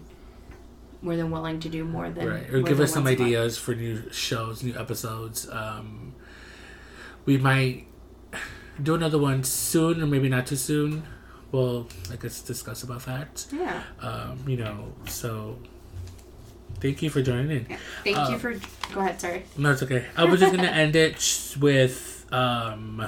more 1.04 1.16
than 1.16 1.30
willing 1.32 1.58
to 1.58 1.68
do 1.68 1.84
more 1.84 2.10
than 2.10 2.28
right 2.28 2.48
or 2.54 2.62
give 2.62 2.78
us 2.78 2.92
some 2.92 3.08
ideas 3.08 3.58
for 3.58 3.74
new 3.74 4.08
shows 4.12 4.62
new 4.62 4.72
episodes 4.78 5.48
um 5.50 6.14
we 7.24 7.36
might 7.36 7.86
do 8.80 8.94
another 8.94 9.18
one 9.18 9.42
soon 9.42 10.00
or 10.00 10.06
maybe 10.06 10.28
not 10.28 10.46
too 10.46 10.54
soon 10.54 11.02
we'll 11.50 11.88
i 12.12 12.14
guess 12.14 12.40
discuss 12.42 12.84
about 12.84 13.04
that 13.04 13.44
Yeah. 13.50 13.82
um 14.00 14.38
you 14.46 14.56
know 14.56 14.92
so 15.08 15.58
thank 16.80 17.02
you 17.02 17.10
for 17.10 17.20
joining 17.20 17.50
in 17.50 17.66
yeah. 17.68 17.76
Thank 18.04 18.16
Uh, 18.18 18.28
you 18.30 18.38
for. 18.38 18.54
Go 18.94 19.00
ahead. 19.00 19.20
Sorry. 19.20 19.42
no 19.56 19.72
it's 19.72 19.82
okay 19.82 20.06
i 20.16 20.24
was 20.24 20.38
just 20.38 20.54
gonna 20.54 20.68
end 20.84 20.94
it 20.94 21.56
with 21.58 22.11
um 22.32 23.06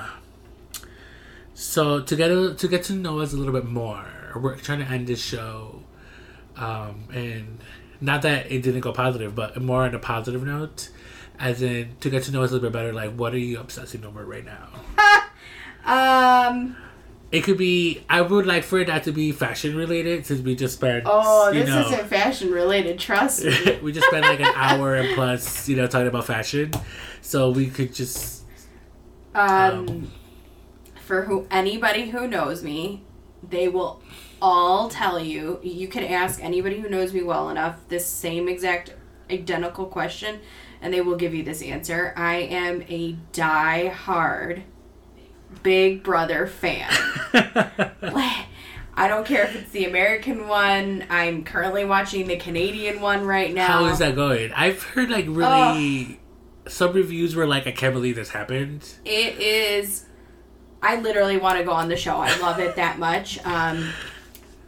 so 1.54 2.00
to 2.00 2.16
get 2.16 2.30
a, 2.30 2.54
to 2.54 2.68
get 2.68 2.82
to 2.84 2.92
know 2.92 3.20
us 3.20 3.32
a 3.32 3.36
little 3.36 3.52
bit 3.52 3.64
more 3.64 4.04
we're 4.36 4.56
trying 4.56 4.80
to 4.80 4.86
end 4.86 5.06
this 5.06 5.22
show 5.22 5.82
um 6.56 7.04
and 7.12 7.58
not 8.00 8.22
that 8.22 8.50
it 8.50 8.62
didn't 8.62 8.80
go 8.80 8.92
positive 8.92 9.34
but 9.34 9.60
more 9.62 9.84
on 9.84 9.94
a 9.94 9.98
positive 9.98 10.44
note 10.44 10.90
as 11.38 11.62
in 11.62 11.96
to 12.00 12.10
get 12.10 12.22
to 12.24 12.32
know 12.32 12.42
us 12.42 12.50
a 12.50 12.54
little 12.54 12.68
bit 12.68 12.72
better 12.72 12.92
like 12.92 13.12
what 13.14 13.32
are 13.34 13.38
you 13.38 13.58
obsessing 13.58 14.04
over 14.04 14.24
right 14.24 14.44
now 14.44 14.68
Um. 15.86 16.76
it 17.30 17.42
could 17.44 17.58
be 17.58 18.02
i 18.08 18.20
would 18.20 18.46
like 18.46 18.64
for 18.64 18.78
it 18.78 18.88
not 18.88 19.04
to 19.04 19.12
be 19.12 19.32
fashion 19.32 19.76
related 19.76 20.24
since 20.26 20.40
we 20.40 20.54
just 20.56 20.74
spent 20.76 21.04
Oh, 21.06 21.52
this 21.52 21.68
know, 21.68 21.80
isn't 21.86 22.06
fashion 22.08 22.50
related. 22.50 22.98
Trust 22.98 23.44
me. 23.44 23.78
we 23.82 23.92
just 23.92 24.06
spent 24.06 24.24
like 24.24 24.40
an 24.40 24.52
hour 24.56 24.94
and 24.94 25.14
plus 25.14 25.68
you 25.68 25.76
know 25.76 25.86
talking 25.86 26.08
about 26.08 26.24
fashion 26.24 26.72
so 27.20 27.50
we 27.50 27.66
could 27.68 27.92
just 27.94 28.43
Um, 29.34 30.12
for 31.00 31.22
who 31.22 31.46
anybody 31.50 32.10
who 32.10 32.26
knows 32.26 32.62
me, 32.62 33.02
they 33.42 33.68
will 33.68 34.02
all 34.40 34.88
tell 34.88 35.18
you. 35.18 35.60
You 35.62 35.88
can 35.88 36.04
ask 36.04 36.42
anybody 36.42 36.80
who 36.80 36.88
knows 36.88 37.12
me 37.12 37.22
well 37.22 37.50
enough 37.50 37.80
this 37.88 38.06
same 38.06 38.48
exact 38.48 38.94
identical 39.30 39.86
question, 39.86 40.40
and 40.80 40.92
they 40.92 41.00
will 41.00 41.16
give 41.16 41.34
you 41.34 41.42
this 41.42 41.62
answer. 41.62 42.12
I 42.16 42.36
am 42.36 42.82
a 42.88 43.12
die 43.32 43.88
hard 43.88 44.62
Big 45.62 46.02
Brother 46.02 46.46
fan. 46.46 46.90
I 48.96 49.08
don't 49.08 49.26
care 49.26 49.44
if 49.44 49.56
it's 49.56 49.70
the 49.72 49.86
American 49.86 50.46
one. 50.46 51.04
I'm 51.10 51.42
currently 51.42 51.84
watching 51.84 52.28
the 52.28 52.36
Canadian 52.36 53.00
one 53.00 53.24
right 53.26 53.52
now. 53.52 53.66
How 53.66 53.84
is 53.86 53.98
that 53.98 54.14
going? 54.14 54.52
I've 54.52 54.82
heard 54.82 55.10
like 55.10 55.26
really 55.28 56.20
some 56.66 56.92
reviews 56.92 57.34
were 57.34 57.46
like, 57.46 57.66
I 57.66 57.72
can't 57.72 57.94
believe 57.94 58.16
this 58.16 58.30
happened. 58.30 58.94
It 59.04 59.38
is. 59.38 60.06
I 60.82 60.96
literally 60.96 61.38
want 61.38 61.58
to 61.58 61.64
go 61.64 61.72
on 61.72 61.88
the 61.88 61.96
show. 61.96 62.16
I 62.16 62.38
love 62.40 62.58
it 62.58 62.76
that 62.76 62.98
much. 62.98 63.44
Um, 63.44 63.90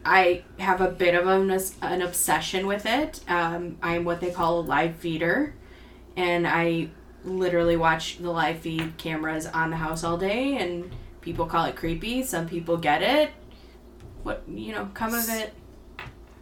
I 0.04 0.44
have 0.58 0.80
a 0.80 0.88
bit 0.88 1.14
of 1.14 1.26
an, 1.26 1.50
an 1.82 2.02
obsession 2.02 2.66
with 2.66 2.86
it. 2.86 3.20
Um, 3.28 3.76
I'm 3.82 4.04
what 4.04 4.20
they 4.20 4.30
call 4.30 4.60
a 4.60 4.62
live 4.62 4.96
feeder, 4.96 5.54
and 6.16 6.46
I 6.46 6.90
literally 7.24 7.76
watch 7.76 8.18
the 8.18 8.30
live 8.30 8.60
feed 8.60 8.96
cameras 8.98 9.46
on 9.46 9.70
the 9.70 9.76
house 9.76 10.04
all 10.04 10.16
day. 10.16 10.56
And 10.56 10.90
people 11.20 11.46
call 11.46 11.64
it 11.66 11.76
creepy. 11.76 12.22
Some 12.22 12.48
people 12.48 12.76
get 12.76 13.02
it. 13.02 13.30
What 14.22 14.42
you 14.48 14.72
know, 14.72 14.88
come 14.94 15.12
of 15.12 15.28
it. 15.28 15.52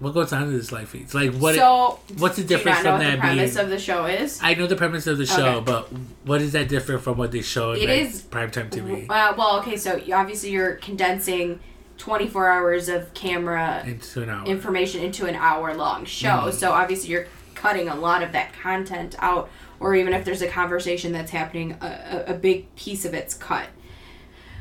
What 0.04 0.12
goes 0.12 0.32
on 0.34 0.42
in 0.42 0.52
this 0.52 0.70
life 0.70 0.90
feeds? 0.90 1.14
Like 1.14 1.32
what? 1.32 1.54
so, 1.54 1.98
what's 2.18 2.36
the 2.36 2.44
difference 2.44 2.80
from 2.80 2.92
what 2.92 2.98
the 2.98 3.04
that 3.12 3.18
premise 3.20 3.54
being? 3.54 3.64
of 3.64 3.70
the 3.70 3.78
show 3.78 4.04
is? 4.04 4.38
I 4.42 4.52
know 4.52 4.66
the 4.66 4.76
premise 4.76 5.06
of 5.06 5.16
the 5.16 5.24
show, 5.24 5.56
Okay. 5.56 5.64
but 5.64 5.88
what 6.24 6.42
is 6.42 6.52
that 6.52 6.68
different 6.68 7.02
from 7.02 7.16
what 7.16 7.32
they 7.32 7.40
show 7.40 7.72
in 7.72 7.88
like, 7.88 8.10
primetime 8.30 8.68
TV 8.70 9.06
Uh, 9.08 9.34
well, 9.36 9.58
okay, 9.60 9.78
so 9.78 9.98
obviously 10.12 10.50
you're 10.50 10.74
condensing 10.74 11.58
24 11.96 12.50
hours 12.50 12.88
of 12.90 13.14
camera 13.14 13.82
into 13.86 14.44
information 14.44 15.00
into 15.02 15.24
an 15.24 15.36
hour 15.36 15.74
long 15.74 16.04
show. 16.04 16.28
Mhm. 16.28 16.52
So 16.52 16.72
obviously 16.72 17.10
you're 17.10 17.26
cutting 17.54 17.88
a 17.88 17.94
lot 17.94 18.22
of 18.22 18.32
that 18.32 18.52
content 18.52 19.14
out, 19.20 19.48
or 19.80 19.94
even 19.94 20.12
if 20.12 20.22
there's 20.24 20.42
a 20.42 20.48
conversation 20.48 21.12
that's 21.12 21.30
happening, 21.30 21.78
a, 21.80 22.24
a, 22.28 22.32
a 22.32 22.34
big 22.34 22.74
piece 22.76 23.06
of 23.06 23.14
it's 23.14 23.32
cut. 23.32 23.68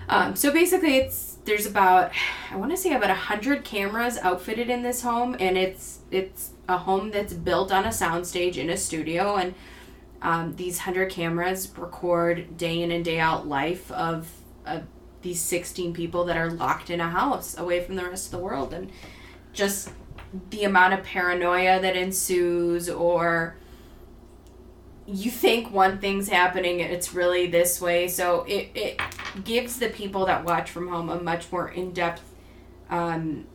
Um, 0.08 0.36
so 0.38 0.52
basically, 0.52 0.98
it's 0.98 1.33
there's 1.46 1.66
about 1.66 2.12
I 2.52 2.56
want 2.56 2.72
to 2.72 2.78
say 2.78 2.94
about 2.94 3.10
a 3.10 3.16
hundred 3.16 3.64
cameras 3.64 4.18
outfitted 4.18 4.70
in 4.70 4.84
this 4.84 5.02
home, 5.02 5.36
and 5.40 5.58
it's 5.58 6.00
it's 6.12 6.52
a 6.70 6.78
home 6.78 7.12
that's 7.12 7.34
built 7.34 7.72
on 7.72 7.86
a 7.86 7.90
soundstage 7.90 8.58
in 8.58 8.70
a 8.70 8.78
studio, 8.78 9.36
and 9.36 9.54
um, 10.22 10.56
these 10.56 10.80
hundred 10.80 11.12
cameras 11.12 11.72
record 11.78 12.58
day 12.58 12.82
in 12.82 12.92
and 12.92 13.04
day 13.04 13.20
out 13.20 13.48
life 13.48 13.92
of, 13.92 14.30
of 14.66 14.84
these 15.22 15.42
sixteen 15.42 15.94
people 15.94 16.24
that 16.26 16.38
are 16.38 16.50
locked 16.50 16.90
in 16.90 17.02
a 17.02 17.10
house 17.10 17.58
away 17.58 17.84
from 17.84 17.96
the 17.96 18.04
rest 18.04 18.28
of 18.28 18.32
the 18.32 18.40
world, 18.40 18.74
and 18.74 18.90
just 19.52 19.90
the 20.50 20.64
amount 20.64 20.94
of 20.94 21.04
paranoia 21.04 21.80
that 21.82 21.96
ensues 21.96 22.90
or 22.90 23.56
you 25.06 25.30
think 25.30 25.72
one 25.72 26.00
thing's 26.00 26.30
happening 26.30 26.82
and 26.82 26.94
it's 26.94 27.14
really 27.14 27.48
this 27.48 27.82
way. 27.82 28.08
So 28.08 28.44
it, 28.48 28.70
it 28.74 29.02
gives 29.44 29.78
the 29.78 29.90
people 29.90 30.26
that 30.28 30.46
watch 30.46 30.70
from 30.70 30.88
home 30.88 31.10
a 31.10 31.20
much 31.20 31.52
more 31.52 31.70
in-depth 31.70 32.22
um, 32.90 33.46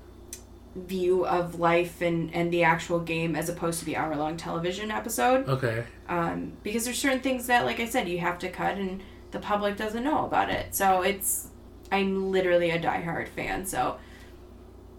view 0.75 1.27
of 1.27 1.59
life 1.59 2.01
and, 2.03 2.33
and 2.35 2.53
the 2.53 2.63
actual 2.63 3.01
game 3.01 3.35
as 3.35 3.49
opposed 3.49 3.79
to 3.81 3.85
the 3.85 3.97
hour-long 3.97 4.37
television 4.37 4.91
episode. 4.91 5.49
Okay. 5.49 5.85
um, 6.09 6.53
because 6.63 6.85
there's 6.85 6.99
certain 6.99 7.21
things 7.21 7.47
that 7.47 7.65
like 7.65 7.81
i 7.81 7.87
said 7.87 8.09
you 8.09 8.19
have 8.19 8.39
to 8.39 8.49
cut 8.49 8.77
and 8.77 9.03
the 9.31 9.39
public 9.39 9.77
doesn't 9.77 10.05
know 10.05 10.25
about 10.27 10.51
it. 10.51 10.75
So 10.75 11.03
it's 11.03 11.49
i'm 11.91 12.31
literally 12.31 12.71
a 12.71 12.79
diehard 12.79 13.29
fan 13.29 13.65
so 13.65 13.97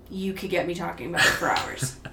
you 0.10 0.34
could 0.34 0.50
get 0.50 0.66
me 0.66 0.74
talking 0.74 1.10
about 1.10 1.22
it 1.26 1.30
for 1.30 1.50
hours. 1.50 1.98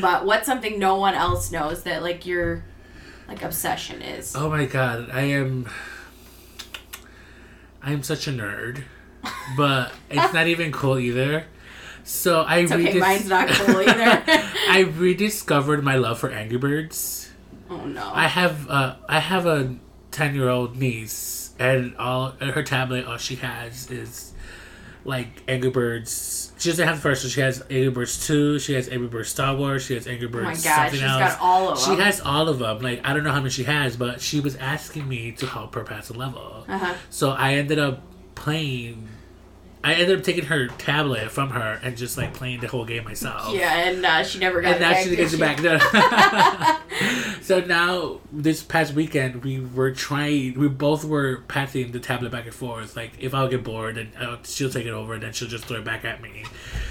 But 0.00 0.24
what's 0.24 0.46
something 0.46 0.78
no 0.78 0.94
one 0.96 1.14
else 1.14 1.52
knows 1.52 1.82
that 1.82 2.02
like 2.02 2.24
your 2.24 2.64
like 3.28 3.42
obsession 3.42 4.00
is 4.02 4.34
Oh 4.34 4.48
my 4.48 4.64
god, 4.66 5.10
I 5.12 5.22
am. 5.22 5.68
I 7.82 7.92
am 7.92 8.02
such 8.02 8.26
a 8.26 8.30
nerd, 8.32 8.82
but 9.56 9.92
it's 10.10 10.32
not 10.34 10.46
even 10.48 10.72
cool 10.72 10.98
either. 10.98 11.44
So 12.04 12.40
I 12.42 12.58
it's 12.58 12.72
okay 12.72 12.92
redis- 12.94 13.00
mine's 13.00 13.28
not 13.28 13.48
cool 13.48 13.80
either 13.82 14.22
I 14.68 14.80
rediscovered 14.96 15.84
my 15.84 15.96
love 15.96 16.18
for 16.18 16.30
Angry 16.30 16.56
Birds. 16.58 17.30
oh 17.70 17.84
no 17.84 18.10
I 18.12 18.26
have 18.28 18.68
uh, 18.70 18.96
I 19.08 19.20
have 19.20 19.44
a 19.46 19.76
ten 20.10 20.34
year 20.34 20.48
old 20.48 20.76
niece, 20.76 21.52
and 21.58 21.94
all 21.96 22.30
her 22.40 22.62
tablet, 22.62 23.04
all 23.06 23.18
she 23.18 23.36
has 23.36 23.90
is 23.90 24.32
like 25.08 25.28
Angry 25.48 25.70
Birds. 25.70 26.52
She 26.58 26.68
doesn't 26.70 26.86
have 26.86 26.96
the 26.96 27.02
first 27.02 27.24
one. 27.24 27.30
She 27.30 27.40
has 27.40 27.60
Angry 27.62 27.88
Birds 27.90 28.26
Two. 28.26 28.58
She 28.58 28.74
has 28.74 28.88
Angry 28.88 29.08
Birds 29.08 29.28
Star 29.30 29.56
Wars. 29.56 29.84
She 29.84 29.94
has 29.94 30.06
Angry 30.06 30.28
oh 30.28 30.30
Birds 30.30 30.44
my 30.44 30.52
gosh 30.52 30.62
something 30.62 30.92
she's 31.00 31.02
else. 31.02 31.18
got 31.34 31.40
all 31.40 31.68
of 31.70 31.80
them. 31.84 31.96
She 31.96 32.02
has 32.02 32.20
all 32.20 32.48
of 32.48 32.58
them. 32.58 32.80
Like 32.80 33.00
I 33.04 33.12
don't 33.14 33.24
know 33.24 33.30
how 33.32 33.38
many 33.38 33.50
she 33.50 33.64
has, 33.64 33.96
but 33.96 34.20
she 34.20 34.40
was 34.40 34.54
asking 34.56 35.08
me 35.08 35.32
to 35.32 35.46
help 35.46 35.74
her 35.74 35.82
pass 35.84 36.10
a 36.10 36.12
level. 36.14 36.64
uh-huh 36.68 36.94
So 37.10 37.30
I 37.30 37.54
ended 37.54 37.78
up 37.78 38.02
playing. 38.34 39.08
I 39.88 39.94
ended 39.94 40.18
up 40.18 40.24
taking 40.24 40.44
her 40.44 40.68
tablet 40.68 41.30
from 41.30 41.50
her 41.50 41.80
and 41.82 41.96
just 41.96 42.16
like 42.18 42.34
playing 42.34 42.60
the 42.60 42.68
whole 42.68 42.84
game 42.84 43.04
myself. 43.04 43.54
yeah 43.54 43.72
and 43.88 44.04
uh, 44.04 44.22
she 44.22 44.38
never 44.38 44.60
got 44.60 44.74
And 44.74 44.76
it 44.76 44.80
now 44.80 44.92
back, 44.92 45.04
she 45.04 45.16
gets 45.16 45.32
it 45.32 45.40
back. 45.40 45.62
No. 45.62 45.78
so 47.42 47.60
now 47.60 48.20
this 48.32 48.62
past 48.62 48.94
weekend 48.94 49.42
we 49.44 49.60
were 49.60 49.92
trying. 49.92 50.58
We 50.58 50.68
both 50.68 51.04
were 51.04 51.42
passing 51.48 51.92
the 51.92 52.00
tablet 52.00 52.30
back 52.32 52.44
and 52.46 52.54
forth. 52.54 52.96
Like 52.96 53.12
if 53.18 53.34
I'll 53.34 53.48
get 53.48 53.64
bored, 53.64 53.98
and 53.98 54.10
uh, 54.16 54.36
she'll 54.44 54.70
take 54.70 54.86
it 54.86 54.90
over, 54.92 55.14
and 55.14 55.22
then 55.22 55.32
she'll 55.32 55.48
just 55.48 55.64
throw 55.64 55.78
it 55.78 55.84
back 55.84 56.04
at 56.04 56.20
me. 56.22 56.44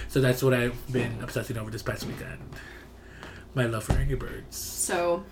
So 0.08 0.22
that's 0.22 0.42
what 0.42 0.54
I've 0.54 0.92
been 0.92 1.20
obsessing 1.22 1.58
over 1.58 1.70
this 1.70 1.84
past 1.84 2.06
weekend. 2.06 2.40
My 3.54 3.66
love 3.66 3.84
for 3.86 3.94
Angry 3.94 4.16
Birds. 4.16 4.56
So, 4.56 5.24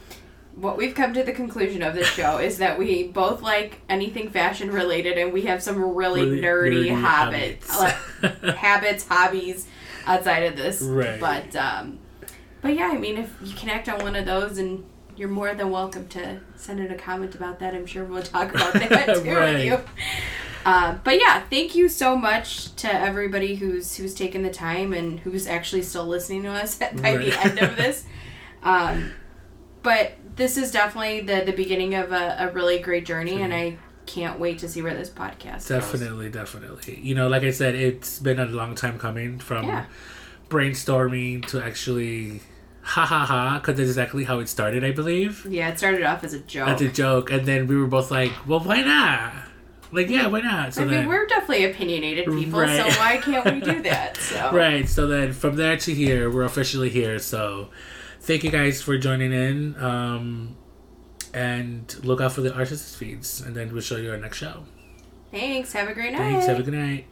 what 0.56 0.78
we've 0.78 0.96
come 0.96 1.14
to 1.14 1.24
the 1.24 1.32
conclusion 1.34 1.82
of 1.82 1.94
this 1.94 2.08
show 2.08 2.38
is 2.38 2.60
that 2.60 2.80
we 2.80 3.08
both 3.08 3.42
like 3.42 3.82
anything 3.90 4.30
fashion 4.30 4.72
related, 4.72 5.18
and 5.18 5.34
we 5.34 5.44
have 5.44 5.62
some 5.62 5.78
really, 5.96 6.22
Really 6.22 6.42
nerdy, 6.42 6.88
nerdy 6.92 7.02
habits, 7.02 7.70
habits. 7.72 8.24
like, 8.44 8.56
habits, 8.56 9.08
hobbies 9.08 9.68
outside 10.06 10.44
of 10.44 10.56
this. 10.56 10.82
Right. 10.82 11.20
But, 11.20 11.56
um, 11.56 12.00
but 12.62 12.74
yeah, 12.76 12.90
I 12.94 12.98
mean, 12.98 13.18
if 13.18 13.34
you 13.44 13.54
connect 13.56 13.90
on 13.90 14.00
one 14.02 14.16
of 14.16 14.26
those, 14.26 14.58
and 14.58 14.86
you're 15.18 15.30
more 15.30 15.54
than 15.54 15.72
welcome 15.72 16.08
to 16.10 16.40
send 16.56 16.80
in 16.80 16.92
a 16.92 16.96
comment 16.98 17.36
about 17.36 17.60
that. 17.60 17.74
I'm 17.74 17.86
sure 17.86 18.04
we'll 18.04 18.24
talk 18.24 18.54
about 18.54 18.74
that 18.74 19.06
too 19.24 19.34
Right. 19.34 19.54
with 19.56 19.64
you. 19.66 19.80
Uh, 20.66 20.98
but 21.04 21.20
yeah, 21.20 21.42
thank 21.50 21.76
you 21.76 21.88
so 21.88 22.16
much 22.18 22.74
to 22.76 22.92
everybody 22.94 23.56
who's 23.56 23.96
who's 23.96 24.14
taken 24.16 24.42
the 24.42 24.50
time 24.50 24.94
and 24.94 25.20
who's 25.20 25.48
actually 25.48 25.84
still 25.84 26.06
listening 26.06 26.44
to 26.44 26.50
us 26.50 26.76
by 27.02 27.16
the 27.18 27.38
end 27.46 27.60
of 27.60 27.76
this. 27.78 28.04
Um, 28.64 29.12
but 29.84 30.14
this 30.36 30.58
is 30.58 30.72
definitely 30.72 31.22
the 31.22 31.44
the 31.46 31.54
beginning 31.54 31.96
of 31.96 32.12
a, 32.12 32.36
a 32.40 32.52
really 32.52 32.80
great 32.80 33.06
journey, 33.06 33.42
and 33.42 33.54
I 33.54 33.78
can't 34.06 34.40
wait 34.40 34.60
to 34.60 34.70
see 34.70 34.82
where 34.82 34.94
this 34.94 35.10
podcast 35.10 35.68
goes. 35.68 35.68
Definitely, 35.68 36.30
definitely. 36.30 37.00
You 37.02 37.16
know, 37.16 37.28
like 37.28 37.44
I 37.44 37.52
said, 37.52 37.76
it's 37.76 38.20
been 38.20 38.40
a 38.40 38.46
long 38.46 38.76
time 38.76 39.00
coming 39.00 39.40
from 39.40 39.66
Yeah. 39.66 39.86
brainstorming 40.50 41.46
to 41.48 41.64
actually 41.64 42.42
ha 42.82 43.06
ha 43.06 43.26
ha, 43.26 43.60
because 43.60 43.78
that's 43.78 43.90
exactly 43.90 44.24
how 44.26 44.40
it 44.40 44.48
started, 44.48 44.84
I 44.84 44.92
believe. 44.92 45.46
Yeah, 45.50 45.70
it 45.70 45.78
started 45.80 46.04
off 46.04 46.24
as 46.24 46.34
a 46.34 46.40
joke. 46.40 46.68
That's 46.68 46.82
a 46.84 46.88
joke, 46.90 47.32
and 47.32 47.46
then 47.46 47.68
we 47.68 47.76
were 47.76 47.88
both 47.88 48.12
like, 48.12 48.32
"Well, 48.48 48.60
why 48.60 48.82
not? 48.82 49.34
like, 49.92 50.10
yeah, 50.10 50.28
why 50.28 50.42
not? 50.42 50.74
So 50.74 50.82
I 50.82 50.86
then, 50.88 51.08
we're 51.08 51.26
definitely 51.26 51.64
opinionated 51.66 52.26
people, 52.26 52.60
Right. 52.60 52.76
so 52.94 53.00
why 53.00 53.18
can't 53.18 53.46
we 53.46 53.62
do 53.62 53.82
that? 53.90 54.18
So 54.18 54.52
right. 54.52 54.90
So 54.90 55.08
then, 55.08 55.32
from 55.32 55.56
there 55.56 55.78
to 55.78 55.94
here, 55.94 56.30
we're 56.30 56.44
officially 56.44 56.90
here. 56.90 57.18
So, 57.20 57.70
thank 58.26 58.44
you 58.44 58.52
guys 58.52 58.82
for 58.82 58.98
joining 58.98 59.32
in. 59.32 59.76
Um, 59.82 60.58
and 61.34 61.96
look 62.04 62.22
out 62.22 62.32
for 62.32 62.42
the 62.42 62.54
artist's 62.54 62.96
feeds, 62.96 63.42
and 63.42 63.56
then 63.56 63.72
we'll 63.72 63.82
show 63.82 63.98
you 63.98 64.12
our 64.12 64.18
next 64.18 64.38
show. 64.38 64.64
Thanks. 65.32 65.74
Have 65.74 65.90
a 65.90 65.94
great 65.94 66.14
night. 66.14 66.20
Thanks. 66.20 66.46
Have 66.46 66.60
a 66.60 66.64
good 66.64 66.74
night. 66.74 67.06